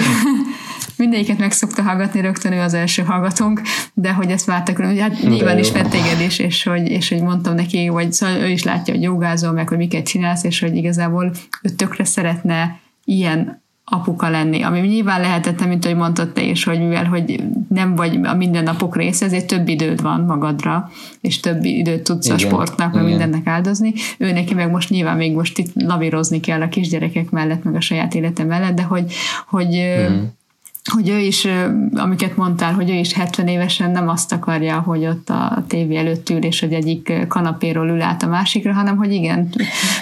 mindegyiket 0.96 1.38
meg 1.38 1.52
szokta 1.52 1.82
hallgatni, 1.82 2.20
rögtön 2.20 2.52
ő 2.52 2.60
az 2.60 2.74
első 2.74 3.02
hallgatónk, 3.02 3.60
de 3.94 4.12
hogy 4.12 4.30
ezt 4.30 4.46
vártak, 4.46 4.76
hogy 4.76 5.00
hát 5.00 5.22
nyilván 5.22 5.58
ismert 5.58 5.90
téged 5.90 6.20
is, 6.20 6.38
és 6.38 6.62
hogy, 6.62 6.88
és 6.88 7.08
hogy 7.08 7.22
mondtam 7.22 7.54
neki, 7.54 7.88
vagy 7.88 8.12
szóval 8.12 8.36
ő 8.36 8.48
is 8.48 8.62
látja, 8.62 8.94
hogy 8.94 9.02
jogázol, 9.02 9.52
meg 9.52 9.68
hogy 9.68 9.78
miket 9.78 10.06
csinálsz, 10.06 10.44
és 10.44 10.60
hogy 10.60 10.76
igazából 10.76 11.32
ő 11.62 11.68
tökre 11.68 12.04
szeretne 12.04 12.80
ilyen 13.04 13.63
apuka 13.84 14.28
lenni, 14.28 14.62
ami 14.62 14.80
nyilván 14.80 15.20
lehetetlen, 15.20 15.68
mint 15.68 15.84
ahogy 15.84 15.96
mondtad 15.96 16.32
te 16.32 16.42
is, 16.42 16.64
hogy 16.64 16.78
mivel 16.78 17.04
hogy 17.04 17.42
nem 17.68 17.94
vagy 17.94 18.18
a 18.22 18.34
mindennapok 18.34 18.96
része, 18.96 19.24
ezért 19.24 19.46
több 19.46 19.68
időd 19.68 20.02
van 20.02 20.20
magadra, 20.20 20.90
és 21.20 21.40
több 21.40 21.64
időt 21.64 22.02
tudsz 22.02 22.26
igen, 22.26 22.36
a 22.36 22.40
sportnak, 22.40 22.94
meg 22.94 23.04
mindennek 23.04 23.46
áldozni. 23.46 23.92
Ő 24.18 24.32
neki 24.32 24.54
meg 24.54 24.70
most 24.70 24.90
nyilván 24.90 25.16
még 25.16 25.34
most 25.34 25.58
itt 25.58 25.82
lavírozni 25.82 26.40
kell 26.40 26.60
a 26.60 26.68
kisgyerekek 26.68 27.30
mellett, 27.30 27.64
meg 27.64 27.74
a 27.74 27.80
saját 27.80 28.14
élete 28.14 28.44
mellett, 28.44 28.74
de 28.74 28.82
hogy, 28.82 29.12
hogy 29.46 29.82
mm 30.10 30.24
hogy 30.92 31.08
ő 31.08 31.18
is, 31.18 31.46
amiket 31.94 32.36
mondtál, 32.36 32.72
hogy 32.72 32.90
ő 32.90 32.94
is 32.94 33.12
70 33.12 33.48
évesen 33.48 33.90
nem 33.90 34.08
azt 34.08 34.32
akarja, 34.32 34.80
hogy 34.80 35.06
ott 35.06 35.28
a 35.30 35.64
tévé 35.68 35.96
előtt 35.96 36.30
ül, 36.30 36.44
és 36.44 36.60
hogy 36.60 36.72
egyik 36.72 37.12
kanapéról 37.28 37.88
ül 37.88 38.02
át 38.02 38.22
a 38.22 38.26
másikra, 38.26 38.72
hanem 38.72 38.96
hogy 38.96 39.12
igen, 39.12 39.48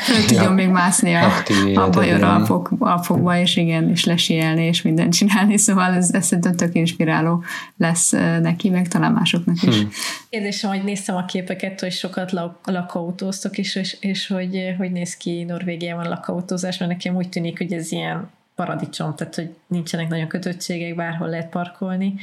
föl 0.04 0.24
tudjon 0.26 0.44
ja, 0.44 0.50
még 0.50 0.68
mászni 0.68 1.14
a, 1.14 1.32
a 1.74 1.90
bajor 1.90 2.22
alfok, 2.22 2.70
alfokba, 2.78 3.38
és 3.38 3.56
igen, 3.56 3.90
és 3.90 4.04
lesielni, 4.04 4.64
és 4.64 4.82
mindent 4.82 5.12
csinálni, 5.12 5.58
szóval 5.66 5.94
ez, 5.94 6.10
ez 6.12 6.26
szerintem 6.26 6.56
tök 6.56 6.74
inspiráló 6.74 7.42
lesz 7.76 8.10
neki, 8.40 8.70
meg 8.70 8.88
talán 8.88 9.12
másoknak 9.12 9.62
is. 9.62 9.76
Hmm. 9.76 9.88
Kérdésem, 10.30 10.70
hogy 10.70 10.84
néztem 10.84 11.16
a 11.16 11.24
képeket, 11.24 11.80
hogy 11.80 11.92
sokat 11.92 12.32
lakautóztok, 12.64 13.58
és, 13.58 13.74
és, 13.74 13.96
és 14.00 14.26
hogy, 14.26 14.74
hogy 14.78 14.92
néz 14.92 15.16
ki 15.16 15.44
Norvégiában 15.44 16.08
lakautózás, 16.08 16.78
mert 16.78 16.90
nekem 16.90 17.16
úgy 17.16 17.28
tűnik, 17.28 17.58
hogy 17.58 17.72
ez 17.72 17.92
ilyen 17.92 18.30
paradicsom, 18.54 19.14
tehát 19.14 19.34
hogy 19.34 19.54
nincsenek 19.66 20.08
nagyon 20.08 20.28
kötöttségek, 20.28 20.94
bárhol 20.94 21.28
lehet 21.28 21.48
parkolni. 21.48 22.14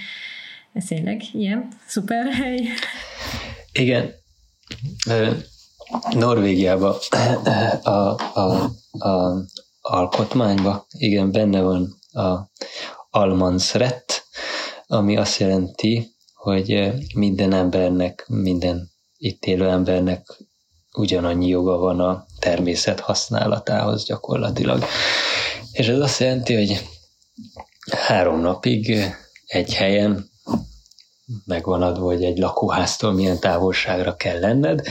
Ez 0.73 0.85
tényleg 0.85 1.21
ilyen 1.33 1.67
szuper 1.87 2.33
hely. 2.33 2.59
Igen. 3.71 4.11
Norvégiában 6.11 6.95
a, 7.83 7.89
a, 8.39 8.71
a 8.91 9.43
alkotmányban, 9.81 10.85
igen, 10.97 11.31
benne 11.31 11.61
van 11.61 11.97
a 12.11 12.49
Almansrett, 13.09 14.23
ami 14.87 15.17
azt 15.17 15.39
jelenti, 15.39 16.15
hogy 16.33 16.91
minden 17.15 17.53
embernek, 17.53 18.25
minden 18.27 18.89
itt 19.17 19.45
élő 19.45 19.69
embernek 19.69 20.25
ugyanannyi 20.93 21.47
joga 21.47 21.77
van 21.77 21.99
a 21.99 22.25
természet 22.39 22.99
használatához 22.99 24.05
gyakorlatilag. 24.05 24.83
És 25.79 25.87
ez 25.87 25.99
azt 25.99 26.19
jelenti, 26.19 26.55
hogy 26.55 26.89
három 27.91 28.39
napig 28.39 28.95
egy 29.45 29.73
helyen 29.73 30.29
megvan 31.45 31.81
adva, 31.81 32.05
hogy 32.05 32.23
egy 32.23 32.37
lakóháztól 32.37 33.11
milyen 33.11 33.39
távolságra 33.39 34.15
kell 34.15 34.39
lenned, 34.39 34.81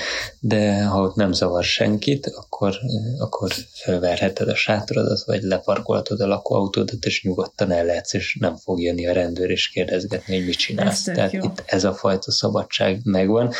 de 0.40 0.85
ha 0.85 1.01
ott 1.01 1.15
nem 1.15 1.32
zavar 1.32 1.65
senkit, 1.65 2.27
akkor, 2.27 2.74
akkor 3.19 3.52
felverheted 3.73 4.48
a 4.48 4.55
sátradat, 4.55 5.24
vagy 5.24 5.43
leparkolhatod 5.43 6.20
a 6.20 6.27
lakóautódat, 6.27 7.05
és 7.05 7.23
nyugodtan 7.23 7.70
el 7.70 7.85
lehetsz, 7.85 8.12
és 8.12 8.36
nem 8.40 8.56
fog 8.56 8.81
jönni 8.81 9.06
a 9.06 9.12
rendőr 9.12 9.51
és 9.51 9.69
kérdezgetni, 9.69 10.36
hogy 10.36 10.47
mit 10.47 10.56
csinálsz. 10.59 11.09
Ez 11.09 11.15
Tehát 11.15 11.32
jó. 11.32 11.44
itt 11.44 11.62
ez 11.66 11.85
a 11.85 11.94
fajta 11.94 12.31
szabadság 12.31 13.01
megvan, 13.05 13.52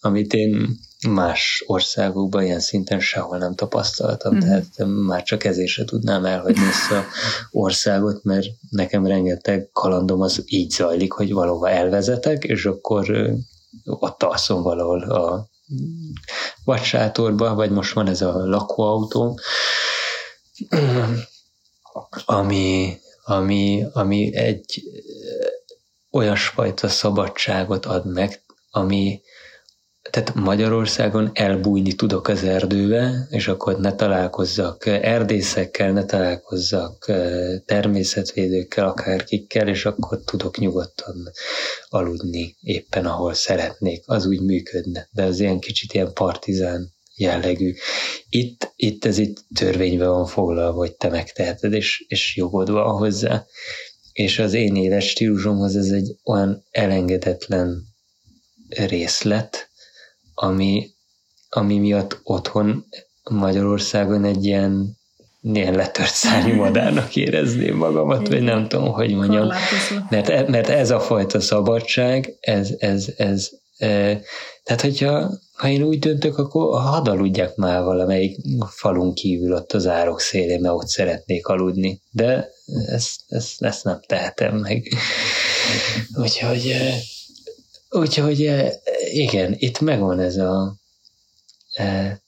amit 0.00 0.32
én 0.32 0.78
más 1.08 1.64
országokban 1.66 2.42
ilyen 2.42 2.60
szinten 2.60 3.00
sehol 3.00 3.38
nem 3.38 3.54
tapasztaltam, 3.54 4.34
mm. 4.34 4.38
tehát 4.38 4.66
már 5.06 5.22
csak 5.22 5.44
ezért 5.44 5.68
se 5.68 5.84
tudnám 5.84 6.24
elhagyni 6.24 6.66
ezt 6.66 6.90
a 6.90 7.04
országot, 7.62 8.24
mert 8.24 8.46
nekem 8.70 9.06
rengeteg 9.06 9.68
kalandom 9.72 10.20
az 10.20 10.42
így 10.46 10.70
zajlik, 10.70 11.12
hogy 11.12 11.32
valahova 11.32 11.70
elvezetek, 11.70 12.44
és 12.44 12.64
akkor 12.64 13.30
ott 13.84 14.22
alszom 14.22 14.62
valahol 14.62 15.02
a 15.02 15.48
vagy 16.64 16.82
sátorba, 16.82 17.54
vagy 17.54 17.70
most 17.70 17.92
van 17.92 18.08
ez 18.08 18.22
a 18.22 18.46
lakóautó, 18.46 19.38
ami, 22.24 22.98
ami, 23.24 23.84
ami 23.92 24.34
egy 24.36 24.82
olyasfajta 26.10 26.88
szabadságot 26.88 27.86
ad 27.86 28.06
meg, 28.06 28.42
ami, 28.70 29.20
tehát 30.10 30.34
Magyarországon 30.34 31.30
elbújni 31.34 31.92
tudok 31.92 32.28
az 32.28 32.44
erdőbe, 32.44 33.26
és 33.30 33.48
akkor 33.48 33.78
ne 33.78 33.94
találkozzak 33.94 34.86
erdészekkel, 34.86 35.92
ne 35.92 36.04
találkozzak 36.04 37.12
természetvédőkkel, 37.64 38.86
akárkikkel, 38.86 39.68
és 39.68 39.84
akkor 39.84 40.20
tudok 40.24 40.58
nyugodtan 40.58 41.30
aludni 41.88 42.56
éppen 42.60 43.06
ahol 43.06 43.34
szeretnék. 43.34 44.02
Az 44.06 44.26
úgy 44.26 44.40
működne, 44.40 45.08
de 45.12 45.22
az 45.22 45.40
ilyen 45.40 45.58
kicsit 45.58 45.92
ilyen 45.92 46.12
partizán 46.12 46.92
jellegű. 47.16 47.74
Itt, 48.28 48.72
itt 48.76 49.04
ez 49.04 49.18
itt 49.18 49.44
törvényben 49.54 50.08
van 50.08 50.26
foglalva, 50.26 50.78
hogy 50.78 50.92
te 50.92 51.08
megteheted, 51.08 51.72
és, 51.72 52.04
és 52.08 52.36
jogod 52.36 52.70
van 52.70 52.96
hozzá. 52.96 53.44
És 54.12 54.38
az 54.38 54.52
én 54.54 54.76
éles 54.76 55.08
stílusomhoz 55.08 55.76
ez 55.76 55.88
egy 55.90 56.16
olyan 56.24 56.64
elengedetlen 56.70 57.88
részlet, 58.68 59.69
ami, 60.42 60.90
ami 61.48 61.78
miatt 61.78 62.20
otthon 62.22 62.86
Magyarországon 63.30 64.24
egy 64.24 64.44
ilyen 64.44 64.98
ilyen 65.42 65.74
letört 65.74 66.14
szárnyú 66.14 66.54
madárnak 66.64 67.16
érezném 67.16 67.76
magamat, 67.76 68.28
vagy 68.28 68.42
nem 68.42 68.68
tudom, 68.68 68.92
hogy 68.92 69.14
mondjam. 69.14 69.48
Mert, 70.10 70.28
e, 70.28 70.44
mert 70.48 70.68
ez 70.68 70.90
a 70.90 71.00
fajta 71.00 71.40
szabadság, 71.40 72.36
ez, 72.40 72.70
ez, 72.78 73.06
ez, 73.16 73.48
e, 73.76 74.20
tehát 74.64 74.80
hogyha 74.80 75.30
ha 75.52 75.68
én 75.68 75.82
úgy 75.82 75.98
döntök, 75.98 76.38
akkor 76.38 76.80
hadd 76.80 77.08
aludjak 77.08 77.56
már 77.56 77.82
valamelyik 77.82 78.36
falunk 78.68 79.14
kívül 79.14 79.54
ott 79.54 79.72
az 79.72 79.86
árok 79.86 80.20
szélén, 80.20 80.60
mert 80.60 80.74
ott 80.74 80.88
szeretnék 80.88 81.46
aludni. 81.46 82.00
De 82.10 82.48
ezt, 82.86 83.20
ezt, 83.28 83.62
ezt 83.62 83.84
nem 83.84 84.00
tehetem 84.06 84.56
meg. 84.56 84.88
Úgyhogy 86.22 86.66
e, 86.66 86.94
Úgyhogy 87.90 88.50
igen, 89.12 89.54
itt 89.58 89.80
megvan 89.80 90.20
ez 90.20 90.36
a 90.36 90.74
e, 91.74 92.20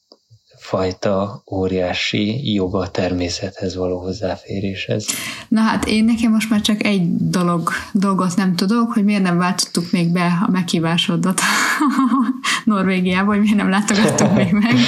fajta 0.57 1.43
óriási 1.53 2.53
joga 2.55 2.79
a 2.79 2.91
természethez 2.91 3.77
való 3.77 3.99
hozzáféréshez. 4.01 5.07
Na 5.49 5.61
hát 5.61 5.85
én 5.85 6.05
nekem 6.05 6.31
most 6.31 6.51
már 6.51 6.61
csak 6.61 6.85
egy 6.85 7.17
dolog, 7.17 7.71
dolgot 7.93 8.37
nem 8.37 8.57
tudok, 8.57 8.93
hogy 8.93 9.05
miért 9.05 9.23
nem 9.23 9.39
váltottuk 9.39 9.91
még 9.91 10.13
be 10.13 10.39
a 10.47 10.51
meghívásodat 10.51 11.41
Norvégiába, 12.65 13.33
hogy 13.33 13.41
miért 13.41 13.57
nem 13.57 13.71
látogattuk 13.71 14.35
még 14.35 14.53
meg. 14.53 14.75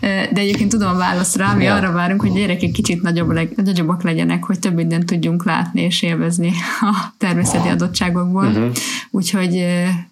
De 0.00 0.40
egyébként 0.40 0.70
tudom 0.70 0.88
a 0.88 0.96
választ 0.96 1.36
rá, 1.36 1.54
mi 1.54 1.64
ja. 1.64 1.74
arra 1.74 1.92
várunk, 1.92 2.20
hogy 2.20 2.32
gyerekek 2.32 2.70
kicsit 2.70 3.02
nagyobb, 3.02 3.32
nagyobbak 3.56 4.02
legyenek, 4.02 4.44
hogy 4.44 4.58
több 4.58 4.74
mindent 4.74 5.06
tudjunk 5.06 5.44
látni 5.44 5.80
és 5.80 6.02
élvezni 6.02 6.52
a 6.80 7.14
természeti 7.18 7.68
adottságokból. 7.68 8.46
Uh-huh. 8.46 8.72
Úgyhogy 9.10 9.66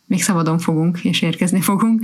még 0.06 0.22
szabadon 0.22 0.58
fogunk 0.58 1.04
és 1.04 1.22
érkezni 1.22 1.60
fogunk 1.60 2.00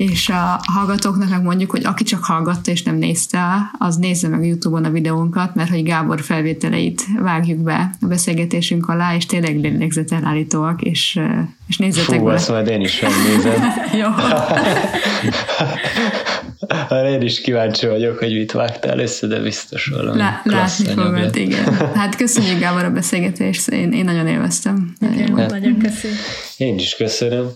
és 0.00 0.28
a 0.28 0.60
hallgatóknak 0.72 1.28
meg 1.28 1.42
mondjuk, 1.42 1.70
hogy 1.70 1.84
aki 1.84 2.04
csak 2.04 2.24
hallgatta 2.24 2.70
és 2.70 2.82
nem 2.82 2.96
nézte, 2.96 3.70
az 3.78 3.96
nézze 3.96 4.28
meg 4.28 4.46
Youtube-on 4.46 4.84
a 4.84 4.90
videónkat, 4.90 5.54
mert 5.54 5.70
hogy 5.70 5.82
Gábor 5.82 6.20
felvételeit 6.20 7.02
vágjuk 7.18 7.58
be 7.58 7.90
a 8.00 8.06
beszélgetésünk 8.06 8.88
alá, 8.88 9.14
és 9.14 9.26
tényleg 9.26 9.60
lélegzetelállítóak, 9.60 10.82
és, 10.82 11.20
és 11.68 11.76
nézzetek 11.76 12.18
Fú, 12.18 12.24
be. 12.24 12.32
azt 12.32 12.48
majd 12.48 12.68
én 12.68 12.80
is 12.80 13.00
megnézem. 13.00 13.62
Jó. 14.00 14.08
Már 16.88 17.04
én 17.14 17.22
is 17.22 17.40
kíváncsi 17.40 17.86
vagyok, 17.86 18.18
hogy 18.18 18.32
mit 18.32 18.52
vágtál 18.52 18.98
össze, 18.98 19.26
de 19.26 19.38
biztos 19.40 19.86
valami 19.86 20.18
Lá- 20.18 20.44
Látni 20.44 20.84
fogod, 20.84 21.36
igen. 21.36 21.74
Hát 21.94 22.16
köszönjük 22.16 22.60
Gábor 22.60 22.84
a 22.84 22.90
beszélgetést, 22.90 23.68
én, 23.68 23.92
én 23.92 24.04
nagyon 24.04 24.26
élveztem. 24.26 24.92
Igen, 25.12 25.36
hát, 25.36 25.50
nagyon 25.50 25.78
köszönöm. 25.78 26.16
Én 26.56 26.74
is 26.74 26.96
köszönöm. 26.96 27.50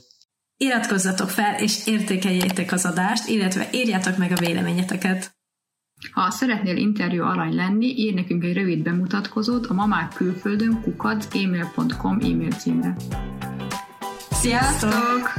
Iratkozzatok 0.56 1.28
fel, 1.28 1.60
és 1.60 1.86
értékeljétek 1.86 2.72
az 2.72 2.84
adást, 2.84 3.28
illetve 3.28 3.68
írjátok 3.72 4.16
meg 4.16 4.32
a 4.32 4.40
véleményeteket. 4.40 5.34
Ha 6.12 6.30
szeretnél 6.30 6.76
interjú 6.76 7.22
alany 7.22 7.54
lenni, 7.54 7.86
ír 7.86 8.14
nekünk 8.14 8.44
egy 8.44 8.54
rövid 8.54 8.82
bemutatkozót 8.82 9.66
a 9.66 9.74
mamák 9.74 10.12
külföldön 10.14 10.80
kukac 10.82 11.34
e-mail 11.34 12.50
címre. 12.50 12.96
Sziasztok! 14.30 15.32